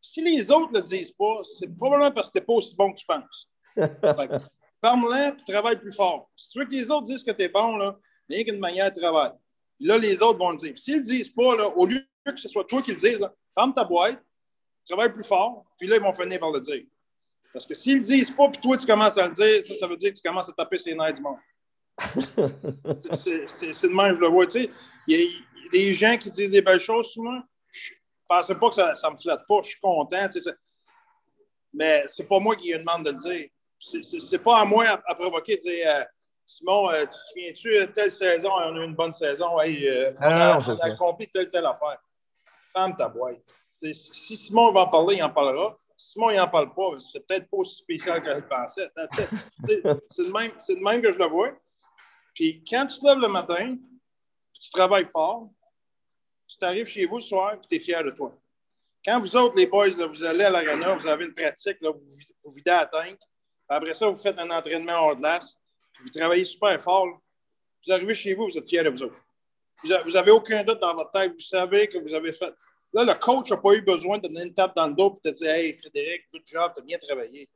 Si 0.00 0.20
les 0.20 0.50
autres 0.50 0.72
ne 0.72 0.78
le 0.78 0.84
disent 0.84 1.12
pas, 1.12 1.44
c'est 1.44 1.68
probablement 1.76 2.10
parce 2.10 2.26
que 2.26 2.32
tu 2.32 2.38
n'es 2.40 2.44
pas 2.44 2.54
aussi 2.54 2.74
bon 2.74 2.92
que 2.92 2.98
tu 2.98 3.06
penses. 3.06 3.48
Ferme-la 4.82 5.28
et 5.28 5.36
travaille 5.46 5.78
plus 5.78 5.92
fort. 5.94 6.30
Si 6.36 6.50
tu 6.50 6.58
veux 6.58 6.64
que 6.64 6.70
les 6.72 6.90
autres 6.90 7.04
disent 7.04 7.22
que 7.24 7.30
tu 7.32 7.42
es 7.42 7.48
bon, 7.48 7.76
là, 7.76 7.98
il 8.28 8.36
n'y 8.36 8.42
a 8.42 8.44
qu'une 8.44 8.58
manière 8.60 8.90
de 8.92 8.98
travailler. 9.00 9.34
Là, 9.80 9.98
les 9.98 10.22
autres 10.22 10.38
vont 10.38 10.50
le 10.50 10.56
dire. 10.56 10.78
S'ils 10.78 10.94
ne 10.94 10.98
le 11.00 11.04
disent 11.04 11.30
pas, 11.30 11.56
là, 11.56 11.68
au 11.68 11.86
lieu 11.86 12.00
que 12.24 12.36
ce 12.36 12.48
soit 12.48 12.64
toi 12.64 12.82
qui 12.82 12.90
le 12.92 12.96
dises, 12.96 13.26
ferme 13.54 13.72
ta 13.72 13.84
boîte, 13.84 14.22
travaille 14.86 15.12
plus 15.12 15.24
fort, 15.24 15.64
puis 15.78 15.88
là, 15.88 15.96
ils 15.96 16.02
vont 16.02 16.12
finir 16.12 16.38
par 16.40 16.50
le 16.50 16.60
dire. 16.60 16.84
Parce 17.52 17.66
que 17.66 17.74
s'ils 17.74 17.94
ne 17.94 17.98
le 17.98 18.04
disent 18.04 18.30
pas, 18.30 18.48
puis 18.48 18.60
toi, 18.60 18.76
tu 18.76 18.86
commences 18.86 19.16
à 19.18 19.26
le 19.26 19.34
dire, 19.34 19.64
ça, 19.64 19.74
ça 19.74 19.86
veut 19.86 19.96
dire 19.96 20.10
que 20.12 20.16
tu 20.16 20.22
commences 20.22 20.48
à 20.48 20.52
taper 20.52 20.78
ses 20.78 20.94
nerfs 20.94 21.14
du 21.14 21.20
monde. 21.22 21.36
C'est- 23.12 23.88
de 23.88 23.94
même, 23.94 24.14
je 24.14 24.20
le 24.20 24.28
vois. 24.28 24.46
Tu 24.46 24.62
sais, 24.62 24.70
il 25.06 25.16
y, 25.16 25.20
a- 25.20 25.24
il 25.24 25.64
y 25.64 25.66
a 25.66 25.70
des 25.70 25.94
gens 25.94 26.16
qui 26.16 26.30
disent 26.30 26.52
des 26.52 26.62
belles 26.62 26.80
choses 26.80 27.14
moi. 27.16 27.42
Je 27.70 27.92
ne 27.92 27.96
pensais 28.28 28.54
pas 28.54 28.68
que 28.68 28.74
ça 28.74 28.92
ne 29.08 29.12
me 29.14 29.18
flatte 29.18 29.42
pas. 29.46 29.60
Je 29.62 29.68
suis 29.70 29.80
content. 29.80 30.26
tu 30.28 30.40
sais, 30.40 30.50
c'est- 30.50 30.80
Mais 31.72 32.04
c'est 32.08 32.26
pas 32.26 32.38
moi 32.38 32.56
qui 32.56 32.72
demande 32.72 33.04
de 33.04 33.10
le 33.10 33.16
dire. 33.16 33.48
C'est- 33.80 34.38
pas 34.38 34.60
à 34.60 34.64
moi 34.64 34.84
à, 34.86 35.00
à 35.06 35.14
provoquer 35.14 35.56
de 35.56 35.62
dire 35.62 35.86
euh, 35.86 36.04
Simon, 36.44 36.90
euh, 36.90 37.02
tu 37.02 37.08
te 37.08 37.14
souviens-tu, 37.30 37.76
euh, 37.78 37.86
telle 37.86 38.10
saison, 38.10 38.50
on 38.52 38.76
a 38.76 38.80
eu 38.80 38.84
une 38.84 38.94
bonne 38.94 39.12
saison, 39.12 39.58
hey, 39.60 39.88
euh, 39.88 40.10
on 40.12 40.16
Ah, 40.20 40.54
a, 40.54 40.58
on 40.58 40.70
a 40.80 40.86
accompli 40.86 41.28
telle, 41.28 41.48
telle 41.48 41.64
affaire. 41.66 41.98
Ferme 42.72 42.94
ta 42.96 43.08
boîte. 43.08 43.38
Si 43.70 43.94
Simon 43.94 44.72
va 44.72 44.82
en 44.82 44.88
parler, 44.88 45.16
il 45.16 45.22
en 45.22 45.30
parlera. 45.30 45.78
Si 45.96 46.12
Simon, 46.12 46.30
il 46.30 46.36
n'en 46.36 46.48
parle 46.48 46.74
pas, 46.74 46.90
c'est 46.98 47.26
peut-être 47.26 47.48
pas 47.48 47.56
aussi 47.58 47.78
spécial 47.78 48.22
que 48.22 48.30
je 48.30 48.36
le 48.36 48.48
pensais. 48.48 48.88
C'est 50.08 50.22
le, 50.22 50.32
même- 50.32 50.52
le 50.68 50.74
même 50.82 51.02
que 51.02 51.12
je 51.12 51.18
le 51.18 51.26
vois. 51.26 51.50
Puis 52.34 52.62
quand 52.68 52.86
tu 52.86 52.98
te 53.00 53.06
lèves 53.06 53.18
le 53.18 53.28
matin, 53.28 53.76
tu 54.60 54.70
travailles 54.70 55.06
fort, 55.10 55.48
tu 56.46 56.58
t'arrives 56.58 56.86
chez 56.86 57.06
vous 57.06 57.16
le 57.16 57.22
soir, 57.22 57.52
puis 57.58 57.66
tu 57.68 57.76
es 57.76 57.78
fier 57.78 58.02
de 58.04 58.10
toi. 58.10 58.36
Quand 59.04 59.18
vous 59.20 59.36
autres, 59.36 59.56
les 59.56 59.66
boys, 59.66 59.88
là, 59.88 60.06
vous 60.06 60.22
allez 60.24 60.44
à 60.44 60.50
l'arena, 60.50 60.94
vous 60.94 61.06
avez 61.06 61.24
une 61.26 61.34
pratique, 61.34 61.78
là, 61.80 61.90
vous, 61.90 62.02
vous 62.44 62.52
videz 62.52 62.70
à 62.70 62.78
la 62.80 62.86
tank, 62.86 63.18
après 63.70 63.94
ça, 63.94 64.08
vous 64.08 64.16
faites 64.16 64.38
un 64.38 64.50
entraînement 64.50 64.94
hors 64.94 65.16
glace, 65.16 65.56
vous 66.02 66.10
travaillez 66.10 66.44
super 66.44 66.80
fort. 66.82 67.06
Vous 67.84 67.92
arrivez 67.92 68.14
chez 68.14 68.34
vous, 68.34 68.48
vous 68.48 68.58
êtes 68.58 68.68
fiers 68.68 68.82
de 68.82 68.90
vous 68.90 69.02
autres. 69.04 69.16
Vous 69.82 70.10
n'avez 70.10 70.30
aucun 70.30 70.62
doute 70.62 70.80
dans 70.80 70.94
votre 70.94 71.10
tête, 71.10 71.32
vous 71.32 71.38
savez 71.38 71.86
que 71.86 71.98
vous 71.98 72.12
avez 72.12 72.32
fait. 72.32 72.52
Là, 72.92 73.04
le 73.04 73.14
coach 73.14 73.50
n'a 73.50 73.56
pas 73.56 73.72
eu 73.74 73.80
besoin 73.80 74.18
de 74.18 74.28
donner 74.28 74.42
une 74.42 74.52
tape 74.52 74.74
dans 74.74 74.88
le 74.88 74.94
dos 74.94 75.10
pour 75.10 75.20
te 75.20 75.28
dire 75.28 75.50
Hey, 75.50 75.74
Frédéric, 75.74 76.22
good 76.32 76.42
job, 76.44 76.72
tu 76.74 76.82
as 76.82 76.84
bien 76.84 76.98
travaillé. 76.98 77.48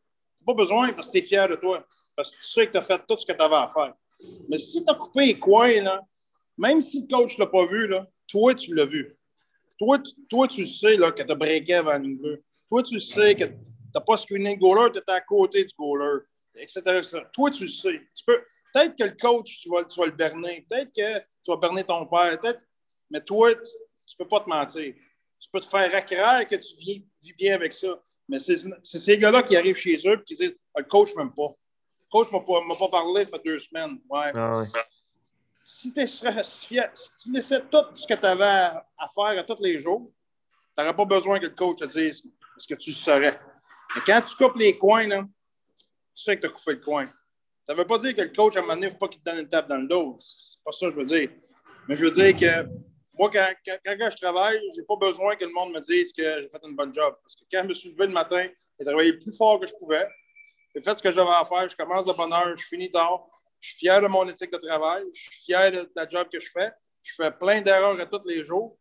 Pas 0.47 0.55
besoin 0.55 0.93
parce 0.93 1.09
que 1.09 1.13
tu 1.13 1.19
es 1.19 1.23
fier 1.23 1.49
de 1.49 1.57
toi. 1.57 1.85
Parce 2.15 2.31
que 2.31 2.37
tu 2.37 2.49
sais 2.49 2.67
que 2.67 2.73
tu 2.73 2.79
as 2.79 2.83
fait 2.83 3.01
tout 3.07 3.19
ce 3.19 3.27
que 3.27 3.33
tu 3.33 3.43
avais 3.43 3.57
à 3.57 3.69
faire. 3.69 3.95
Mais 4.49 4.59
si 4.59 4.85
tu 4.85 4.91
as 4.91 4.95
coupé 4.95 5.27
les 5.27 5.39
coins, 5.39 5.83
là, 5.83 6.01
même 6.57 6.81
si 6.81 7.03
le 7.03 7.17
coach 7.17 7.37
ne 7.37 7.45
l'a 7.45 7.51
pas 7.51 7.67
vu, 7.67 7.89
là, 7.89 8.07
toi, 8.29 8.55
tu 8.55 8.73
l'as 8.73 8.87
vu. 8.87 9.17
Toi, 9.79 9.99
tu, 9.99 10.13
toi, 10.31 10.47
tu 10.47 10.61
le 10.61 10.67
sais 10.67 10.97
là, 10.97 11.11
que 11.11 11.23
tu 11.23 11.33
as 11.33 11.35
breaké 11.35 11.75
avant 11.75 12.01
une 12.01 12.17
bleue. 12.17 12.43
Toi, 12.69 12.83
tu 12.83 12.95
le 12.95 13.01
sais 13.01 13.35
que 13.35 13.45
n'as 13.95 14.01
pas 14.01 14.17
screené 14.17 14.55
le 14.55 14.61
goaler, 14.61 14.93
tu 14.93 14.99
étais 14.99 15.13
à 15.13 15.21
côté 15.21 15.65
du 15.65 15.75
goaler, 15.79 16.23
etc., 16.57 16.81
etc. 16.87 17.21
Toi, 17.33 17.51
tu 17.51 17.63
le 17.65 17.69
sais. 17.69 18.01
Tu 18.15 18.25
peux, 18.25 18.43
peut-être 18.73 18.97
que 18.97 19.05
le 19.05 19.17
coach, 19.21 19.61
tu 19.61 19.69
vas, 19.69 19.85
tu 19.85 19.99
vas 20.01 20.07
le 20.07 20.13
berner. 20.13 20.65
Peut-être 20.69 20.93
que 20.93 21.19
tu 21.19 21.51
vas 21.51 21.57
berner 21.57 21.85
ton 21.85 22.07
père. 22.07 22.39
Peut-être, 22.41 22.61
mais 23.11 23.21
toi, 23.21 23.55
tu 23.55 23.61
ne 24.19 24.25
peux 24.25 24.29
pas 24.29 24.41
te 24.41 24.49
mentir. 24.49 24.95
Tu 25.41 25.51
peux 25.51 25.61
te 25.61 25.67
faire 25.67 25.95
accraire 25.95 26.47
que 26.47 26.57
tu 26.57 26.75
vis, 26.77 27.05
vis 27.23 27.35
bien 27.35 27.55
avec 27.55 27.73
ça. 27.75 27.89
Mais 28.29 28.39
c'est 28.41 28.57
c'est 28.83 28.99
ces 28.99 29.19
gars-là 29.19 29.43
qui 29.43 29.57
arrivent 29.57 29.77
chez 29.77 29.97
eux 30.07 30.15
et 30.21 30.25
qui 30.25 30.37
disent 30.37 30.57
Ah, 30.75 30.81
Le 30.81 30.87
coach 30.87 31.13
ne 31.15 31.19
m'aime 31.19 31.33
pas. 31.35 31.49
Le 32.01 32.07
coach 32.11 32.29
ne 32.33 32.39
m'a 32.39 32.45
pas, 32.45 32.61
m'a 32.65 32.77
pas 32.77 32.89
parlé, 32.89 33.25
ça 33.25 33.33
fait 33.33 33.43
deux 33.45 33.59
semaines. 33.59 33.99
Ouais 34.09 34.31
Ah 34.35 34.59
ouais. 34.61 34.67
si, 35.65 35.93
t'es- 35.93 36.07
si 36.07 36.21
tu 37.23 37.33
laissais 37.33 37.61
tout 37.71 37.85
ce 37.95 38.07
que 38.07 38.15
tu 38.15 38.27
avais 38.27 38.45
à, 38.45 38.87
à 38.99 39.09
faire 39.09 39.39
à 39.39 39.45
tous 39.45 39.63
les 39.63 39.79
jours, 39.79 40.11
tu 40.77 40.81
n'aurais 40.83 40.97
pas 40.97 41.05
besoin 41.05 41.39
que 41.39 41.45
le 41.47 41.55
coach 41.55 41.79
te 41.79 41.85
dise 41.85 42.23
ce 42.57 42.67
que 42.67 42.75
tu 42.75 42.93
saurais. 42.93 43.39
Mais 43.95 44.03
quand 44.07 44.21
tu 44.23 44.37
coupes 44.37 44.57
les 44.57 44.77
coins, 44.77 45.07
là, 45.07 45.25
tu 46.15 46.23
sais 46.23 46.37
que 46.37 46.43
tu 46.43 46.47
as 46.47 46.51
coupé 46.51 46.73
le 46.73 46.81
coin. 46.81 47.07
Ça 47.67 47.73
ne 47.73 47.79
veut 47.79 47.87
pas 47.87 47.99
dire 47.99 48.15
que 48.15 48.23
le 48.23 48.29
coach, 48.29 48.57
à 48.57 48.59
un 48.59 48.63
moment 48.63 48.75
donné, 48.75 48.87
il 48.87 48.91
ne 48.91 48.93
faut 48.93 48.99
pas 48.99 49.09
qu'il 49.09 49.23
te 49.23 49.31
donne 49.31 49.41
une 49.41 49.49
tape 49.49 49.69
dans 49.69 49.79
le 49.79 49.87
dos. 49.87 50.17
C'est 50.21 50.63
pas 50.63 50.73
ça 50.73 50.87
que 50.87 50.93
je 50.93 50.99
veux 50.99 51.07
dire. 51.07 51.31
Mais 51.89 51.97
je 51.97 52.05
veux 52.05 52.11
dire 52.11 52.37
que 52.37 52.69
moi, 53.15 53.31
quand, 53.31 53.49
quand, 53.65 54.11
je 54.11 54.17
travaille, 54.17 54.61
je 54.75 54.81
n'ai 54.81 54.87
pas 54.87 54.97
besoin 54.97 55.37
que 55.37 55.45
le 55.45 55.53
monde 55.53 55.73
me 55.73 55.81
dise 55.81 56.13
que 56.13 56.23
j'ai 56.23 56.49
fait 56.49 56.61
un 56.63 56.73
bon 56.73 56.93
job. 56.93 57.15
Parce 57.23 57.37
que 57.37 57.45
quand 57.51 57.63
je 57.63 57.69
me 57.69 57.75
suis 57.75 57.91
levé 57.91 58.07
le 58.07 58.13
matin, 58.13 58.47
j'ai 58.79 58.85
travaillé 58.85 59.13
plus 59.15 59.37
fort 59.37 59.61
que 59.61 59.67
je 59.67 59.75
pouvais. 59.75 60.07
J'ai 60.75 60.83
fait 60.83 60.97
ce 60.97 61.03
que 61.03 61.13
j'avais 61.13 61.31
à 61.31 61.45
faire. 61.45 61.69
Je 61.69 61.77
commence 61.77 62.05
de 62.05 62.13
bonne 62.13 62.33
heure, 62.33 62.57
je 62.57 62.65
finis 62.65 62.91
tard. 62.91 63.27
Je 63.61 63.71
suis 63.71 63.79
fier 63.79 64.01
de 64.03 64.09
mon 64.09 64.29
éthique 64.29 64.53
de 64.53 64.59
travail. 64.59 65.05
Je 65.15 65.21
suis 65.21 65.43
fier 65.45 65.71
de, 65.71 65.79
de 65.79 65.93
la 65.97 66.09
job 66.09 66.29
que 66.31 66.41
je 66.41 66.51
fais. 66.51 66.71
Je 67.03 67.15
fais 67.15 67.31
plein 67.31 67.61
d'erreurs 67.61 67.99
à 68.01 68.07
tous 68.07 68.27
les 68.27 68.45
jours, 68.45 68.79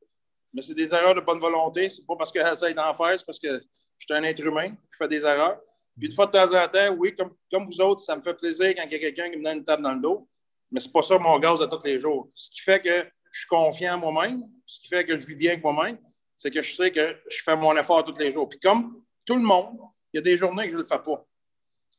mais 0.54 0.62
c'est 0.62 0.74
des 0.74 0.94
erreurs 0.94 1.14
de 1.14 1.22
bonne 1.22 1.40
volonté. 1.40 1.90
C'est 1.90 2.06
pas 2.06 2.16
parce 2.16 2.32
que 2.32 2.40
j'essaie 2.40 2.74
d'en 2.74 2.94
faire, 2.96 3.20
c'est 3.20 3.26
parce 3.26 3.40
que 3.40 3.62
je 4.08 4.14
suis 4.14 4.20
un 4.22 4.24
être 4.24 4.40
humain. 4.42 4.76
Je 4.92 4.98
fais 4.98 5.08
des 5.08 5.26
erreurs. 5.26 5.60
Puis 5.98 6.10
de 6.10 6.14
fois 6.14 6.26
de 6.26 6.32
temps 6.32 6.54
en 6.56 6.68
temps, 6.68 6.90
oui, 6.98 7.16
comme, 7.16 7.34
comme 7.52 7.66
vous 7.66 7.80
autres, 7.82 8.02
ça 8.02 8.16
me 8.16 8.22
fait 8.22 8.34
plaisir 8.34 8.74
quand 8.76 8.84
il 8.86 8.92
y 8.92 8.96
a 8.96 9.00
quelqu'un 9.00 9.30
qui 9.30 9.38
me 9.38 9.44
donne 9.44 9.58
une 9.60 9.64
table 9.64 9.84
dans 9.84 9.94
le 9.94 10.02
dos. 10.02 10.28
Mais 10.72 10.80
c'est 10.80 10.92
pas 10.92 11.04
ça 11.04 11.18
mon 11.20 11.38
gaz 11.40 11.62
à 11.62 11.68
tous 11.68 11.84
les 11.86 12.00
jours. 12.00 12.30
Ce 12.34 12.50
qui 12.50 12.62
fait 12.62 12.82
que 12.82 13.06
je 13.32 13.40
suis 13.40 13.48
confiant 13.48 13.96
en 13.96 14.12
moi-même, 14.12 14.44
ce 14.66 14.80
qui 14.80 14.88
fait 14.88 15.06
que 15.06 15.16
je 15.18 15.26
vis 15.28 15.36
bien 15.36 15.52
avec 15.52 15.64
moi-même, 15.64 16.00
c'est 16.36 16.50
que 16.52 16.62
je 16.62 16.76
sais 16.76 16.92
que 16.92 17.16
je 17.30 17.44
fais 17.44 17.56
mon 17.56 17.76
effort 17.78 18.04
tous 18.04 18.18
les 18.20 18.32
jours. 18.32 18.50
Puis 18.50 18.60
comme 18.60 19.04
tout 19.26 19.36
le 19.36 19.42
monde, 19.44 19.78
il 20.12 20.18
y 20.18 20.20
a 20.20 20.22
des 20.22 20.36
journées 20.38 20.66
que 20.66 20.72
je 20.72 20.78
ne 20.78 20.82
le 20.82 20.88
fais 20.88 21.00
pas. 21.00 21.26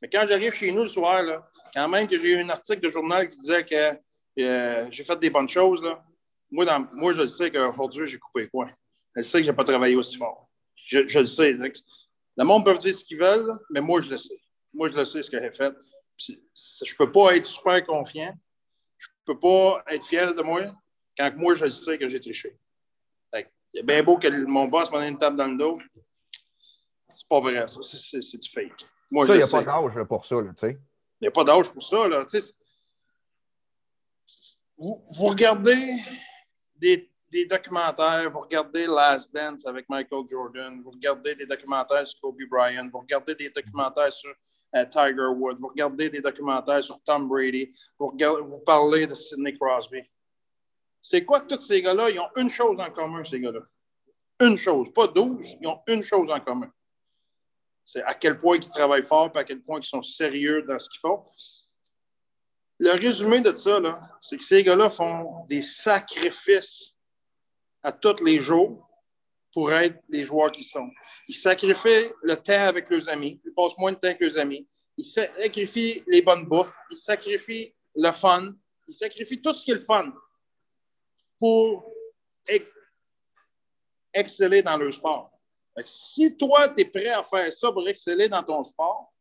Mais 0.02 0.08
quand 0.08 0.24
j'arrive 0.26 0.52
chez 0.52 0.70
nous 0.72 0.80
le 0.82 0.86
soir, 0.86 1.22
quand 1.72 1.88
même 1.88 2.08
que 2.08 2.18
j'ai 2.18 2.32
eu 2.32 2.36
un 2.38 2.48
article 2.50 2.80
de 2.80 2.90
journal 2.90 3.28
qui 3.28 3.38
disait 3.38 3.64
que 3.64 3.92
euh, 4.40 4.86
j'ai 4.90 5.04
fait 5.04 5.18
des 5.20 5.30
bonnes 5.30 5.48
choses, 5.48 5.82
là, 5.84 6.04
moi, 6.50 6.64
dans- 6.64 6.86
moi, 6.94 7.12
je 7.12 7.26
sais 7.26 7.50
qu'aujourd'hui, 7.50 8.06
j'ai 8.06 8.18
coupé 8.18 8.48
quoi. 8.48 8.68
Je 9.16 9.22
sais 9.22 9.38
que 9.38 9.44
je 9.44 9.50
n'ai 9.50 9.56
pas 9.56 9.64
travaillé 9.64 9.94
aussi 9.94 10.16
fort. 10.18 10.43
Je, 10.84 11.06
je 11.06 11.18
le 11.18 11.26
sais. 11.26 11.52
Le 11.52 12.44
monde 12.44 12.64
peut 12.64 12.76
dire 12.78 12.94
ce 12.94 13.04
qu'ils 13.04 13.18
veulent, 13.18 13.52
mais 13.70 13.80
moi, 13.80 14.00
je 14.00 14.10
le 14.10 14.18
sais. 14.18 14.38
Moi, 14.72 14.90
je 14.90 14.96
le 14.96 15.04
sais 15.04 15.22
ce 15.22 15.30
que 15.30 15.40
j'ai 15.40 15.50
fait. 15.52 15.72
Puis, 16.16 16.40
je 16.84 16.92
ne 16.92 16.96
peux 16.96 17.10
pas 17.10 17.36
être 17.36 17.46
super 17.46 17.84
confiant. 17.84 18.34
Je 18.98 19.08
ne 19.08 19.34
peux 19.34 19.38
pas 19.40 19.82
être 19.88 20.04
fier 20.04 20.34
de 20.34 20.42
moi 20.42 20.62
quand 21.16 21.32
moi, 21.36 21.54
je 21.54 21.64
le 21.64 21.70
sais 21.70 21.98
que 21.98 22.08
j'ai 22.08 22.20
triché. 22.20 22.56
C'est 23.70 23.84
bien 23.84 24.04
beau 24.04 24.18
que 24.18 24.28
mon 24.44 24.68
boss 24.68 24.88
m'en 24.92 25.02
ait 25.02 25.08
une 25.08 25.18
table 25.18 25.36
dans 25.36 25.48
le 25.48 25.56
dos. 25.56 25.80
C'est 27.12 27.26
pas 27.26 27.40
vrai, 27.40 27.66
ça. 27.66 27.82
C'est- 27.82 28.38
du 28.38 28.48
fake. 28.48 28.86
Moi, 29.10 29.26
Ça, 29.26 29.34
il 29.34 29.38
n'y 29.38 29.42
a 29.42 29.48
pas 29.48 29.62
d'âge 29.64 30.04
pour 30.06 30.24
ça, 30.24 30.36
tu 30.42 30.48
sais. 30.56 30.78
Il 31.20 31.24
n'y 31.24 31.26
a 31.26 31.30
pas 31.32 31.42
d'âge 31.42 31.72
pour 31.72 31.82
ça. 31.82 32.06
Là. 32.06 32.24
Vous 34.76 35.26
regardez 35.26 35.92
des, 36.76 37.10
des 37.34 37.46
documentaires, 37.46 38.30
vous 38.30 38.42
regardez 38.42 38.86
Last 38.86 39.34
Dance 39.34 39.66
avec 39.66 39.88
Michael 39.88 40.22
Jordan, 40.30 40.80
vous 40.80 40.92
regardez 40.92 41.34
des 41.34 41.46
documentaires 41.46 42.06
sur 42.06 42.20
Kobe 42.20 42.38
Bryant, 42.48 42.88
vous 42.92 43.00
regardez 43.00 43.34
des 43.34 43.50
documentaires 43.50 44.12
sur 44.12 44.32
euh, 44.76 44.84
Tiger 44.84 45.26
Woods, 45.34 45.56
vous 45.58 45.66
regardez 45.66 46.08
des 46.08 46.20
documentaires 46.20 46.84
sur 46.84 47.02
Tom 47.02 47.26
Brady, 47.26 47.72
vous, 47.98 48.06
regardez- 48.06 48.42
vous 48.42 48.60
parlez 48.60 49.08
de 49.08 49.14
Sidney 49.14 49.58
Crosby. 49.58 50.02
C'est 51.00 51.24
quoi 51.24 51.40
tous 51.40 51.58
ces 51.58 51.82
gars-là, 51.82 52.08
ils 52.08 52.20
ont 52.20 52.30
une 52.36 52.48
chose 52.48 52.78
en 52.78 52.90
commun, 52.92 53.24
ces 53.24 53.40
gars-là? 53.40 53.62
Une 54.38 54.56
chose, 54.56 54.92
pas 54.94 55.08
douze, 55.08 55.56
ils 55.60 55.66
ont 55.66 55.80
une 55.88 56.02
chose 56.02 56.30
en 56.30 56.38
commun. 56.38 56.70
C'est 57.84 58.04
à 58.04 58.14
quel 58.14 58.38
point 58.38 58.58
ils 58.58 58.70
travaillent 58.70 59.02
fort 59.04 59.32
et 59.34 59.38
à 59.38 59.42
quel 59.42 59.60
point 59.60 59.80
ils 59.80 59.86
sont 59.86 60.04
sérieux 60.04 60.62
dans 60.62 60.78
ce 60.78 60.88
qu'ils 60.88 61.00
font. 61.00 61.24
Le 62.78 62.92
résumé 62.92 63.40
de 63.40 63.52
ça, 63.52 63.80
c'est 64.20 64.36
que 64.36 64.44
ces 64.44 64.62
gars-là 64.62 64.88
font 64.88 65.44
des 65.46 65.62
sacrifices 65.62 66.93
à 67.84 67.92
tous 67.92 68.24
les 68.24 68.40
jours 68.40 68.88
pour 69.52 69.72
être 69.72 70.02
les 70.08 70.24
joueurs 70.24 70.50
qu'ils 70.50 70.64
sont. 70.64 70.90
Ils 71.28 71.34
sacrifient 71.34 72.10
le 72.22 72.34
temps 72.34 72.66
avec 72.66 72.90
leurs 72.90 73.08
amis. 73.08 73.40
Ils 73.44 73.52
passent 73.54 73.78
moins 73.78 73.92
de 73.92 73.98
temps 73.98 74.14
que 74.14 74.24
leurs 74.24 74.38
amis. 74.38 74.66
Ils 74.96 75.04
sacrifient 75.04 76.02
les 76.08 76.22
bonnes 76.22 76.46
bouffes. 76.46 76.74
Ils 76.90 76.96
sacrifient 76.96 77.72
le 77.94 78.10
fun. 78.10 78.52
Ils 78.88 78.94
sacrifient 78.94 79.40
tout 79.40 79.52
ce 79.52 79.64
qui 79.64 79.70
est 79.70 79.74
le 79.74 79.80
fun 79.84 80.12
pour 81.38 81.92
ex- 82.48 82.66
exceller 84.12 84.62
dans 84.62 84.76
leur 84.76 84.92
sport. 84.92 85.30
Si 85.84 86.36
toi, 86.36 86.68
tu 86.68 86.82
es 86.82 86.84
prêt 86.86 87.08
à 87.08 87.22
faire 87.22 87.52
ça 87.52 87.70
pour 87.70 87.86
exceller 87.88 88.28
dans 88.28 88.42
ton 88.42 88.62
sport, 88.62 89.12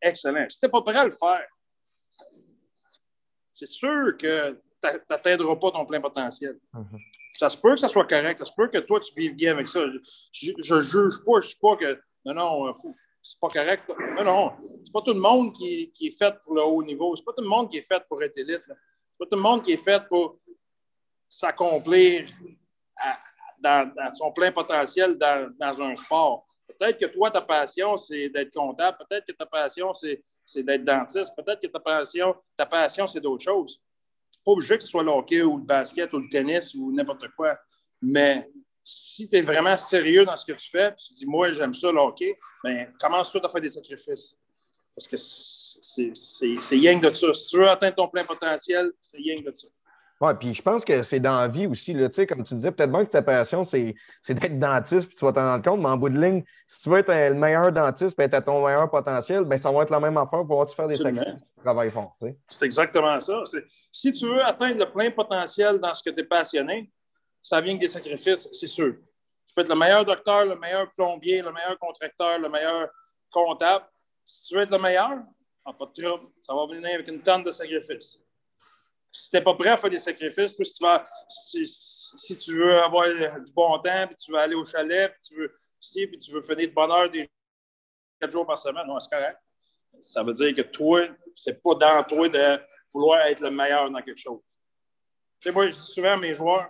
excellent. 0.00 0.46
Si 0.48 0.58
tu 0.58 0.66
n'es 0.66 0.70
pas 0.70 0.82
prêt 0.82 0.96
à 0.96 1.04
le 1.04 1.10
faire, 1.10 1.46
c'est 3.52 3.66
sûr 3.68 4.16
que 4.16 4.52
tu 4.52 4.88
n'atteindras 5.10 5.56
pas 5.56 5.70
ton 5.70 5.84
plein 5.86 6.00
potentiel. 6.00 6.58
Ça 7.32 7.48
se 7.48 7.56
peut 7.56 7.70
que 7.74 7.80
ça 7.80 7.88
soit 7.88 8.06
correct. 8.06 8.38
Ça 8.38 8.44
se 8.44 8.52
peut 8.56 8.68
que 8.68 8.78
toi, 8.78 9.00
tu 9.00 9.12
vives 9.16 9.34
bien 9.34 9.52
avec 9.52 9.68
ça. 9.68 9.80
Je 10.32 10.50
ne 10.52 10.82
juge 10.82 11.24
pas. 11.24 11.40
Je 11.40 11.46
ne 11.46 11.50
dis 11.50 11.58
pas 11.60 11.76
que 11.76 12.00
non, 12.24 12.34
non, 12.34 12.74
faut- 12.74 12.92
c'est 13.22 13.40
pas 13.40 13.48
correct. 13.48 13.90
Non, 14.16 14.24
non. 14.24 14.52
C'est 14.84 14.92
pas 14.92 15.00
tout 15.00 15.14
le 15.14 15.20
monde 15.20 15.54
qui, 15.54 15.90
qui 15.92 16.08
est 16.08 16.18
fait 16.18 16.34
pour 16.44 16.54
le 16.54 16.62
haut 16.62 16.82
niveau. 16.82 17.16
C'est 17.16 17.24
pas 17.24 17.32
tout 17.32 17.42
le 17.42 17.48
monde 17.48 17.70
qui 17.70 17.78
est 17.78 17.86
fait 17.86 18.02
pour 18.08 18.22
être 18.22 18.36
élite. 18.36 18.66
là. 18.68 18.74
C'est 18.76 19.18
pas 19.18 19.26
tout 19.30 19.36
le 19.36 19.42
monde 19.42 19.62
qui 19.62 19.72
est 19.72 19.82
fait 19.82 20.06
pour 20.08 20.38
s'accomplir 21.26 22.28
dans, 23.58 23.92
son 24.14 24.32
plein 24.32 24.52
potentiel 24.52 25.16
dans, 25.16 25.50
dans 25.58 25.82
un 25.82 25.94
sport. 25.94 26.46
Peut-être 26.66 26.98
que 26.98 27.06
toi, 27.06 27.30
ta 27.30 27.40
passion, 27.40 27.96
c'est 27.96 28.28
d'être 28.30 28.52
comptable. 28.54 28.96
Peut-être 29.08 29.26
que 29.26 29.32
ta 29.32 29.46
passion, 29.46 29.92
c'est 29.92 30.22
c'est 30.44 30.62
d'être 30.62 30.84
dentiste. 30.84 31.34
Peut-être 31.36 31.60
que 31.60 31.66
ta 31.66 31.80
passion, 31.80 32.34
ta 32.56 32.66
passion, 32.66 33.06
c'est 33.06 33.20
d'autres 33.20 33.44
choses. 33.44 33.80
Pas 34.50 34.54
obligé 34.54 34.76
que 34.76 34.82
ce 34.82 34.90
soit 34.90 35.04
le 35.04 35.12
hockey 35.12 35.42
ou 35.42 35.58
le 35.58 35.62
basket 35.62 36.12
ou 36.12 36.18
le 36.18 36.28
tennis 36.28 36.74
ou 36.74 36.90
n'importe 36.90 37.28
quoi. 37.36 37.56
Mais 38.02 38.50
si 38.82 39.28
tu 39.28 39.36
es 39.36 39.42
vraiment 39.42 39.76
sérieux 39.76 40.24
dans 40.24 40.36
ce 40.36 40.44
que 40.44 40.58
tu 40.58 40.68
fais, 40.68 40.90
puis 40.90 41.04
tu 41.06 41.14
dis, 41.14 41.26
moi, 41.26 41.52
j'aime 41.52 41.72
ça, 41.72 41.92
le 41.92 42.00
hockey, 42.00 42.36
bien, 42.64 42.86
commence 42.98 43.30
tout 43.30 43.40
à 43.44 43.48
faire 43.48 43.60
des 43.60 43.70
sacrifices. 43.70 44.34
Parce 44.92 45.06
que 45.06 45.16
c'est 45.16 46.76
que 46.76 47.00
de 47.00 47.14
ça. 47.14 47.32
Si 47.32 47.46
tu 47.46 47.58
veux 47.58 47.68
atteindre 47.68 47.94
ton 47.94 48.08
plein 48.08 48.24
potentiel, 48.24 48.90
c'est 49.00 49.18
que 49.18 49.48
de 49.48 49.54
ça. 49.54 49.68
Oui, 50.22 50.32
puis 50.38 50.52
je 50.52 50.60
pense 50.60 50.84
que 50.84 51.02
c'est 51.02 51.18
dans 51.18 51.38
la 51.38 51.48
vie 51.48 51.66
aussi, 51.66 51.94
là, 51.94 52.10
comme 52.28 52.44
tu 52.44 52.54
disais, 52.54 52.70
peut-être 52.70 52.92
bien 52.92 53.06
que 53.06 53.10
ta 53.10 53.22
passion, 53.22 53.64
c'est 53.64 53.94
d'être 54.28 54.58
dentiste, 54.58 55.08
puis 55.08 55.16
tu 55.16 55.24
vas 55.24 55.32
t'en 55.32 55.44
rendre 55.44 55.64
compte, 55.64 55.80
mais 55.80 55.88
en 55.88 55.96
bout 55.96 56.10
de 56.10 56.20
ligne, 56.20 56.44
si 56.66 56.82
tu 56.82 56.90
veux 56.90 56.98
être 56.98 57.08
le 57.08 57.34
meilleur 57.34 57.72
dentiste, 57.72 58.14
puis 58.14 58.26
être 58.26 58.34
à 58.34 58.42
ton 58.42 58.62
meilleur 58.62 58.90
potentiel, 58.90 59.44
ben, 59.44 59.56
ça 59.56 59.72
va 59.72 59.82
être 59.82 59.90
la 59.90 59.98
même 59.98 60.18
affaire, 60.18 60.40
que 60.40 60.68
tu 60.68 60.74
faire 60.74 60.88
des 60.88 60.98
sacrifices, 60.98 61.40
sais. 62.18 62.36
C'est 62.48 62.64
exactement 62.66 63.18
ça. 63.18 63.44
Si 63.90 64.12
tu 64.12 64.26
veux 64.26 64.44
atteindre 64.44 64.80
le 64.80 64.92
plein 64.92 65.10
potentiel 65.10 65.80
dans 65.80 65.94
ce 65.94 66.02
que 66.02 66.10
tu 66.10 66.20
es 66.20 66.24
passionné, 66.24 66.92
ça 67.40 67.58
vient 67.62 67.74
que 67.76 67.80
des 67.80 67.88
sacrifices, 67.88 68.46
c'est 68.52 68.68
sûr. 68.68 68.96
Tu 69.46 69.54
peux 69.54 69.62
être 69.62 69.70
le 69.70 69.78
meilleur 69.78 70.04
docteur, 70.04 70.44
le 70.44 70.56
meilleur 70.56 70.90
plombier, 70.92 71.40
le 71.40 71.50
meilleur 71.50 71.78
contracteur, 71.78 72.38
le 72.38 72.48
meilleur 72.50 72.90
comptable. 73.30 73.86
Si 74.26 74.48
tu 74.48 74.54
veux 74.54 74.60
être 74.60 74.70
le 74.70 74.78
meilleur, 74.78 75.18
ah, 75.64 75.72
pas 75.72 75.86
de 75.86 76.02
trouble, 76.02 76.28
ça 76.42 76.54
va 76.54 76.66
venir 76.66 76.90
avec 76.94 77.08
une 77.08 77.22
tonne 77.22 77.42
de 77.42 77.50
sacrifices. 77.50 78.20
Si 79.12 79.30
tu 79.30 79.36
n'es 79.36 79.42
pas 79.42 79.54
prêt 79.54 79.70
à 79.70 79.76
faire 79.76 79.90
des 79.90 79.98
sacrifices, 79.98 80.54
puis 80.54 80.66
si 80.66 80.74
tu, 80.74 80.84
vas, 80.84 81.04
si, 81.28 82.38
tu 82.38 82.56
veux 82.56 82.80
avoir 82.80 83.06
du 83.06 83.52
bon 83.52 83.78
temps, 83.80 84.06
puis 84.06 84.16
tu 84.16 84.30
veux 84.30 84.38
aller 84.38 84.54
au 84.54 84.64
chalet, 84.64 85.12
puis 85.12 85.20
tu 85.22 85.34
veux, 85.36 85.52
si, 85.80 86.06
puis 86.06 86.18
tu 86.18 86.30
veux 86.32 86.42
finir 86.42 86.68
de 86.68 86.72
bonne 86.72 86.90
heure 86.90 87.10
des 87.10 87.28
quatre 88.20 88.30
jours 88.30 88.46
par 88.46 88.58
semaine, 88.58 88.86
non, 88.86 89.00
c'est 89.00 89.10
correct. 89.10 89.38
Ça 89.98 90.22
veut 90.22 90.32
dire 90.32 90.54
que 90.54 90.62
toi, 90.62 91.08
c'est 91.34 91.60
pas 91.60 91.74
dans 91.74 92.04
toi 92.04 92.28
de 92.28 92.60
vouloir 92.92 93.20
être 93.26 93.40
le 93.40 93.50
meilleur 93.50 93.90
dans 93.90 94.00
quelque 94.00 94.20
chose. 94.20 94.40
Tu 95.40 95.48
sais, 95.48 95.52
moi, 95.52 95.68
je 95.68 95.76
dis 95.76 95.92
souvent 95.92 96.12
à 96.12 96.16
mes 96.16 96.34
joueurs, 96.34 96.68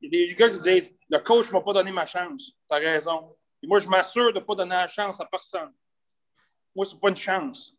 il 0.00 0.14
y 0.14 0.24
a 0.24 0.26
des 0.26 0.34
gars 0.34 0.48
qui 0.48 0.60
disent 0.60 0.90
Le 1.08 1.18
coach 1.18 1.48
ne 1.48 1.52
m'a 1.52 1.60
pas 1.60 1.72
donné 1.74 1.92
ma 1.92 2.06
chance. 2.06 2.52
Tu 2.68 2.74
as 2.74 2.78
raison. 2.78 3.36
Et 3.62 3.66
moi, 3.66 3.80
je 3.80 3.88
m'assure 3.88 4.32
de 4.32 4.38
ne 4.38 4.44
pas 4.44 4.54
donner 4.54 4.70
la 4.70 4.88
chance 4.88 5.20
à 5.20 5.26
personne. 5.26 5.72
Moi, 6.74 6.86
ce 6.86 6.94
n'est 6.94 7.00
pas 7.00 7.10
une 7.10 7.16
chance. 7.16 7.74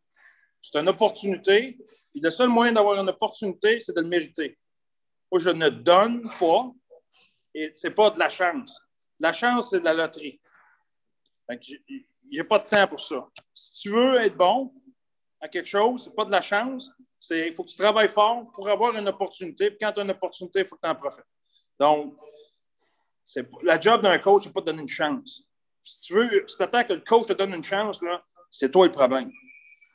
C'est 0.62 0.78
une 0.78 0.90
opportunité. 0.90 1.78
Et 2.16 2.20
le 2.20 2.30
seul 2.30 2.50
moyen 2.50 2.72
d'avoir 2.74 3.02
une 3.02 3.10
opportunité, 3.10 3.80
c'est 3.80 3.96
de 3.96 4.02
le 4.02 4.08
mériter. 4.08 4.58
Moi, 5.32 5.40
je 5.40 5.50
ne 5.50 5.70
donne 5.70 6.30
pas. 6.40 6.72
Et 7.54 7.72
ce 7.76 7.88
n'est 7.88 7.94
pas 7.94 8.10
de 8.10 8.20
la 8.20 8.30
chance. 8.30 8.82
La 9.20 9.34
chance, 9.34 9.70
c'est 9.70 9.80
de 9.80 9.86
la 9.86 9.94
loterie. 9.94 10.40
Il 11.50 12.04
n'y 12.32 12.40
a 12.40 12.46
pas 12.46 12.60
de 12.60 12.68
temps 12.68 12.88
pour 12.88 13.00
ça. 13.00 13.28
Si 13.54 13.82
tu 13.82 13.90
veux 13.90 14.16
être 14.16 14.38
bon 14.38 14.74
à 15.40 15.50
quelque 15.50 15.68
chose, 15.68 16.04
ce 16.04 16.10
n'est 16.10 16.16
pas 16.16 16.26
de 16.26 16.32
la 16.32 16.42
chance. 16.42 16.90
Il 17.30 17.54
faut 17.54 17.64
que 17.64 17.70
tu 17.70 17.78
travailles 17.78 18.08
fort 18.08 18.50
pour 18.52 18.68
avoir 18.70 18.96
une 18.96 19.08
opportunité. 19.08 19.70
Puis 19.70 19.80
quand 19.82 19.92
tu 19.92 20.00
as 20.00 20.04
une 20.04 20.12
opportunité, 20.12 20.60
il 20.60 20.66
faut 20.66 20.76
que 20.76 20.82
tu 20.82 20.90
en 20.90 20.96
profites. 20.96 21.26
Donc, 21.80 22.16
la 23.64 23.80
job 23.80 24.02
d'un 24.02 24.18
coach, 24.18 24.44
c'est 24.44 24.54
pas 24.54 24.62
de 24.62 24.66
donner 24.68 24.82
une 24.82 24.88
chance. 24.88 25.44
Si 25.84 26.02
tu 26.02 26.14
veux, 26.14 26.46
si 26.48 26.58
tu 26.58 26.64
attends 26.64 26.84
que 26.84 26.94
le 26.94 27.02
coach 27.02 27.28
te 27.28 27.34
donne 27.34 27.54
une 27.54 27.64
chance, 27.64 28.04
c'est 28.50 28.72
toi 28.72 28.86
le 28.86 28.92
problème. 28.92 29.32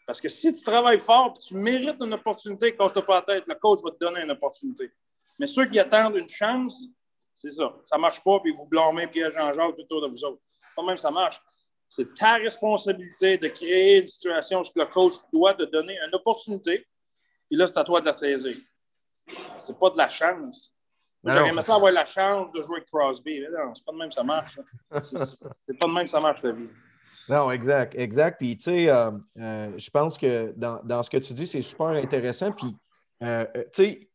Parce 0.06 0.20
que 0.20 0.28
si 0.28 0.54
tu 0.54 0.62
travailles 0.62 1.00
fort 1.00 1.34
et 1.36 1.40
tu 1.40 1.54
mérites 1.54 2.00
une 2.00 2.14
opportunité, 2.14 2.74
casse-toi 2.76 3.04
pas 3.04 3.16
la 3.16 3.22
tête, 3.22 3.44
le 3.48 3.54
coach 3.56 3.80
va 3.82 3.90
te 3.90 3.98
donner 3.98 4.22
une 4.22 4.30
opportunité. 4.30 4.90
Mais 5.38 5.48
ceux 5.48 5.66
qui 5.66 5.80
attendent 5.80 6.16
une 6.16 6.28
chance, 6.28 6.88
c'est 7.34 7.50
ça. 7.50 7.74
Ça 7.84 7.96
ne 7.96 8.02
marche 8.02 8.22
pas, 8.22 8.38
puis 8.40 8.52
vous 8.52 8.66
blâmez 8.66 9.08
Pierre 9.08 9.32
Jean-Jacques 9.32 9.78
autour 9.78 10.00
de 10.02 10.08
vous 10.08 10.24
autres. 10.24 10.40
Pas 10.76 10.82
même 10.84 10.96
ça 10.96 11.10
marche. 11.10 11.40
C'est 11.88 12.14
ta 12.14 12.36
responsabilité 12.36 13.36
de 13.36 13.48
créer 13.48 14.00
une 14.00 14.08
situation 14.08 14.60
où 14.60 14.64
le 14.74 14.84
coach 14.86 15.14
doit 15.32 15.54
te 15.54 15.64
donner 15.64 15.98
une 16.06 16.14
opportunité, 16.14 16.86
et 17.50 17.56
là, 17.56 17.66
c'est 17.66 17.78
à 17.78 17.84
toi 17.84 18.00
de 18.00 18.06
la 18.06 18.12
saisir. 18.12 18.56
C'est 19.58 19.78
pas 19.78 19.90
de 19.90 19.98
la 19.98 20.08
chance. 20.08 20.72
J'aurais 21.24 21.48
aimé 21.48 21.62
ça 21.62 21.74
avoir 21.74 21.92
la 21.92 22.04
chance 22.04 22.52
de 22.52 22.62
jouer 22.62 22.76
avec 22.76 22.88
Crosby. 22.88 23.40
Mais 23.40 23.48
non, 23.48 23.74
c'est 23.74 23.84
pas 23.84 23.92
de 23.92 23.98
même 23.98 24.08
que 24.08 24.14
ça 24.14 24.22
marche. 24.22 24.58
c'est 25.02 25.78
pas 25.78 25.88
de 25.88 25.92
même 25.92 26.04
que 26.04 26.10
ça 26.10 26.20
marche, 26.20 26.42
la 26.42 26.52
vie. 26.52 26.68
Non, 27.28 27.50
exact, 27.50 27.94
exact. 27.96 28.38
Puis, 28.38 28.56
tu 28.56 28.64
sais, 28.64 28.88
euh, 28.88 29.10
euh, 29.38 29.70
je 29.76 29.90
pense 29.90 30.16
que 30.16 30.52
dans, 30.56 30.80
dans 30.84 31.02
ce 31.02 31.10
que 31.10 31.16
tu 31.16 31.32
dis, 31.32 31.46
c'est 31.46 31.62
super 31.62 31.88
intéressant. 31.88 32.52
Puis, 32.52 32.74
euh, 33.22 33.44
tu 33.72 33.84
sais, 33.84 34.08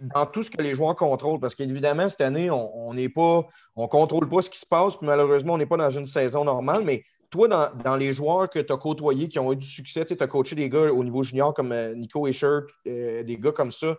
dans 0.00 0.26
tout 0.26 0.42
ce 0.42 0.50
que 0.50 0.62
les 0.62 0.74
joueurs 0.74 0.94
contrôlent, 0.94 1.40
parce 1.40 1.54
qu'évidemment, 1.54 2.08
cette 2.08 2.20
année, 2.20 2.50
on 2.50 2.94
n'est 2.94 3.08
pas, 3.08 3.44
on 3.74 3.88
contrôle 3.88 4.28
pas 4.28 4.42
ce 4.42 4.50
qui 4.50 4.60
se 4.60 4.66
passe, 4.66 4.96
puis 4.96 5.06
malheureusement, 5.06 5.54
on 5.54 5.58
n'est 5.58 5.66
pas 5.66 5.76
dans 5.76 5.90
une 5.90 6.06
saison 6.06 6.44
normale, 6.44 6.84
mais 6.84 7.04
toi, 7.30 7.48
dans, 7.48 7.70
dans 7.82 7.96
les 7.96 8.12
joueurs 8.12 8.48
que 8.48 8.60
tu 8.60 8.72
as 8.72 8.76
côtoyés, 8.76 9.28
qui 9.28 9.40
ont 9.40 9.52
eu 9.52 9.56
du 9.56 9.66
succès, 9.66 10.04
tu 10.04 10.16
as 10.18 10.26
coaché 10.26 10.54
des 10.54 10.68
gars 10.68 10.92
au 10.92 11.02
niveau 11.02 11.24
junior 11.24 11.52
comme 11.52 11.74
Nico 11.94 12.28
Escher, 12.28 12.60
des 12.84 13.38
gars 13.40 13.52
comme 13.52 13.72
ça, 13.72 13.96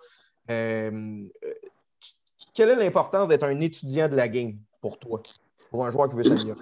quelle 2.54 2.70
est 2.70 2.76
l'importance 2.76 3.28
d'être 3.28 3.44
un 3.44 3.60
étudiant 3.60 4.08
de 4.08 4.16
la 4.16 4.28
game 4.28 4.54
pour 4.80 5.00
toi, 5.00 5.22
pour 5.70 5.86
un 5.86 5.92
joueur 5.92 6.08
qui 6.10 6.16
veut 6.16 6.24
s'améliorer? 6.24 6.62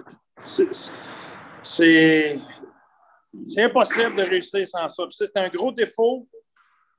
C'est- 1.62 2.36
impossible 3.58 4.16
de 4.16 4.22
réussir 4.22 4.66
sans 4.68 4.88
ça. 4.88 5.04
C'est 5.10 5.36
un 5.36 5.48
gros 5.48 5.72
défaut 5.72 6.28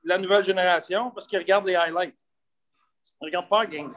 de 0.02 0.08
la 0.08 0.18
nouvelle 0.18 0.44
génération 0.44 1.10
parce 1.12 1.26
qu'ils 1.26 1.38
regardent 1.38 1.66
les 1.68 1.76
highlights. 1.76 2.18
Ils 3.20 3.24
ne 3.24 3.26
regardent 3.26 3.48
pas 3.48 3.60
la 3.60 3.66
game. 3.66 3.94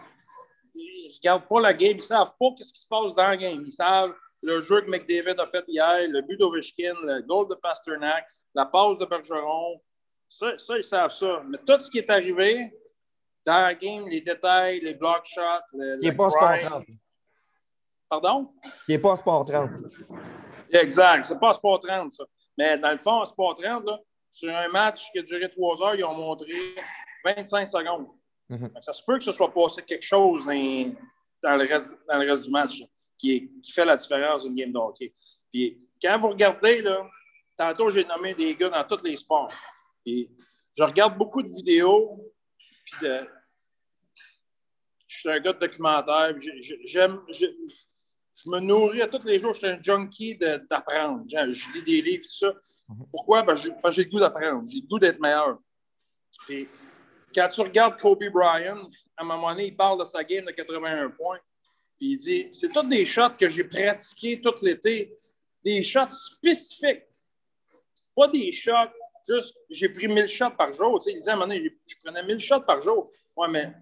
Ils 0.76 1.08
ne 1.10 1.14
regardent 1.16 1.48
pas 1.48 1.62
la 1.62 1.74
game. 1.74 1.92
Ils 1.92 1.96
ne 1.98 2.02
savent 2.02 2.34
pas 2.40 2.48
ce 2.62 2.74
qui 2.74 2.82
se 2.82 2.88
passe 2.88 3.16
dans 3.16 3.24
la 3.28 3.38
game. 3.38 3.64
Ils 3.66 3.72
savent 3.72 4.14
le 4.44 4.62
jeu 4.62 4.82
que 4.82 4.90
McDavid 4.90 5.40
a 5.40 5.48
fait 5.48 5.64
hier, 5.68 6.08
le 6.08 6.22
but 6.22 6.38
d'Ovechkin, 6.40 6.94
le 7.04 7.22
goal 7.24 7.48
de 7.50 7.56
Pasternak, 7.56 8.26
la 8.54 8.66
passe 8.66 8.98
de 9.00 9.06
Bergeron. 9.06 9.82
Ça, 10.30 10.58
ça, 10.58 10.78
ils 10.78 10.84
savent 10.84 11.12
ça. 11.12 11.42
Mais 11.48 11.58
tout 11.66 11.80
ce 11.80 11.90
qui 11.90 11.98
est 12.00 12.10
arrivé 12.12 12.72
dans 13.46 13.54
la 13.62 13.74
game, 13.74 14.08
les 14.08 14.22
détails, 14.22 14.80
les 14.82 14.94
block 14.94 15.26
shots, 15.26 15.42
le, 15.74 15.98
Il 16.02 16.10
n'est 16.10 16.16
pas 16.16 16.30
sport 16.30 16.50
grind- 16.50 16.66
30. 16.70 16.86
Pardon? 18.10 18.54
Il 18.88 18.96
n'est 18.96 19.00
pas 19.02 19.16
sport 19.18 19.46
30. 19.46 19.70
Exact. 20.72 21.26
C'est 21.26 21.40
pas 21.40 21.54
Sport 21.54 21.80
30, 21.80 22.12
ça. 22.12 22.24
Mais 22.58 22.78
dans 22.78 22.92
le 22.92 22.98
fond, 22.98 23.24
Sport 23.26 23.56
30, 23.56 23.86
là, 23.86 24.00
sur 24.32 24.56
un 24.56 24.68
match 24.70 25.12
qui 25.12 25.20
a 25.20 25.22
duré 25.24 25.50
trois 25.50 25.82
heures, 25.82 25.96
ils 25.96 26.04
ont 26.04 26.14
montré 26.14 26.52
25 27.26 27.66
secondes. 27.66 28.08
Mhm. 28.50 28.72
Ça 28.82 28.94
se 28.94 29.04
peut 29.04 29.18
que 29.18 29.24
ce 29.24 29.32
soit 29.34 29.54
passé 29.54 29.82
quelque 29.84 30.06
chose 30.06 30.46
dans, 30.46 30.96
dans 31.44 31.58
le, 31.58 31.66
reste, 31.68 31.90
dans 32.08 32.18
le 32.18 32.30
reste 32.30 32.44
du 32.44 32.50
match 32.50 32.80
là, 32.80 32.86
qui, 33.18 33.32
est- 33.36 33.52
qui 33.62 33.72
fait 33.72 33.86
la 33.86 33.96
différence 33.98 34.44
d'une 34.44 34.56
game 34.56 34.72
de 34.72 34.78
hockey. 34.78 35.14
Puis 35.52 35.78
quand 36.02 36.18
vous 36.20 36.30
regardez, 36.30 36.82
là, 36.82 37.06
tantôt 37.58 37.90
j'ai 37.90 38.06
nommé 38.06 38.34
des 38.34 38.56
gars 38.56 38.70
dans 38.70 38.84
tous 38.84 39.04
les 39.04 39.18
sports. 39.18 39.52
Puis 40.06 40.30
je 40.78 40.84
regarde 40.84 41.18
beaucoup 41.18 41.42
de 41.44 41.50
vidéos. 41.50 42.24
Puis 42.86 42.96
de, 43.08 43.28
je 45.08 45.20
suis 45.20 45.30
un 45.30 45.40
gars 45.40 45.54
de 45.54 45.60
documentaire. 45.60 46.34
J'aime. 46.86 47.22
Je, 48.44 48.50
me 48.50 48.60
nourris 48.60 49.02
à 49.02 49.08
tous 49.08 49.26
les 49.26 49.40
jours. 49.40 49.54
Je 49.54 49.60
suis 49.60 49.68
un 49.68 49.82
junkie 49.82 50.38
d'apprendre. 50.38 51.24
Je, 51.28 51.52
je 51.54 51.72
lis 51.72 51.84
des 51.84 52.02
livres, 52.02 52.24
tout 52.24 52.32
ça. 52.38 52.54
Pourquoi? 53.12 53.44
Ben, 53.44 53.56
j'ai 53.56 53.72
parce 53.82 53.96
que 53.96 54.02
j'ai 54.02 54.04
le 54.06 54.10
goût 54.12 54.20
d'apprendre. 54.20 54.64
J'ai 54.68 54.82
le 54.82 54.88
goût 54.88 55.00
d'être 55.00 55.20
meilleur. 55.20 55.58
Puis, 56.46 56.68
quand 57.34 57.48
tu 57.48 57.62
regardes 57.62 58.00
Kobe 58.00 58.24
Bryant, 58.32 58.82
à 59.18 59.24
un 59.24 59.26
moment 59.26 59.50
donné, 59.52 59.68
il 59.68 59.76
parle 59.76 60.00
de 60.00 60.06
sa 60.06 60.24
game 60.24 60.46
de 60.46 60.52
81 60.52 61.10
points. 61.12 61.40
Puis 61.98 62.12
il 62.12 62.18
dit 62.18 62.48
c'est 62.52 62.70
tous 62.70 62.84
des 62.84 63.06
shots 63.06 63.36
que 63.40 63.50
j'ai 63.50 63.64
pratiqués 63.64 64.40
tout 64.40 64.54
l'été, 64.62 65.16
des 65.64 65.82
shots 65.82 66.12
spécifiques. 66.12 67.04
Pas 68.16 68.28
des 68.28 68.52
shots, 68.52 68.72
juste 69.28 69.56
j'ai 69.70 69.90
pris 69.90 70.08
1000 70.08 70.28
shots 70.28 70.52
par 70.52 70.72
jour. 70.74 71.00
Tu 71.00 71.06
sais, 71.06 71.12
il 71.12 71.20
disait 71.20 71.32
à 71.32 71.34
un 71.34 71.38
moment 71.38 71.48
donné, 71.48 71.76
je 71.88 71.96
prenais 72.04 72.24
1000 72.24 72.40
shots 72.40 72.62
par 72.62 72.82
jour. 72.82 73.12
Ouais, 73.36 73.48
mais 73.50 73.74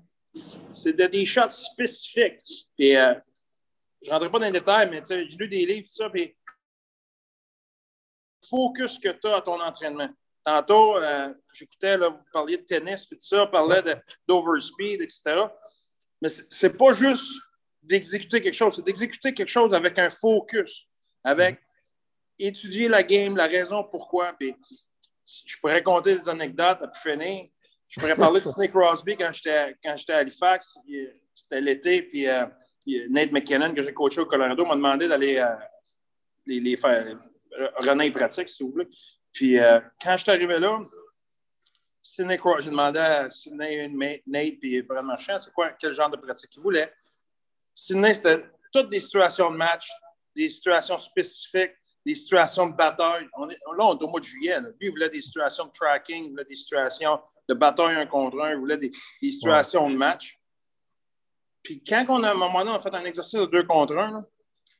c'est 0.73 0.94
de- 0.94 1.07
des 1.07 1.26
shots 1.26 1.49
spécifiques. 1.49 2.40
Puis, 2.77 2.95
euh, 2.95 3.14
je 4.06 4.10
ne 4.11 4.14
rentrerai 4.14 4.32
pas 4.32 4.40
dans 4.40 4.45
les 4.45 4.52
détails, 4.52 4.90
mais 4.90 5.02
j'ai 5.07 5.23
lu 5.38 5.48
des 5.48 5.65
livres, 5.65 5.88
tout 5.88 5.94
ça, 5.95 6.10
puis 6.11 6.36
focus 8.48 8.99
que 8.99 9.10
tu 9.10 9.27
as 9.27 9.38
à 9.38 9.41
ton 9.41 9.60
entraînement. 9.60 10.10
Tantôt, 10.44 10.98
euh, 10.98 11.34
j'écoutais, 11.52 11.98
vous 11.98 12.18
parliez 12.32 12.57
de 12.57 12.64
tennis, 12.64 13.07
puis 13.07 13.18
tout 13.18 13.26
ça, 13.26 13.48
parlait 13.48 13.82
d'overspeed, 14.27 15.02
etc. 15.02 15.48
Mais 16.22 16.30
c'est- 16.30 16.69
pas 16.69 16.94
juste 16.94 17.34
d'exécuter 17.82 18.40
quelque 18.41 18.53
chose, 18.53 18.76
c'est 18.76 18.86
d'exécuter 18.86 19.34
quelque 19.34 19.49
chose 19.49 19.73
avec 19.73 19.98
un 19.98 20.11
focus, 20.11 20.88
avec 21.23 21.60
étudier 22.38 22.88
la 22.88 23.02
game, 23.02 23.36
la 23.36 23.48
raison 23.48 23.84
pourquoi. 23.84 24.34
Puis, 24.34 24.56
je 25.45 25.57
pourrais 25.57 25.82
compter 25.82 26.19
des 26.19 26.30
anecdotes 26.30 26.80
à 26.84 26.88
plus 26.88 27.11
finir. 27.11 27.48
Je 27.88 27.99
pourrais 27.99 28.15
parler 28.15 28.41
de 28.41 28.45
Snake 28.48 28.72
Crosby 28.72 29.18
quand 29.18 29.32
j'étais 29.34 30.14
à 30.14 30.18
Halifax. 30.18 30.77
C'était 31.34 31.61
l'été, 31.61 32.03
puis 32.03 32.27
euh, 32.27 32.45
Nate 33.10 33.32
McKinnon, 33.32 33.74
que 33.74 33.82
j'ai 33.82 33.94
coaché 33.94 34.22
au 34.22 34.26
Colorado, 34.26 34.66
m'a 34.66 34.76
demandé 34.76 35.07
d'aller 35.07 35.38
euh, 35.38 35.56
les, 36.45 36.60
les 36.60 36.78
faire 36.78 37.18
euh, 37.60 37.68
runner 37.78 38.12
pratique, 38.12 38.49
si 38.49 38.64
vous 38.64 38.72
voulez. 38.72 38.88
Puis 39.34 39.60
euh, 39.60 39.80
quand 40.02 40.16
je 40.18 40.24
suis 40.24 40.32
arrivé 40.32 40.60
là, 40.60 40.80
Sidney 42.02 42.40
j'ai 42.60 42.70
demandé 42.70 42.99
à 42.99 43.30
Sidney, 43.30 43.90
Nate 44.28 44.57
et 44.62 44.82
Brad 44.84 45.03
Marchand, 45.03 45.40
c'est 45.40 45.52
quoi, 45.52 45.72
quel 45.72 45.94
genre 45.94 46.10
de 46.10 46.18
pratique 46.18 46.52
ils 46.56 46.62
voulaient. 46.62 46.94
Sidney, 47.74 48.14
c'était 48.14 48.45
toutes 48.72 48.90
des 48.90 48.99
situations 48.99 49.52
de 49.52 49.57
match, 49.57 49.90
des 50.36 50.49
situations 50.49 50.99
spécifiques, 50.99 51.74
des 52.06 52.16
situations 52.16 52.68
de 52.68 52.76
bataille. 52.76 53.28
On 53.34 53.49
est, 53.49 53.57
là, 53.78 53.86
on 53.86 53.98
est 53.98 54.03
au 54.03 54.07
mois 54.07 54.20
de 54.20 54.26
juillet. 54.26 54.62
là. 54.62 54.70
Lui, 54.70 54.76
il 54.82 54.90
voulait 54.91 55.10
des 55.10 55.22
situations 55.22 55.66
de 55.66 55.72
tracking, 55.72 56.26
il 56.26 56.30
voulait 56.30 56.45
des 56.45 56.56
situations 56.56 57.20
de 57.49 57.53
bataille 57.53 57.95
un 57.95 58.06
contre 58.06 58.40
un, 58.41 58.52
il 58.52 58.57
voulait 58.57 58.78
des, 58.78 58.91
des 59.22 59.32
situations 59.32 59.90
de 59.90 59.95
match. 59.95 60.38
Puis 61.66 61.84
quand 61.84 62.06
on 62.10 62.24
a, 62.24 62.30
à 62.30 62.32
un 62.32 62.36
moment 62.36 62.64
donné, 62.64 62.80
fait 62.80 62.94
un 62.94 63.04
exercice 63.04 63.40
de 63.40 63.46
deux 63.48 63.64
contre 63.64 63.98
un, 63.98 64.24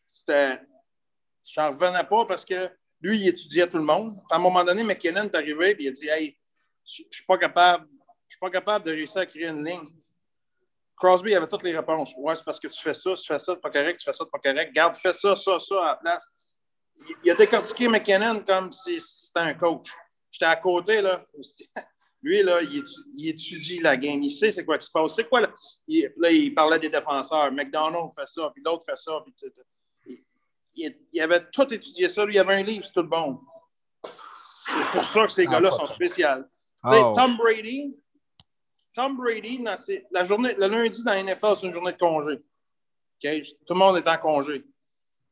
c'était. 0.08 0.62
J'en 1.54 1.70
revenais 1.70 2.04
pas 2.04 2.26
parce 2.26 2.46
que 2.46 2.70
lui, 3.02 3.18
il 3.18 3.28
étudiait 3.28 3.68
tout 3.68 3.78
le 3.78 3.84
monde. 3.84 4.14
Puis 4.14 4.26
à 4.32 4.36
un 4.36 4.40
moment 4.40 4.64
donné, 4.64 4.84
McKinnon 4.84 5.24
est 5.24 5.36
arrivé 5.36 5.72
et 5.72 5.84
il 5.84 5.88
a 5.90 5.92
dit 5.92 6.08
Hey, 6.08 6.38
je 6.86 7.04
je 7.10 7.18
suis 7.18 7.26
pas 7.26 7.38
capable. 7.38 7.88
Suis 8.28 8.40
pas 8.40 8.50
capable 8.50 8.86
de 8.86 8.92
réussir 8.92 9.18
à 9.18 9.26
créer 9.26 9.48
une 9.48 9.64
ligne. 9.64 9.88
Crosby 10.96 11.36
avait 11.36 11.48
toutes 11.48 11.64
les 11.64 11.76
réponses. 11.76 12.14
Ouais, 12.18 12.36
c'est 12.36 12.44
parce 12.44 12.60
que 12.60 12.68
tu 12.68 12.82
fais 12.82 12.94
ça, 12.94 13.14
tu 13.14 13.26
fais 13.26 13.40
ça, 13.40 13.54
c'est 13.54 13.62
pas 13.62 13.70
correct, 13.70 14.00
tu 14.00 14.06
fais 14.06 14.14
ça, 14.14 14.24
c'est 14.24 14.32
pas 14.32 14.40
correct. 14.40 14.74
Garde, 14.74 14.96
fais 14.96 15.14
ça, 15.14 15.36
ça, 15.36 15.60
ça 15.60 15.76
à 15.84 15.86
la 15.88 15.96
place. 15.98 16.28
Il, 17.00 17.16
il 17.24 17.32
a 17.32 17.36
décortiqué 17.36 17.88
McKinnon 17.88 18.42
comme 18.42 18.72
si 18.72 19.00
c'était 19.02 19.40
un 19.40 19.54
coach. 19.54 19.94
J'étais 20.32 20.46
à 20.46 20.56
côté, 20.56 21.02
là. 21.02 21.26
Lui, 22.22 22.42
là, 22.42 22.62
il, 22.64 22.80
étu- 22.82 23.04
il 23.14 23.30
étudie 23.30 23.80
la 23.80 23.96
game. 23.98 24.22
Il 24.24 24.30
sait 24.32 24.52
c'est 24.52 24.66
quoi 24.66 24.78
qui 24.78 24.88
se 24.88 24.92
passe. 24.92 25.16
C'est 25.16 25.30
quoi, 25.30 25.42
là? 25.42 25.54
Il, 25.88 26.12
là, 26.18 26.32
il 26.32 26.54
parlait 26.56 26.80
des 26.80 26.90
défenseurs. 26.90 27.52
McDonald 27.52 28.12
fait 28.18 28.26
ça, 28.28 28.50
puis 28.54 28.64
l'autre 28.66 28.84
fait 28.86 28.98
ça. 28.98 29.20
Puis, 29.24 29.34
tu- 29.34 30.98
il, 31.14 31.22
avait 31.22 31.42
tout 31.52 31.72
étudié 31.74 32.10
ça. 32.10 32.26
Lui, 32.26 32.36
il 32.36 32.40
avait 32.40 32.56
un 32.56 32.64
livre, 32.64 32.84
c'est 32.84 32.92
tout 32.94 33.04
bon. 33.08 33.40
C'est 34.36 34.92
pour 34.92 35.04
ça 35.04 35.26
que 35.28 35.32
ces 35.32 35.46
Ah, 35.48 35.52
gars-là 35.52 35.72
sont 35.72 35.88
spéciaux. 35.88 36.28
Oh. 36.84 37.14
Tom 37.16 37.38
Brady, 37.38 37.96
Tom 38.94 39.18
Brady, 39.18 39.60
dans 39.60 39.78
ses- 39.78 40.06
la 40.12 40.24
journée, 40.24 40.54
le 40.58 40.68
lundi 40.68 41.04
dans 41.04 41.14
la 41.14 41.20
NFL, 41.24 41.54
c'est 41.60 41.68
une 41.68 41.74
journée 41.74 41.94
de 41.94 41.98
congé. 41.98 42.38
Tout 42.38 43.74
le 43.74 43.80
monde 43.80 43.98
est 43.98 44.08
en 44.08 44.18
congé. 44.18 44.64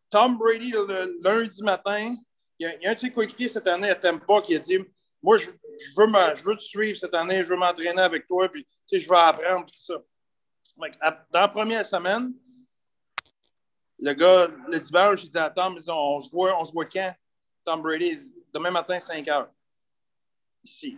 Tom 0.10 0.38
Brady, 0.38 0.72
le, 0.72 0.85
le 0.88 1.19
lundi 1.22 1.61
matin, 1.64 2.14
il 2.60 2.64
y, 2.64 2.65
a, 2.65 2.76
il 2.76 2.84
y 2.84 2.88
a 2.88 2.91
un 2.91 2.93
de 2.93 2.99
ses 2.99 3.11
coéquipiers 3.11 3.47
cette 3.49 3.68
année 3.68 3.89
à 3.89 3.95
Tampa 3.95 4.41
qui 4.41 4.55
a 4.55 4.60
dit 4.60 4.80
Moi, 5.24 5.38
je, 5.38 5.45
je 5.50 5.94
veux, 5.98 6.08
me- 6.08 6.36
je 6.36 6.44
veux 6.44 6.56
te 6.58 6.62
suivre 6.62 6.98
cette 6.98 7.14
année, 7.16 7.44
je 7.44 7.50
veux 7.50 7.56
m'entraîner 7.56 8.02
avec 8.02 8.28
toi, 8.28 8.48
puis 8.50 8.66
tu 8.66 8.72
sais, 8.86 9.00
je 9.00 9.10
veux 9.10 9.16
apprendre, 9.16 9.66
tout 9.66 9.74
ça. 9.76 9.95
À- 11.00 11.26
dans 11.32 11.40
la 11.40 11.48
première 11.48 11.86
semaine, 11.86 12.34
le 14.00 14.12
gars, 14.14 14.48
le 14.68 14.80
dimanche, 14.80 15.24
il 15.24 15.30
dit 15.30 15.38
à 15.38 15.50
Tom, 15.50 15.80
dit, 15.80 15.90
on, 15.90 16.20
se 16.20 16.30
voit, 16.30 16.60
on 16.60 16.66
se 16.66 16.72
voit 16.74 16.86
quand? 16.86 17.16
Tom 17.64 17.82
Brady, 17.82 18.34
demain 18.54 18.72
matin, 18.72 19.00
5 19.00 19.26
heures. 19.30 19.50
Ici. 20.64 20.98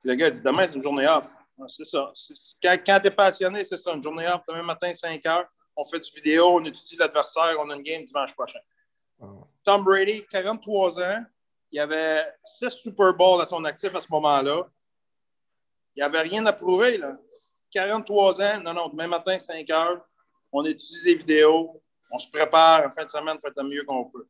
Puis 0.00 0.10
le 0.10 0.14
gars 0.14 0.30
dit, 0.30 0.40
demain, 0.40 0.66
c'est 0.66 0.74
une 0.76 0.82
journée 0.82 1.08
off. 1.08 1.26
C'est 1.68 1.84
ça. 1.84 2.12
Quand 2.62 2.76
quand 2.86 3.00
tu 3.00 3.08
es 3.08 3.10
passionné, 3.10 3.64
c'est 3.64 3.76
ça, 3.76 3.92
une 3.92 4.02
journée 4.02 4.26
off, 4.28 4.42
demain 4.48 4.62
matin, 4.62 4.92
5 4.94 5.24
heures. 5.26 5.48
On 5.76 5.82
fait 5.84 5.98
du 5.98 6.10
vidéo, 6.14 6.46
on 6.56 6.64
étudie 6.64 6.96
l'adversaire, 6.96 7.56
on 7.58 7.68
a 7.70 7.74
une 7.76 7.82
game 7.82 8.04
dimanche 8.04 8.32
prochain. 8.34 8.60
Tom 9.64 9.82
Brady, 9.82 10.24
43 10.30 11.00
ans, 11.02 11.24
il 11.74 11.80
avait 11.80 12.24
6 12.44 12.70
Super 12.70 13.12
Bowls 13.12 13.42
à 13.42 13.46
son 13.46 13.64
actif 13.64 13.92
à 13.96 14.00
ce 14.00 14.06
moment-là. 14.12 14.70
Il 15.96 15.98
n'y 15.98 16.02
avait 16.02 16.20
rien 16.20 16.46
à 16.46 16.52
prouver. 16.52 16.98
Là. 16.98 17.18
43 17.72 18.40
ans, 18.40 18.60
non, 18.62 18.72
non, 18.72 18.88
demain 18.90 19.08
matin, 19.08 19.36
5 19.36 19.68
heures, 19.70 20.06
on 20.52 20.64
étudie 20.64 21.02
des 21.02 21.16
vidéos, 21.16 21.82
on 22.12 22.18
se 22.20 22.28
prépare 22.28 22.86
en 22.86 22.92
fin 22.92 23.04
de 23.04 23.10
semaine, 23.10 23.40
fait 23.40 23.52
le 23.56 23.64
mieux 23.64 23.82
qu'on 23.82 24.04
peut. 24.04 24.24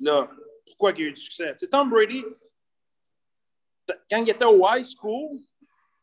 Là, 0.00 0.30
pourquoi 0.66 0.92
il 0.92 1.00
y 1.00 1.02
a 1.02 1.06
eu 1.08 1.12
du 1.12 1.20
succès? 1.20 1.52
Sais, 1.58 1.68
Tom 1.68 1.90
Brady, 1.90 2.24
quand 4.10 4.16
il 4.16 4.30
était 4.30 4.46
au 4.46 4.66
high 4.66 4.86
school, 4.86 5.42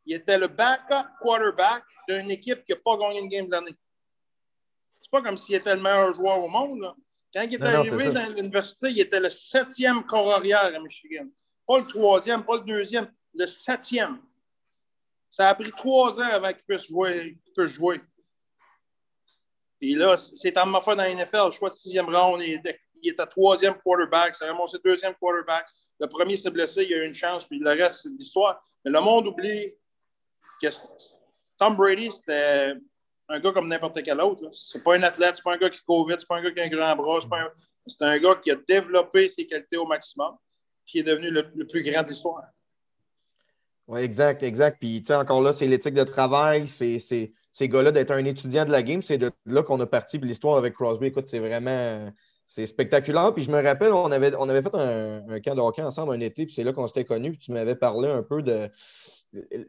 il 0.05 0.13
était 0.13 0.37
le 0.37 0.45
backup 0.45 1.09
quarterback 1.21 1.83
d'une 2.07 2.29
équipe 2.29 2.63
qui 2.65 2.73
n'a 2.73 2.79
pas 2.85 2.97
gagné 2.97 3.19
une 3.19 3.29
game 3.29 3.47
de 3.47 3.51
l'année. 3.51 3.75
C'est 5.01 5.09
pas 5.09 5.23
comme 5.23 5.37
s'il 5.37 5.55
était 5.55 5.75
le 5.75 5.81
meilleur 5.81 6.13
joueur 6.13 6.43
au 6.43 6.47
monde. 6.47 6.81
là. 6.81 6.95
Quand 7.35 7.41
il 7.41 7.55
est 7.55 7.59
Non, 7.59 7.65
arrivé 7.65 8.11
dans 8.11 8.27
l'université, 8.27 8.91
il 8.91 8.99
était 9.01 9.19
le 9.19 9.29
septième 9.29 10.05
corps 10.05 10.31
arrière 10.31 10.73
à 10.73 10.79
Michigan. 10.79 11.27
Pas 11.67 11.79
le 11.79 11.85
troisième, 11.85 12.45
pas 12.45 12.55
le 12.55 12.63
deuxième, 12.63 13.11
le 13.33 13.45
septième. 13.45 14.19
Ça 15.29 15.49
a 15.49 15.55
pris 15.55 15.71
trois 15.71 16.17
ans 16.17 16.31
avant 16.31 16.53
qu'il 16.53 16.63
puisse 16.63 16.87
jouer. 16.87 17.37
qu'il 17.43 17.53
puisse 17.53 17.73
jouer. 17.73 18.01
Puis 19.81 19.95
là, 19.95 20.15
c'est 20.15 20.57
en 20.57 20.81
fait 20.81 20.95
dans 20.95 21.03
la 21.03 21.13
NFL, 21.13 21.51
choix 21.51 21.69
de 21.69 21.75
sixième 21.75 22.05
round, 22.05 22.41
il 22.41 22.53
était, 22.53 22.79
il 23.03 23.09
était 23.09 23.25
troisième 23.25 23.75
quarterback, 23.83 24.33
ça 24.33 24.45
a 24.45 24.53
remonté 24.53 24.77
deuxième 24.85 25.13
quarterback. 25.15 25.67
Le 25.99 26.07
premier 26.07 26.37
s'est 26.37 26.49
blessé, 26.49 26.85
il 26.85 26.93
a 26.93 27.03
eu 27.03 27.05
une 27.05 27.13
chance, 27.13 27.45
puis 27.45 27.59
le 27.59 27.71
reste, 27.71 28.03
c'est 28.03 28.09
de 28.13 28.17
l'histoire. 28.17 28.61
Mais 28.85 28.91
le 28.91 29.01
monde 29.01 29.27
oublie 29.27 29.73
que 30.61 30.67
Tom 31.57 31.75
Brady, 31.75 32.09
c'était 32.13 32.75
un 33.29 33.39
gars 33.39 33.51
comme 33.51 33.67
n'importe 33.67 34.01
quel 34.03 34.19
autre. 34.21 34.49
C'est 34.53 34.83
pas 34.83 34.95
un 34.95 35.03
athlète, 35.03 35.35
c'est 35.35 35.43
pas 35.43 35.53
un 35.53 35.57
gars 35.57 35.69
qui 35.69 35.81
court 35.83 36.07
vite, 36.07 36.19
c'est 36.19 36.27
pas 36.27 36.37
un 36.37 36.43
gars 36.43 36.51
qui 36.51 36.59
a 36.59 36.63
un 36.63 36.69
grand 36.69 36.95
bras, 36.95 37.19
c'est 37.87 38.03
un- 38.03 38.07
un 38.07 38.19
gars 38.19 38.35
qui 38.35 38.51
a 38.51 38.55
développé 38.67 39.29
ses 39.29 39.45
qualités 39.45 39.77
au 39.77 39.85
maximum, 39.85 40.35
qui 40.85 40.99
est 40.99 41.03
devenu 41.03 41.29
le, 41.31 41.67
plus 41.67 41.83
grand 41.83 42.03
de 42.03 42.09
l'histoire. 42.09 42.43
Oui, 43.87 44.01
exact, 44.01 44.41
exact. 44.41 44.77
Puis, 44.79 45.01
tu 45.01 45.07
sais, 45.07 45.15
encore 45.15 45.41
là, 45.41 45.53
c'est 45.53 45.67
l'éthique 45.67 45.93
de 45.93 46.03
travail, 46.03 46.67
c'est 46.67 46.97
ces 46.99 47.69
gars-là 47.69 47.91
d'être 47.91 48.11
un 48.11 48.25
étudiant 48.25 48.65
de 48.65 48.71
la 48.71 48.81
game. 48.81 49.03
C'est 49.03 49.19
de 49.19 49.31
là 49.45 49.61
qu'on 49.61 49.79
a 49.79 49.85
parti. 49.85 50.17
L'histoire 50.17 50.57
avec 50.57 50.73
Crosby, 50.73 51.07
écoute, 51.07 51.27
c'est 51.27 51.39
vraiment 51.39 52.11
c'est 52.47 52.65
spectaculaire. 52.67 53.33
Puis 53.33 53.43
je 53.43 53.51
me 53.51 53.61
rappelle, 53.61 53.93
on 53.93 54.11
avait, 54.11 54.33
on 54.35 54.49
avait 54.49 54.61
fait 54.61 54.75
un, 54.75 55.27
un 55.29 55.39
camp 55.39 55.55
de 55.55 55.61
hockey 55.61 55.81
ensemble 55.81 56.13
un 56.13 56.19
été, 56.19 56.45
puis 56.45 56.53
c'est 56.53 56.63
là 56.63 56.73
qu'on 56.73 56.87
s'était 56.87 57.05
connus. 57.05 57.31
Puis 57.31 57.39
tu 57.39 57.51
m'avais 57.51 57.75
parlé 57.75 58.09
un 58.09 58.23
peu 58.23 58.41
de 58.41 58.69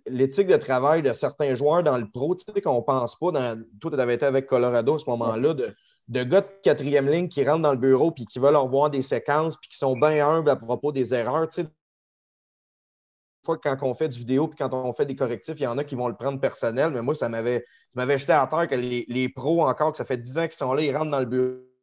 l'éthique 0.06 0.46
de 0.46 0.56
travail 0.56 1.02
de 1.02 1.12
certains 1.12 1.54
joueurs 1.54 1.82
dans 1.82 1.96
le 1.96 2.08
pro. 2.08 2.34
Tu 2.34 2.44
sais, 2.52 2.60
qu'on 2.60 2.76
ne 2.76 2.82
pense 2.82 3.16
pas, 3.16 3.30
dans, 3.32 3.62
toi, 3.80 3.90
tu 3.90 4.00
avais 4.00 4.14
été 4.14 4.24
avec 4.24 4.46
Colorado 4.46 4.94
à 4.94 4.98
ce 4.98 5.10
moment-là, 5.10 5.54
de, 5.54 5.74
de 6.08 6.22
gars 6.22 6.42
de 6.42 6.48
quatrième 6.62 7.08
ligne 7.08 7.28
qui 7.28 7.44
rentrent 7.44 7.62
dans 7.62 7.72
le 7.72 7.78
bureau 7.78 8.10
puis 8.10 8.26
qui 8.26 8.38
veulent 8.38 8.56
revoir 8.56 8.90
des 8.90 9.02
séquences 9.02 9.56
puis 9.56 9.68
qui 9.68 9.78
sont 9.78 9.96
bien 9.96 10.26
humbles 10.26 10.50
à 10.50 10.56
propos 10.56 10.92
des 10.92 11.12
erreurs. 11.14 11.48
Tu 11.48 11.62
sais, 11.62 11.68
fois 13.44 13.58
quand 13.58 13.76
on 13.82 13.94
fait 13.94 14.08
du 14.08 14.18
vidéo 14.18 14.48
puis 14.48 14.58
quand 14.58 14.74
on 14.74 14.92
fait 14.92 15.06
des 15.06 15.16
correctifs, 15.16 15.54
il 15.58 15.62
y 15.62 15.66
en 15.66 15.78
a 15.78 15.84
qui 15.84 15.94
vont 15.94 16.08
le 16.08 16.16
prendre 16.16 16.40
personnel, 16.40 16.90
mais 16.90 17.02
moi, 17.02 17.14
ça 17.14 17.28
m'avait, 17.28 17.64
jeté 17.96 18.32
à 18.32 18.46
terre 18.46 18.66
que 18.66 18.74
les, 18.74 19.04
les 19.08 19.28
pros 19.28 19.66
encore, 19.66 19.92
que 19.92 19.98
ça 19.98 20.04
fait 20.04 20.16
10 20.16 20.38
ans 20.38 20.42
qu'ils 20.42 20.52
sont 20.54 20.74
là, 20.74 20.82
ils 20.82 20.96
rentrent 20.96 21.10
dans 21.10 21.20
le 21.20 21.26
bureau. 21.26 21.75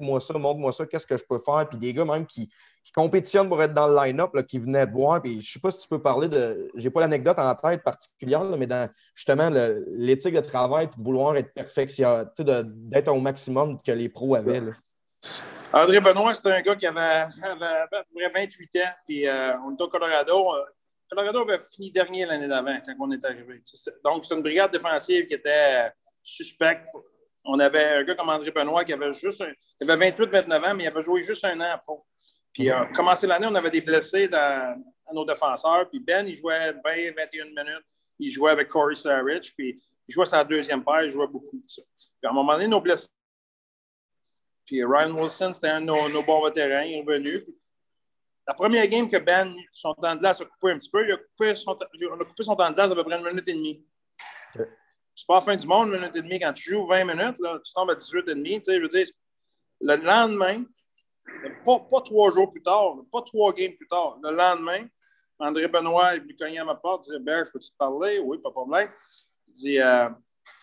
Moi 0.00 0.20
ça, 0.20 0.34
montre-moi 0.34 0.72
ça, 0.72 0.86
qu'est-ce 0.86 1.06
que 1.06 1.16
je 1.16 1.24
peux 1.28 1.40
faire? 1.44 1.68
Puis 1.68 1.78
des 1.78 1.92
gars 1.94 2.04
même 2.04 2.26
qui, 2.26 2.48
qui 2.84 2.92
compétitionnent 2.92 3.48
pour 3.48 3.62
être 3.62 3.74
dans 3.74 3.88
le 3.88 3.94
line-up, 3.96 4.30
qui 4.46 4.58
venaient 4.58 4.86
te 4.86 4.92
voir. 4.92 5.20
Puis 5.22 5.34
je 5.34 5.36
ne 5.38 5.42
sais 5.42 5.60
pas 5.60 5.70
si 5.70 5.80
tu 5.82 5.88
peux 5.88 6.00
parler 6.00 6.28
de. 6.28 6.70
J'ai 6.74 6.90
pas 6.90 7.00
l'anecdote 7.00 7.38
en 7.38 7.54
tête 7.54 7.82
particulière, 7.82 8.42
mais 8.44 8.66
dans 8.66 8.88
justement 9.14 9.50
l'éthique 9.96 10.34
de 10.34 10.40
travail 10.40 10.86
puis 10.88 10.98
de 10.98 11.04
vouloir 11.04 11.36
être 11.36 11.52
de- 11.56 12.62
d'être 12.66 13.08
au 13.08 13.20
maximum 13.20 13.80
que 13.82 13.92
les 13.92 14.08
pros 14.08 14.34
avaient. 14.34 14.60
là. 14.60 14.72
André 15.72 16.00
Benoît, 16.00 16.32
c'était 16.34 16.52
un 16.52 16.62
gars 16.62 16.76
qui 16.76 16.86
avait, 16.86 17.26
avait 17.42 17.64
à 17.64 17.86
peu 17.90 17.98
près 18.14 18.30
28 18.32 18.76
ans. 18.76 18.90
Puis 19.06 19.26
euh, 19.26 19.52
on 19.66 19.72
était 19.74 19.82
au 19.82 19.88
Colorado. 19.88 20.54
Euh, 20.54 20.62
Colorado 21.10 21.40
avait 21.40 21.58
fini 21.60 21.90
dernier 21.90 22.24
l'année 22.26 22.48
d'avant 22.48 22.76
quand 22.84 22.94
on 23.00 23.10
est 23.10 23.24
arrivé. 23.24 23.60
C'est- 23.64 23.94
Donc, 24.04 24.24
c'est 24.24 24.34
une 24.34 24.42
brigade 24.42 24.70
défensive 24.70 25.26
qui 25.26 25.34
était 25.34 25.90
suspecte. 26.22 26.84
On 27.50 27.58
avait 27.60 27.84
un 27.84 28.04
gars 28.04 28.14
comme 28.14 28.28
André 28.28 28.50
Benoît 28.50 28.84
qui 28.84 28.92
avait 28.92 29.12
juste 29.12 29.40
un- 29.40 29.52
il 29.80 29.90
avait 29.90 30.10
28-29 30.10 30.64
ans, 30.64 30.74
mais 30.74 30.84
il 30.84 30.86
avait 30.86 31.02
joué 31.02 31.22
juste 31.22 31.44
un 31.44 31.58
an 31.60 31.72
à 31.72 31.78
pro. 31.78 32.04
Puis, 32.52 32.70
euh, 32.70 32.84
commencé 32.94 33.26
l'année, 33.26 33.46
on 33.50 33.54
avait 33.54 33.70
des 33.70 33.80
blessés 33.80 34.28
dans, 34.28 34.82
dans 35.06 35.14
nos 35.14 35.24
défenseurs. 35.24 35.88
Puis, 35.88 35.98
Ben, 36.00 36.26
il 36.28 36.36
jouait 36.36 36.72
20-21 36.84 37.46
minutes. 37.46 37.84
Il 38.18 38.30
jouait 38.30 38.50
avec 38.50 38.68
Corey 38.68 38.94
Sarich. 38.94 39.54
Puis, 39.56 39.80
il 40.06 40.12
jouait 40.12 40.26
sa 40.26 40.44
deuxième 40.44 40.84
paire. 40.84 41.02
Il 41.04 41.10
jouait 41.10 41.26
beaucoup 41.26 41.56
de 41.56 41.62
ça. 41.68 41.82
Puis, 41.96 42.10
à 42.26 42.30
un 42.30 42.32
moment 42.32 42.52
donné, 42.52 42.68
nos 42.68 42.80
blessés 42.80 43.08
puis 44.66 44.84
Ryan 44.84 45.10
Wilson, 45.12 45.52
c'était 45.54 45.68
un 45.68 45.80
de 45.80 45.86
nos, 45.86 46.10
nos 46.10 46.22
bons 46.22 46.44
vétérans, 46.44 46.82
il 46.82 46.96
est 46.96 47.00
revenu. 47.00 47.40
Puis 47.42 47.54
La 48.46 48.52
première 48.52 48.86
game 48.86 49.08
que 49.08 49.16
Ben, 49.16 49.56
son 49.72 49.94
temps 49.94 50.14
de 50.14 50.20
glace 50.20 50.42
a 50.42 50.44
coupé 50.44 50.72
un 50.72 50.76
petit 50.76 50.90
peu, 50.90 51.06
il 51.06 51.12
a 51.12 51.16
coupé 51.16 51.54
son, 51.56 51.70
on 51.74 52.20
a 52.20 52.24
coupé 52.26 52.42
son 52.42 52.54
temps 52.54 52.68
de 52.68 52.74
glace 52.74 52.90
à 52.90 52.94
peu 52.94 53.02
près 53.02 53.18
une 53.18 53.26
minute 53.26 53.48
et 53.48 53.54
demie. 53.54 53.82
C'est 55.18 55.26
pas 55.26 55.34
la 55.34 55.40
fin 55.40 55.56
du 55.56 55.66
monde, 55.66 55.88
une 55.88 55.98
minute 55.98 56.14
et 56.14 56.22
demie. 56.22 56.38
Quand 56.38 56.52
tu 56.52 56.72
joues 56.72 56.86
20 56.86 57.04
minutes, 57.04 57.40
là, 57.40 57.58
tu 57.64 57.72
tombes 57.72 57.90
à 57.90 57.96
18 57.96 58.28
et 58.28 58.34
demi. 58.36 58.62
Je 58.64 58.80
veux 58.80 58.88
dire, 58.88 59.06
le 59.80 59.96
lendemain, 59.96 60.62
pas, 61.64 62.00
trois 62.04 62.30
jours 62.30 62.52
plus 62.52 62.62
tard, 62.62 62.98
pas 63.10 63.22
trois 63.22 63.52
games 63.52 63.72
plus 63.72 63.88
tard, 63.88 64.18
le 64.22 64.30
lendemain, 64.30 64.86
André 65.40 65.66
Benoît 65.66 66.14
est 66.14 66.20
venu 66.20 66.36
cogner 66.36 66.60
à 66.60 66.64
ma 66.64 66.76
porte, 66.76 67.08
Ben, 67.20 67.44
je 67.44 67.50
peux-tu 67.50 67.68
te 67.70 67.76
parler? 67.76 68.20
Oui, 68.20 68.38
pas 68.38 68.50
de 68.50 68.54
problème. 68.54 68.90
Il 69.48 69.52
dit 69.52 69.80
euh, 69.80 70.08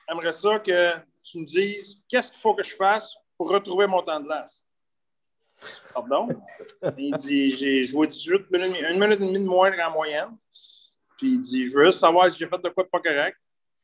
J'aimerais 0.07 0.31
ça 0.31 0.57
que 0.59 0.93
tu 1.21 1.39
me 1.39 1.45
dises 1.45 2.01
qu'est-ce 2.07 2.31
qu'il 2.31 2.39
faut 2.39 2.55
que 2.55 2.63
je 2.63 2.75
fasse 2.77 3.13
pour 3.37 3.49
retrouver 3.49 3.87
mon 3.87 4.01
temps 4.01 4.21
de 4.21 4.25
glace? 4.25 4.63
Pardon? 5.93 6.29
il 6.97 7.13
dit 7.17 7.51
J'ai 7.51 7.83
joué 7.83 8.07
18 8.07 8.49
minutes, 8.51 8.81
une 8.89 8.99
minute 8.99 9.19
et 9.19 9.25
demie 9.25 9.39
de 9.39 9.49
moins 9.49 9.71
en 9.85 9.91
moyenne. 9.91 10.37
Puis 11.17 11.33
il 11.33 11.39
dit 11.41 11.67
Je 11.67 11.73
veux 11.73 11.87
juste 11.87 11.99
savoir 11.99 12.31
si 12.31 12.39
j'ai 12.39 12.47
fait 12.47 12.61
de 12.61 12.69
quoi 12.69 12.85
de 12.85 12.89
pas 12.89 13.01
correct. 13.01 13.37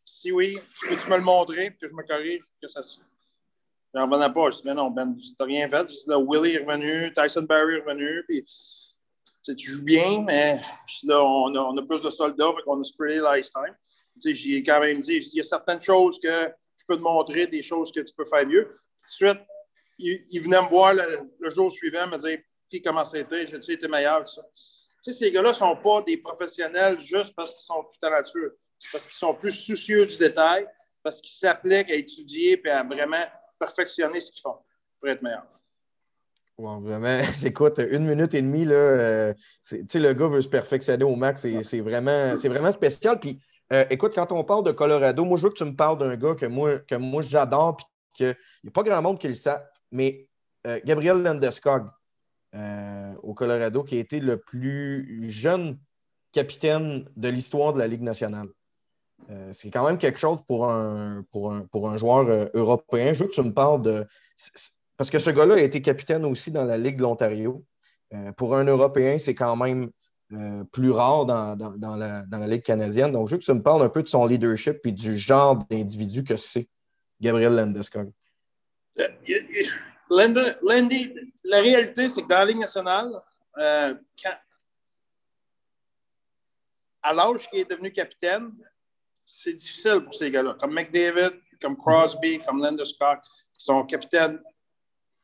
Si 0.06 0.32
oui, 0.32 0.58
peux-tu 0.88 1.10
me 1.10 1.18
le 1.18 1.24
montrer 1.24 1.76
que 1.80 1.88
je 1.88 1.94
me 1.94 2.04
corrige 2.04 2.42
que 2.62 2.68
ça 2.68 2.82
se. 2.82 3.00
J'en 3.94 4.10
revenais 4.10 4.32
pas. 4.34 4.52
Je 4.52 4.58
dis, 4.58 4.62
mais 4.66 4.74
non, 4.74 4.90
Ben, 4.90 5.16
tu 5.16 5.30
n'as 5.40 5.46
rien 5.46 5.68
fait. 5.68 5.88
Là, 6.08 6.18
Willie 6.20 6.56
est 6.56 6.66
revenu, 6.66 7.12
Tyson 7.14 7.44
Barry 7.44 7.76
est 7.76 7.82
revenu, 7.82 8.24
puis 8.28 8.44
tu 9.44 9.58
joues 9.58 9.84
bien, 9.84 10.22
mais 10.22 10.62
là, 11.04 11.24
on 11.24 11.78
a, 11.78 11.82
plus 11.84 12.02
de 12.02 12.10
soldats, 12.10 12.54
fait 12.56 12.64
qu'on 12.64 12.80
a 12.80 12.84
spreadé 12.84 13.22
l'ice 13.22 13.50
time. 13.50 13.76
Tu 14.22 14.30
sais, 14.30 14.36
j'ai 14.36 14.64
quand 14.64 14.80
même 14.80 15.00
dit, 15.00 15.18
il 15.18 15.38
y 15.38 15.40
a 15.40 15.44
certaines 15.44 15.82
choses 15.82 16.20
que 16.22 16.30
je 16.30 16.84
peux 16.88 16.96
te 16.96 17.02
montrer, 17.02 17.48
des 17.48 17.62
choses 17.62 17.92
que 17.92 18.02
tu 18.02 18.14
peux 18.14 18.26
faire 18.26 18.46
mieux. 18.46 18.66
Tout 18.66 19.26
de 19.26 19.30
suite, 19.30 19.40
il, 19.98 20.22
il 20.32 20.42
venait 20.42 20.62
me 20.62 20.70
voir 20.70 20.94
le, 20.94 21.50
jour 21.50 21.72
suivant, 21.72 22.08
me 22.08 22.18
dire, 22.18 22.40
puis 22.70 22.82
comment 22.82 23.04
été, 23.04 23.48
j'ai-tu 23.48 23.72
été 23.72 23.88
meilleur, 23.88 24.28
ça. 24.28 24.42
Ces 25.02 25.32
gars-là 25.32 25.50
ne 25.50 25.56
sont 25.56 25.76
pas 25.78 26.02
des 26.04 26.18
professionnels 26.18 27.00
juste 27.00 27.34
parce 27.36 27.54
qu'ils 27.54 27.64
sont 27.64 27.84
plus 27.84 27.98
talentueux. 27.98 28.58
C'est 28.82 28.92
parce 28.92 29.06
qu'ils 29.06 29.16
sont 29.16 29.36
plus 29.36 29.52
soucieux 29.52 30.08
du 30.08 30.18
détail, 30.18 30.68
parce 31.04 31.22
qu'ils 31.22 31.38
s'appliquent 31.38 31.92
à 31.92 31.96
étudier 31.96 32.60
et 32.64 32.70
à 32.70 32.84
vraiment 32.84 33.24
perfectionner 33.60 34.20
ce 34.20 34.32
qu'ils 34.32 34.42
font 34.42 34.58
pour 35.00 35.08
être 35.08 35.22
meilleurs. 35.22 35.46
Ouais, 36.58 36.80
vraiment, 36.80 37.22
écoute, 37.46 37.80
une 37.92 38.06
minute 38.06 38.34
et 38.34 38.42
demie, 38.42 38.66
là, 38.66 38.74
euh, 38.76 39.34
le 39.72 40.14
gars 40.14 40.28
veut 40.28 40.42
se 40.42 40.50
perfectionner 40.50 41.04
au 41.04 41.16
max, 41.16 41.46
c'est 41.64 41.80
vraiment, 41.80 42.34
vraiment 42.36 42.72
spécial. 42.72 43.20
Puis, 43.20 43.40
euh, 43.72 43.86
écoute, 43.92 44.14
quand 44.16 44.32
on 44.32 44.44
parle 44.44 44.64
de 44.64 44.72
Colorado, 44.72 45.26
moi, 45.26 45.38
je 45.38 45.44
veux 45.44 45.50
que 45.50 45.58
tu 45.58 45.64
me 45.64 45.76
parles 45.76 46.00
d'un 46.00 46.16
gars 46.16 46.34
que 46.34 46.48
moi, 46.48 46.80
que 46.80 46.96
moi 46.96 47.22
j'adore, 47.22 47.78
puis 47.78 47.86
qu'il 48.14 48.36
n'y 48.64 48.70
a 48.70 48.72
pas 48.72 48.84
grand 48.84 49.02
monde 49.02 49.20
qui 49.20 49.28
le 49.28 49.36
sait, 49.36 49.58
mais 49.92 50.28
euh, 50.66 50.80
Gabriel 50.84 51.22
Landeskog 51.22 51.88
au 53.24 53.34
Colorado, 53.34 53.84
qui 53.84 53.96
a 53.96 54.00
été 54.00 54.20
le 54.20 54.38
plus 54.38 55.30
jeune 55.30 55.80
capitaine 56.34 57.08
de 57.16 57.30
l'histoire 57.30 57.74
de 57.74 57.80
la 57.80 57.88
Ligue 57.88 58.02
nationale. 58.02 58.50
Euh, 59.30 59.54
c'est 59.54 59.70
quand 59.70 59.86
même 59.86 59.98
quelque 59.98 60.20
chose 60.20 60.42
pour 60.46 60.70
un, 60.70 61.24
pour 61.32 61.54
un, 61.54 61.62
pour 61.68 61.90
un 61.90 61.98
joueur 61.98 62.28
euh, 62.28 62.48
européen. 62.54 63.14
Je 63.14 63.24
veux 63.24 63.30
que 63.30 63.34
tu 63.36 63.42
me 63.42 63.54
parles 63.54 63.82
de. 63.82 64.06
Parce 64.98 65.10
que 65.10 65.20
ce 65.20 65.30
gars-là 65.30 65.56
a 65.56 65.60
été 65.60 65.82
capitaine 65.82 66.26
aussi 66.26 66.52
dans 66.52 66.66
la 66.66 66.78
Ligue 66.78 66.98
de 66.98 67.04
l'Ontario. 67.04 67.64
Euh, 68.14 68.32
pour 68.34 68.56
un 68.56 68.66
Européen, 68.66 69.18
c'est 69.20 69.36
quand 69.36 69.56
même 69.56 69.90
plus 70.72 70.92
rare 70.92 71.26
dans, 71.26 71.58
dans- 71.58 71.96
la, 71.98 72.22
dans 72.22 72.38
la 72.38 72.48
Ligue 72.48 72.62
canadienne. 72.62 73.12
Donc, 73.12 73.28
je 73.28 73.34
veux 73.34 73.40
que 73.40 73.44
tu 73.44 73.54
me 73.54 73.62
parles 73.62 73.84
un 73.84 73.90
peu 73.90 74.02
de 74.02 74.08
son 74.08 74.26
leadership 74.26 74.80
et 74.86 74.94
du 74.94 75.18
genre 75.18 75.58
d'individu 75.70 76.24
que 76.24 76.38
c'est, 76.38 76.70
Gabriel 77.20 77.54
Landeskog. 77.54 78.12
Landy, 80.10 81.14
la 81.44 81.60
réalité, 81.60 82.08
c'est 82.08 82.22
que 82.22 82.28
dans 82.30 82.36
la 82.38 82.46
Ligue 82.46 82.60
nationale, 82.60 83.12
quand- 83.58 84.40
à 87.04 87.14
l'âge 87.14 87.50
qu'il 87.50 87.60
est 87.60 87.70
devenu 87.70 87.92
capitaine, 87.92 88.52
c'est 89.40 89.54
difficile 89.54 90.02
pour 90.04 90.14
ces 90.16 90.30
gars-là, 90.32 90.56
comme 90.60 90.74
McDavid, 90.74 91.32
comme 91.62 91.78
Crosby, 91.78 92.40
comme 92.40 92.62
Landeskog, 92.62 93.20
qui 93.22 93.64
sont 93.66 93.84
capitaines 93.86 94.42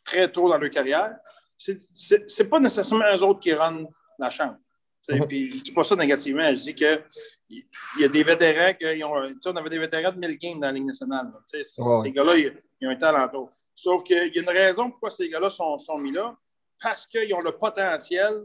très 0.03 0.31
tôt 0.31 0.47
dans 0.49 0.57
leur 0.57 0.69
carrière. 0.69 1.15
C'est- 1.57 2.43
pas 2.49 2.59
nécessairement 2.59 3.05
eux 3.15 3.23
autres 3.23 3.39
qui 3.39 3.53
rendent 3.53 3.87
la 4.19 4.29
chambre. 4.29 4.57
Sais, 5.01 5.15
Mhm. 5.19 5.27
Puis 5.27 5.57
je 5.57 5.63
dis 5.63 5.71
pas 5.71 5.83
ça 5.83 5.95
négativement, 5.95 6.49
je 6.51 6.61
dis 6.61 6.75
que 6.75 7.03
il 7.49 7.63
y 7.99 8.03
a 8.03 8.07
des 8.07 8.23
vétérans 8.23 8.73
qui 8.73 9.03
ont. 9.03 9.13
on 9.45 9.55
avait 9.55 9.69
des 9.69 9.79
vétérans 9.79 10.11
de 10.11 10.17
1000 10.19 10.37
games 10.37 10.59
dans 10.59 10.67
la 10.67 10.73
Ligue 10.73 10.85
nationale. 10.85 11.31
Ces 11.45 12.11
gars-là, 12.11 12.35
ils, 12.35 12.61
ils 12.81 12.87
ont 12.87 12.91
un 12.91 12.95
talent 12.95 13.27
tôt. 13.29 13.49
Sauf 13.73 14.03
qu'il 14.03 14.17
y 14.35 14.39
a 14.39 14.41
une 14.41 14.49
raison 14.49 14.89
pourquoi 14.91 15.11
ces 15.11 15.29
gars-là 15.29 15.49
sont, 15.49 15.77
sont 15.77 15.97
mis 15.97 16.11
là. 16.11 16.35
Parce 16.81 17.07
qu'ils 17.07 17.33
ont 17.33 17.41
le 17.41 17.51
potentiel 17.51 18.43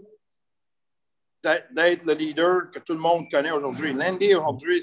d'être 1.42 1.72
d'être 1.74 2.04
le 2.04 2.14
leader 2.14 2.70
que 2.70 2.78
tout 2.78 2.92
le 2.92 2.98
monde 3.00 3.28
connaît 3.30 3.50
aujourd'hui. 3.50 3.92
Landy, 3.92 4.34
aujourd'hui, 4.34 4.80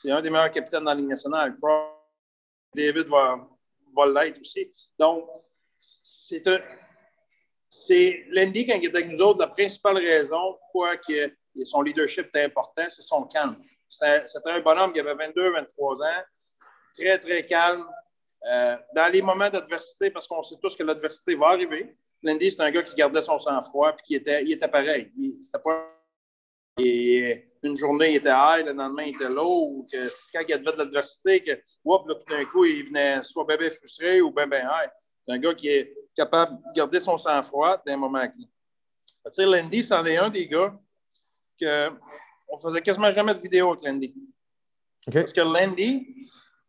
c'est- 0.00 0.10
un 0.10 0.20
des 0.20 0.30
meilleurs 0.30 0.50
capitaines 0.50 0.84
dans 0.84 0.90
la 0.92 0.96
Ligue 0.96 1.08
nationale. 1.08 1.54
David 2.74 3.08
va, 3.08 3.46
l'être 4.06 4.40
aussi. 4.40 4.70
Donc, 4.98 5.28
c'est 5.78 6.46
un. 6.46 6.58
C'est 7.68 8.24
Landy, 8.30 8.66
quand 8.66 8.74
il 8.74 8.86
était 8.86 8.98
avec 8.98 9.10
nous 9.10 9.20
autres, 9.20 9.40
la 9.40 9.48
principale 9.48 9.98
raison 9.98 10.54
pourquoi 10.54 10.92
son 11.64 11.82
leadership 11.82 12.26
était 12.28 12.44
important, 12.44 12.84
c'est 12.88 13.02
son 13.02 13.24
calme. 13.24 13.56
C'était 13.88 14.50
un 14.50 14.60
bonhomme 14.60 14.92
qui 14.92 15.00
avait 15.00 15.14
22, 15.14 15.50
23 15.52 16.02
ans, 16.02 16.22
très, 16.94 17.18
très 17.18 17.44
calme. 17.44 17.84
Euh, 18.48 18.76
dans 18.94 19.12
les 19.12 19.22
moments 19.22 19.50
d'adversité, 19.50 20.10
parce 20.10 20.28
qu'on 20.28 20.42
sait 20.42 20.56
tous 20.62 20.76
que 20.76 20.82
l'adversité 20.84 21.34
va 21.34 21.48
arriver, 21.48 21.96
Landy, 22.22 22.50
c'est 22.50 22.60
un 22.62 22.70
gars 22.70 22.82
qui 22.82 22.94
gardait 22.94 23.22
son 23.22 23.38
sang-froid 23.38 23.90
et 23.92 24.02
qui 24.02 24.14
était, 24.14 24.44
était 24.44 24.68
pareil. 24.68 25.10
Il- 25.18 25.42
pas. 25.58 25.92
Une 27.66 27.76
journée, 27.76 28.12
il 28.12 28.16
était 28.16 28.30
high, 28.30 28.64
le 28.64 28.72
lendemain, 28.72 29.04
il 29.04 29.14
était 29.14 29.28
low, 29.28 29.68
ou 29.70 29.86
que 29.90 30.08
quand 30.32 30.40
il 30.40 30.50
y 30.50 30.52
avait 30.52 30.64
de 30.64 30.78
l'adversité, 30.78 31.42
que 31.42 31.60
whoop, 31.84 32.08
là, 32.08 32.14
tout 32.14 32.34
d'un 32.34 32.44
coup, 32.46 32.64
il 32.64 32.86
venait 32.86 33.22
soit 33.22 33.44
bien, 33.44 33.56
bien 33.56 33.70
frustré 33.70 34.20
ou 34.20 34.30
bien, 34.30 34.46
bien 34.46 34.60
high. 34.60 34.90
C'est 35.26 35.34
un 35.34 35.38
gars 35.38 35.54
qui 35.54 35.68
est 35.68 35.94
capable 36.14 36.56
de 36.56 36.72
garder 36.74 37.00
son 37.00 37.18
sang-froid 37.18 37.82
dans 37.84 37.92
un 37.92 37.96
moment 37.96 38.28
clé. 38.28 38.44
Tu 39.26 39.32
sais, 39.32 39.44
Landy, 39.44 39.82
c'en 39.82 40.04
est 40.04 40.16
un 40.16 40.28
des 40.28 40.46
gars 40.46 40.78
que 41.60 41.90
on 42.48 42.60
faisait 42.60 42.80
quasiment 42.80 43.10
jamais 43.12 43.34
de 43.34 43.40
vidéo 43.40 43.70
avec 43.70 43.82
Landy. 43.82 44.14
OK? 45.08 45.14
Parce 45.14 45.32
que 45.32 45.40
Landy, 45.40 46.06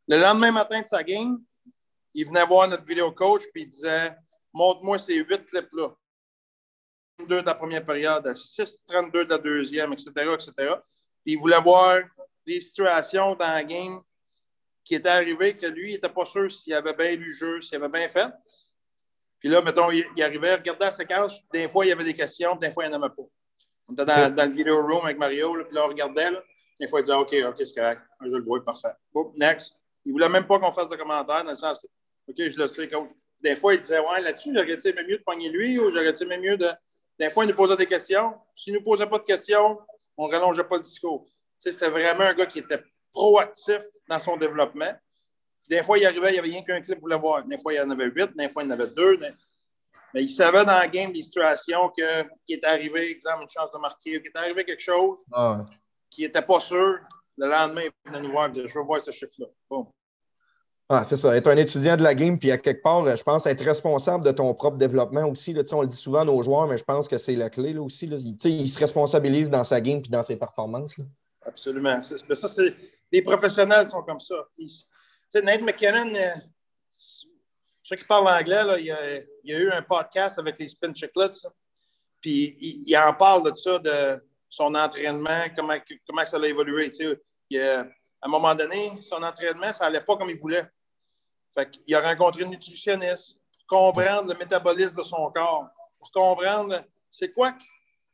le 0.07 0.17
lendemain 0.17 0.51
matin 0.51 0.81
de 0.81 0.87
sa 0.87 1.03
game, 1.03 1.39
il 2.13 2.25
venait 2.25 2.45
voir 2.45 2.67
notre 2.67 2.83
vidéo 2.83 3.11
coach 3.11 3.43
puis 3.53 3.63
il 3.63 3.67
disait 3.67 4.15
Montre-moi 4.53 4.97
ces 4.97 5.15
huit 5.15 5.45
clips-là. 5.45 5.95
De 7.25 7.35
la 7.45 7.55
première 7.55 7.83
période, 7.83 8.25
à 8.27 8.33
6-32 8.33 9.11
de 9.11 9.29
la 9.29 9.37
deuxième, 9.37 9.93
etc., 9.93 10.11
etc. 10.33 10.53
Puis 11.23 11.33
il 11.33 11.39
voulait 11.39 11.59
voir 11.61 11.99
des 12.45 12.59
situations 12.59 13.35
dans 13.35 13.53
la 13.53 13.63
game 13.63 14.01
qui 14.83 14.95
étaient 14.95 15.09
arrivées 15.09 15.55
que 15.55 15.65
lui, 15.65 15.89
il 15.89 15.93
n'était 15.93 16.09
pas 16.09 16.25
sûr 16.25 16.51
s'il 16.51 16.73
avait 16.73 16.93
bien 16.93 17.15
lu 17.15 17.25
le 17.25 17.33
jeu, 17.33 17.61
s'il 17.61 17.75
avait 17.77 17.89
bien 17.89 18.09
fait. 18.09 18.29
Puis 19.39 19.49
là, 19.49 19.61
mettons, 19.61 19.91
il, 19.91 20.05
il 20.15 20.23
arrivait, 20.23 20.55
regardait 20.55 20.85
la 20.85 20.91
séquence, 20.91 21.41
des 21.51 21.69
fois, 21.69 21.85
il 21.85 21.89
y 21.89 21.91
avait 21.91 22.03
des 22.03 22.13
questions, 22.13 22.55
des 22.55 22.71
fois, 22.71 22.85
il 22.85 22.89
n'y 22.89 22.95
en 22.95 23.01
avait 23.01 23.13
pas. 23.13 23.23
On 23.89 23.93
était 23.93 24.05
dans, 24.05 24.49
le 24.49 24.55
vidéo 24.55 24.81
room 24.81 25.05
avec 25.05 25.17
Mario, 25.17 25.53
puis 25.65 25.75
là, 25.75 25.85
on 25.85 25.87
regardait, 25.89 26.31
là, 26.31 26.41
des 26.79 26.87
fois, 26.87 26.99
il 26.99 27.03
disait 27.03 27.15
OK, 27.15 27.35
OK, 27.49 27.65
c'est 27.65 27.75
correct, 27.75 28.01
je 28.21 28.35
le 28.35 28.43
vois, 28.43 28.63
parfait. 28.63 28.93
Boop, 29.13 29.33
next. 29.37 29.75
Il 30.05 30.09
ne 30.09 30.13
voulait 30.13 30.29
même 30.29 30.47
pas 30.47 30.59
qu'on 30.59 30.71
fasse 30.71 30.89
de 30.89 30.95
commentaires, 30.95 31.43
dans 31.43 31.49
le 31.49 31.55
sens 31.55 31.79
que 31.79 31.87
OK, 32.29 32.35
je 32.37 32.57
le 32.57 32.67
sais, 32.67 32.87
coach. 32.89 33.09
Des 33.41 33.55
fois, 33.55 33.73
il 33.73 33.81
disait 33.81 33.99
Ouais, 33.99 34.21
là-dessus, 34.21 34.51
j'aurais-tu 34.53 34.87
aimé 34.87 35.03
mieux 35.07 35.17
de 35.17 35.23
pogner 35.23 35.49
lui 35.49 35.79
ou 35.79 35.91
j'aurais-tu 35.91 36.23
aimé 36.23 36.37
mieux 36.37 36.57
de. 36.57 36.67
Des 37.19 37.29
fois, 37.29 37.45
il 37.45 37.47
nous 37.49 37.55
posait 37.55 37.75
des 37.75 37.85
questions. 37.85 38.33
S'il 38.53 38.73
ne 38.73 38.79
nous 38.79 38.83
posait 38.83 39.07
pas 39.07 39.17
de 39.17 39.23
questions, 39.23 39.79
on 40.15 40.27
ne 40.27 40.33
rallongeait 40.33 40.63
pas 40.63 40.77
le 40.77 40.83
discours. 40.83 41.25
Tu 41.25 41.33
sais, 41.59 41.71
c'était 41.71 41.89
vraiment 41.89 42.21
un 42.25 42.33
gars 42.33 42.45
qui 42.45 42.59
était 42.59 42.81
proactif 43.11 43.81
dans 44.07 44.19
son 44.19 44.37
développement. 44.37 44.91
Des 45.69 45.83
fois, 45.83 45.97
il 45.97 46.05
arrivait, 46.05 46.29
il 46.29 46.33
n'y 46.33 46.39
avait 46.39 46.49
rien 46.49 46.61
qu'un 46.61 46.79
clip 46.81 46.99
pour 46.99 47.09
le 47.09 47.15
voir. 47.15 47.43
Des 47.45 47.57
fois, 47.57 47.73
il 47.73 47.77
y 47.77 47.79
en 47.79 47.89
avait 47.89 48.05
huit, 48.05 48.35
des 48.35 48.49
fois, 48.49 48.63
il 48.63 48.67
y 48.67 48.69
en 48.69 48.73
avait 48.73 48.87
deux. 48.87 49.17
Mais 49.17 50.23
il 50.23 50.29
savait 50.29 50.63
dans 50.63 50.77
la 50.77 50.87
game 50.87 51.11
des 51.11 51.21
situations 51.21 51.89
que, 51.89 52.23
qui 52.45 52.53
est 52.53 52.63
arrivé, 52.63 53.11
exemple, 53.11 53.43
une 53.43 53.49
chance 53.49 53.71
de 53.71 53.77
marquer, 53.77 54.21
qu'il 54.21 54.31
est 54.33 54.37
arrivé 54.37 54.63
quelque 54.63 54.81
chose 54.81 55.17
Ah, 55.31 55.65
qui 56.09 56.21
n'était 56.21 56.41
pas 56.41 56.59
sûr. 56.59 56.99
Le 57.37 57.47
lendemain, 57.49 57.81
il 57.83 57.91
venait 58.11 58.21
nous 58.21 58.31
voir 58.31 58.47
et 58.47 58.51
disait, 58.51 58.67
Je 58.67 58.79
veux 58.79 58.85
voir 58.85 59.01
ce 59.01 59.11
chiffre-là. 59.11 59.47
Bon. 59.69 59.91
Ah, 60.89 61.03
c'est 61.03 61.17
ça. 61.17 61.35
Être 61.35 61.47
un 61.47 61.57
étudiant 61.57 61.97
de 61.97 62.03
la 62.03 62.15
game, 62.15 62.39
puis 62.39 62.49
à 62.49 62.57
quelque 62.57 62.81
part, 62.81 63.03
je 63.15 63.23
pense 63.23 63.45
être 63.45 63.63
responsable 63.63 64.23
de 64.23 64.31
ton 64.31 64.53
propre 64.53 64.77
développement 64.77 65.25
aussi. 65.25 65.51
Là, 65.51 65.63
on 65.73 65.81
le 65.81 65.87
dit 65.87 65.97
souvent 65.97 66.21
à 66.21 66.25
nos 66.25 66.41
joueurs, 66.41 66.65
mais 66.67 66.77
je 66.77 66.83
pense 66.83 67.09
que 67.09 67.17
c'est 67.17 67.35
la 67.35 67.49
clé 67.49 67.73
là, 67.73 67.81
aussi. 67.81 68.07
Là. 68.07 68.15
Il, 68.17 68.37
il 68.45 68.69
se 68.69 68.79
responsabilise 68.79 69.49
dans 69.49 69.65
sa 69.65 69.81
game 69.81 70.01
puis 70.01 70.09
dans 70.09 70.23
ses 70.23 70.37
performances. 70.37 70.97
là. 70.97 71.03
Absolument. 71.47 71.99
Mais 72.27 72.35
ça, 72.35 72.47
c'est. 72.49 72.75
Les 73.11 73.21
professionnels 73.21 73.87
sont 73.87 74.03
comme 74.03 74.19
ça. 74.19 74.35
Nate 75.35 75.61
McKinnon, 75.61 76.13
euh, 76.13 76.33
ceux 77.81 77.95
qui 77.95 78.05
parlent 78.05 78.27
anglais, 78.27 78.63
là, 78.63 78.77
il, 78.77 78.85
y 78.85 79.53
a, 79.53 79.59
eu 79.59 79.69
un 79.71 79.81
podcast 79.81 80.37
avec 80.39 80.59
les 80.59 80.67
Spin 80.67 80.93
Chicklets. 80.93 81.31
ça. 81.31 81.49
Puis 82.19 82.57
il, 82.59 82.97
en 82.97 83.13
parle 83.13 83.49
de 83.49 83.55
ça, 83.55 83.79
de 83.79 84.21
son 84.49 84.75
entraînement, 84.75 85.45
comment, 85.55 85.77
comment 86.05 86.25
ça 86.25 86.37
a 86.37 86.45
évolué. 86.45 86.91
Il 87.49 87.59
à 87.59 87.85
un 88.23 88.29
moment 88.29 88.55
donné, 88.55 88.91
son 89.01 89.21
entraînement, 89.23 89.71
ça 89.71 89.85
n'allait 89.85 90.01
pas 90.01 90.17
comme 90.17 90.29
il 90.29 90.37
voulait. 90.37 90.65
Fait 91.57 91.71
qu'il 91.71 91.95
a 91.95 92.01
rencontré 92.01 92.43
une 92.43 92.51
nutritionniste 92.51 93.39
pour 93.67 93.79
comprendre 93.79 94.31
le 94.31 94.37
métabolisme 94.37 94.97
de 94.97 95.03
son 95.03 95.31
corps, 95.31 95.67
pour 95.97 96.11
comprendre 96.11 96.83
c'est 97.09 97.31
quoi 97.31 97.53
que 97.53 97.63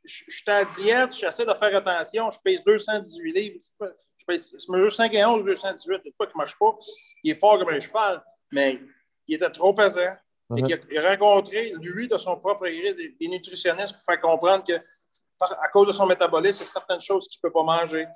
je, 0.02 0.24
je 0.28 0.36
suis 0.36 0.50
à 0.50 0.64
diète, 0.64 1.12
j'essaie 1.14 1.44
de 1.44 1.52
faire 1.52 1.76
attention, 1.76 2.30
je 2.30 2.38
pèse 2.42 2.64
218 2.64 3.32
livres, 3.32 3.58
je, 4.16 4.24
pèse, 4.26 4.56
je 4.58 4.72
mesure 4.72 4.92
5 4.92 5.12
et 5.12 5.24
11, 5.26 5.44
218, 5.44 6.00
c'est 6.04 6.16
pas 6.16 6.26
qui 6.26 6.32
ne 6.32 6.38
marche 6.38 6.58
pas. 6.58 6.78
Il 7.22 7.32
est 7.32 7.34
fort 7.34 7.58
comme 7.58 7.68
un 7.68 7.80
cheval, 7.80 8.22
mais 8.50 8.80
il 9.26 9.34
était 9.34 9.50
trop 9.50 9.74
pesant. 9.74 10.00
A, 10.00 10.18
il 10.50 10.98
a 10.98 11.10
rencontré, 11.10 11.72
lui, 11.80 12.08
de 12.08 12.16
son 12.16 12.36
propre 12.38 12.66
gré, 12.66 12.94
des, 12.94 13.10
des 13.10 13.28
nutritionnistes 13.28 13.94
pour 13.94 14.04
faire 14.04 14.20
comprendre 14.20 14.64
que, 14.64 14.74
à 15.40 15.68
cause 15.68 15.88
de 15.88 15.92
son 15.92 16.06
métabolisme, 16.06 16.62
il 16.62 16.66
y 16.66 16.68
a 16.68 16.72
certaines 16.72 17.00
choses 17.00 17.28
qu'il 17.28 17.40
ne 17.42 17.48
peut 17.48 17.52
pas 17.52 17.62
manger. 17.62 18.06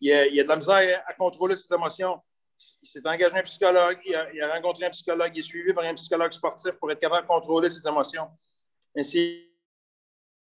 Il 0.00 0.12
a, 0.12 0.26
il 0.26 0.38
a 0.38 0.44
de 0.44 0.48
la 0.48 0.56
misère 0.56 1.02
à 1.06 1.14
contrôler 1.14 1.56
ses 1.56 1.72
émotions. 1.74 2.20
Il 2.82 2.88
s'est 2.88 3.06
engagé 3.06 3.36
un 3.36 3.42
psychologue, 3.42 3.98
il 4.04 4.14
a, 4.14 4.32
il 4.32 4.42
a 4.42 4.52
rencontré 4.52 4.84
un 4.86 4.90
psychologue, 4.90 5.32
il 5.34 5.40
est 5.40 5.42
suivi 5.42 5.72
par 5.72 5.84
un 5.84 5.94
psychologue 5.94 6.32
sportif 6.32 6.72
pour 6.72 6.90
être 6.90 7.00
capable 7.00 7.22
de 7.22 7.28
contrôler 7.28 7.70
ses 7.70 7.86
émotions. 7.86 8.28
Ainsi, 8.96 9.48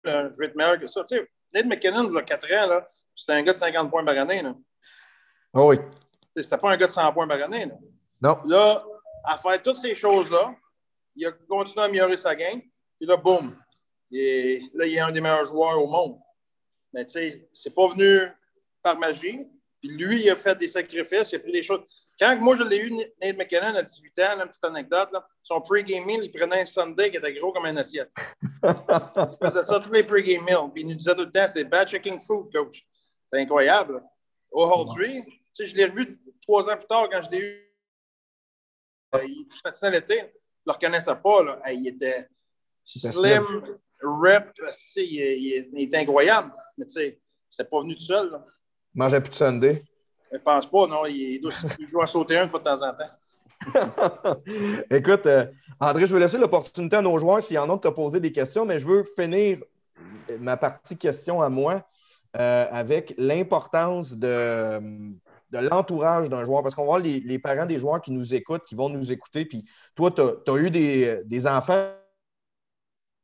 euh, 0.08 0.30
je 0.34 0.40
vais 0.40 0.48
être 0.48 0.56
meilleur 0.56 0.80
que 0.80 0.88
ça. 0.88 1.04
Tu 1.04 1.16
sais, 1.16 1.30
Nate 1.54 1.66
McKinnon, 1.66 2.10
il 2.10 2.16
y 2.16 2.18
a 2.18 2.22
4 2.22 2.54
ans, 2.54 2.86
c'était 3.16 3.34
un 3.34 3.44
gars 3.44 3.54
de 3.54 3.58
50 3.58 3.90
points 3.90 4.06
par 4.06 4.18
année. 4.18 4.42
Là. 4.42 4.56
Ah 5.54 5.66
oui. 5.66 5.78
C'était 6.36 6.58
pas 6.58 6.72
un 6.72 6.78
gars 6.78 6.88
de 6.88 6.92
100 6.92 7.14
points 7.14 7.28
par 7.28 7.42
année. 7.42 7.66
Là. 7.66 7.76
Non. 8.22 8.38
Là, 8.46 8.84
à 9.24 9.38
faire 9.38 9.62
toutes 9.62 9.78
ces 9.78 9.94
choses-là, 9.94 10.56
il 11.16 11.26
a 11.26 11.32
continué 11.32 11.82
à 11.82 11.86
améliorer 11.86 12.18
sa 12.18 12.36
game. 12.36 12.62
Et 13.00 13.06
là, 13.06 13.18
boum. 13.18 13.56
Et 14.12 14.62
là, 14.74 14.86
il 14.86 14.96
est 14.96 15.00
un 15.00 15.12
des 15.12 15.22
meilleurs 15.22 15.46
joueurs 15.46 15.84
au 15.84 15.88
monde. 15.88 16.20
Mais 16.94 17.06
tu 17.06 17.14
sais, 17.14 17.50
c'est 17.54 17.74
pas 17.74 17.88
venu 17.88 18.32
par 18.82 18.98
magie. 18.98 19.48
Puis 19.82 19.90
lui, 19.98 20.22
il 20.24 20.30
a 20.30 20.36
fait 20.36 20.56
des 20.60 20.68
sacrifices, 20.68 21.32
il 21.32 21.38
a 21.38 21.40
pris 21.40 21.52
des 21.52 21.64
choses. 21.64 22.12
Quand 22.20 22.38
moi, 22.40 22.56
je 22.56 22.64
l'ai 22.64 22.78
eu, 22.78 22.92
Nate 22.92 23.36
McKinnon, 23.36 23.76
à 23.76 23.82
18 23.82 24.20
ans, 24.20 24.36
là, 24.38 24.44
une 24.44 24.50
petite 24.50 24.64
anecdote, 24.64 25.10
là, 25.12 25.28
son 25.42 25.60
pre-game 25.60 26.06
meal, 26.06 26.20
il 26.24 26.32
prenait 26.32 26.62
un 26.62 26.66
Sunday 26.66 27.10
qui 27.10 27.18
était 27.18 27.34
gros 27.34 27.52
comme 27.52 27.66
un 27.66 27.76
assiette. 27.78 28.12
Il 28.64 29.38
faisait 29.48 29.64
ça 29.64 29.80
tous 29.80 29.92
les 29.92 30.04
pre-game 30.04 30.44
meals. 30.44 30.72
Puis 30.72 30.84
il 30.84 30.88
nous 30.88 30.94
disait 30.96 31.16
tout 31.16 31.22
le 31.22 31.32
temps, 31.32 31.48
c'est 31.52 31.64
bad 31.64 31.88
checking 31.88 32.20
food, 32.20 32.54
coach. 32.54 32.86
C'est 33.34 33.40
incroyable. 33.40 34.04
Aujourd'hui, 34.52 35.24
tu 35.26 35.32
sais, 35.54 35.66
je 35.66 35.76
l'ai 35.76 35.86
revu 35.86 36.20
trois 36.44 36.70
ans 36.70 36.78
plus 36.78 36.86
tard 36.88 37.08
quand 37.12 37.22
je 37.24 37.32
l'ai 37.32 37.40
eu. 37.40 37.74
Euh, 39.16 39.24
Il 39.26 39.90
l'été. 39.92 40.18
Je 40.18 40.22
ne 40.22 40.28
le 40.68 40.72
reconnaissais 40.74 41.16
pas. 41.16 41.44
Là. 41.44 41.60
Il 41.72 41.88
était 41.88 42.28
slim, 42.84 43.64
rep. 44.04 44.54
tu 44.54 44.64
sais, 44.72 45.06
Il, 45.06 45.14
il- 45.14 45.70
il 45.74 45.84
était 45.86 45.98
incroyable. 45.98 46.54
Mais 46.78 46.86
tu 46.86 46.94
sais, 46.94 47.20
c'est 47.50 47.70
pas 47.70 47.80
venu 47.80 47.96
tout 47.96 48.04
seul. 48.06 48.30
Là. 48.32 48.46
Mangeait 48.94 49.22
plus 49.22 49.30
de 49.30 49.36
Sunday. 49.36 49.84
Je 50.32 50.38
pense 50.38 50.66
pas, 50.66 50.88
non. 50.88 51.06
Il, 51.06 51.40
doit, 51.42 51.52
il 51.80 51.90
doit 51.90 52.08
sauter 52.08 52.38
un 52.38 52.44
une 52.44 52.50
fois 52.50 52.60
de 52.60 52.66
temps 52.66 52.82
en 52.82 52.94
temps. 52.94 53.12
Écoute, 54.90 55.26
euh, 55.26 55.46
André, 55.80 56.08
je 56.08 56.14
vais 56.14 56.20
laisser 56.20 56.38
l'opportunité 56.38 56.96
à 56.96 57.02
nos 57.02 57.18
joueurs 57.18 57.44
s'il 57.44 57.56
y 57.56 57.60
en 57.60 57.70
a 57.70 57.76
de 57.76 57.82
te 57.82 57.88
poser 57.90 58.20
des 58.20 58.32
questions, 58.32 58.66
mais 58.66 58.80
je 58.80 58.88
veux 58.88 59.04
finir 59.04 59.60
ma 60.40 60.58
partie 60.58 60.98
question 60.98 61.42
à 61.42 61.50
moi 61.50 61.84
euh, 62.38 62.66
avec 62.72 63.14
l'importance 63.18 64.14
de, 64.14 64.80
de 65.52 65.58
l'entourage 65.58 66.30
d'un 66.30 66.44
joueur. 66.44 66.64
Parce 66.64 66.74
qu'on 66.76 66.84
va 66.84 66.88
voir 66.88 67.00
les, 67.00 67.20
les 67.20 67.40
parents 67.40 67.66
des 67.66 67.78
joueurs 67.78 68.02
qui 68.02 68.12
nous 68.12 68.34
écoutent, 68.34 68.64
qui 68.64 68.76
vont 68.76 68.90
nous 68.90 69.12
écouter. 69.12 69.46
Puis 69.46 69.66
toi, 69.96 70.12
tu 70.12 70.22
as, 70.22 70.58
eu 70.58 70.72
des, 70.72 71.22
des 71.26 71.46
enfants 71.46 71.92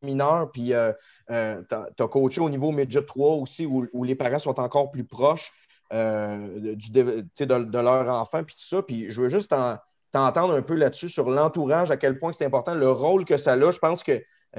mineurs, 0.02 0.52
puis 0.52 0.74
euh, 0.74 0.92
euh, 1.32 1.62
tu 1.70 2.04
as, 2.04 2.08
coaché 2.08 2.42
au 2.42 2.50
niveau 2.50 2.72
Midget 2.72 3.06
3 3.06 3.36
aussi, 3.36 3.66
où, 3.66 4.04
les 4.04 4.16
parents 4.16 4.40
sont 4.40 4.60
encore 4.60 4.92
plus 4.92 5.04
proches 5.04 5.52
euh, 5.94 6.76
du, 6.76 6.92
de, 6.92 7.26
de 7.40 7.80
leur 7.80 8.10
enfant, 8.10 8.44
puis 8.44 8.56
tout 8.56 8.68
ça. 8.68 8.82
Puis 8.82 9.10
je 9.10 9.22
veux 9.22 9.30
juste 9.30 9.54
en- 9.54 9.78
t'entendre 10.12 10.54
un 10.54 10.62
peu 10.62 10.76
là-dessus 10.76 11.10
sur 11.10 11.30
l'entourage, 11.30 11.92
à 11.92 11.98
quel 11.98 12.20
point 12.20 12.34
c'est 12.34 12.46
important, 12.46 12.74
le 12.74 12.90
rôle 12.90 13.26
que 13.26 13.38
ça 13.38 13.54
a. 13.54 13.72
Je 13.72 13.80
pense 13.80 14.04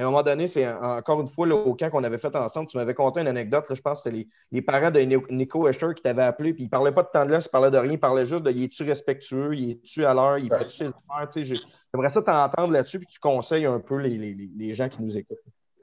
qu'à 0.02 0.06
un 0.06 0.10
moment 0.10 0.22
donné, 0.22 0.46
c'est 0.48 0.66
en- 0.66 0.98
encore 0.98 1.20
une 1.20 1.28
fois 1.28 1.46
là, 1.46 1.54
au 1.54 1.74
camp 1.74 1.90
qu'on 1.90 2.04
avait 2.04 2.18
fait 2.18 2.34
ensemble, 2.36 2.68
tu 2.68 2.76
m'avais 2.76 2.94
conté 2.94 3.20
une 3.20 3.28
anecdote, 3.28 3.68
là, 3.68 3.74
je 3.74 3.80
pense 3.80 4.02
que 4.02 4.10
c'était 4.10 4.16
les, 4.16 4.28
les 4.52 4.62
parents 4.62 4.90
de 4.90 5.00
Ni- 5.00 5.16
Nico 5.30 5.66
Escher 5.68 5.88
qui 5.94 6.02
t'avaient 6.02 6.22
appelé, 6.22 6.52
puis 6.54 6.62
il 6.64 6.66
ne 6.66 6.70
parlait 6.70 6.92
pas 6.92 7.02
de 7.02 7.08
temps 7.12 7.24
de 7.24 7.30
laisse, 7.32 7.46
il 7.46 7.50
parlait 7.50 7.70
de 7.70 7.78
rien, 7.78 7.92
il 7.92 8.00
parlait 8.00 8.26
juste 8.26 8.42
de 8.42 8.50
il 8.50 8.64
est-tu 8.64 8.82
respectueux, 8.84 9.54
il 9.54 9.70
est-tu 9.72 10.04
à 10.04 10.14
l'heure, 10.14 10.38
il 10.38 10.48
fait-tu 10.54 10.70
ses 10.70 10.86
affaires. 10.86 11.28
J'aimerais 11.34 12.12
ça 12.12 12.22
t'entendre 12.22 12.72
là-dessus, 12.72 12.98
puis 12.98 13.08
tu 13.08 13.18
conseilles 13.18 13.66
un 13.66 13.80
peu 13.80 13.96
les, 13.96 14.10
les- 14.16 14.34
les- 14.34 14.50
les 14.56 14.74
gens 14.74 14.88
qui 14.88 15.02
nous 15.02 15.16
écoutent. 15.16 15.38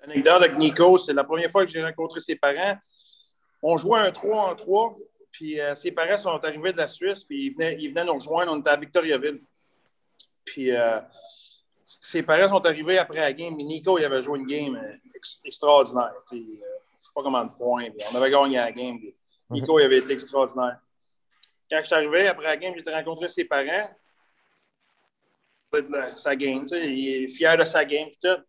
L'anecdote 0.08 0.34
avec 0.34 0.58
Nico, 0.58 0.98
c'est 0.98 1.14
la 1.14 1.24
première 1.24 1.50
fois 1.50 1.66
que 1.66 1.72
j'ai 1.72 1.84
rencontré 1.84 2.20
ses 2.20 2.36
parents. 2.36 2.78
On 3.64 3.76
jouait 3.78 4.00
un 4.02 4.12
3 4.12 4.52
en 4.52 4.56
3, 4.56 4.96
puis 5.32 5.60
euh, 5.60 5.74
ses 5.76 5.92
parents 5.92 6.18
sont 6.18 6.30
arrivés 6.44 6.72
de 6.72 6.78
la 6.78 6.88
Suisse, 6.88 7.24
puis 7.24 7.48
ils 7.48 7.54
venaient, 7.54 7.76
ils 7.80 7.90
venaient 7.90 8.06
nous 8.06 8.14
rejoindre. 8.14 8.52
On 8.54 8.60
était 8.60 8.70
à 8.70 8.78
Victoriaville. 8.78 9.42
Puis 10.46 10.72
euh, 10.72 11.00
ses 11.86 12.24
parents 12.24 12.50
sont 12.50 12.66
arrivés 12.66 12.98
après 12.98 13.20
la 13.20 13.32
game, 13.32 13.56
mais 13.56 13.64
Nico, 13.64 13.98
il 14.00 14.06
avait 14.06 14.24
joué 14.24 14.40
une 14.40 14.46
game 14.48 14.76
euh, 14.76 14.96
ex- 15.14 15.40
extraordinaire. 15.46 16.12
euh, 16.16 16.22
je 16.32 16.36
ne 16.38 16.42
sais 16.42 17.12
pas 17.14 17.22
comment 17.24 17.46
de 17.46 17.52
points, 17.52 17.88
on 18.12 18.16
avait 18.16 18.32
gagné 18.32 18.58
la 18.58 18.72
game. 18.72 18.98
puis 19.00 19.16
Nico, 19.52 19.80
il 19.80 19.84
avait 19.84 19.98
été 20.00 20.14
extraordinaire. 20.14 20.80
Quand 21.70 21.78
je 21.80 21.86
suis 21.86 21.96
arrivé 21.96 22.28
après 22.28 22.46
la 22.46 22.58
game, 22.58 22.74
j'ai 22.76 22.94
rencontré 22.94 23.28
ses 23.28 23.46
parents. 23.46 23.90
De 25.74 25.80
la- 25.92 26.16
sa 26.16 26.36
game, 26.36 26.66
il 26.72 27.24
est 27.24 27.28
fier 27.28 27.58
de 27.58 27.64
sa 27.66 27.84
game. 27.86 28.10
tout. 28.22 28.42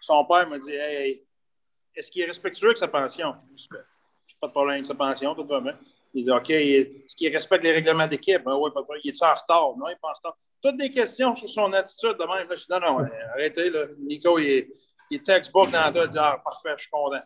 Son 0.00 0.24
père 0.24 0.48
m'a 0.48 0.58
dit 0.58 0.72
Hey, 0.72 1.24
est-ce 1.94 2.10
qu'il 2.10 2.22
est 2.22 2.26
respectueux 2.26 2.68
avec 2.68 2.78
sa 2.78 2.86
pension? 2.88 3.34
Je 3.56 3.66
pas 4.40 4.46
de 4.46 4.52
problème 4.52 4.74
avec 4.74 4.86
sa 4.86 4.94
pension, 4.94 5.34
tout 5.34 5.44
va 5.46 5.60
bien. 5.60 5.76
Il 6.14 6.24
dit 6.24 6.30
OK, 6.30 6.50
est-ce 6.50 7.14
qu'il 7.16 7.32
respecte 7.32 7.64
les 7.64 7.72
règlements 7.72 8.06
d'équipe 8.06 8.42
Ben 8.44 8.54
Oui, 8.56 8.70
problème. 8.70 9.00
Il 9.04 9.10
est 9.10 9.22
en 9.22 9.32
retard? 9.34 9.76
Non, 9.76 9.86
il 9.86 9.90
n'est 9.90 9.96
pas 9.96 10.08
en 10.08 10.12
retard. 10.14 10.36
Toutes 10.62 10.76
des 10.76 10.90
questions 10.90 11.36
sur 11.36 11.48
son 11.48 11.72
attitude 11.72 12.16
de 12.18 12.24
même. 12.24 12.48
Là, 12.48 12.56
je 12.56 12.64
dis 12.64 12.66
Non, 12.70 12.80
non, 12.80 13.00
euh, 13.00 13.06
arrêtez. 13.34 13.70
Là. 13.70 13.84
Nico, 13.98 14.38
il 14.38 14.46
est, 14.50 14.68
il 15.10 15.16
est 15.18 15.24
textbook 15.24 15.70
dans 15.70 15.92
tête. 15.92 16.02
Il 16.06 16.08
dit 16.10 16.18
Ah, 16.18 16.40
parfait, 16.42 16.70
je 16.76 16.82
suis 16.82 16.90
content. 16.90 17.20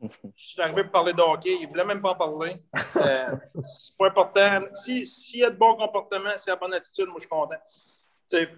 Je 0.00 0.08
suis 0.50 0.60
arrivé 0.62 0.84
pour 0.84 0.92
parler 0.92 1.12
de 1.12 1.20
hockey. 1.20 1.54
Il 1.56 1.62
ne 1.62 1.68
voulait 1.68 1.84
même 1.84 2.00
pas 2.00 2.10
en 2.10 2.14
parler. 2.14 2.56
Euh, 2.96 3.36
c'est 3.64 3.96
pas 3.96 4.06
important. 4.06 4.60
Si- 4.76 5.04
S'il 5.06 5.40
y 5.40 5.44
a 5.44 5.50
de 5.50 5.56
bon 5.56 5.74
comportement, 5.74 6.30
s'il 6.36 6.50
y 6.50 6.52
a 6.52 6.54
de 6.54 6.60
bonne 6.60 6.74
attitude, 6.74 7.06
moi, 7.06 7.16
je 7.16 7.20
suis 7.22 7.28
content. 7.28 7.56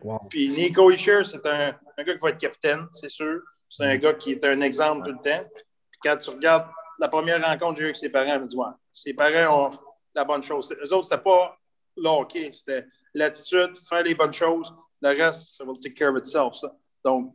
Wow. 0.02 0.18
Puis 0.28 0.50
Nico 0.50 0.90
Isher, 0.90 1.22
c'est 1.24 1.46
un, 1.46 1.68
un 1.96 2.02
gars 2.02 2.12
qui 2.14 2.18
va 2.18 2.30
être 2.30 2.38
capitaine, 2.38 2.88
c'est 2.92 3.08
sûr. 3.08 3.40
C'est 3.68 3.84
un 3.84 3.96
gars 3.96 4.14
qui 4.14 4.32
est 4.32 4.44
un 4.44 4.60
exemple 4.62 5.04
tout 5.08 5.12
le 5.12 5.20
temps. 5.30 5.44
Puis 5.92 6.00
quand 6.02 6.16
tu 6.16 6.30
regardes 6.30 6.66
la 7.00 7.08
première 7.08 7.42
rencontre 7.42 7.72
que 7.72 7.78
j'ai 7.78 7.82
eue 7.82 7.86
avec 7.86 7.96
ses 7.96 8.10
parents, 8.10 8.34
je 8.34 8.38
me 8.40 8.46
dis, 8.46 8.56
ouais, 8.56 8.66
ses 8.92 9.14
parents 9.14 9.68
ont 9.68 9.78
la 10.14 10.24
bonne 10.24 10.42
chose. 10.42 10.72
Eux 10.72 10.92
autres, 10.92 11.04
c'était 11.04 11.22
pas 11.22 11.56
le 11.96 12.08
hockey, 12.08 12.50
c'était 12.52 12.84
l'attitude, 13.14 13.76
faire 13.88 14.02
les 14.02 14.14
bonnes 14.14 14.32
choses. 14.32 14.72
Le 15.00 15.08
reste, 15.08 15.56
ça 15.56 15.64
va 15.64 15.72
take 15.82 15.94
care 15.94 16.12
of 16.12 16.18
itself, 16.18 16.54
ça. 16.54 16.76
Donc, 17.02 17.32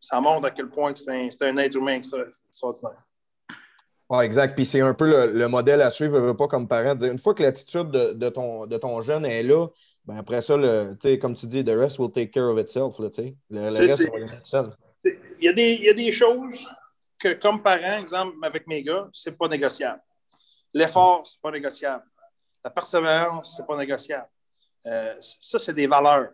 ça 0.00 0.20
montre 0.20 0.46
à 0.46 0.50
quel 0.50 0.68
point 0.68 0.92
c'est 0.96 1.42
un, 1.42 1.56
être 1.58 1.76
humain 1.76 1.94
extra- 2.00 2.26
extraordinaire. 2.48 3.04
Ouais, 4.10 4.26
exact. 4.26 4.56
Puis 4.56 4.66
c'est 4.66 4.80
un 4.80 4.94
peu 4.94 5.08
le, 5.08 5.38
le 5.38 5.48
modèle 5.48 5.80
à 5.82 5.90
suivre, 5.90 6.18
veux 6.18 6.36
pas 6.36 6.48
comme 6.48 6.66
parent. 6.66 6.94
Dire, 6.94 7.12
Une 7.12 7.18
fois 7.18 7.34
que 7.34 7.42
l'attitude 7.42 7.90
de, 7.90 8.12
de 8.14 8.28
ton, 8.30 8.66
de 8.66 8.76
ton 8.78 9.00
jeune 9.02 9.26
est 9.26 9.42
là, 9.42 9.68
ben 10.06 10.16
après 10.16 10.42
ça, 10.42 10.56
le, 10.56 10.96
comme 11.18 11.36
tu 11.36 11.46
dis, 11.46 11.62
the 11.62 11.76
rest 11.76 11.98
will 11.98 12.10
take 12.10 12.30
care 12.30 12.48
of 12.50 12.58
itself. 12.58 12.98
Là, 12.98 13.10
le, 13.50 13.78
reste, 13.78 14.10
va. 14.52 14.70
Il 15.04 15.44
y, 15.44 15.48
a 15.48 15.52
des, 15.52 15.74
il 15.74 15.84
y 15.84 15.90
a 15.90 15.94
des 15.94 16.10
choses 16.10 16.66
que, 17.18 17.34
comme 17.34 17.62
parent, 17.62 17.98
exemple, 17.98 18.36
avec 18.42 18.66
mes 18.66 18.82
gars, 18.82 19.08
c'est 19.12 19.36
pas 19.36 19.48
négociable. 19.48 20.00
L'effort, 20.72 21.26
c'est 21.26 21.40
pas 21.40 21.50
négociable. 21.50 22.04
La 22.64 22.70
persévérance, 22.70 23.54
c'est 23.56 23.66
pas 23.66 23.76
négociable. 23.76 24.28
Euh, 24.86 25.14
ça, 25.20 25.58
c'est 25.58 25.74
des 25.74 25.86
valeurs. 25.86 26.32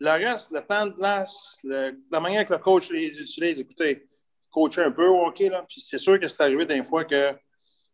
Le 0.00 0.10
reste, 0.10 0.50
le 0.50 0.64
temps 0.64 0.86
de 0.86 0.92
glace, 0.92 1.58
la 1.64 2.20
manière 2.20 2.44
que 2.44 2.52
le 2.52 2.58
coach 2.58 2.90
les 2.90 3.08
utilise, 3.20 3.60
écoutez, 3.60 4.06
coacher 4.50 4.82
un 4.82 4.92
peu 4.92 5.06
hockey, 5.06 5.48
là, 5.48 5.64
puis 5.68 5.80
c'est 5.80 5.98
sûr 5.98 6.18
que 6.18 6.28
c'est 6.28 6.42
arrivé 6.42 6.66
des 6.66 6.82
fois 6.84 7.04
que 7.04 7.32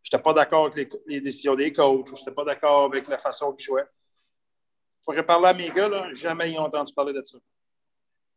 je 0.03 0.09
n'étais 0.17 0.23
pas 0.23 0.33
d'accord 0.33 0.67
avec 0.67 0.77
les, 0.77 1.15
les 1.15 1.21
décisions 1.21 1.55
des 1.55 1.73
coachs 1.73 2.11
ou 2.11 2.17
je 2.17 2.21
n'étais 2.21 2.33
pas 2.33 2.45
d'accord 2.45 2.85
avec 2.85 3.07
la 3.09 3.19
façon 3.19 3.53
qu'ils 3.53 3.67
jouaient. 3.67 3.87
Il 5.01 5.05
faudrait 5.05 5.27
parler 5.27 5.49
à 5.49 5.55
mes 5.55 5.71
gars, 5.71 5.89
là, 5.89 6.09
jamais 6.13 6.53
ils 6.53 6.59
ont 6.59 6.65
entendu 6.65 6.93
parler 6.93 7.13
de 7.13 7.23
ça. 7.23 7.39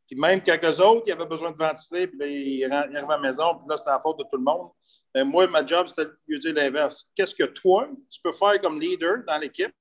Puis 0.08 0.20
même 0.20 0.42
eux 0.48 0.82
autres, 0.82 1.04
ils 1.08 1.12
avaient 1.12 1.26
besoin 1.26 1.52
de 1.52 1.58
ventiler, 1.58 2.08
puis 2.08 2.20
là, 2.20 2.28
ils 2.28 2.66
arrivaient 2.66 2.98
à 2.98 3.08
la 3.08 3.18
maison, 3.18 3.56
puis 3.56 3.66
là, 3.70 3.78
c'était 3.78 3.92
la 3.92 4.00
faute 4.00 4.20
de 4.20 4.24
tout 4.24 4.38
le 4.38 4.44
monde. 4.44 4.70
Moi, 5.16 5.48
ma 5.48 5.66
job, 5.66 5.88
c'était 5.88 6.12
de 6.28 6.38
dire 6.38 6.54
l'inverse. 6.54 7.10
Qu'est-ce 7.16 7.34
que 7.34 7.46
toi, 7.46 7.88
tu 8.10 8.20
peux 8.22 8.34
faire 8.34 8.60
comme 8.62 8.80
leader 8.80 9.24
dans 9.26 9.38
l'équipe 9.38 9.74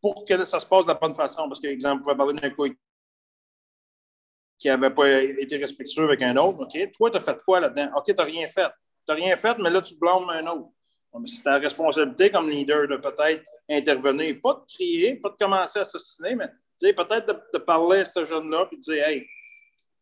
pour 0.00 0.24
que 0.24 0.44
ça 0.44 0.60
se 0.60 0.66
passe 0.66 0.86
de 0.86 0.92
la 0.92 0.98
bonne 0.98 1.14
façon? 1.14 1.48
Parce 1.48 1.60
que, 1.60 1.66
exemple, 1.66 1.98
vous 1.98 2.04
pouvez 2.04 2.16
parler 2.16 2.34
d'un 2.34 2.50
coéquipier 2.50 2.80
qui 4.58 4.68
n'avait 4.68 4.90
pas 4.90 5.22
été 5.22 5.56
respectueux 5.56 6.04
avec 6.04 6.22
un 6.22 6.36
autre. 6.36 6.60
OK, 6.60 6.92
toi, 6.92 7.10
tu 7.10 7.16
as 7.16 7.20
fait 7.20 7.38
quoi 7.44 7.58
là-dedans? 7.58 7.90
OK, 7.96 8.04
tu 8.06 8.14
n'as 8.14 8.22
rien 8.22 8.46
fait. 8.46 8.70
Tu 9.04 9.12
n'as 9.12 9.14
rien 9.14 9.36
fait, 9.36 9.58
mais 9.58 9.70
là, 9.70 9.82
tu 9.82 9.96
blâmes 9.96 10.30
un 10.30 10.46
autre. 10.46 10.68
C'est 11.26 11.42
ta 11.42 11.58
responsabilité 11.58 12.30
comme 12.30 12.48
leader 12.48 12.86
de 12.86 12.96
peut-être 12.96 13.44
intervenir, 13.68 14.36
pas 14.40 14.54
de 14.54 14.72
crier, 14.72 15.16
pas 15.16 15.30
de 15.30 15.34
commencer 15.34 15.80
à 15.80 15.82
assassiner, 15.82 16.36
mais 16.36 16.48
sais, 16.78 16.92
peut-être 16.92 17.26
de, 17.26 17.38
de 17.54 17.58
parler 17.58 18.00
à 18.00 18.04
ce 18.04 18.24
jeune-là 18.24 18.68
et 18.72 18.76
de 18.76 18.80
dire 18.80 19.06
Hey, 19.06 19.26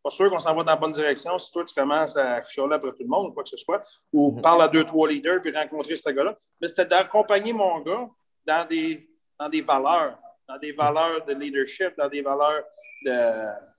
pas 0.03 0.11
sûr 0.11 0.31
qu'on 0.31 0.39
s'en 0.39 0.55
va 0.55 0.63
dans 0.65 0.73
la 0.73 0.77
bonne 0.77 0.93
direction 0.93 1.39
si 1.39 1.53
toi 1.53 1.65
tu 1.65 1.75
commences 1.75 2.17
à 2.17 2.43
chialer 2.45 2.75
après 2.75 2.91
tout 2.93 3.03
le 3.03 3.09
monde 3.09 3.29
ou 3.29 3.33
quoi 3.33 3.43
que 3.43 3.51
ce 3.51 3.57
soit, 3.59 3.81
ou 4.13 4.33
parle 4.41 4.63
à 4.63 4.69
deux, 4.69 4.85
trois 4.85 5.09
leaders 5.09 5.43
puis 5.43 5.53
rencontrer 5.55 5.97
ce 5.97 6.09
gars-là. 6.11 6.35
Mais 6.61 6.69
c'était 6.69 6.87
d'accompagner 6.87 7.53
mon 7.53 7.81
gars 7.81 8.09
dans 8.47 8.67
des, 8.67 9.09
dans 9.39 9.49
des 9.49 9.61
valeurs, 9.61 10.19
dans 10.49 10.59
des 10.59 10.73
valeurs 10.73 11.25
de 11.27 11.35
leadership, 11.35 11.91
dans 11.99 12.09
des 12.09 12.23
valeurs 12.23 12.65
de 13.05 13.71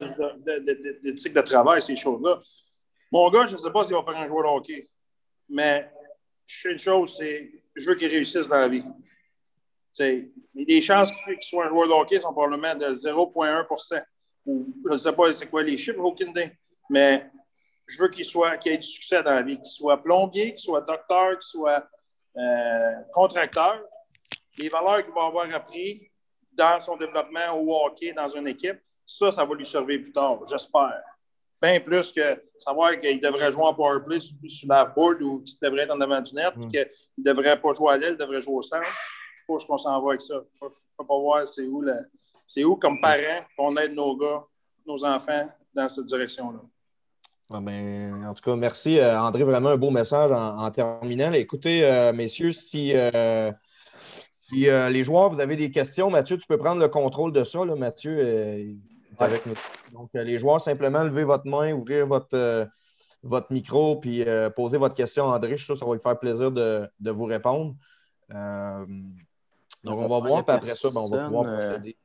de- 0.00 0.06
de- 0.06 0.58
de- 0.58 0.74
de- 0.74 0.98
d'éthique 1.02 1.32
de 1.32 1.40
travail, 1.40 1.80
ces 1.80 1.96
choses-là. 1.96 2.40
Mon 3.10 3.30
gars, 3.30 3.46
je 3.46 3.52
ne 3.54 3.58
sais 3.58 3.70
pas 3.70 3.84
s'il 3.84 3.94
va 3.94 4.02
faire 4.02 4.16
un 4.16 4.26
joueur 4.26 4.42
de 4.44 4.48
hockey, 4.58 4.86
mais 5.48 5.90
je 6.44 6.60
sais 6.60 6.72
une 6.72 6.78
chose, 6.78 7.16
c'est 7.16 7.50
je 7.74 7.88
veux 7.88 7.94
qu'il 7.94 8.08
réussisse 8.10 8.46
dans 8.48 8.56
la 8.56 8.68
vie. 8.68 8.84
Mais 9.98 10.28
les 10.54 10.82
chances 10.82 11.10
qu'il 11.12 11.36
soit 11.42 11.66
un 11.66 11.68
joueur 11.68 11.88
de 11.88 11.92
hockey 11.92 12.18
sont 12.18 12.32
probablement 12.32 12.74
de 12.74 12.86
0,1 12.86 14.02
ou 14.46 14.66
je 14.86 14.92
ne 14.92 14.96
sais 14.96 15.12
pas 15.12 15.34
c'est 15.34 15.46
quoi 15.46 15.62
les 15.62 15.76
chiffres, 15.76 16.00
aucune 16.00 16.30
idée. 16.30 16.52
Mais 16.88 17.28
je 17.86 18.02
veux 18.02 18.08
qu'il 18.08 18.24
soit 18.24 18.56
qu'il 18.58 18.72
ait 18.72 18.78
du 18.78 18.86
succès 18.86 19.22
dans 19.22 19.34
la 19.34 19.42
vie, 19.42 19.56
qu'il 19.56 19.66
soit 19.66 20.02
plombier, 20.02 20.50
qu'il 20.50 20.58
soit 20.58 20.80
docteur, 20.80 21.32
qu'il 21.32 21.48
soit 21.48 21.86
euh, 22.36 22.92
contracteur. 23.12 23.80
Les 24.58 24.68
valeurs 24.68 25.04
qu'il 25.04 25.14
va 25.14 25.26
avoir 25.26 25.52
appris 25.54 26.10
dans 26.52 26.80
son 26.80 26.96
développement 26.96 27.52
au 27.54 27.84
hockey, 27.84 28.12
dans 28.12 28.28
une 28.28 28.48
équipe, 28.48 28.78
ça, 29.04 29.30
ça 29.30 29.44
va 29.44 29.54
lui 29.54 29.66
servir 29.66 30.00
plus 30.00 30.12
tard, 30.12 30.40
j'espère. 30.46 31.02
Bien 31.60 31.80
plus 31.80 32.12
que 32.12 32.40
savoir 32.58 32.98
qu'il 32.98 33.20
devrait 33.20 33.50
jouer 33.50 33.64
en 33.64 33.74
powerplay 33.74 34.20
sur, 34.20 34.34
sur 34.46 34.68
l'aveboard 34.68 35.22
ou 35.22 35.42
qu'il 35.42 35.56
devrait 35.62 35.82
être 35.82 35.94
en 35.94 36.00
avant 36.00 36.20
du 36.20 36.34
net, 36.34 36.52
puis 36.54 36.68
qu'il 36.68 36.86
ne 37.18 37.24
devrait 37.24 37.60
pas 37.60 37.72
jouer 37.72 37.92
à 37.92 37.96
l'aile, 37.96 38.16
il 38.18 38.18
devrait 38.18 38.40
jouer 38.40 38.56
au 38.56 38.62
centre. 38.62 38.86
Je 39.48 39.52
sais 39.52 39.52
pas 39.52 39.52
où 39.52 39.56
est-ce 39.58 39.66
qu'on 39.66 39.76
s'en 39.76 40.02
va 40.02 40.08
avec 40.10 40.20
ça. 40.22 40.34
Je 40.60 40.64
ne 40.66 40.70
peux 40.98 41.06
pas 41.06 41.18
voir 41.18 41.46
c'est 41.46 41.66
où, 41.66 41.80
la- 41.82 42.02
c'est 42.46 42.64
où, 42.64 42.76
comme 42.76 43.00
parents, 43.00 43.44
qu'on 43.56 43.76
aide 43.76 43.94
nos 43.94 44.16
gars, 44.16 44.44
nos 44.86 45.04
enfants 45.04 45.46
dans 45.74 45.88
cette 45.88 46.06
direction-là. 46.06 46.58
Ah 47.52 47.60
ben, 47.60 48.24
en 48.26 48.34
tout 48.34 48.42
cas, 48.42 48.56
merci, 48.56 48.98
euh, 48.98 49.20
André. 49.20 49.44
Vraiment 49.44 49.68
un 49.68 49.76
beau 49.76 49.90
message 49.90 50.32
en, 50.32 50.58
en 50.58 50.70
terminant. 50.72 51.32
Écoutez, 51.32 51.84
euh, 51.84 52.12
messieurs, 52.12 52.50
si, 52.50 52.90
euh, 52.96 53.52
si, 54.48 54.68
euh, 54.68 54.88
les 54.88 55.04
joueurs, 55.04 55.30
vous 55.30 55.38
avez 55.38 55.54
des 55.54 55.70
questions, 55.70 56.10
Mathieu, 56.10 56.38
tu 56.38 56.46
peux 56.48 56.58
prendre 56.58 56.80
le 56.80 56.88
contrôle 56.88 57.32
de 57.32 57.44
ça. 57.44 57.64
Là, 57.64 57.76
Mathieu 57.76 58.16
euh, 58.18 58.58
il 58.58 58.80
est 59.12 59.22
avec 59.22 59.46
nous. 59.46 59.54
Donc, 59.92 60.10
euh, 60.16 60.24
les 60.24 60.40
joueurs, 60.40 60.60
simplement 60.60 61.04
lever 61.04 61.22
votre 61.22 61.46
main, 61.46 61.72
ouvrir 61.72 62.08
votre, 62.08 62.34
euh, 62.34 62.66
votre 63.22 63.52
micro, 63.52 63.94
puis 64.00 64.24
euh, 64.24 64.50
poser 64.50 64.78
votre 64.78 64.96
question 64.96 65.30
à 65.30 65.36
André. 65.36 65.52
Je 65.52 65.56
suis 65.58 65.66
sûr 65.66 65.74
que 65.74 65.80
ça 65.80 65.86
va 65.86 65.94
lui 65.94 66.02
faire 66.02 66.18
plaisir 66.18 66.50
de, 66.50 66.88
de 66.98 67.10
vous 67.12 67.26
répondre. 67.26 67.76
Euh, 69.86 69.94
donc, 69.94 69.98
on 69.98 70.08
va 70.08 70.28
voir, 70.28 70.44
puis 70.44 70.54
après 70.54 70.74
ça, 70.74 70.88
ben, 70.92 71.00
on 71.00 71.08
va 71.08 71.24
pouvoir 71.26 71.46
euh, 71.46 71.68
procéder. 71.68 71.96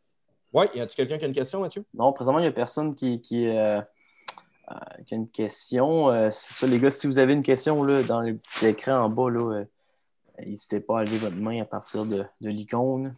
Oui, 0.53 0.66
y 0.76 0.82
a-tu 0.82 0.95
quelqu'un 0.95 1.18
qui 1.18 1.26
a 1.26 1.28
une 1.28 1.34
question, 1.34 1.62
Mathieu? 1.62 1.86
Non, 1.94 2.12
présentement, 2.14 2.40
il 2.40 2.44
n'y 2.44 2.48
a 2.48 2.52
personne 2.52 2.94
qui, 2.95 3.22
qui, 3.22 3.48
euh, 3.48 3.80
euh, 3.80 4.76
qui 5.08 5.14
a 5.14 5.18
une 5.18 5.30
question. 5.30 6.10
Euh, 6.10 6.30
c'est 6.32 6.53
ça, 6.53 6.68
les 6.68 6.78
gars, 6.80 6.91
si 6.91 7.08
vous 7.08 7.20
avez 7.20 7.34
une 7.34 7.44
question 7.44 7.82
là, 7.84 8.03
dans 8.03 8.22
le 8.22 8.36
petit 8.36 8.66
écran 8.68 8.94
en 8.99 9.10
bas, 9.10 9.30
là, 9.30 9.40
euh, 9.60 9.66
n'hésitez 10.45 10.80
pas 10.82 10.99
à 10.99 11.03
lever 11.03 11.18
votre 11.18 11.36
main 11.38 11.62
à 11.62 11.66
partir 11.66 12.06
de, 12.06 12.26
de 12.41 12.49
l'icône. 12.49 13.16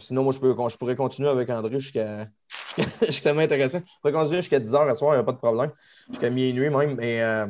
Sinon, 0.00 0.24
moi, 0.24 0.32
je, 0.32 0.40
peux, 0.40 0.54
je 0.68 0.76
pourrais 0.78 0.96
continuer 0.96 1.28
avec 1.28 1.50
André 1.50 1.78
jusqu'à. 1.78 2.26
jusqu'à- 2.48 2.90
C'est 3.12 3.20
tellement 3.20 3.42
intéressant. 3.42 3.78
Je 3.80 4.00
pourrais 4.00 4.12
continuer 4.14 4.38
jusqu'à 4.40 4.58
10 4.58 4.72
h 4.72 4.88
à 4.88 4.94
soir, 4.94 5.12
il 5.14 5.18
n'y 5.18 5.20
a 5.20 5.24
pas 5.24 5.32
de 5.32 5.36
problème. 5.38 5.70
Jusqu'à 6.08 6.30
minuit 6.30 6.70
même. 6.70 6.94
Mais 6.94 7.20
euh, 7.22 7.46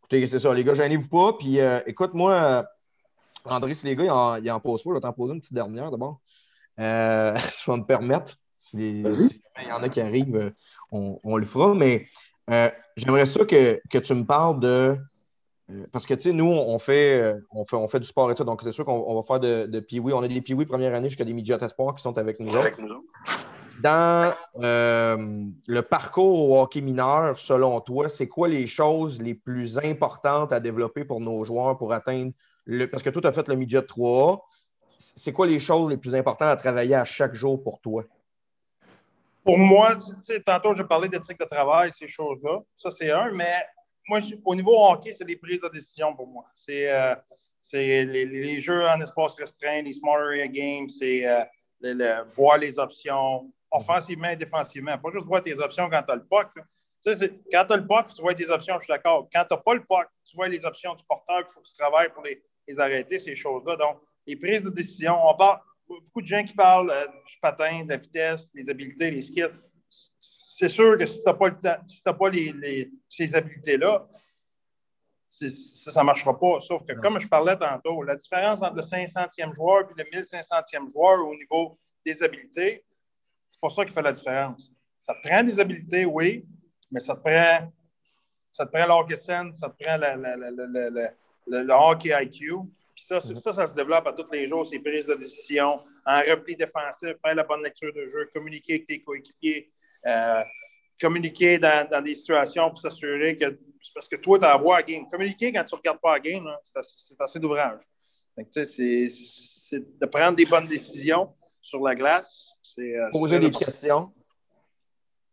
écoutez, 0.00 0.26
c'est 0.26 0.40
ça, 0.40 0.52
les 0.52 0.64
gars, 0.64 0.74
gênez-vous 0.74 1.08
pas. 1.08 1.34
Puis 1.38 1.60
euh, 1.60 1.78
écoute, 1.86 2.12
moi, 2.14 2.66
André, 3.44 3.74
si 3.74 3.86
les 3.86 3.94
gars, 3.96 4.04
ils 4.04 4.10
en, 4.10 4.36
ils 4.36 4.50
en 4.50 4.60
posent 4.60 4.82
pas, 4.82 4.90
je 4.90 4.94
vais 4.94 5.00
t'en 5.00 5.12
poser 5.12 5.34
une 5.34 5.40
petite 5.40 5.54
dernière 5.54 5.90
d'abord. 5.90 6.20
Euh, 6.80 7.36
je 7.64 7.70
vais 7.70 7.76
me 7.78 7.84
permettre. 7.84 8.36
Si, 8.56 9.00
il 9.02 9.68
y 9.68 9.72
en 9.72 9.82
a 9.82 9.88
qui 9.88 10.00
arrivent, 10.00 10.36
euh, 10.36 10.50
on, 10.90 11.20
on 11.22 11.36
le 11.36 11.44
fera. 11.46 11.74
Mais 11.74 12.06
euh, 12.50 12.70
j'aimerais 12.96 13.26
ça 13.26 13.44
que, 13.44 13.80
que 13.90 13.98
tu 13.98 14.14
me 14.14 14.24
parles 14.24 14.58
de. 14.60 14.96
euh, 15.70 15.86
Parce 15.92 16.06
que, 16.06 16.14
tu 16.14 16.22
sais, 16.22 16.32
nous, 16.32 16.46
on 16.50 16.78
fait, 16.78 17.34
on, 17.50 17.64
fait, 17.66 17.76
on 17.76 17.86
fait 17.88 18.00
du 18.00 18.06
sport 18.06 18.30
et 18.30 18.34
tout, 18.34 18.44
donc 18.44 18.60
c'est 18.62 18.72
sûr 18.72 18.84
qu'on 18.84 19.04
on 19.06 19.14
va 19.16 19.22
faire 19.22 19.40
de, 19.40 19.66
de 19.66 19.80
Pee-Wee. 19.80 20.12
On 20.14 20.22
a 20.22 20.28
des 20.28 20.40
Pee-Wee 20.40 20.64
première 20.66 20.94
année 20.94 21.08
jusqu'à 21.08 21.24
des 21.24 21.34
midgets 21.34 21.62
espoirs 21.62 21.94
qui 21.94 22.02
sont 22.02 22.16
avec 22.18 22.40
nous 22.40 22.54
autres. 22.56 22.80
Dans 23.82 24.32
le 24.56 25.80
parcours 25.82 26.48
au 26.50 26.60
hockey 26.62 26.80
mineur, 26.80 27.38
selon 27.38 27.80
toi, 27.80 28.08
c'est 28.08 28.28
quoi 28.28 28.48
les 28.48 28.66
choses 28.66 29.20
les 29.20 29.34
plus 29.34 29.78
importantes 29.78 30.52
à 30.52 30.60
développer 30.60 31.04
pour 31.04 31.20
nos 31.20 31.44
joueurs 31.44 31.76
pour 31.76 31.92
atteindre 31.92 32.32
Parce 32.90 33.02
que 33.02 33.10
toi, 33.10 33.22
tu 33.22 33.28
as 33.28 33.32
fait 33.32 33.48
le 33.48 33.56
midget 33.56 33.80
3A. 33.80 34.40
C'est 34.98 35.32
quoi 35.32 35.46
les 35.46 35.60
choses 35.60 35.90
les 35.90 35.96
plus 35.96 36.14
importantes 36.14 36.48
à 36.48 36.56
travailler 36.56 36.94
à 36.94 37.04
chaque 37.04 37.34
jour 37.34 37.62
pour 37.62 37.80
toi? 37.80 38.04
Pour 39.44 39.58
moi, 39.58 39.90
tantôt, 40.46 40.72
j'ai 40.72 40.84
parlé 40.84 41.08
d'éthique 41.08 41.38
de 41.38 41.44
travail, 41.44 41.92
ces 41.92 42.08
choses-là. 42.08 42.60
Ça, 42.76 42.90
c'est 42.90 43.10
un, 43.10 43.30
mais 43.32 43.66
moi, 44.08 44.20
au 44.44 44.54
niveau 44.54 44.74
hockey, 44.78 45.12
c'est 45.12 45.24
des 45.24 45.36
prises 45.36 45.60
de 45.60 45.68
décision 45.68 46.14
pour 46.14 46.26
moi. 46.26 46.46
C'est 46.54 46.90
euh, 46.90 47.14
les, 47.74 48.24
les 48.24 48.60
jeux 48.60 48.86
en 48.86 49.00
espace 49.00 49.34
restreint, 49.36 49.82
les 49.82 49.92
small 49.92 50.22
area 50.22 50.48
games, 50.48 50.88
c'est 50.88 51.26
euh, 51.28 51.44
le- 51.80 52.24
voir 52.34 52.56
les 52.56 52.78
options, 52.78 53.52
offensivement 53.70 54.28
et 54.30 54.36
défensivement. 54.36 54.96
Pas 54.96 55.10
juste 55.10 55.26
voir 55.26 55.42
tes 55.42 55.58
options 55.60 55.90
quand 55.90 56.02
tu 56.02 56.12
as 56.12 56.16
le 56.16 56.24
puck. 56.24 56.48
quand 56.54 57.64
tu 57.66 57.72
as 57.72 57.76
le 57.76 57.86
puck, 57.86 58.06
tu 58.14 58.22
vois 58.22 58.34
tes 58.34 58.48
options, 58.48 58.76
je 58.78 58.84
suis 58.84 58.92
d'accord. 58.92 59.28
Quand 59.32 59.44
tu 59.44 59.54
n'as 59.54 59.60
pas 59.60 59.74
le 59.74 59.80
puck, 59.84 60.06
tu 60.24 60.36
vois 60.36 60.48
les 60.48 60.64
options 60.64 60.94
du 60.94 61.04
porteur, 61.04 61.40
il 61.40 61.52
faut 61.52 61.60
que 61.60 61.66
tu 61.66 61.74
travailles 61.74 62.08
pour 62.14 62.22
les, 62.22 62.42
les 62.66 62.80
arrêter, 62.80 63.18
ces 63.18 63.34
choses-là. 63.34 63.76
Donc, 63.76 63.98
les 64.26 64.36
prises 64.36 64.64
de 64.64 64.70
décision, 64.70 65.16
on 65.22 65.34
parle, 65.36 65.60
beaucoup 65.86 66.22
de 66.22 66.26
gens 66.26 66.44
qui 66.44 66.54
parlent 66.54 66.90
euh, 66.90 67.06
du 67.28 67.38
patin, 67.40 67.84
de 67.84 67.90
la 67.90 67.96
vitesse, 67.96 68.52
des 68.52 68.68
habiletés, 68.70 69.10
les 69.10 69.20
skills. 69.20 69.52
C'est 70.18 70.68
sûr 70.68 70.98
que 70.98 71.04
si 71.04 71.22
tu 71.22 71.24
n'as 71.26 71.34
pas, 71.34 71.50
si 71.86 72.02
pas 72.02 72.28
les, 72.30 72.90
ces 73.08 73.34
habiletés-là, 73.34 74.08
ça 75.28 76.00
ne 76.00 76.06
marchera 76.06 76.38
pas. 76.38 76.60
Sauf 76.60 76.84
que, 76.84 76.92
comme 76.94 77.18
je 77.20 77.28
parlais 77.28 77.56
tantôt, 77.56 78.02
la 78.02 78.16
différence 78.16 78.62
entre 78.62 78.76
le 78.76 78.82
500e 78.82 79.54
joueur 79.54 79.82
et 79.90 80.02
le 80.02 80.04
1500e 80.04 80.92
joueur 80.92 81.26
au 81.26 81.34
niveau 81.34 81.78
des 82.04 82.22
habiletés, 82.22 82.84
c'est 83.48 83.60
pas 83.60 83.68
ça 83.68 83.84
qui 83.84 83.92
fait 83.92 84.02
la 84.02 84.12
différence. 84.12 84.72
Ça 84.98 85.14
te 85.14 85.28
prend 85.28 85.42
des 85.42 85.60
habiletés, 85.60 86.04
oui, 86.04 86.46
mais 86.90 87.00
ça 87.00 87.14
te 87.14 87.20
prend, 87.20 87.72
ça 88.50 88.66
te 88.66 88.70
prend 88.72 89.08
ça 89.52 89.68
te 89.68 89.84
prend 89.84 89.96
le- 89.96 91.08
le- 91.46 91.66
hockey 91.72 92.10
IQ. 92.22 92.52
Puis 92.94 93.04
ça, 93.06 93.20
ça, 93.20 93.52
ça 93.52 93.66
se 93.66 93.74
développe 93.74 94.06
à 94.06 94.12
tous 94.12 94.30
les 94.32 94.48
jours, 94.48 94.66
ces 94.66 94.78
prises 94.78 95.06
de 95.06 95.14
décision, 95.14 95.80
en 96.06 96.20
repli 96.30 96.54
défensif, 96.54 97.14
faire 97.24 97.34
la 97.34 97.42
bonne 97.42 97.62
lecture 97.62 97.92
de 97.92 98.06
jeu, 98.06 98.30
communiquer 98.32 98.74
avec 98.74 98.86
tes 98.86 99.02
coéquipiers, 99.02 99.68
euh, 100.06 100.42
communiquer 101.00 101.58
dans, 101.58 101.88
dans 101.90 102.00
des 102.02 102.14
situations 102.14 102.68
pour 102.68 102.78
s'assurer 102.78 103.36
que 103.36 103.58
c'est 103.82 103.92
parce 103.92 104.08
que 104.08 104.16
toi, 104.16 104.38
tu 104.38 104.44
as 104.46 104.54
à 104.54 104.82
game. 104.82 105.08
Communiquer 105.10 105.52
quand 105.52 105.64
tu 105.64 105.74
ne 105.74 105.78
regardes 105.78 106.00
pas 106.00 106.14
la 106.14 106.20
game, 106.20 106.44
là, 106.44 106.58
c'est 106.62 106.78
assez, 106.78 107.16
assez 107.18 107.38
d'ouvrage. 107.38 107.80
C'est 108.54 109.80
de 110.00 110.06
prendre 110.06 110.36
des 110.36 110.46
bonnes 110.46 110.68
décisions 110.68 111.34
sur 111.60 111.82
la 111.82 111.94
glace. 111.94 112.52
Euh, 112.78 113.10
Poser 113.10 113.38
des 113.38 113.46
important. 113.46 113.66
questions. 113.66 114.12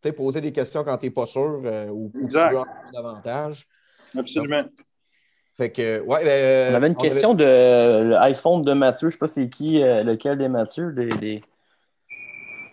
tu 0.01 0.09
sais, 0.09 0.13
poser 0.13 0.41
des 0.41 0.51
questions 0.51 0.83
quand 0.83 0.97
tu 0.97 1.05
n'es 1.05 1.11
pas 1.11 1.25
sûr 1.25 1.61
euh, 1.63 1.87
ou, 1.87 2.11
ou 2.13 2.27
tu 2.27 2.33
veux 2.37 2.57
en 2.57 2.65
davantage. 2.93 3.67
Absolument. 4.17 4.65
Fait 5.61 5.71
que, 5.71 5.99
ouais, 5.99 6.23
ben, 6.23 6.71
On 6.71 6.75
avait 6.75 6.87
une 6.87 6.95
question 6.95 7.35
de 7.35 8.13
l'iPhone 8.13 8.63
de 8.63 8.73
Mathieu. 8.73 9.09
Je 9.09 9.13
sais 9.13 9.19
pas 9.19 9.27
c'est 9.27 9.47
qui, 9.47 9.83
euh, 9.83 10.01
lequel 10.01 10.35
des 10.39 10.47
Mathieu. 10.47 10.91
Des, 10.91 11.05
des- 11.09 11.43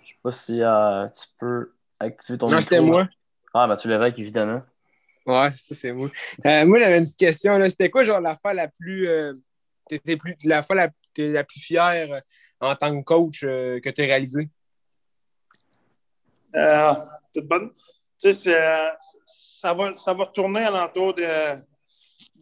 Je 0.03 0.09
sais 0.09 0.15
pas 0.23 0.33
si 0.33 0.63
euh, 0.63 1.07
tu 1.09 1.27
peux 1.39 1.75
activer 2.01 2.39
ton 2.39 2.47
Non, 2.47 2.57
micro. 2.57 2.63
c'était 2.63 2.81
moi. 2.81 3.07
Ah, 3.53 3.67
Mathieu 3.67 3.91
Lévesque, 3.91 4.19
évidemment. 4.19 4.63
Ouais, 5.27 5.51
c'est 5.51 5.75
ça, 5.75 5.75
c'est 5.75 5.93
moi. 5.93 6.09
Euh, 6.47 6.65
moi, 6.65 6.79
j'avais 6.79 6.97
une 6.97 7.03
petite 7.03 7.19
question. 7.19 7.59
là. 7.59 7.69
C'était 7.69 7.91
quoi, 7.91 8.05
genre, 8.05 8.21
l'affaire 8.21 8.55
la 8.55 8.69
plus. 8.69 9.07
euh, 9.07 9.35
t'étais 9.87 10.17
plus 10.17 10.35
la, 10.45 10.63
t'es 11.13 11.29
la 11.29 11.45
plus 11.45 11.61
fière 11.61 12.11
euh, 12.11 12.21
en 12.61 12.75
tant 12.75 12.99
que 12.99 13.05
coach 13.05 13.43
euh, 13.45 13.81
que 13.81 13.91
tu 13.91 14.01
as 14.01 14.07
réalisée? 14.07 14.49
Euh, 16.57 16.93
c'est 17.35 17.47
bonne. 17.47 17.71
Tu 18.19 18.33
sais, 18.33 18.55
ça 19.27 19.75
va, 19.75 19.95
ça 19.95 20.15
va 20.15 20.25
tourner 20.25 20.61
alentour 20.65 21.13
de, 21.13 21.23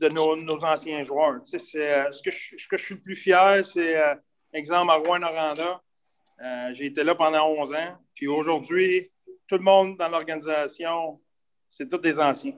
de 0.01 0.09
nos, 0.09 0.65
anciens 0.65 1.03
joueurs. 1.05 1.41
Tu 1.43 1.59
sais, 1.59 1.93
euh, 1.93 2.11
ce, 2.11 2.23
que 2.23 2.31
je, 2.31 2.85
suis 2.85 2.95
le 2.95 3.01
plus 3.01 3.17
fier, 3.17 3.65
c'est, 3.65 3.97
euh, 3.97 4.15
exemple, 4.53 4.91
à 4.91 4.97
Rouen-Noranda. 4.97 5.81
Euh, 6.45 6.75
j'ai 6.75 6.87
été 6.87 7.03
là 7.03 7.15
pendant 7.15 7.49
11 7.49 7.75
ans. 7.75 7.97
Puis 8.15 8.27
aujourd'hui, 8.27 9.11
tout 9.49 9.57
le 9.57 9.63
monde 9.63 9.97
dans 9.97 10.09
l'organisation, 10.09 11.21
c'est 11.71 11.89
tous 11.89 11.99
des 11.99 12.21
anciens. 12.21 12.57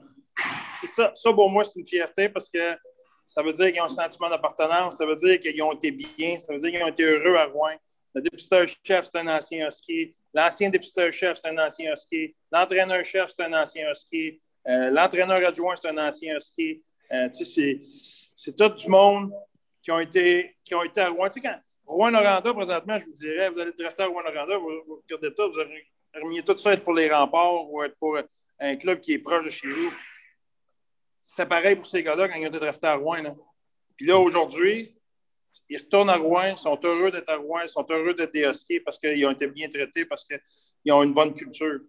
Ça, 0.85 1.11
ça, 1.13 1.33
pour 1.33 1.49
moi, 1.49 1.63
c'est 1.63 1.79
une 1.79 1.85
fierté 1.85 2.29
parce 2.29 2.49
que 2.49 2.75
ça 3.25 3.41
veut 3.41 3.53
dire 3.53 3.71
qu'ils 3.71 3.81
ont 3.81 3.85
un 3.85 3.89
sentiment 3.89 4.29
d'appartenance, 4.29 4.97
ça 4.97 5.05
veut 5.05 5.15
dire 5.15 5.39
qu'ils 5.39 5.61
ont 5.61 5.73
été 5.73 5.91
bien, 5.91 6.37
ça 6.39 6.53
veut 6.53 6.59
dire 6.59 6.71
qu'ils 6.71 6.83
ont 6.83 6.87
été 6.87 7.03
heureux 7.03 7.35
à 7.35 7.45
Rouen. 7.45 7.75
Le 8.15 8.21
dépisteur-chef, 8.21 9.05
c'est 9.05 9.19
un 9.19 9.27
ancien 9.27 9.67
husky. 9.67 10.15
L'ancien 10.33 10.69
dépisteur-chef, 10.69 11.37
c'est 11.37 11.49
un 11.49 11.57
ancien 11.57 11.93
husky. 11.93 12.35
L'entraîneur-chef, 12.51 13.29
c'est 13.29 13.43
un 13.43 13.53
ancien 13.53 13.91
husky. 13.91 14.41
L'entraîneur 14.65 15.47
adjoint, 15.47 15.75
c'est 15.75 15.89
un 15.89 15.97
ancien 15.97 16.37
husky. 16.37 16.81
Euh, 17.11 17.29
c'est- 17.31 18.55
tout 18.55 18.69
du 18.69 18.87
monde 18.87 19.31
qui 19.81 19.91
ont 19.91 19.99
été, 19.99 20.55
qui 20.63 20.75
ont 20.75 20.83
été 20.83 21.01
à 21.01 21.09
Rouen. 21.09 21.29
Tu 21.29 21.41
quand 21.41 21.59
Rouen-Noranda, 21.85 22.53
présentement, 22.53 22.99
je 22.99 23.05
vous 23.05 23.13
dirais, 23.13 23.49
vous 23.49 23.59
allez 23.59 23.71
drafter 23.71 24.03
à 24.03 24.07
Rouen-Noranda, 24.07 24.57
vous, 24.57 24.69
vous 24.85 25.03
regardez 25.07 25.33
tout, 25.33 25.51
vous 25.51 25.59
aimeriez 26.13 26.43
tout 26.43 26.57
ça 26.57 26.73
être 26.73 26.83
pour 26.83 26.93
les 26.93 27.11
remparts 27.11 27.69
ou 27.69 27.81
être 27.83 27.97
pour 27.97 28.17
un 28.59 28.75
club 28.75 28.99
qui 28.99 29.13
est 29.13 29.19
proche 29.19 29.45
de 29.45 29.49
chez 29.49 29.67
vous. 29.67 29.91
C'est 31.19 31.47
pareil 31.47 31.75
pour 31.75 31.87
ces 31.87 32.03
gars-là 32.03 32.27
quand 32.29 32.35
ils 32.35 32.45
ont 32.45 32.49
été 32.49 32.59
draftés 32.59 32.87
à 32.87 32.95
Rouen. 32.95 33.21
Là. 33.21 33.35
Puis 33.95 34.05
là, 34.05 34.17
aujourd'hui, 34.17 34.95
ils 35.67 35.77
retournent 35.77 36.09
à 36.09 36.15
Rouen, 36.15 36.55
sont 36.57 36.79
heureux 36.83 37.11
d'être 37.11 37.29
à 37.29 37.35
Rouen, 37.35 37.67
sont 37.67 37.85
heureux 37.89 38.13
d'être 38.13 38.35
Huskies 38.35 38.79
parce 38.79 38.97
qu'ils 38.97 39.25
ont 39.25 39.31
été 39.31 39.47
bien 39.47 39.67
traités, 39.69 40.05
parce 40.05 40.25
qu'ils 40.25 40.93
ont 40.93 41.03
une 41.03 41.13
bonne 41.13 41.33
culture. 41.33 41.79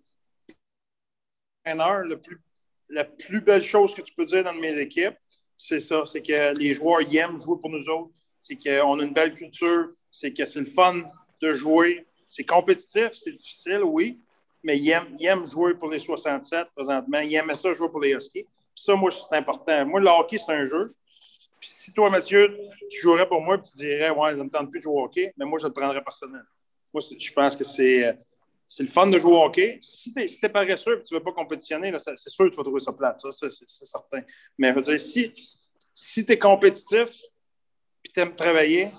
Le 1.65 2.15
plus, 2.15 2.41
la 2.91 3.05
plus 3.05 3.41
belle 3.41 3.63
chose 3.63 3.95
que 3.95 4.03
tu 4.03 4.13
peux 4.15 4.25
dire 4.25 4.45
dans 4.45 4.55
mes 4.55 4.79
équipes, 4.79 5.15
c'est 5.57 5.81
ça, 5.81 6.05
c'est 6.07 6.23
que 6.23 6.59
les 6.59 6.75
joueurs 6.75 7.03
ils 7.03 7.17
aiment 7.17 7.39
jouer 7.39 7.57
pour 7.61 7.71
nous 7.71 7.89
autres, 7.89 8.11
c'est 8.41 8.57
qu'on 8.57 8.99
a 8.99 9.03
une 9.03 9.13
belle 9.13 9.35
culture, 9.35 9.91
c'est 10.11 10.33
que 10.33 10.47
c'est 10.47 10.61
le 10.61 10.67
fun 10.67 11.03
de 11.41 11.55
jouer. 11.55 12.07
C'est 12.27 12.45
compétitif, 12.45 13.11
c'est 13.13 13.33
difficile, 13.33 13.83
oui, 13.83 14.21
mais 14.63 14.79
ils 14.79 14.91
aiment, 14.91 15.17
aiment 15.21 15.47
jouer 15.47 15.75
pour 15.75 15.91
les 15.91 15.99
67 15.99 16.69
présentement. 16.75 17.19
Ils 17.19 17.35
aimaient 17.35 17.55
ça 17.55 17.75
jouer 17.75 17.89
pour 17.89 18.01
les 18.01 18.13
Huskies. 18.13 18.47
Ça, 18.75 18.95
moi, 18.95 19.11
c'est 19.11 19.37
important. 19.37 19.85
Moi, 19.87 20.01
le 20.01 20.09
hockey, 20.09 20.39
c'est 20.39 20.53
un 20.53 20.65
jeu. 20.65 20.95
Puis 21.59 21.71
si 21.71 21.93
toi, 21.93 22.09
Mathieu, 22.09 22.57
tu 22.89 23.01
jouerais 23.01 23.29
pour 23.29 23.41
moi 23.41 23.57
et 23.57 23.61
tu 23.61 23.77
dirais, 23.77 24.11
ouais, 24.11 24.31
ça 24.31 24.37
ne 24.37 24.45
me 24.45 24.49
tente 24.51 24.71
plus 24.71 24.79
de 24.79 24.85
jouer 24.85 24.95
au 24.95 25.05
hockey, 25.05 25.35
mais 25.37 25.45
moi, 25.45 25.59
je 25.59 25.67
le 25.67 25.73
prendrais 25.73 26.03
personnel. 26.03 26.45
Moi, 26.95 27.03
je 27.19 27.33
pense 27.33 27.57
que 27.57 27.65
c'est, 27.65 28.07
euh, 28.07 28.13
c'est 28.73 28.85
le 28.85 28.89
fun 28.89 29.09
de 29.09 29.19
jouer 29.19 29.33
au 29.33 29.43
hockey. 29.43 29.79
Si 29.83 30.15
tu 30.15 30.21
es, 30.21 30.49
paresseux 30.49 31.01
et 31.01 31.03
tu 31.03 31.13
ne 31.13 31.19
veux 31.19 31.25
pas 31.25 31.33
compétitionner, 31.33 31.93
c'est 31.99 32.31
sûr 32.31 32.45
que 32.45 32.51
tu 32.51 32.57
vas 32.57 32.63
trouver 32.63 32.79
ça 32.79 32.93
plate, 32.93 33.19
ça, 33.19 33.51
c'est, 33.51 33.67
certain. 33.67 34.21
Mais 34.57 34.69
je 34.69 34.75
veux 34.75 34.83
dire, 34.83 35.01
si, 35.01 35.35
si 35.93 36.25
tu 36.25 36.31
es 36.31 36.39
compétitif 36.39 37.21
et 38.05 38.13
tu 38.15 38.21
aimes 38.21 38.37
travailler, 38.37 38.93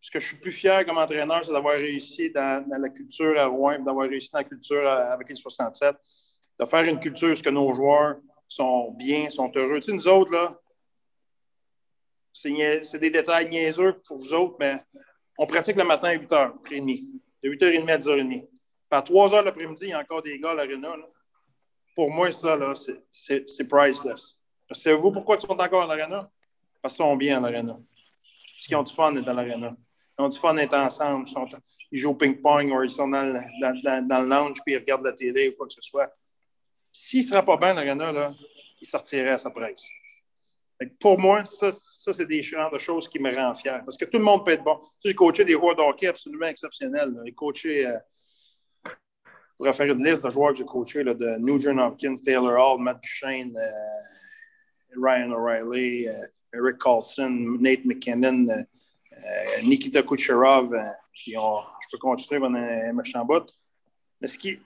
ce 0.00 0.12
que 0.12 0.20
je 0.20 0.28
suis 0.28 0.36
plus 0.36 0.52
fier 0.52 0.86
comme 0.86 0.96
entraîneur, 0.96 1.44
c'est 1.44 1.50
d'avoir 1.50 1.74
réussi 1.74 2.30
dans, 2.30 2.64
la 2.80 2.88
culture 2.88 3.36
à 3.36 3.46
Rouen, 3.46 3.80
d'avoir 3.80 4.08
réussi 4.08 4.30
dans 4.30 4.38
la 4.38 4.44
culture 4.44 4.88
avec 4.88 5.28
les 5.28 5.34
67, 5.34 5.96
de 6.60 6.64
faire 6.64 6.84
une 6.84 7.00
culture 7.00 7.36
où 7.36 7.42
que 7.42 7.50
nos 7.50 7.74
joueurs 7.74 8.18
sont 8.46 8.92
bien, 8.92 9.28
sont 9.28 9.50
heureux. 9.56 9.80
Tu 9.80 9.90
sais, 9.90 9.92
nous 9.92 10.06
autres, 10.06 10.32
là, 10.32 10.56
c'est 12.32 12.98
des 13.00 13.10
détails 13.10 13.48
niaiseux 13.48 14.00
pour 14.06 14.18
vous 14.18 14.34
autres, 14.34 14.56
mais 14.60 14.76
on 15.36 15.46
pratique 15.46 15.74
le 15.74 15.82
matin 15.82 16.10
à 16.10 16.14
8h30. 16.14 17.20
De 17.42 17.50
8h30 17.50 17.90
à 17.90 17.98
10h30. 17.98 18.48
À 18.90 19.00
3h 19.00 19.44
l'après-midi, 19.44 19.84
il 19.84 19.88
y 19.90 19.92
a 19.92 20.00
encore 20.00 20.22
des 20.22 20.38
gars 20.38 20.50
à 20.50 20.54
l'aréna. 20.54 20.94
Pour 21.94 22.10
moi, 22.10 22.30
ça, 22.32 22.56
c'est- 23.10 23.68
priceless. 23.68 24.40
Savez-vous 24.70 25.12
pourquoi 25.12 25.36
ils 25.36 25.46
sont 25.46 25.58
encore 25.58 25.82
à 25.82 25.96
l'aréna? 25.96 26.30
Parce 26.80 26.94
qu'ils 26.94 27.04
sont 27.04 27.16
bien 27.16 27.38
à 27.38 27.40
l'aréna. 27.40 27.74
Parce 27.74 28.66
qu'ils 28.66 28.76
ont 28.76 28.82
du 28.82 28.92
fun 28.92 29.12
d'être 29.12 29.24
dans 29.24 29.34
l'aréna. 29.34 29.76
Ils 30.18 30.22
ont 30.22 30.28
du 30.28 30.38
fun 30.38 30.54
d'être 30.54 30.74
ensemble. 30.74 31.28
Ils, 31.28 31.58
ils 31.92 31.98
jouent 31.98 32.10
au 32.10 32.14
ping-pong 32.14 32.72
ou 32.72 32.82
ils 32.82 32.90
sont 32.90 33.08
dans 33.08 33.22
le, 33.22 34.28
lounge 34.28 34.58
puis 34.64 34.74
ils 34.74 34.78
regardent 34.78 35.04
la 35.04 35.12
télé 35.12 35.48
ou 35.48 35.56
quoi 35.56 35.66
que 35.66 35.74
ce 35.74 35.80
soit. 35.80 36.12
S'il 36.90 37.20
ne 37.20 37.26
serait 37.26 37.44
pas 37.44 37.56
bien 37.56 37.70
à 37.70 37.74
l'aréna, 37.74 38.12
là, 38.12 38.34
il 38.80 38.86
sortirait 38.86 39.30
à 39.30 39.38
sa 39.38 39.50
presse. 39.50 39.88
Pour 41.00 41.18
moi, 41.18 41.44
ça, 41.44 41.72
c'est 41.72 42.26
des 42.26 42.40
genres 42.42 42.70
de 42.70 42.78
choses 42.78 43.08
qui 43.08 43.18
me 43.18 43.34
rendent 43.34 43.56
fier. 43.56 43.82
Parce 43.84 43.96
que 43.96 44.04
tout 44.04 44.18
le 44.18 44.24
monde 44.24 44.44
peut 44.44 44.52
être 44.52 44.62
bon. 44.62 44.80
J'ai 45.04 45.14
coaché 45.14 45.44
des 45.44 45.54
joueurs 45.54 45.74
de 45.74 45.82
hockey 45.82 46.06
absolument 46.06 46.46
exceptionnels. 46.46 47.12
J'ai 47.24 47.32
coaché, 47.32 47.86
euh, 47.86 47.98
pourrais 49.58 49.72
faire 49.72 49.86
une 49.86 50.02
liste 50.04 50.24
de 50.24 50.30
joueurs 50.30 50.52
que 50.52 50.58
j'ai 50.58 50.64
coachés, 50.64 51.02
là, 51.02 51.14
de 51.14 51.36
Nugent 51.38 51.76
Hopkins, 51.78 52.14
Taylor 52.24 52.56
Hall, 52.58 52.80
Matt 52.80 53.00
Duchesne, 53.02 53.54
euh, 53.56 55.00
Ryan 55.02 55.32
O'Reilly, 55.32 56.08
euh, 56.08 56.12
Eric 56.54 56.78
Carlson, 56.78 57.28
Nate 57.60 57.84
McKinnon, 57.84 58.46
euh, 58.48 59.62
Nikita 59.62 60.02
Kucherov. 60.02 60.74
puis 61.12 61.36
on- 61.36 61.60
je 61.80 61.86
peux 61.90 61.98
continuer 61.98 62.40
pendant 62.40 62.58
un 62.58 62.92
méchant 62.92 63.24
bout. 63.24 63.44
Mais 64.20 64.28
ce 64.28 64.38
qui, 64.38 64.58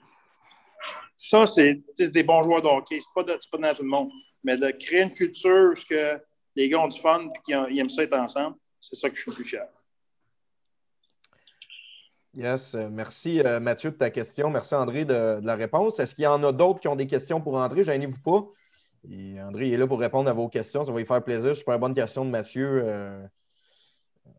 ça, 1.17 1.45
c'est 1.47 1.81
des 2.11 2.23
bons 2.23 2.43
joueurs 2.43 2.61
de 2.61 2.67
hockey. 2.67 2.99
C'est 3.01 3.13
pas, 3.13 3.23
de- 3.23 3.39
pas 3.51 3.57
dans 3.57 3.73
tout 3.73 3.83
le 3.83 3.89
monde. 3.89 4.11
Mais 4.43 4.55
de 4.57 4.69
créer 4.71 5.01
une 5.01 5.13
culture 5.13 5.71
où 5.71 5.75
ce 5.75 5.85
que 5.85 6.21
les 6.55 6.69
gars 6.69 6.79
ont 6.79 6.87
du 6.87 6.99
fun 6.99 7.27
et 7.27 7.39
qu'ils 7.43 7.79
aiment 7.79 7.89
ça 7.89 8.03
être 8.03 8.13
ensemble, 8.15 8.55
c'est 8.79 8.95
ça 8.95 9.09
que 9.09 9.15
je 9.15 9.21
suis 9.21 9.31
le 9.31 9.35
plus 9.35 9.43
fier. 9.45 9.67
Yes, 12.35 12.73
euh, 12.73 12.89
merci 12.89 13.41
euh, 13.41 13.59
Mathieu 13.59 13.91
de 13.91 13.95
ta 13.95 14.09
question. 14.09 14.49
Merci 14.49 14.73
André 14.73 15.05
de, 15.05 15.39
de 15.39 15.45
la 15.45 15.55
réponse. 15.55 15.99
Est-ce 15.99 16.15
qu'il 16.15 16.23
y 16.23 16.27
en 16.27 16.43
a 16.43 16.51
d'autres 16.51 16.79
qui 16.79 16.87
ont 16.87 16.95
des 16.95 17.05
questions 17.05 17.39
pour 17.39 17.55
André? 17.57 17.83
Gênez-vous 17.83 18.21
pas. 18.21 18.45
Et 19.11 19.39
André 19.39 19.67
il 19.67 19.73
est 19.73 19.77
là 19.77 19.85
pour 19.85 19.99
répondre 19.99 20.29
à 20.29 20.33
vos 20.33 20.49
questions. 20.49 20.83
Ça 20.83 20.91
va 20.91 20.97
lui 20.97 21.05
faire 21.05 21.23
plaisir. 21.23 21.55
Super 21.55 21.77
bonne 21.77 21.93
question 21.93 22.25
de 22.25 22.31
Mathieu 22.31 22.81
euh, 22.85 23.23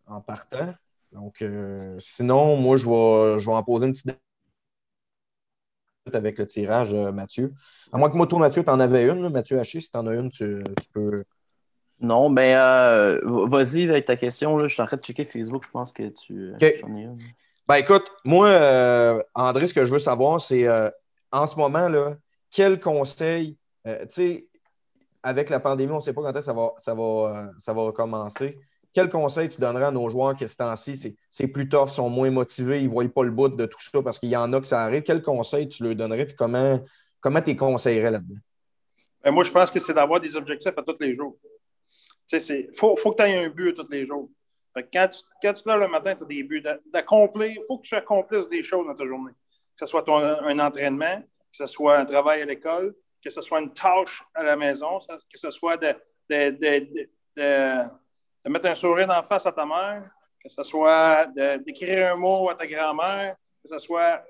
en 0.07 0.21
partant. 0.21 0.75
Donc, 1.12 1.41
euh, 1.43 1.97
sinon, 2.01 2.57
moi, 2.57 2.77
je 2.77 2.87
vais, 2.87 3.39
je 3.39 3.47
vais 3.47 3.55
en 3.55 3.62
poser 3.62 3.87
une 3.87 3.93
petite 3.93 4.19
avec 6.12 6.39
le 6.39 6.47
tirage, 6.47 6.93
Mathieu. 6.93 7.55
À 7.93 7.97
moins 7.99 8.11
que 8.11 8.16
moi, 8.16 8.27
toi, 8.27 8.41
Mathieu, 8.41 8.65
tu 8.65 8.71
en 8.71 8.81
avais 8.81 9.05
une. 9.05 9.23
là. 9.23 9.31
Mathieu 9.31 9.59
Haché, 9.59 9.81
si 9.81 9.91
tu 9.91 9.97
en 9.97 10.07
as 10.09 10.15
une, 10.15 10.31
tu, 10.31 10.62
tu 10.83 10.89
peux. 10.93 11.25
Non, 12.01 12.29
ben, 12.29 12.59
euh, 12.59 13.47
vas-y 13.47 13.89
avec 13.89 14.05
ta 14.07 14.16
question. 14.16 14.59
Là. 14.59 14.66
Je 14.66 14.75
suis 14.75 14.83
en 14.83 14.87
train 14.87 14.97
de 14.97 15.03
checker 15.03 15.25
Facebook. 15.25 15.65
Je 15.65 15.71
pense 15.71 15.93
que 15.93 16.09
tu 16.09 16.53
en 16.53 16.57
as 16.57 16.99
une. 17.01 17.19
Ben 17.66 17.77
écoute, 17.77 18.11
moi, 18.24 18.49
euh, 18.49 19.23
André, 19.35 19.66
ce 19.66 19.74
que 19.74 19.85
je 19.85 19.93
veux 19.93 19.99
savoir, 19.99 20.41
c'est 20.41 20.66
euh, 20.66 20.91
en 21.32 21.47
ce 21.47 21.57
moment, 21.57 21.89
là, 21.89 22.16
quel 22.51 22.78
conseil, 22.78 23.57
euh, 23.86 24.05
tu 24.07 24.12
sais, 24.12 24.47
avec 25.23 25.49
la 25.49 25.61
pandémie, 25.61 25.93
on 25.93 25.97
ne 25.97 26.01
sait 26.01 26.12
pas 26.12 26.20
quand 26.20 26.31
est-ce 26.31 26.39
que 26.41 26.45
ça 26.45 26.53
va, 26.53 26.73
ça, 26.77 26.95
va, 26.95 27.51
ça 27.59 27.73
va 27.73 27.82
recommencer. 27.82 28.59
Quel 28.93 29.09
conseil 29.09 29.49
tu 29.49 29.61
donnerais 29.61 29.86
à 29.86 29.91
nos 29.91 30.09
joueurs 30.11 30.36
que 30.36 30.47
ce 30.47 30.57
temps-ci, 30.57 31.16
c'est- 31.31 31.47
plus 31.49 31.69
tough, 31.69 31.89
sont 31.89 32.11
moins 32.11 32.31
motivés, 32.31 32.81
ils 32.81 32.86
ne 32.86 32.91
voient 32.91 33.09
pas 33.09 33.24
le 33.24 33.31
bout 33.31 33.49
de 33.49 33.66
tout 33.66 33.81
ça 33.81 34.03
parce 34.03 34.19
qu'il 34.19 34.28
y 34.28 34.36
en 34.36 34.53
a 34.53 34.61
que 34.61 34.66
ça 34.66 34.82
arrive. 34.82 35.03
Quel 35.03 35.23
conseil 35.23 35.69
tu 35.69 35.82
leur 35.82 35.97
donnerais 35.97 36.28
et 36.31 36.35
comment 36.35 36.78
comment 37.20 37.41
tu 37.41 37.51
les 37.51 37.57
conseillerais 37.57 38.11
là-dedans? 38.11 38.41
Ben, 39.24 39.31
moi, 39.31 39.43
je 39.43 39.51
pense 39.51 39.70
que 39.70 39.81
c'est 39.81 39.95
d'avoir 39.95 40.20
des 40.20 40.36
objectifs 40.36 40.74
à 40.77 40.82
tous 40.82 41.01
les 41.01 41.15
jours. 41.15 41.36
Il 42.31 42.69
faut 42.74 42.95
que 42.95 43.23
tu 43.23 43.28
aies 43.28 43.45
un 43.47 43.49
but 43.49 43.70
à 43.78 43.82
tous 43.82 43.91
les 43.91 44.05
jours. 44.05 44.28
Quand, 44.75 45.09
tu, 45.09 45.21
quand 45.43 45.53
tu 45.53 45.63
te 45.63 45.69
lèves 45.69 45.81
le 45.81 45.89
matin, 45.89 46.15
tu 46.15 46.25
as 46.25 46.27
des 46.27 46.43
buts 46.43 46.61
d'a- 46.61 46.79
d'accomplir. 46.87 47.51
Il 47.51 47.63
faut 47.67 47.79
que 47.79 47.87
tu 47.87 47.95
accomplisses 47.95 48.49
des 48.49 48.63
choses 48.63 48.87
dans 48.87 48.95
ta 48.95 49.07
journée. 49.07 49.33
Que 49.33 49.87
ce 49.87 49.87
soit 49.87 50.05
un 50.09 50.59
entraînement, 50.59 51.21
que 51.21 51.57
ce 51.57 51.67
soit 51.67 51.99
un 51.99 52.05
travail 52.05 52.43
à 52.43 52.45
l'école, 52.45 52.95
que 53.23 53.31
ce 53.31 53.41
soit 53.41 53.61
une 53.61 53.73
tâche 53.73 54.23
à 54.35 54.43
la 54.43 54.57
maison, 54.57 54.99
que 54.99 55.39
ce 55.39 55.51
soit 55.51 55.77
de, 55.77 55.95
mettre 58.47 58.67
un 58.67 58.75
sourire 58.75 59.11
en 59.11 59.23
face 59.23 59.47
à 59.47 59.53
ta 59.53 59.65
mère, 59.65 60.15
que 60.43 60.49
ce 60.49 60.63
soit 60.63 61.27
d'écrire 61.65 62.13
un 62.13 62.17
mot 62.17 62.51
à 62.51 62.55
ta 62.55 62.67
grand-mère, 62.67 63.37
que 63.63 63.69
ce 63.69 63.79
soit 63.79 64.23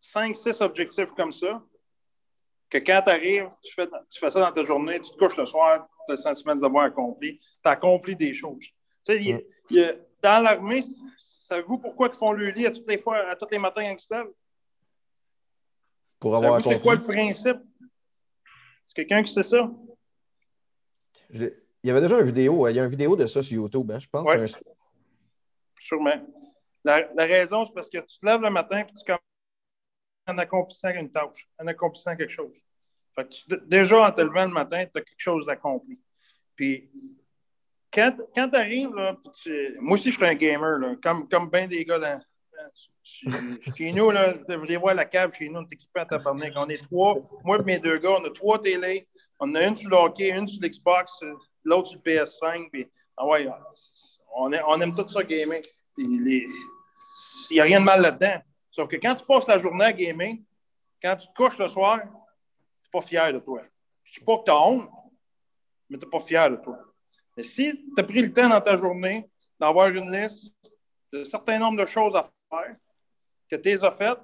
cinq, 0.00 0.36
six 0.36 0.60
objectifs 0.60 1.10
comme 1.16 1.32
ça, 1.32 1.60
que 2.70 2.78
quand 2.78 3.02
tu 3.04 3.10
arrives, 3.10 3.48
tu 3.62 3.74
fais, 3.74 3.88
tu 4.08 4.20
fais 4.20 4.30
ça 4.30 4.40
dans 4.40 4.52
ta 4.52 4.64
journée, 4.64 5.00
tu 5.00 5.10
te 5.10 5.16
couches 5.16 5.36
le 5.36 5.44
soir, 5.44 5.88
tu 6.06 6.12
as 6.12 6.14
le 6.14 6.16
sentiment 6.16 6.54
de 6.54 6.62
l'avoir 6.62 6.84
accompli, 6.84 7.38
tu 7.38 7.46
as 7.64 7.70
accompli 7.70 8.14
des 8.16 8.32
choses. 8.32 8.68
Y 9.70 9.80
a- 9.80 9.88
a- 9.88 9.92
dans 10.22 10.42
l'armée, 10.44 10.82
savez-vous 11.16 11.78
pourquoi 11.78 12.08
ils 12.12 12.16
font 12.16 12.32
le 12.32 12.50
lit 12.50 12.66
à 12.66 12.70
toutes 12.70 12.86
les 12.86 12.98
fois, 12.98 13.18
à 13.28 13.34
tous 13.36 13.48
les 13.50 13.58
matins 13.58 13.82
quand 13.82 13.92
ils 13.92 13.98
se 13.98 14.14
lèvent? 14.14 14.32
pour 16.20 16.36
avoir 16.36 16.62
c'est 16.62 16.80
quoi 16.80 16.94
le 16.94 17.02
principe? 17.02 17.56
C'est 18.86 18.94
quelqu'un 18.94 19.22
qui 19.24 19.32
sait 19.32 19.42
ça? 19.42 19.68
Je- 21.30 21.46
Il 21.84 21.88
y 21.88 21.90
avait 21.90 22.00
déjà 22.00 22.20
une 22.20 22.26
vidéo, 22.26 22.68
il 22.68 22.76
y 22.76 22.78
a 22.78 22.84
une 22.84 22.90
vidéo 22.90 23.16
de 23.16 23.26
ça 23.26 23.42
sur 23.42 23.56
YouTube, 23.56 23.90
hein, 23.90 23.98
je 23.98 24.06
pense. 24.06 24.24
Ouais. 24.28 24.40
Un- 24.40 24.58
Sûrement. 25.80 26.14
La, 26.84 27.12
la 27.14 27.24
raison, 27.24 27.64
c'est 27.64 27.72
parce 27.72 27.88
que 27.90 27.98
tu 27.98 28.20
te 28.20 28.24
lèves 28.26 28.40
le 28.40 28.50
matin 28.50 28.78
et 28.78 28.86
tu 28.86 29.04
commences 29.04 29.20
en 30.28 30.38
accomplissant 30.38 30.90
une 30.90 31.10
tâche, 31.10 31.48
en 31.58 31.66
accomplissant 31.66 32.14
quelque 32.16 32.30
chose. 32.30 32.56
Fait 33.16 33.24
que 33.24 33.30
tu- 33.30 33.44
déjà, 33.66 34.06
en 34.06 34.12
te 34.12 34.20
levant 34.20 34.44
le 34.46 34.52
matin, 34.52 34.84
tu 34.84 35.00
as 35.00 35.02
quelque 35.02 35.18
chose 35.18 35.48
accompli. 35.48 35.98
Puis, 36.54 36.88
quand, 37.92 38.16
quand 38.34 38.48
tu 38.48 38.56
arrives, 38.56 38.94
là, 38.94 39.16
moi 39.80 39.94
aussi, 39.94 40.10
je 40.10 40.16
suis 40.16 40.26
un 40.26 40.34
gamer, 40.34 40.78
là, 40.78 40.94
comme, 41.02 41.28
comme 41.28 41.50
bien 41.50 41.66
des 41.66 41.84
gars 41.84 42.20
chez 43.02 43.92
nous, 43.92 44.10
là, 44.10 44.34
vous 44.48 44.80
voir 44.80 44.94
la 44.94 45.04
cave 45.04 45.34
chez 45.34 45.48
nous, 45.48 45.60
on 45.60 45.62
est 45.62 45.72
équipés 45.72 46.00
à 46.00 46.06
tabarnak. 46.06 46.52
On 46.56 46.68
est 46.68 46.82
trois, 46.84 47.16
moi 47.44 47.58
et 47.60 47.64
mes 47.64 47.78
deux 47.78 47.98
gars, 47.98 48.18
on 48.20 48.24
a 48.24 48.30
trois 48.30 48.60
télés. 48.60 49.08
On 49.40 49.54
a 49.54 49.66
une 49.66 49.76
sur 49.76 49.90
le 49.90 49.96
hockey, 49.96 50.28
une 50.28 50.46
sur 50.46 50.62
l'Xbox, 50.62 51.20
l'autre 51.64 51.88
sur 51.88 52.00
le 52.04 52.10
PS5. 52.12 52.70
Puis, 52.70 52.88
ah 53.16 53.26
ouais, 53.26 53.48
on, 54.36 54.52
aime- 54.80 54.94
tout 54.94 55.08
ça 55.08 55.22
gamer. 55.24 55.60
Il 55.98 56.46
n'y 57.50 57.60
a 57.60 57.64
rien 57.64 57.80
de 57.80 57.84
mal 57.84 58.00
là-dedans. 58.00 58.40
Sauf 58.70 58.88
que 58.88 58.96
quand 58.96 59.14
tu 59.14 59.24
passes 59.26 59.48
la 59.48 59.58
journée 59.58 59.84
à 59.84 59.92
gamer, 59.92 60.36
quand 61.02 61.16
tu 61.16 61.26
te 61.26 61.34
couches 61.34 61.58
le 61.58 61.68
soir, 61.68 62.00
tu 62.02 62.06
n'es 62.06 62.90
pas 62.92 63.00
fier 63.00 63.32
de 63.32 63.40
toi. 63.40 63.62
Je 64.04 64.12
ne 64.12 64.18
dis 64.18 64.24
pas 64.24 64.38
que 64.38 64.44
tu 64.44 64.50
as 64.50 64.60
honte, 64.60 64.88
mais 65.90 65.98
tu 65.98 66.06
n'es 66.06 66.10
pas 66.10 66.20
fier 66.20 66.50
de 66.50 66.56
toi. 66.56 66.78
Mais 67.36 67.42
si 67.42 67.72
tu 67.72 68.00
as 68.00 68.04
pris 68.04 68.22
le 68.22 68.32
temps 68.32 68.48
dans 68.48 68.60
ta 68.60 68.76
journée 68.76 69.28
d'avoir 69.58 69.88
une 69.88 70.10
liste 70.10 70.54
de 71.12 71.24
certain 71.24 71.58
nombre 71.58 71.80
de 71.80 71.86
choses 71.86 72.14
à 72.14 72.30
faire, 72.50 72.76
que 73.50 73.56
tu 73.56 73.68
les 73.68 73.84
as 73.84 73.92
faites, 73.92 74.18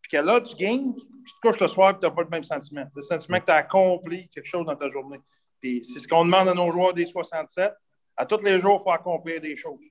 puis 0.00 0.10
que 0.10 0.22
là, 0.22 0.40
tu 0.40 0.54
gagnes, 0.56 0.94
tu 0.94 1.02
te 1.02 1.40
couches 1.48 1.60
le 1.60 1.68
soir 1.68 1.90
et 1.90 1.98
tu 1.98 2.06
n'as 2.06 2.12
pas 2.12 2.22
le 2.22 2.28
même 2.28 2.42
sentiment. 2.42 2.86
Le 2.94 3.02
sentiment 3.02 3.40
que 3.40 3.46
tu 3.46 3.50
as 3.50 3.56
accompli 3.56 4.28
quelque 4.28 4.46
chose 4.46 4.64
dans 4.64 4.76
ta 4.76 4.88
journée. 4.88 5.20
Puis 5.60 5.84
c'est 5.84 5.98
ce 5.98 6.06
qu'on 6.06 6.24
demande 6.24 6.48
à 6.48 6.54
nos 6.54 6.70
joueurs 6.70 6.94
des 6.94 7.06
67. 7.06 7.72
À 8.16 8.24
tous 8.24 8.42
les 8.42 8.60
jours, 8.60 8.78
il 8.80 8.84
faut 8.84 8.92
accomplir 8.92 9.40
des 9.40 9.56
choses. 9.56 9.84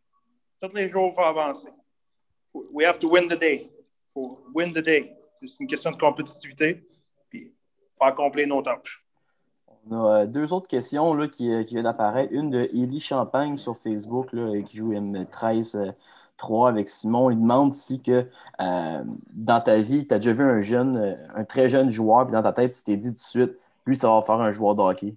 Tous 0.60 0.74
les 0.74 0.90
jours, 0.90 1.10
il 1.12 1.16
faut 1.16 1.28
avancer. 1.28 1.70
We 2.72 2.88
have 2.88 2.98
to 3.00 3.10
win 3.10 3.28
the 3.28 3.38
day. 3.38 3.70
Il 3.70 4.12
faut 4.12 4.46
win 4.54 4.74
the 4.74 4.80
day. 4.80 5.14
C'est 5.34 5.60
une 5.60 5.68
question 5.68 5.92
de 5.92 5.98
compétitivité. 5.98 6.88
Puis 7.30 7.42
il 7.42 7.98
faut 7.98 8.06
accomplir 8.06 8.48
nos 8.48 8.62
tâches. 8.62 9.05
On 9.88 10.04
a 10.06 10.22
euh, 10.22 10.26
deux 10.26 10.52
autres 10.54 10.68
questions 10.68 11.14
là, 11.14 11.28
qui, 11.28 11.52
euh, 11.52 11.64
qui 11.64 11.74
viennent 11.76 11.84
d'apparaître. 11.84 12.34
Une 12.34 12.50
de 12.50 12.70
Élie 12.74 13.00
Champagne 13.00 13.58
sur 13.58 13.78
Facebook 13.78 14.34
là, 14.34 14.42
euh, 14.42 14.62
qui 14.64 14.78
joue 14.78 14.94
M13-3 14.94 16.70
avec 16.70 16.90
Simon. 16.90 17.30
Il 17.30 17.40
demande 17.40 17.74
si 17.74 18.02
que 18.02 18.28
euh, 18.62 19.04
dans 19.32 19.62
ta 19.62 19.78
vie, 19.78 20.08
tu 20.08 20.14
as 20.14 20.20
déjà 20.20 20.34
vu 20.34 20.44
un 20.44 20.62
jeune, 20.62 21.18
un 21.36 21.44
très 21.44 21.70
jeune 21.70 21.90
joueur, 21.90 22.26
puis 22.26 22.34
dans 22.34 22.42
ta 22.42 22.54
tête, 22.54 22.74
tu 22.74 22.84
t'es 22.84 22.98
dit 22.98 23.10
tout 23.10 23.16
de 23.16 23.22
suite, 23.22 23.52
lui, 23.86 23.96
ça 23.96 24.10
va 24.10 24.22
faire 24.24 24.42
un 24.42 24.52
joueur 24.52 24.74
de 24.74 24.82
hockey. 24.82 25.16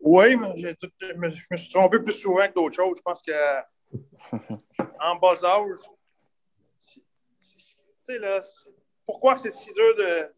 Oui, 0.00 0.36
mais 0.36 0.74
tout- 0.74 0.90
je 1.00 1.14
me, 1.16 1.56
suis 1.56 1.72
trompé 1.72 2.00
plus 2.00 2.12
souvent 2.12 2.48
que 2.48 2.54
d'autres 2.54 2.74
choses. 2.74 2.98
Je 2.98 3.02
pense 3.02 3.22
que 3.22 3.32
en 5.00 5.16
bas 5.16 5.44
âge, 5.44 5.76
tu 6.80 7.00
sais, 8.02 8.18
là, 8.18 8.40
pourquoi 9.06 9.36
c'est 9.36 9.52
si 9.52 9.72
dur 9.72 9.96
de, 9.96 10.32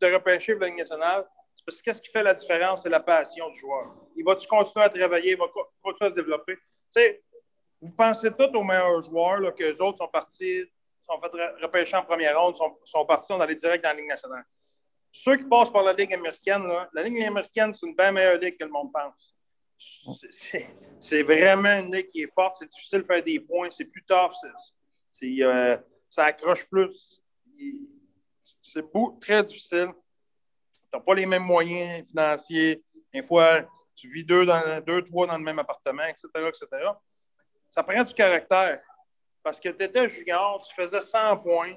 de 0.00 0.12
repêcher 0.14 0.52
pour 0.54 0.62
la 0.62 0.68
Ligue 0.68 0.78
nationale? 0.78 1.28
C'est 1.56 1.64
parce 1.64 1.78
que 1.78 1.82
qu'est-ce 1.84 2.00
qui 2.02 2.10
fait 2.10 2.22
la 2.22 2.34
différence? 2.34 2.82
C'est 2.82 2.88
la 2.88 3.00
passion 3.00 3.48
du 3.50 3.58
joueur. 3.58 3.94
Il 4.16 4.24
va-tu 4.24 4.46
continuer 4.46 4.84
à 4.84 4.88
travailler? 4.88 5.32
Il 5.32 5.38
va 5.38 5.48
co- 5.48 5.66
continuer 5.82 6.06
à 6.08 6.10
se 6.10 6.14
développer? 6.20 6.56
Tu 6.56 6.62
sais, 6.90 7.22
vous 7.82 7.92
pensez 7.92 8.30
tous 8.32 8.44
aux 8.56 8.62
meilleurs 8.64 9.02
joueurs, 9.02 9.40
là, 9.40 9.52
que 9.52 9.62
les 9.64 9.80
autres 9.80 9.98
sont 9.98 10.08
partis, 10.08 10.64
sont 11.06 11.18
fait 11.18 11.28
re- 11.28 11.62
repêcher 11.62 11.96
en 11.96 12.04
première 12.04 12.38
ronde, 12.40 12.56
sont, 12.56 12.76
sont 12.84 13.04
partis, 13.04 13.26
sont 13.26 13.40
allés 13.40 13.54
direct 13.54 13.82
dans 13.84 13.90
la 13.90 13.96
Ligue 13.96 14.08
nationale. 14.08 14.44
Ceux 15.10 15.36
qui 15.36 15.44
passent 15.44 15.70
par 15.70 15.82
la 15.82 15.92
Ligue 15.92 16.12
américaine, 16.14 16.62
la 16.92 17.02
Ligue 17.02 17.22
américaine, 17.24 17.72
c'est 17.74 17.86
une 17.86 17.94
bien 17.94 18.12
meilleure 18.12 18.38
ligue 18.38 18.56
que 18.58 18.64
le 18.64 18.70
monde 18.70 18.90
pense. 18.92 19.34
C'est- 20.30 21.22
vraiment 21.22 21.78
une 21.78 21.94
ligue 21.94 22.08
qui 22.08 22.22
est 22.22 22.32
forte. 22.32 22.56
C'est 22.58 22.66
difficile 22.68 23.02
de 23.02 23.06
faire 23.06 23.22
des 23.22 23.38
points. 23.40 23.70
C'est 23.70 23.84
plus 23.84 24.04
tough. 24.04 24.32
euh, 25.22 25.76
ça 26.10 26.24
accroche 26.26 26.68
plus. 26.68 27.22
C'est 28.62 28.84
très 29.20 29.42
difficile. 29.42 29.90
Tu 30.72 30.80
n'as 30.92 31.00
pas 31.00 31.14
les 31.14 31.26
mêmes 31.26 31.42
moyens 31.42 32.08
financiers. 32.08 32.82
Des 33.12 33.22
fois, 33.22 33.62
tu 33.94 34.08
vis 34.08 34.24
deux, 34.24 34.44
dans, 34.44 34.80
deux, 34.84 35.02
trois 35.02 35.26
dans 35.26 35.36
le 35.36 35.44
même 35.44 35.58
appartement, 35.58 36.04
etc., 36.04 36.28
etc. 36.46 36.66
Ça 37.68 37.82
prend 37.82 38.02
du 38.02 38.14
caractère. 38.14 38.80
Parce 39.42 39.60
que 39.60 39.68
tu 39.68 39.84
étais 39.84 40.08
junior, 40.08 40.62
tu 40.62 40.74
faisais 40.74 41.00
100 41.00 41.38
points 41.38 41.76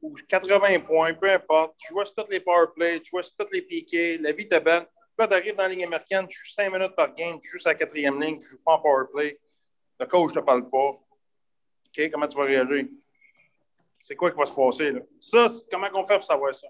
ou 0.00 0.14
80 0.28 0.80
points, 0.80 1.14
peu 1.14 1.30
importe. 1.30 1.76
Tu 1.78 1.92
jouais 1.92 2.06
sur 2.06 2.14
tous 2.14 2.30
les 2.30 2.40
power 2.40 2.66
plays, 2.74 3.00
tu 3.00 3.10
jouais 3.10 3.22
sur 3.22 3.36
tous 3.36 3.52
les 3.52 3.62
piquets. 3.62 4.18
La 4.18 4.32
vie 4.32 4.44
était 4.44 4.60
belle. 4.60 4.86
Là, 5.18 5.28
tu 5.28 5.34
arrives 5.34 5.54
dans 5.54 5.64
la 5.64 5.68
ligne 5.68 5.84
américaine, 5.84 6.26
tu 6.26 6.38
joues 6.38 6.52
5 6.52 6.72
minutes 6.72 6.96
par 6.96 7.14
game, 7.14 7.38
tu 7.40 7.50
joues 7.50 7.58
sur 7.58 7.68
la 7.68 7.74
quatrième 7.74 8.20
ligne, 8.20 8.38
tu 8.38 8.48
joues 8.48 8.62
pas 8.64 8.72
en 8.72 8.78
power 8.80 9.04
play. 9.12 9.38
Le 9.98 10.06
coach 10.06 10.34
ne 10.34 10.40
te 10.40 10.44
parle 10.44 10.68
pas. 10.70 10.78
OK, 10.78 12.10
comment 12.10 12.26
tu 12.26 12.36
vas 12.36 12.44
réagir? 12.44 12.86
C'est 14.02 14.16
quoi 14.16 14.30
qui 14.30 14.38
va 14.38 14.46
se 14.46 14.52
passer? 14.52 14.92
Là? 14.92 15.00
Ça, 15.20 15.46
comment 15.70 15.88
on 15.94 16.04
fait 16.04 16.14
pour 16.14 16.24
savoir 16.24 16.54
ça? 16.54 16.68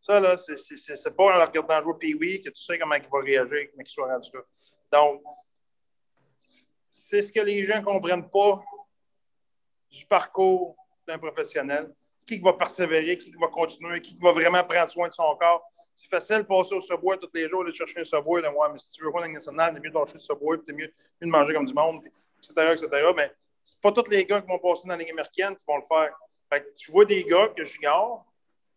Ça, 0.00 0.18
là, 0.18 0.36
c'est- 0.36 1.16
pas 1.16 1.24
en 1.24 1.46
regardant 1.46 1.80
jouer 1.82 1.94
Pee-Wee 1.98 2.42
que 2.42 2.50
tu 2.50 2.60
sais 2.60 2.78
comment 2.78 2.96
il 2.96 3.08
va 3.08 3.20
réagir, 3.20 3.70
comment 3.70 3.84
il 3.84 3.86
soit 3.86 4.06
rendu 4.12 4.30
là. 4.34 4.40
Donc, 4.92 5.22
c'est 6.88 7.22
ce 7.22 7.30
que 7.30 7.40
les 7.40 7.62
gens 7.64 7.78
ne 7.78 7.84
comprennent 7.84 8.28
pas 8.28 8.60
du 9.90 10.04
parcours 10.06 10.76
d'un 11.06 11.18
professionnel. 11.18 11.92
Qui 12.24 12.38
va 12.38 12.52
persévérer, 12.52 13.18
qui 13.18 13.32
va 13.32 13.48
continuer, 13.48 14.00
qui 14.00 14.16
va 14.20 14.30
vraiment 14.30 14.62
prendre 14.62 14.88
soin 14.88 15.08
de 15.08 15.12
son 15.12 15.36
corps. 15.36 15.68
C'est 15.92 16.08
facile 16.08 16.38
de 16.38 16.42
passer 16.42 16.72
au 16.72 16.80
subway 16.80 17.18
tous 17.18 17.34
les 17.34 17.48
jours, 17.48 17.62
aller 17.62 17.72
chercher 17.72 17.98
un 17.98 18.04
subway. 18.04 18.40
De, 18.40 18.46
ouais, 18.46 18.68
mais 18.70 18.78
si 18.78 18.92
tu 18.92 19.02
veux 19.02 19.10
jouer 19.10 19.22
dans 19.22 19.28
nationale, 19.28 19.72
c'est 19.74 19.80
mieux 19.80 19.90
de 19.90 19.94
lâcher 19.94 20.14
le 20.14 20.20
subway, 20.20 20.56
puis 20.58 20.66
c'est 20.68 20.72
mieux, 20.72 20.86
mieux 21.20 21.26
de 21.26 21.32
manger 21.32 21.52
comme 21.52 21.66
du 21.66 21.74
monde, 21.74 22.00
etc., 22.38 22.52
etc. 22.70 23.12
Mais 23.16 23.32
c'est 23.60 23.80
pas 23.80 23.90
tous 23.90 24.08
les 24.08 24.24
gars 24.24 24.40
qui 24.40 24.46
vont 24.46 24.58
passer 24.60 24.82
dans 24.86 24.94
la 24.94 24.98
Ligue 24.98 25.10
américaine 25.10 25.56
qui 25.56 25.64
vont 25.66 25.78
le 25.78 25.82
faire. 25.82 26.16
Fait 26.52 26.60
que 26.60 26.72
tu 26.74 26.92
vois 26.92 27.06
des 27.06 27.24
gars 27.24 27.48
que 27.56 27.64
j'ignore, 27.64 28.26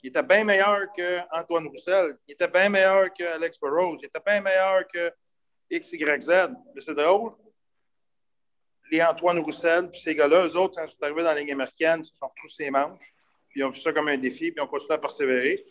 il 0.01 0.07
était 0.07 0.23
bien 0.23 0.45
meilleur 0.45 0.87
qu'Antoine 0.95 1.67
Roussel, 1.67 2.17
il 2.25 2.31
était 2.31 2.47
bien 2.47 2.69
meilleur 2.69 3.11
qu'Alex 3.11 3.59
Burrows, 3.59 3.97
il 3.99 4.05
était 4.05 4.21
bien 4.25 4.39
meilleur 4.39 4.87
que 4.87 5.11
XYZ. 5.69 6.53
Mais 6.73 6.79
c'est 6.79 6.93
drôle. 6.93 7.33
Les 8.89 9.03
Antoine 9.03 9.39
Roussel, 9.39 9.89
puis 9.89 9.99
ces 9.99 10.15
gars-là, 10.15 10.47
eux 10.47 10.55
autres, 10.55 10.79
quand 10.79 10.85
ils 10.85 10.91
sont 10.91 11.03
arrivés 11.03 11.23
dans 11.23 11.33
la 11.33 11.41
Ligue 11.41 11.51
américaine, 11.51 11.99
ils 11.99 12.05
se 12.05 12.15
sont 12.15 12.31
tous 12.39 12.47
ses 12.47 12.69
manches, 12.69 13.13
puis 13.49 13.59
ils 13.59 13.63
ont 13.65 13.71
vu 13.71 13.81
ça 13.81 13.91
comme 13.91 14.07
un 14.07 14.17
défi, 14.17 14.51
puis 14.51 14.53
ils 14.55 14.61
ont 14.61 14.67
continué 14.67 14.93
à 14.93 14.97
persévérer. 14.97 15.65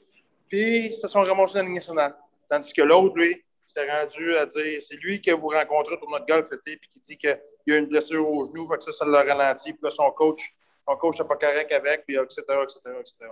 Puis 0.48 0.86
ils 0.86 0.92
se 0.92 1.08
sont 1.08 1.22
ramassés 1.22 1.54
dans 1.54 1.60
la 1.60 1.66
Ligue 1.66 1.76
nationale. 1.76 2.14
Tandis 2.50 2.74
que 2.74 2.82
l'autre, 2.82 3.16
lui, 3.16 3.42
s'est 3.64 3.90
rendu 3.90 4.36
à 4.36 4.44
dire 4.44 4.82
c'est 4.82 4.96
lui 4.96 5.22
que 5.22 5.30
vous 5.30 5.48
rencontrez 5.48 5.96
pour 5.98 6.10
notre 6.10 6.26
golf 6.26 6.50
l'été, 6.50 6.76
puis 6.76 6.88
qui 6.90 7.00
dit 7.00 7.16
qu'il 7.16 7.40
y 7.68 7.72
a 7.72 7.78
une 7.78 7.86
blessure 7.86 8.28
au 8.28 8.44
genou, 8.44 8.66
que 8.66 8.78
ça, 8.82 8.92
ça 8.92 9.06
l'a 9.06 9.22
ralenti, 9.22 9.72
puis 9.72 9.80
là, 9.82 9.90
son 9.90 10.10
coach, 10.10 10.54
son 10.86 10.96
coach 10.96 11.18
n'est 11.20 11.26
pas 11.26 11.36
correct 11.36 11.72
avec, 11.72 12.04
puis 12.06 12.16
etc., 12.16 12.42
etc., 12.62 12.80
etc. 13.00 13.30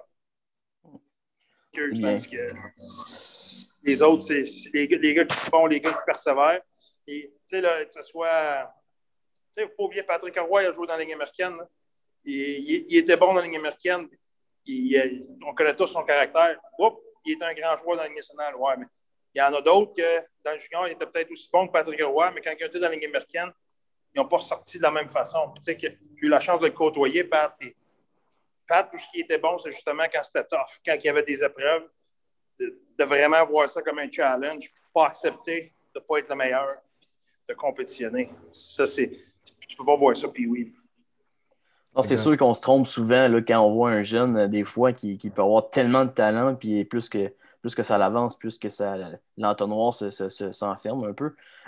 Que- 1.72 1.90
les 3.84 4.02
autres, 4.02 4.22
c'est 4.24 4.44
les, 4.72 4.86
gars- 4.88 4.98
les 4.98 5.14
gars 5.14 5.24
qui 5.24 5.36
font, 5.36 5.66
les 5.66 5.80
gars 5.80 5.92
qui 5.92 6.04
persévèrent. 6.06 6.62
Et, 7.06 7.32
tu 7.48 7.60
sais, 7.60 7.62
que 7.62 7.92
ce 7.94 8.02
soit. 8.02 8.70
Tu 9.54 9.60
sais, 9.60 9.62
il 9.62 9.68
faut 9.70 9.74
pas 9.76 9.82
oublier 9.84 10.02
Patrick 10.02 10.38
Roy, 10.38 10.62
il 10.62 10.66
a 10.68 10.72
joué 10.72 10.86
dans 10.86 10.96
la 10.96 11.02
Ligue 11.02 11.12
américaine. 11.14 11.56
Il, 12.24 12.34
il- 12.34 12.86
il 12.88 12.96
était 12.98 13.16
bon 13.16 13.28
dans 13.34 13.40
la 13.40 13.46
Ligue 13.46 13.56
américaine. 13.56 14.08
Il- 14.66 14.92
il- 14.92 15.36
on 15.44 15.54
connaît 15.54 15.74
tous 15.74 15.88
son 15.88 16.04
caractère. 16.04 16.58
Oups, 16.78 16.96
il 17.24 17.32
est 17.32 17.42
un 17.42 17.52
grand 17.54 17.76
joueur 17.76 17.96
dans 17.96 18.02
la 18.02 18.08
Ligue 18.08 18.18
nationale. 18.18 18.54
Ouais, 18.56 18.76
mais 18.78 18.86
il 19.34 19.38
y 19.38 19.42
en 19.42 19.52
a 19.54 19.60
d'autres 19.60 19.94
que 19.94 20.20
dans 20.44 20.52
le 20.52 20.58
junior, 20.58 20.86
il 20.86 20.92
était 20.92 21.06
peut-être 21.06 21.30
aussi 21.32 21.48
bon 21.52 21.66
que 21.66 21.72
Patrick 21.72 22.00
Roy, 22.04 22.30
mais 22.32 22.40
quand 22.40 22.52
ils 22.58 22.64
étaient 22.64 22.78
dans 22.78 22.88
la 22.88 22.94
Ligue 22.94 23.06
américaine, 23.06 23.50
ils 24.14 24.20
n'ont 24.20 24.28
pas 24.28 24.38
sorti 24.38 24.78
de 24.78 24.82
la 24.82 24.90
même 24.90 25.08
façon. 25.08 25.52
Tu 25.56 25.62
sais, 25.62 25.76
que 25.76 25.88
j'ai 25.88 26.26
eu 26.26 26.28
la 26.28 26.40
chance 26.40 26.60
de 26.60 26.66
le 26.66 26.72
côtoyer, 26.72 27.24
Pat. 27.24 27.54
puis 27.58 27.74
Pat, 28.68 28.90
tout 28.90 28.98
ce 28.98 29.08
qui 29.08 29.20
était 29.20 29.38
bon, 29.38 29.58
c'est 29.58 29.70
justement 29.70 30.04
quand 30.12 30.22
c'était 30.22 30.44
tough, 30.44 30.80
quand 30.84 30.94
il 30.94 31.04
y 31.04 31.08
avait 31.08 31.22
des 31.22 31.42
épreuves, 31.42 31.88
de, 32.58 32.78
de 32.98 33.04
vraiment 33.04 33.44
voir 33.46 33.68
ça 33.68 33.82
comme 33.82 33.98
un 33.98 34.10
challenge, 34.10 34.70
pas 34.92 35.06
accepter 35.06 35.72
de 35.94 36.00
ne 36.00 36.04
pas 36.04 36.18
être 36.18 36.28
le 36.28 36.36
meilleur, 36.36 36.76
de 37.48 37.54
compétitionner. 37.54 38.30
Ça, 38.52 38.86
c'est. 38.86 39.10
Tu 39.68 39.76
peux 39.76 39.84
pas 39.84 39.96
voir 39.96 40.16
ça, 40.16 40.28
puis 40.28 40.46
oui. 40.46 40.72
Non, 41.94 42.02
c'est 42.02 42.16
sûr 42.16 42.36
qu'on 42.38 42.54
se 42.54 42.62
trompe 42.62 42.86
souvent 42.86 43.28
là, 43.28 43.42
quand 43.42 43.60
on 43.60 43.74
voit 43.74 43.90
un 43.90 44.02
jeune, 44.02 44.36
euh, 44.36 44.48
des 44.48 44.64
fois, 44.64 44.92
qui, 44.92 45.18
qui 45.18 45.28
peut 45.28 45.42
avoir 45.42 45.68
tellement 45.68 46.06
de 46.06 46.10
talent, 46.10 46.54
puis 46.54 46.84
plus 46.86 47.08
que, 47.08 47.32
plus 47.62 47.74
que 47.76 47.82
ça 47.84 47.96
l'avance, 47.96 48.36
plus 48.36 48.58
que 48.58 48.68
ça, 48.68 48.96
l'entonnoir 49.38 49.94
se- 49.94 50.10
se- 50.10 50.28
se- 50.28 50.50
s'enferme 50.52 51.04
un 51.04 51.12
peu. 51.14 51.26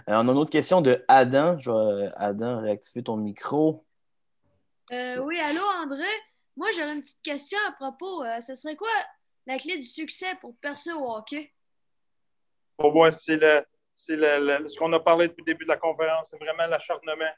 Euh, 0.09 0.15
on 0.17 0.29
a 0.29 0.33
une 0.33 0.39
autre 0.39 0.51
question 0.51 0.81
de 0.81 1.05
Adam. 1.07 1.57
Je 1.57 1.71
vais, 1.71 2.07
euh, 2.07 2.11
Adam, 2.17 2.61
réactiver 2.61 3.05
ton 3.05 3.17
micro. 3.17 3.85
Euh, 4.93 5.19
oui, 5.19 5.39
allô 5.39 5.63
André? 5.83 6.05
Moi, 6.57 6.69
j'aurais 6.77 6.95
une 6.95 7.01
petite 7.01 7.23
question 7.23 7.59
à 7.69 7.73
propos. 7.73 8.25
Euh, 8.25 8.41
ce 8.41 8.55
serait 8.57 8.77
quoi 8.77 8.89
la 9.47 9.57
clé 9.57 9.77
du 9.77 9.85
succès 9.85 10.35
pour 10.41 10.57
percer 10.57 10.93
au 10.93 11.09
hockey? 11.11 11.53
Pour 12.77 12.93
moi, 12.93 13.13
c'est 13.13 13.37
le, 13.37 13.65
c'est 13.95 14.17
le- 14.17 14.59
le- 14.63 14.69
ce 14.69 14.77
qu'on 14.77 14.93
a 14.93 15.01
parlé 15.01 15.29
depuis 15.29 15.43
le 15.43 15.53
début 15.53 15.65
de 15.65 15.71
la 15.71 15.77
conférence, 15.77 16.29
c'est 16.31 16.39
vraiment 16.39 16.67
l'acharnement. 16.67 17.33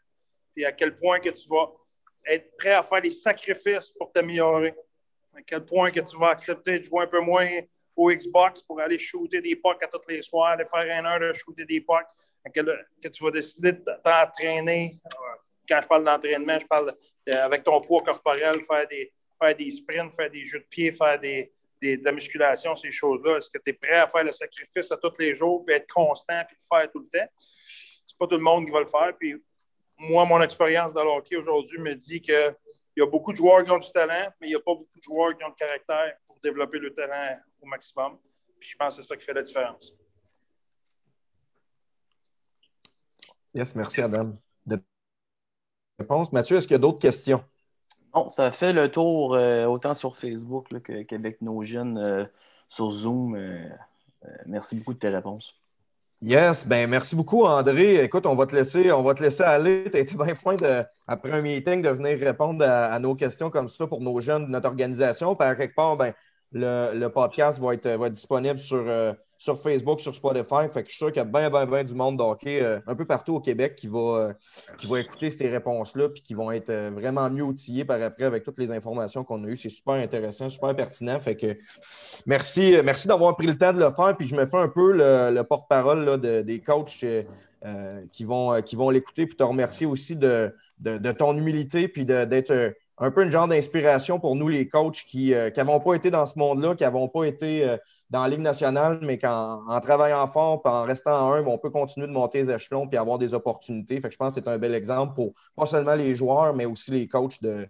Puis 0.54 0.64
à 0.64 0.72
quel 0.72 0.96
point 0.96 1.20
que 1.20 1.28
tu 1.28 1.46
vas 1.50 1.70
être 2.26 2.56
prêt 2.56 2.72
à 2.72 2.82
faire 2.82 3.02
des 3.02 3.10
sacrifices 3.10 3.90
pour 3.90 4.10
t'améliorer. 4.12 4.74
À 5.36 5.42
quel 5.42 5.62
point 5.64 5.90
que 5.90 6.00
tu 6.00 6.18
vas 6.18 6.28
accepter 6.30 6.78
de 6.78 6.84
jouer 6.84 7.02
un 7.04 7.06
peu 7.06 7.20
moins 7.20 7.46
au 7.96 8.10
Xbox 8.12 8.62
pour 8.62 8.80
aller 8.80 8.98
shooter 8.98 9.40
des 9.40 9.56
pucks 9.56 9.82
à 9.82 9.88
tous 9.88 10.06
les 10.08 10.20
soirs, 10.22 10.52
aller 10.52 10.66
faire 10.66 10.98
une 10.98 11.06
heure 11.06 11.18
de 11.18 11.32
shooter 11.32 11.64
des 11.64 11.80
pucks, 11.80 12.06
que, 12.54 13.08
tu 13.08 13.24
vas 13.24 13.30
décider 13.30 13.72
de 13.72 13.84
t'entraîner. 14.04 14.92
Quand 15.68 15.80
je 15.82 15.88
parle 15.88 16.04
d'entraînement, 16.04 16.58
je 16.58 16.66
parle 16.66 16.94
de- 17.26 17.32
avec 17.32 17.64
ton 17.64 17.80
poids 17.80 18.02
corporel, 18.02 18.62
faire 18.64 18.86
des, 18.86 19.12
faire 19.40 19.56
des 19.56 19.70
sprints, 19.70 20.14
faire 20.14 20.30
des 20.30 20.44
jeux 20.44 20.60
de 20.60 20.66
pied, 20.66 20.92
faire 20.92 21.18
des, 21.18 21.52
des- 21.80 21.96
de 21.96 22.04
la 22.04 22.12
musculation, 22.12 22.76
ces 22.76 22.90
choses-là. 22.90 23.38
Est-ce 23.38 23.50
que 23.50 23.58
tu 23.58 23.70
es 23.70 23.72
prêt 23.72 23.96
à 23.96 24.06
faire 24.06 24.24
le 24.24 24.32
sacrifice 24.32 24.92
à 24.92 24.96
tous 24.98 25.18
les 25.18 25.34
jours, 25.34 25.64
puis 25.64 25.74
être 25.74 25.92
constant, 25.92 26.42
puis 26.46 26.56
le 26.60 26.76
faire 26.78 26.90
tout 26.92 27.00
le 27.00 27.08
temps? 27.08 27.26
C'est 28.06 28.18
pas 28.18 28.26
tout 28.26 28.36
le 28.36 28.42
monde 28.42 28.66
qui 28.66 28.70
va 28.70 28.80
le 28.80 28.86
faire. 28.86 29.12
Puis 29.18 29.34
moi, 29.98 30.24
mon 30.26 30.40
expérience 30.42 30.92
dans 30.92 31.02
le 31.02 31.10
hockey 31.10 31.36
aujourd'hui 31.36 31.78
me 31.78 31.94
dit 31.94 32.20
qu'il 32.20 32.54
y 32.96 33.02
a 33.02 33.06
beaucoup 33.06 33.32
de 33.32 33.38
joueurs 33.38 33.64
qui 33.64 33.70
ont 33.70 33.78
du 33.78 33.90
talent, 33.90 34.30
mais 34.40 34.48
il 34.48 34.50
n'y 34.50 34.56
a 34.56 34.60
pas 34.60 34.74
beaucoup 34.74 34.98
de 34.98 35.02
joueurs 35.02 35.36
qui 35.36 35.42
ont 35.42 35.48
le 35.48 35.54
caractère 35.54 36.14
pour 36.26 36.38
développer 36.40 36.78
le 36.78 36.92
talent 36.94 37.36
au 37.60 37.66
maximum. 37.66 38.18
Puis 38.58 38.70
je 38.70 38.76
pense 38.76 38.96
que 38.96 39.02
c'est 39.02 39.08
ça 39.08 39.16
qui 39.16 39.24
fait 39.24 39.32
la 39.34 39.42
différence. 39.42 39.92
Yes, 43.54 43.74
merci, 43.74 44.00
Adam. 44.02 44.36
De 44.66 44.80
réponse. 45.98 46.32
Mathieu, 46.32 46.56
est-ce 46.56 46.66
qu'il 46.66 46.74
y 46.74 46.76
a 46.76 46.80
d'autres 46.80 47.00
questions? 47.00 47.42
Bon, 48.12 48.28
ça 48.28 48.50
fait 48.50 48.72
le 48.72 48.90
tour 48.90 49.34
euh, 49.34 49.66
autant 49.66 49.94
sur 49.94 50.16
Facebook 50.16 50.70
là, 50.70 50.80
que- 50.80 51.02
qu'avec 51.02 51.40
nos 51.42 51.62
jeunes 51.64 51.98
euh, 51.98 52.24
sur 52.68 52.90
Zoom. 52.90 53.34
Euh, 53.36 53.68
euh, 54.24 54.28
merci 54.46 54.76
beaucoup 54.76 54.94
de 54.94 54.98
tes 54.98 55.08
réponses. 55.08 55.54
Yes, 56.22 56.66
ben 56.66 56.88
merci 56.88 57.14
beaucoup, 57.14 57.44
André. 57.44 58.02
Écoute, 58.02 58.24
on 58.24 58.34
va 58.34 58.46
te 58.46 58.54
laisser, 58.56 58.90
on 58.90 59.02
va 59.02 59.14
te 59.14 59.22
laisser 59.22 59.42
aller. 59.42 59.84
Tu 59.90 59.96
as 59.96 60.00
été 60.00 60.14
bien 60.16 60.34
fin 60.34 60.54
de, 60.54 60.82
après 61.06 61.30
un 61.32 61.42
meeting 61.42 61.82
de 61.82 61.90
venir 61.90 62.18
répondre 62.18 62.64
à, 62.64 62.86
à 62.86 62.98
nos 62.98 63.14
questions 63.14 63.50
comme 63.50 63.68
ça 63.68 63.86
pour 63.86 64.00
nos 64.00 64.18
jeunes 64.20 64.46
de 64.46 64.50
notre 64.50 64.66
organisation. 64.68 65.36
Par 65.36 65.54
quelque 65.56 65.74
part, 65.74 65.96
ben, 65.98 66.14
le, 66.52 67.08
podcast 67.08 67.58
va 67.58 67.74
être, 67.74 67.86
être 67.86 68.08
disponible 68.08 68.58
sur, 68.58 68.84
euh, 68.86 69.12
sur 69.38 69.60
Facebook, 69.60 70.00
sur 70.00 70.14
Spotify. 70.14 70.68
Fait 70.72 70.82
que 70.82 70.88
je 70.88 70.94
suis 70.94 70.98
sûr 70.98 71.08
qu'il 71.08 71.18
y 71.18 71.20
a 71.20 71.24
bien, 71.24 71.50
bien, 71.50 71.66
bien 71.66 71.84
du 71.84 71.94
monde 71.94 72.18
de 72.18 72.22
hockey 72.22 72.62
euh, 72.62 72.80
un 72.86 72.94
peu 72.94 73.04
partout 73.04 73.34
au 73.34 73.40
Québec 73.40 73.76
qui 73.76 73.86
va, 73.88 73.98
euh, 73.98 74.32
qui 74.78 74.86
va 74.86 75.00
écouter 75.00 75.30
ces 75.30 75.48
réponses-là 75.48 76.08
puis 76.08 76.22
qui 76.22 76.34
vont 76.34 76.50
être 76.50 76.70
euh, 76.70 76.90
vraiment 76.92 77.28
mieux 77.30 77.42
outillés 77.42 77.84
par 77.84 78.00
après 78.00 78.24
avec 78.24 78.44
toutes 78.44 78.58
les 78.58 78.70
informations 78.70 79.24
qu'on 79.24 79.44
a 79.44 79.48
eues. 79.48 79.56
C'est 79.56 79.68
super 79.68 79.94
intéressant, 79.94 80.48
super 80.50 80.74
pertinent. 80.74 81.20
Fait 81.20 81.36
que 81.36 81.56
merci, 82.26 82.76
euh, 82.76 82.82
merci 82.84 83.08
d'avoir 83.08 83.36
pris 83.36 83.46
le 83.46 83.58
temps 83.58 83.72
de 83.72 83.80
le 83.80 83.92
faire. 83.94 84.16
Puis 84.16 84.28
je 84.28 84.34
me 84.34 84.46
fais 84.46 84.58
un 84.58 84.68
peu 84.68 84.92
le, 84.92 85.30
le 85.34 85.44
porte-parole 85.44 86.20
des 86.20 86.62
coachs 86.62 87.04
euh, 87.04 87.22
euh, 87.64 88.04
qui 88.12 88.24
vont, 88.24 88.52
euh, 88.52 88.60
qui 88.60 88.76
vont 88.76 88.90
l'écouter. 88.90 89.26
Puis 89.26 89.36
te 89.36 89.42
remercier 89.42 89.86
aussi 89.86 90.14
de, 90.14 90.54
de, 90.78 90.98
de 90.98 91.12
ton 91.12 91.36
humilité 91.36 91.88
puis 91.88 92.04
d'être 92.04 92.50
euh, 92.50 92.70
un 92.98 93.10
peu 93.10 93.22
une 93.22 93.30
genre 93.30 93.46
d'inspiration 93.46 94.18
pour 94.18 94.36
nous, 94.36 94.48
les 94.48 94.68
coachs 94.68 95.04
qui 95.06 95.34
n'avons 95.56 95.80
pas 95.80 95.94
été 95.94 96.10
dans 96.10 96.24
ce 96.26 96.38
monde-là, 96.38 96.74
qui 96.74 96.82
n'avons 96.82 97.08
pas 97.08 97.24
été 97.24 97.68
euh, 97.68 97.76
dans 98.10 98.22
la 98.22 98.28
Ligue 98.28 98.40
nationale, 98.40 98.98
mais 99.02 99.18
qu'en 99.18 99.66
en 99.68 99.80
travaillant 99.80 100.26
fort 100.28 100.62
en 100.64 100.84
restant 100.84 101.32
humble, 101.32 101.48
on 101.48 101.58
peut 101.58 101.70
continuer 101.70 102.06
de 102.06 102.12
monter 102.12 102.42
les 102.42 102.54
échelons 102.54 102.86
puis 102.86 102.96
avoir 102.96 103.18
des 103.18 103.34
opportunités. 103.34 104.00
Fait 104.00 104.08
que 104.08 104.12
je 104.12 104.18
pense 104.18 104.30
que 104.30 104.36
c'est 104.36 104.48
un 104.48 104.58
bel 104.58 104.74
exemple 104.74 105.14
pour 105.14 105.34
pas 105.56 105.66
seulement 105.66 105.94
les 105.94 106.14
joueurs, 106.14 106.54
mais 106.54 106.64
aussi 106.64 106.90
les 106.90 107.08
coachs 107.08 107.42
de. 107.42 107.68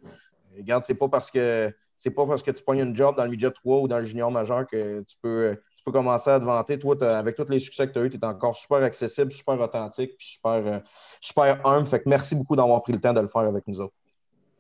Regarde, 0.57 0.85
c'est 0.85 0.95
pas 0.95 1.09
parce 1.09 1.31
que 1.31 1.73
c'est 1.99 2.11
pas 2.11 2.27
parce 2.27 2.43
que 2.43 2.51
tu 2.51 2.63
pognes 2.63 2.81
une 2.81 2.95
job 2.97 3.17
dans 3.17 3.25
le 3.25 3.31
midget 3.31 3.51
3 3.51 3.81
ou 3.81 3.89
dans 3.89 3.99
le 3.99 4.05
junior 4.05 4.31
majeur 4.31 4.67
que 4.67 5.01
tu 5.01 5.17
peux, 5.21 5.57
tu 5.77 5.83
peux 5.85 5.93
commencer 5.93 6.31
à 6.31 6.39
te 6.39 6.45
vanter. 6.45 6.79
Toi, 6.79 6.97
avec 7.03 7.37
tous 7.37 7.49
les 7.49 7.59
succès 7.59 7.87
que 7.87 7.93
tu 7.93 7.99
as 7.99 8.05
eu, 8.05 8.11
tu 8.11 8.17
es 8.17 8.25
encore 8.25 8.57
super 8.57 8.83
accessible, 8.83 9.33
super 9.33 9.59
authentique, 9.61 10.17
puis 10.17 10.27
super, 10.27 10.63
euh, 10.67 10.79
super 11.21 11.67
humble. 11.67 11.89
Fait 11.89 12.01
que 12.01 12.09
merci 12.09 12.35
beaucoup 12.35 12.57
d'avoir 12.57 12.83
pris 12.83 12.93
le 12.93 13.01
temps 13.01 13.13
de 13.13 13.21
le 13.21 13.29
faire 13.29 13.43
avec 13.43 13.67
nous 13.67 13.81
autres. 13.81 13.95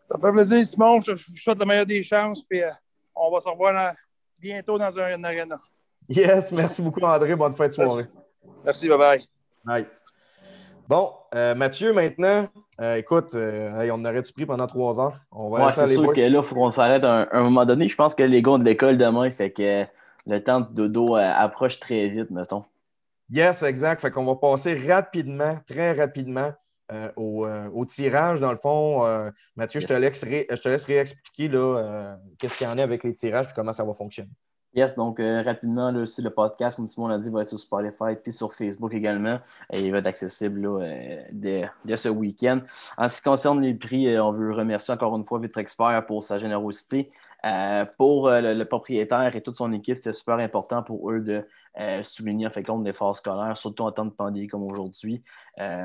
Ça 0.06 0.16
me 0.18 0.22
fait 0.22 0.32
plaisir, 0.32 0.64
Simon. 0.66 1.00
Je 1.00 1.14
je 1.16 1.26
vous 1.30 1.36
souhaite 1.36 1.58
la 1.58 1.64
meilleure 1.66 1.86
des 1.86 2.02
chances. 2.02 2.42
Puis 2.42 2.62
euh, 2.62 2.70
on 3.14 3.30
va 3.30 3.40
se 3.40 3.48
revoir 3.48 3.72
dans- 3.72 3.94
bientôt 4.38 4.78
dans 4.78 4.98
un, 4.98 5.14
une 5.16 5.24
arena. 5.24 5.56
Yes, 6.08 6.52
merci 6.52 6.80
beaucoup, 6.82 7.00
André. 7.00 7.34
Bonne 7.34 7.54
fin 7.56 7.66
de 7.68 7.72
soirée. 7.72 8.04
Merci, 8.64 8.88
bye 8.88 8.98
bye. 8.98 9.24
Bye. 9.64 9.86
Bon, 10.88 11.10
euh, 11.34 11.54
Mathieu, 11.56 11.92
maintenant, 11.92 12.46
euh, 12.80 12.94
écoute, 12.94 13.34
euh, 13.34 13.80
hey, 13.80 13.90
on 13.90 14.04
aurait-tu 14.04 14.32
pris 14.32 14.46
pendant 14.46 14.68
trois 14.68 15.00
heures? 15.00 15.20
On 15.32 15.48
va 15.50 15.66
Ouais, 15.66 15.72
c'est 15.72 15.88
sûr 15.88 16.04
boys. 16.04 16.14
que 16.14 16.20
là, 16.20 16.28
il 16.38 16.42
faut 16.44 16.54
qu'on 16.54 16.70
s'arrête 16.70 17.02
à 17.02 17.12
un, 17.22 17.28
un 17.32 17.42
moment 17.42 17.64
donné. 17.64 17.88
Je 17.88 17.96
pense 17.96 18.14
que 18.14 18.22
les 18.22 18.40
gars 18.40 18.52
ont 18.52 18.58
de 18.58 18.64
l'école 18.64 18.96
demain, 18.96 19.28
fait 19.30 19.50
que 19.50 19.82
euh, 19.82 19.84
le 20.28 20.42
temps 20.44 20.60
du 20.60 20.72
dodo 20.72 21.16
euh, 21.16 21.32
approche 21.36 21.80
très 21.80 22.06
vite, 22.08 22.30
mettons. 22.30 22.64
Yes, 23.30 23.64
exact. 23.64 24.00
Fait 24.00 24.12
qu'on 24.12 24.24
va 24.24 24.36
passer 24.36 24.74
rapidement, 24.88 25.58
très 25.66 25.90
rapidement 25.90 26.52
euh, 26.92 27.10
au, 27.16 27.46
euh, 27.46 27.68
au 27.72 27.84
tirage. 27.84 28.40
Dans 28.40 28.52
le 28.52 28.58
fond, 28.58 29.04
euh, 29.06 29.30
Mathieu, 29.56 29.80
je, 29.80 29.86
te 29.86 29.92
laisse 29.92 30.22
ré- 30.24 30.46
je 30.50 30.56
te 30.56 30.68
laisse 30.68 30.84
réexpliquer 30.84 31.48
là, 31.48 31.58
euh, 31.78 32.16
qu'est-ce 32.38 32.56
qu'il 32.56 32.66
y 32.66 32.70
en 32.70 32.78
a 32.78 32.82
avec 32.82 33.04
les 33.04 33.14
tirages 33.14 33.46
et 33.50 33.52
comment 33.54 33.72
ça 33.72 33.84
va 33.84 33.94
fonctionner. 33.94 34.30
Yes, 34.76 34.94
donc 34.94 35.20
euh, 35.20 35.40
rapidement, 35.42 35.90
là, 35.90 36.00
aussi, 36.00 36.20
le 36.20 36.28
podcast, 36.28 36.76
comme 36.76 36.86
Simon 36.86 37.08
l'a 37.08 37.16
dit, 37.16 37.30
va 37.30 37.40
être 37.40 37.48
sur 37.48 37.58
Spotify 37.58 38.14
puis 38.22 38.30
sur 38.30 38.52
Facebook 38.52 38.92
également. 38.92 39.38
Et 39.72 39.80
il 39.80 39.90
va 39.90 39.98
être 39.98 40.06
accessible 40.06 40.60
là, 40.60 40.80
euh, 40.82 41.22
dès, 41.32 41.70
dès 41.86 41.96
ce 41.96 42.10
week-end. 42.10 42.60
En 42.98 43.08
ce 43.08 43.16
qui 43.16 43.22
concerne 43.22 43.62
les 43.62 43.72
prix, 43.72 44.06
euh, 44.08 44.22
on 44.22 44.32
veut 44.32 44.52
remercier 44.52 44.92
encore 44.92 45.16
une 45.16 45.24
fois 45.24 45.38
Vitrexpert 45.38 46.04
pour 46.06 46.22
sa 46.22 46.38
générosité. 46.38 47.10
Pour 47.96 48.28
le, 48.28 48.54
le 48.54 48.64
propriétaire 48.64 49.36
et 49.36 49.40
toute 49.40 49.56
son 49.56 49.72
équipe, 49.72 49.96
c'était 49.96 50.12
super 50.12 50.34
important 50.38 50.82
pour 50.82 51.12
eux 51.12 51.20
de 51.20 51.44
souligner 52.02 52.48
en 52.48 52.50
fait 52.50 52.64
compte 52.64 52.84
l'effort 52.84 53.16
scolaire, 53.16 53.56
surtout 53.56 53.84
en 53.84 53.92
temps 53.92 54.04
de 54.04 54.10
pandémie 54.10 54.48
comme 54.48 54.64
aujourd'hui. 54.64 55.22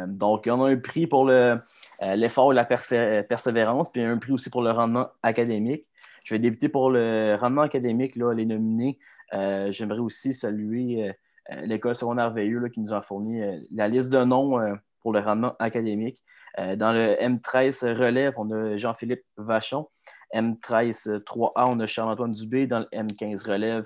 Donc, 0.08 0.50
on 0.52 0.64
a 0.64 0.72
un 0.72 0.78
prix 0.78 1.06
pour 1.06 1.24
le, 1.24 1.60
l'effort 2.02 2.52
et 2.52 2.56
la 2.56 2.66
persévérance, 2.66 3.92
puis 3.92 4.02
un 4.02 4.18
prix 4.18 4.32
aussi 4.32 4.50
pour 4.50 4.64
le 4.64 4.72
rendement 4.72 5.10
académique. 5.22 5.86
Je 6.24 6.36
vais 6.36 6.40
débuter 6.40 6.70
pour 6.70 6.90
le 6.90 7.36
rendement 7.40 7.62
académique, 7.62 8.16
là, 8.16 8.34
les 8.34 8.46
nominés. 8.46 9.00
Euh, 9.34 9.72
J'aimerais 9.72 10.00
aussi 10.00 10.34
saluer 10.34 11.10
euh, 11.10 11.14
euh, 11.52 11.62
l'école 11.62 11.96
secondaire 11.96 12.32
Veilleux 12.32 12.60
là, 12.60 12.70
qui 12.70 12.80
nous 12.80 12.94
a 12.94 13.02
fourni 13.02 13.42
la 13.72 13.88
liste 13.88 14.12
de 14.12 14.24
noms 14.24 14.60
pour 15.02 15.14
le 15.14 15.20
rendement 15.20 15.56
académique. 15.60 16.22
Dans 16.58 16.92
le 16.92 17.16
M13 17.22 17.94
relève, 17.94 18.34
on 18.38 18.52
a 18.52 18.78
Jean-Philippe 18.78 19.24
Vachon. 19.38 19.88
M13 20.34 21.24
3A, 21.24 21.66
on 21.68 21.80
a 21.80 21.88
Charles-Antoine 21.88 22.34
Dubé. 22.34 22.68
Dans 22.68 22.80
le 22.80 22.86
M15 22.94 23.50
relève, 23.50 23.86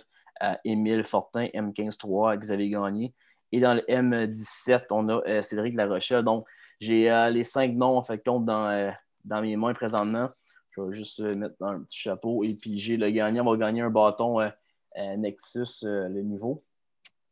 Émile 0.66 1.04
Fortin. 1.04 1.46
M15 1.54 1.98
3A, 1.98 2.38
Xavier 2.38 2.70
Gagné. 2.70 3.14
Et 3.52 3.60
dans 3.60 3.76
le 3.76 3.82
M17, 3.82 4.88
on 4.92 5.10
a 5.10 5.42
Cédric 5.42 5.76
Larochelle. 5.76 6.24
Donc, 6.24 6.46
j'ai 6.80 7.10
les 7.32 7.44
cinq 7.44 7.74
noms 7.74 7.98
en 7.98 8.04
fait 8.04 8.24
compte 8.24 8.46
dans 8.46 9.42
mes 9.42 9.56
mains 9.56 9.74
présentement. 9.74 10.30
Je 10.76 10.82
vais 10.82 10.94
juste 10.94 11.20
euh, 11.22 11.36
mettre 11.36 11.56
un 11.62 11.80
petit 11.82 11.98
chapeau. 12.00 12.44
Et 12.44 12.54
puis, 12.54 12.78
j'ai 12.80 12.98
le 12.98 13.10
gagnant. 13.10 13.46
On 13.48 13.52
va 13.52 13.58
gagner 13.58 13.82
un 13.82 13.90
bâton 13.90 14.40
euh, 14.42 14.50
euh, 14.98 15.16
Nexus, 15.18 15.84
euh, 15.86 16.08
le 16.10 16.22
niveau. 16.22 16.64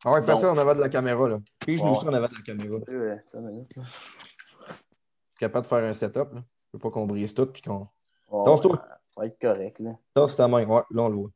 Ah 0.06 0.12
ouais, 0.14 0.22
fais 0.22 0.32
Donc- 0.32 0.42
ça 0.42 0.52
en 0.52 0.58
avant 0.58 0.76
de 0.76 0.80
la 0.82 0.90
caméra. 0.90 1.30
là. 1.30 1.40
Pige-nous 1.60 1.90
Ouais. 1.92 1.96
ça 1.96 2.08
en 2.08 2.14
avant 2.14 2.28
de 2.28 2.34
la 2.36 2.42
caméra. 2.42 2.78
Euh, 2.90 3.16
attends 3.16 3.40
une 3.40 3.50
minute, 3.52 3.76
là. 3.76 3.84
capable 5.40 5.64
de 5.66 5.68
faire 5.70 5.84
un 5.84 5.94
setup. 5.94 6.34
Là. 6.34 6.42
Je 6.42 6.78
veux 6.78 6.80
pas 6.80 6.90
qu'on 6.90 7.06
brise 7.06 7.34
tout 7.34 7.46
puis 7.46 7.62
qu'on. 7.62 7.88
Ouais, 8.30 8.44
Tosse-toi. 8.46 8.72
ouais, 8.74 8.78
ça 9.08 9.22
va 9.22 9.26
être 9.28 9.40
correct. 9.40 9.80
Là. 9.80 10.28
Ta 10.36 10.48
main. 10.48 10.66
Ouais, 10.66 10.82
là, 10.92 11.02
on 11.04 11.10
le 11.10 11.16
voit. 11.16 11.30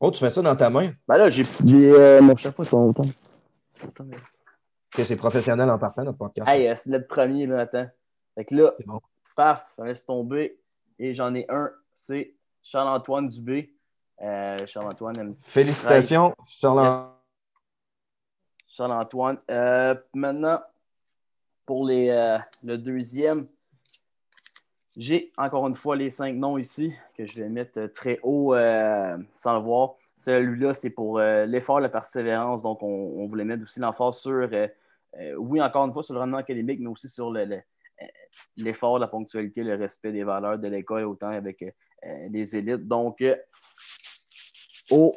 Oh, 0.00 0.10
tu 0.10 0.18
fais 0.20 0.30
ça 0.30 0.42
dans 0.42 0.54
ta 0.56 0.70
main? 0.70 0.90
Ben 1.08 1.16
là, 1.16 1.30
j'ai 1.30 1.44
euh, 1.64 2.20
mon 2.20 2.36
chapeau 2.36 2.64
sur 2.64 2.78
mon 2.78 2.92
temps. 2.92 3.04
C'est 4.96 5.16
professionnel 5.16 5.68
en 5.70 5.78
partant, 5.78 6.04
notre 6.04 6.18
podcast. 6.18 6.48
Hey, 6.48 6.72
c'est 6.76 6.90
le 6.90 7.04
premier, 7.06 7.46
là, 7.46 7.60
attends. 7.60 7.86
Fait 8.34 8.44
que 8.44 8.54
là, 8.54 8.74
C'est 8.78 8.86
bon. 8.86 9.00
paf, 9.36 9.64
ça 9.76 9.84
laisse 9.84 10.04
tomber. 10.06 10.58
Et 10.98 11.14
j'en 11.14 11.34
ai 11.34 11.46
un, 11.48 11.70
c'est 11.94 12.34
Charles-Antoine 12.62 13.28
Dubé. 13.28 13.72
Euh, 14.22 14.56
Charles-Antoine 14.66 15.34
Félicitations, 15.42 16.34
Charles. 16.46 17.08
Charles-Antoine. 18.68 19.38
Euh, 19.50 19.94
maintenant, 20.14 20.60
pour 21.66 21.84
les, 21.84 22.10
euh, 22.10 22.38
le 22.62 22.78
deuxième, 22.78 23.48
j'ai 24.96 25.32
encore 25.36 25.66
une 25.66 25.74
fois 25.74 25.96
les 25.96 26.10
cinq 26.10 26.34
noms 26.36 26.58
ici 26.58 26.94
que 27.16 27.26
je 27.26 27.34
vais 27.42 27.48
mettre 27.48 27.86
très 27.86 28.20
haut 28.22 28.54
sans 29.34 29.54
le 29.54 29.60
voir. 29.60 29.94
Celui-là, 30.18 30.72
c'est 30.74 30.90
pour 30.90 31.18
l'effort, 31.18 31.80
la 31.80 31.88
persévérance. 31.88 32.62
Donc, 32.62 32.82
on, 32.82 32.86
on 32.86 33.26
voulait 33.26 33.44
mettre 33.44 33.64
aussi 33.64 33.80
l'emphase 33.80 34.18
sur, 34.18 34.48
oui, 35.38 35.60
encore 35.60 35.84
une 35.86 35.92
fois, 35.92 36.04
sur 36.04 36.14
le 36.14 36.20
rendement 36.20 36.38
académique, 36.38 36.78
mais 36.80 36.86
aussi 36.86 37.08
sur 37.08 37.32
le- 37.32 37.44
le- 37.44 37.62
l'effort, 38.56 38.98
la 38.98 39.08
ponctualité, 39.08 39.62
le 39.62 39.74
respect 39.74 40.12
des 40.12 40.24
valeurs 40.24 40.58
de 40.58 40.68
l'école, 40.68 41.04
autant 41.04 41.28
avec 41.28 41.62
euh, 41.62 41.70
euh, 42.06 42.28
les 42.30 42.56
élites. 42.56 42.86
Donc, 42.86 43.20
euh, 43.20 43.36
au 44.90 45.14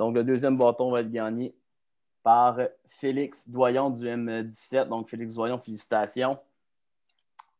donc, 0.00 0.14
le 0.14 0.24
deuxième 0.24 0.56
bâton 0.56 0.90
va 0.90 1.02
être 1.02 1.10
gagné 1.10 1.54
par 2.22 2.56
Félix 2.86 3.46
Doyon 3.50 3.90
du 3.90 4.06
M17. 4.06 4.88
Donc, 4.88 5.10
Félix 5.10 5.34
Doyon, 5.34 5.58
félicitations. 5.58 6.38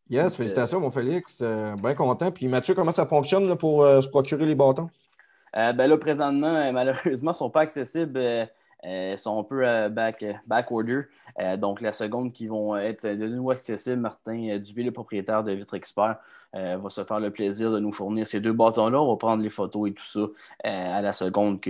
Yes, 0.09 0.37
félicitations, 0.37 0.81
mon 0.81 0.91
Félix. 0.91 1.43
Euh, 1.43 1.75
bien 1.77 1.95
content. 1.95 2.33
Puis 2.33 2.49
Mathieu, 2.49 2.75
comment 2.75 2.93
ça 2.93 3.05
fonctionne 3.05 3.47
là, 3.47 3.57
pour 3.57 3.83
euh, 3.83 4.01
se 4.01 4.09
procurer 4.09 4.47
les 4.47 4.55
bâtons? 4.55 4.89
Euh, 5.55 5.75
ben 5.75 5.87
là, 5.87 5.99
présentement, 5.99 6.55
euh, 6.55 6.73
malheureusement, 6.73 7.33
ils 7.33 7.35
ne 7.35 7.39
sont 7.39 7.51
pas 7.51 7.61
accessibles 7.61 8.19
euh, 8.87 9.01
euh, 9.01 9.17
sont 9.17 9.39
un 9.39 9.45
peu 9.45 9.67
euh, 9.67 9.89
back, 9.89 10.25
back 10.47 10.71
order. 10.71 11.03
Euh, 11.41 11.57
donc, 11.57 11.81
la 11.81 11.93
seconde 11.93 12.33
qui 12.33 12.47
vont 12.47 12.77
être 12.77 13.07
de 13.07 13.27
nouveau 13.27 13.51
accessibles, 13.51 14.01
Martin 14.01 14.59
Dubé, 14.59 14.83
le 14.83 14.93
propriétaire 14.93 15.43
de 15.45 15.53
Vitre 15.53 15.75
Expert, 15.75 16.17
va 16.53 16.91
se 16.91 17.05
faire 17.05 17.21
le 17.21 17.31
plaisir 17.31 17.71
de 17.71 17.79
nous 17.79 17.93
fournir 17.93 18.27
ces 18.27 18.41
deux 18.41 18.53
bâtons-là. 18.53 19.01
On 19.01 19.09
va 19.09 19.17
prendre 19.17 19.41
les 19.41 19.51
photos 19.51 19.89
et 19.89 19.93
tout 19.93 20.05
ça 20.05 20.21
à 20.65 21.01
la 21.01 21.13
seconde 21.13 21.61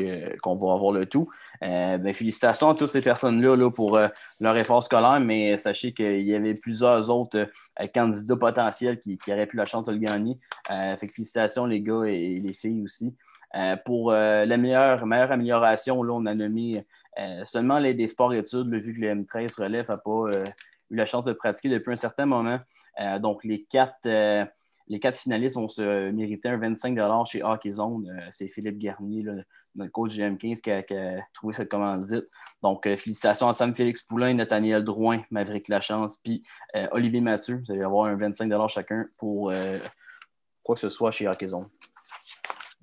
qu'on 0.43 0.55
va 0.55 0.73
avoir 0.73 0.93
le 0.93 1.05
tout. 1.05 1.28
Ben, 1.61 2.15
félicitations 2.15 2.70
à 2.70 2.74
toutes 2.74 2.89
ces 2.89 3.03
personnes-là 3.03 3.57
là, 3.57 3.70
pour 3.70 4.01
leur 4.41 4.57
effort 4.57 4.82
scolaire, 4.82 5.20
mais 5.20 5.59
sachez 5.59 5.93
qu'il 5.93 6.23
y 6.23 6.35
avait 6.35 6.55
plusieurs 6.55 7.11
autres 7.11 7.51
candidats 7.93 8.37
potentiels 8.37 8.99
qui, 8.99 9.19
qui, 9.19 9.31
auraient 9.31 9.47
pu 9.47 9.59
la 9.59 9.66
chance 9.66 9.85
de 9.85 9.93
le 9.93 9.99
gagner. 9.99 10.39
fait 10.66 11.07
que 11.07 11.12
félicitations 11.12 11.66
les 11.66 11.82
gars 11.82 12.05
et 12.05 12.41
les 12.41 12.55
filles 12.55 12.82
aussi. 12.82 13.15
Euh, 13.57 13.77
pour 13.85 14.12
euh, 14.12 14.45
la 14.45 14.57
meilleure, 14.57 15.07
meilleure 15.07 15.32
amélioration, 15.32 16.03
là, 16.03 16.12
on 16.12 16.27
a 16.27 16.35
nommé 16.35 16.85
euh, 17.19 17.45
seulement 17.45 17.78
les, 17.78 17.95
des 17.95 18.09
sports-études, 18.09 18.73
vu 18.74 18.95
que 18.95 19.01
le 19.01 19.15
M13 19.15 19.61
relève 19.61 19.89
n'a 19.89 19.97
pas 19.97 20.31
eu 20.91 20.97
la 20.97 21.07
chance 21.07 21.24
de 21.24 21.32
pratiquer 21.32 21.69
depuis 21.69 21.93
un 21.93 21.97
certain 21.97 22.27
moment. 22.27 22.59
donc, 23.20 23.45
les 23.45 23.65
quatre, 23.65 24.09
les 24.89 25.01
quatre 25.01 25.16
finalistes 25.16 25.57
ont 25.57 25.69
se 25.69 26.11
mérité 26.11 26.49
un 26.49 26.57
25 26.57 26.99
chez 27.27 27.43
Hockey 27.43 27.70
Zone. 27.70 28.20
C'est 28.31 28.49
Philippe 28.49 28.78
Garnier, 28.78 29.24
notre 29.77 29.93
coach 29.93 30.12
GM15, 30.16 30.61
qui 30.61 30.70
a, 30.70 30.82
trouvé 31.32 31.55
cette 31.55 31.69
commandite. 31.69 32.24
Donc, 32.62 32.85
félicitations 32.85 33.49
à 33.49 33.53
Sam 33.53 33.74
Félix 33.74 34.03
Poulain, 34.03 34.35
Nathaniel 34.35 34.85
Drouin, 34.85 35.23
Maverick 35.31 35.69
Lachance, 35.69 36.19
puis 36.19 36.43
Olivier 36.91 37.20
Mathieu. 37.20 37.62
Vous 37.65 37.73
allez 37.73 37.82
avoir 37.82 38.07
un 38.07 38.16
25 38.16 38.53
chacun 38.69 39.07
pour 39.16 39.53
quoi 40.62 40.74
que 40.74 40.81
ce 40.81 40.89
soit 40.89 41.12
chez 41.12 41.28
Hockey 41.28 41.49
Zone. 41.49 41.69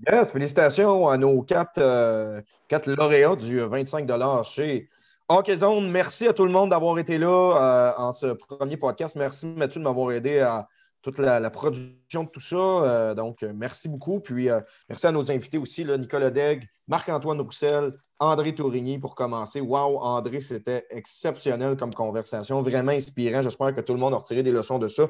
Yes, 0.05 0.31
félicitations 0.31 1.09
à 1.09 1.17
nos 1.17 1.41
quatre, 1.41 1.79
euh, 1.79 2.39
quatre 2.67 2.87
lauréats 2.87 3.35
du 3.35 3.59
25 3.59 4.07
chez 4.43 4.87
Hockey 5.27 5.57
Zone. 5.57 5.89
Merci 5.89 6.27
à 6.27 6.33
tout 6.33 6.45
le 6.45 6.51
monde 6.51 6.69
d'avoir 6.69 6.99
été 6.99 7.17
là 7.17 7.27
euh, 7.27 7.93
en 7.97 8.11
ce 8.11 8.27
premier 8.27 8.77
podcast. 8.77 9.15
Merci 9.15 9.47
Mathieu 9.47 9.79
de 9.79 9.85
m'avoir 9.85 10.11
aidé 10.11 10.37
à 10.39 10.67
toute 11.01 11.17
la, 11.17 11.49
production 11.49 12.25
de 12.25 12.29
tout 12.29 12.39
ça. 12.39 12.55
Euh, 12.55 13.15
donc, 13.15 13.41
merci 13.41 13.89
beaucoup. 13.89 14.19
Puis, 14.19 14.49
merci 14.87 15.07
à 15.07 15.11
nos 15.11 15.31
invités 15.31 15.57
aussi, 15.57 15.83
Nicolas 15.83 16.29
Degg, 16.29 16.67
Marc-Antoine 16.87 17.41
Roussel, 17.41 17.93
André 18.19 18.53
Tourigny 18.53 18.99
pour 18.99 19.15
commencer. 19.15 19.61
Wow, 19.61 19.97
André, 19.97 20.41
c'était 20.41 20.85
exceptionnel 20.91 21.75
comme 21.75 21.93
conversation, 21.93 22.61
vraiment 22.61 22.91
inspirant. 22.91 23.41
J'espère 23.41 23.73
que 23.73 23.81
tout 23.81 23.93
le 23.93 23.99
monde 23.99 24.13
a 24.13 24.17
retiré 24.17 24.43
des 24.43 24.51
leçons 24.51 24.77
de 24.77 24.89
ça. 24.89 25.07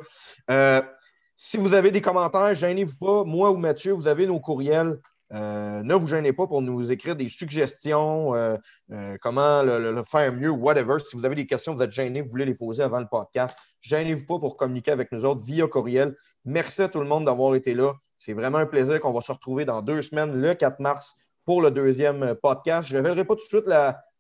Si 1.40 1.58
vous 1.58 1.76
avez 1.76 1.92
des 1.92 2.02
commentaires, 2.02 2.56
gênez-vous 2.56 2.98
pas. 2.98 3.24
Moi 3.24 3.52
ou 3.52 3.58
Mathieu, 3.58 3.94
vous 3.94 4.08
avez 4.08 4.26
nos 4.26 4.40
courriels. 4.40 5.00
Euh, 5.34 5.84
ne 5.84 5.94
vous 5.94 6.08
gênez 6.08 6.34
pas 6.34 6.48
pour 6.48 6.64
nous 6.64 6.92
écrire 6.92 7.16
des 7.16 7.30
suggestions, 7.30 8.34
euh, 8.34 8.58
euh, 8.92 9.18
comment 9.22 9.62
le, 9.62 10.02
faire 10.04 10.34
mieux, 10.34 10.50
whatever. 10.50 10.96
Si 11.06 11.16
vous 11.16 11.26
avez 11.26 11.36
des 11.36 11.46
questions, 11.46 11.76
vous 11.76 11.84
êtes 11.84 11.92
gênés, 11.92 12.24
vous 12.24 12.32
voulez 12.32 12.46
les 12.46 12.56
poser 12.56 12.82
avant 12.82 13.00
le 13.00 13.06
podcast, 13.06 13.56
gênez-vous 13.82 14.26
pas 14.26 14.40
pour 14.40 14.58
communiquer 14.58 14.90
avec 14.90 15.12
nous 15.12 15.26
autres 15.26 15.44
via 15.44 15.68
courriel. 15.68 16.16
Merci 16.44 16.82
à 16.82 16.88
tout 16.88 17.02
le 17.02 17.06
monde 17.06 17.26
d'avoir 17.26 17.54
été 17.54 17.76
là. 17.76 17.94
C'est 18.18 18.34
vraiment 18.34 18.58
un 18.58 18.66
plaisir 18.66 19.00
qu'on 19.00 19.14
va 19.14 19.22
se 19.22 19.32
retrouver 19.32 19.64
dans 19.64 19.84
deux 19.84 20.02
semaines, 20.02 20.42
le 20.42 20.56
4 20.56 20.80
mars, 20.80 21.14
pour 21.46 21.62
le 21.62 21.70
deuxième 21.70 22.34
podcast. 22.42 22.90
Je 22.90 22.96
ne 22.96 23.02
révélerai 23.02 23.26
pas 23.26 23.36
tout 23.36 23.44
de 23.44 23.62
suite 23.62 23.72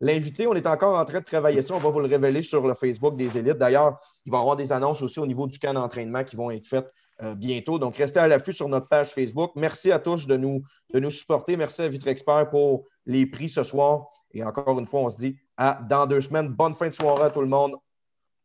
l'invité. 0.01 0.45
On 0.45 0.53
est 0.53 0.67
encore 0.67 0.95
en 0.95 1.03
train 1.03 1.19
de 1.19 1.25
travailler 1.25 1.63
ça. 1.63 1.73
On 1.73 1.79
va 1.79 1.89
vous 1.89 1.99
le 1.99 2.07
révéler 2.07 2.43
sur 2.43 2.65
le 2.67 2.75
Facebook 2.75 3.15
des 3.15 3.37
élites. 3.37 3.57
D'ailleurs, 3.57 3.97
il 4.25 4.31
va 4.31 4.37
y 4.37 4.41
avoir 4.41 4.55
des 4.55 4.71
annonces 4.71 5.01
aussi 5.01 5.19
au 5.19 5.25
niveau 5.25 5.47
du 5.47 5.57
camp 5.57 5.73
d'entraînement 5.73 6.23
qui 6.23 6.35
vont 6.35 6.51
être 6.51 6.67
faites 6.67 6.89
euh, 7.23 7.35
bientôt. 7.35 7.79
Donc, 7.79 7.97
restez 7.97 8.19
à 8.19 8.27
l'affût 8.27 8.53
sur 8.53 8.69
notre 8.69 8.87
page 8.87 9.09
Facebook. 9.09 9.51
Merci 9.55 9.91
à 9.91 9.99
tous 9.99 10.27
de 10.27 10.37
nous, 10.37 10.61
de 10.93 10.99
nous 10.99 11.11
supporter. 11.11 11.57
Merci 11.57 11.81
à 11.81 11.87
Vitre 11.87 12.07
Expert 12.07 12.49
pour 12.49 12.85
les 13.05 13.25
prix 13.25 13.49
ce 13.49 13.63
soir. 13.63 14.07
Et 14.33 14.43
encore 14.43 14.77
une 14.79 14.85
fois, 14.85 15.01
on 15.01 15.09
se 15.09 15.17
dit 15.17 15.37
à 15.57 15.81
dans 15.89 16.05
deux 16.05 16.21
semaines. 16.21 16.49
Bonne 16.49 16.75
fin 16.75 16.89
de 16.89 16.93
soirée 16.93 17.23
à 17.23 17.31
tout 17.31 17.41
le 17.41 17.47
monde. 17.47 17.75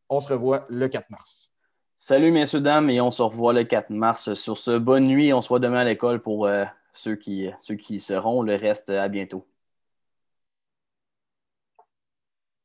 On 0.09 0.21
se 0.21 0.33
revoit 0.33 0.67
le 0.69 0.89
4 0.89 1.11
mars. 1.11 1.51
Salut, 1.97 2.33
messieurs, 2.33 2.61
dames, 2.61 2.91
et 2.91 3.01
on 3.01 3.11
se 3.11 3.23
revoit 3.23 3.53
le 3.53 3.65
4 3.65 3.91
mars. 3.91 4.35
Sur 4.35 4.59
ce, 4.59 4.79
bonne 4.79 5.07
nuit. 5.07 5.33
On 5.33 5.41
se 5.41 5.49
voit 5.49 5.61
demain 5.61 5.81
à 5.81 5.85
l'école 5.85 6.23
pour 6.23 6.47
euh, 6.47 6.65
ceux, 6.93 7.17
qui, 7.17 7.51
ceux 7.61 7.77
qui 7.77 8.01
seront. 8.01 8.43
Le 8.43 8.55
reste, 8.57 8.91
à 8.91 9.09
bientôt. 9.09 9.47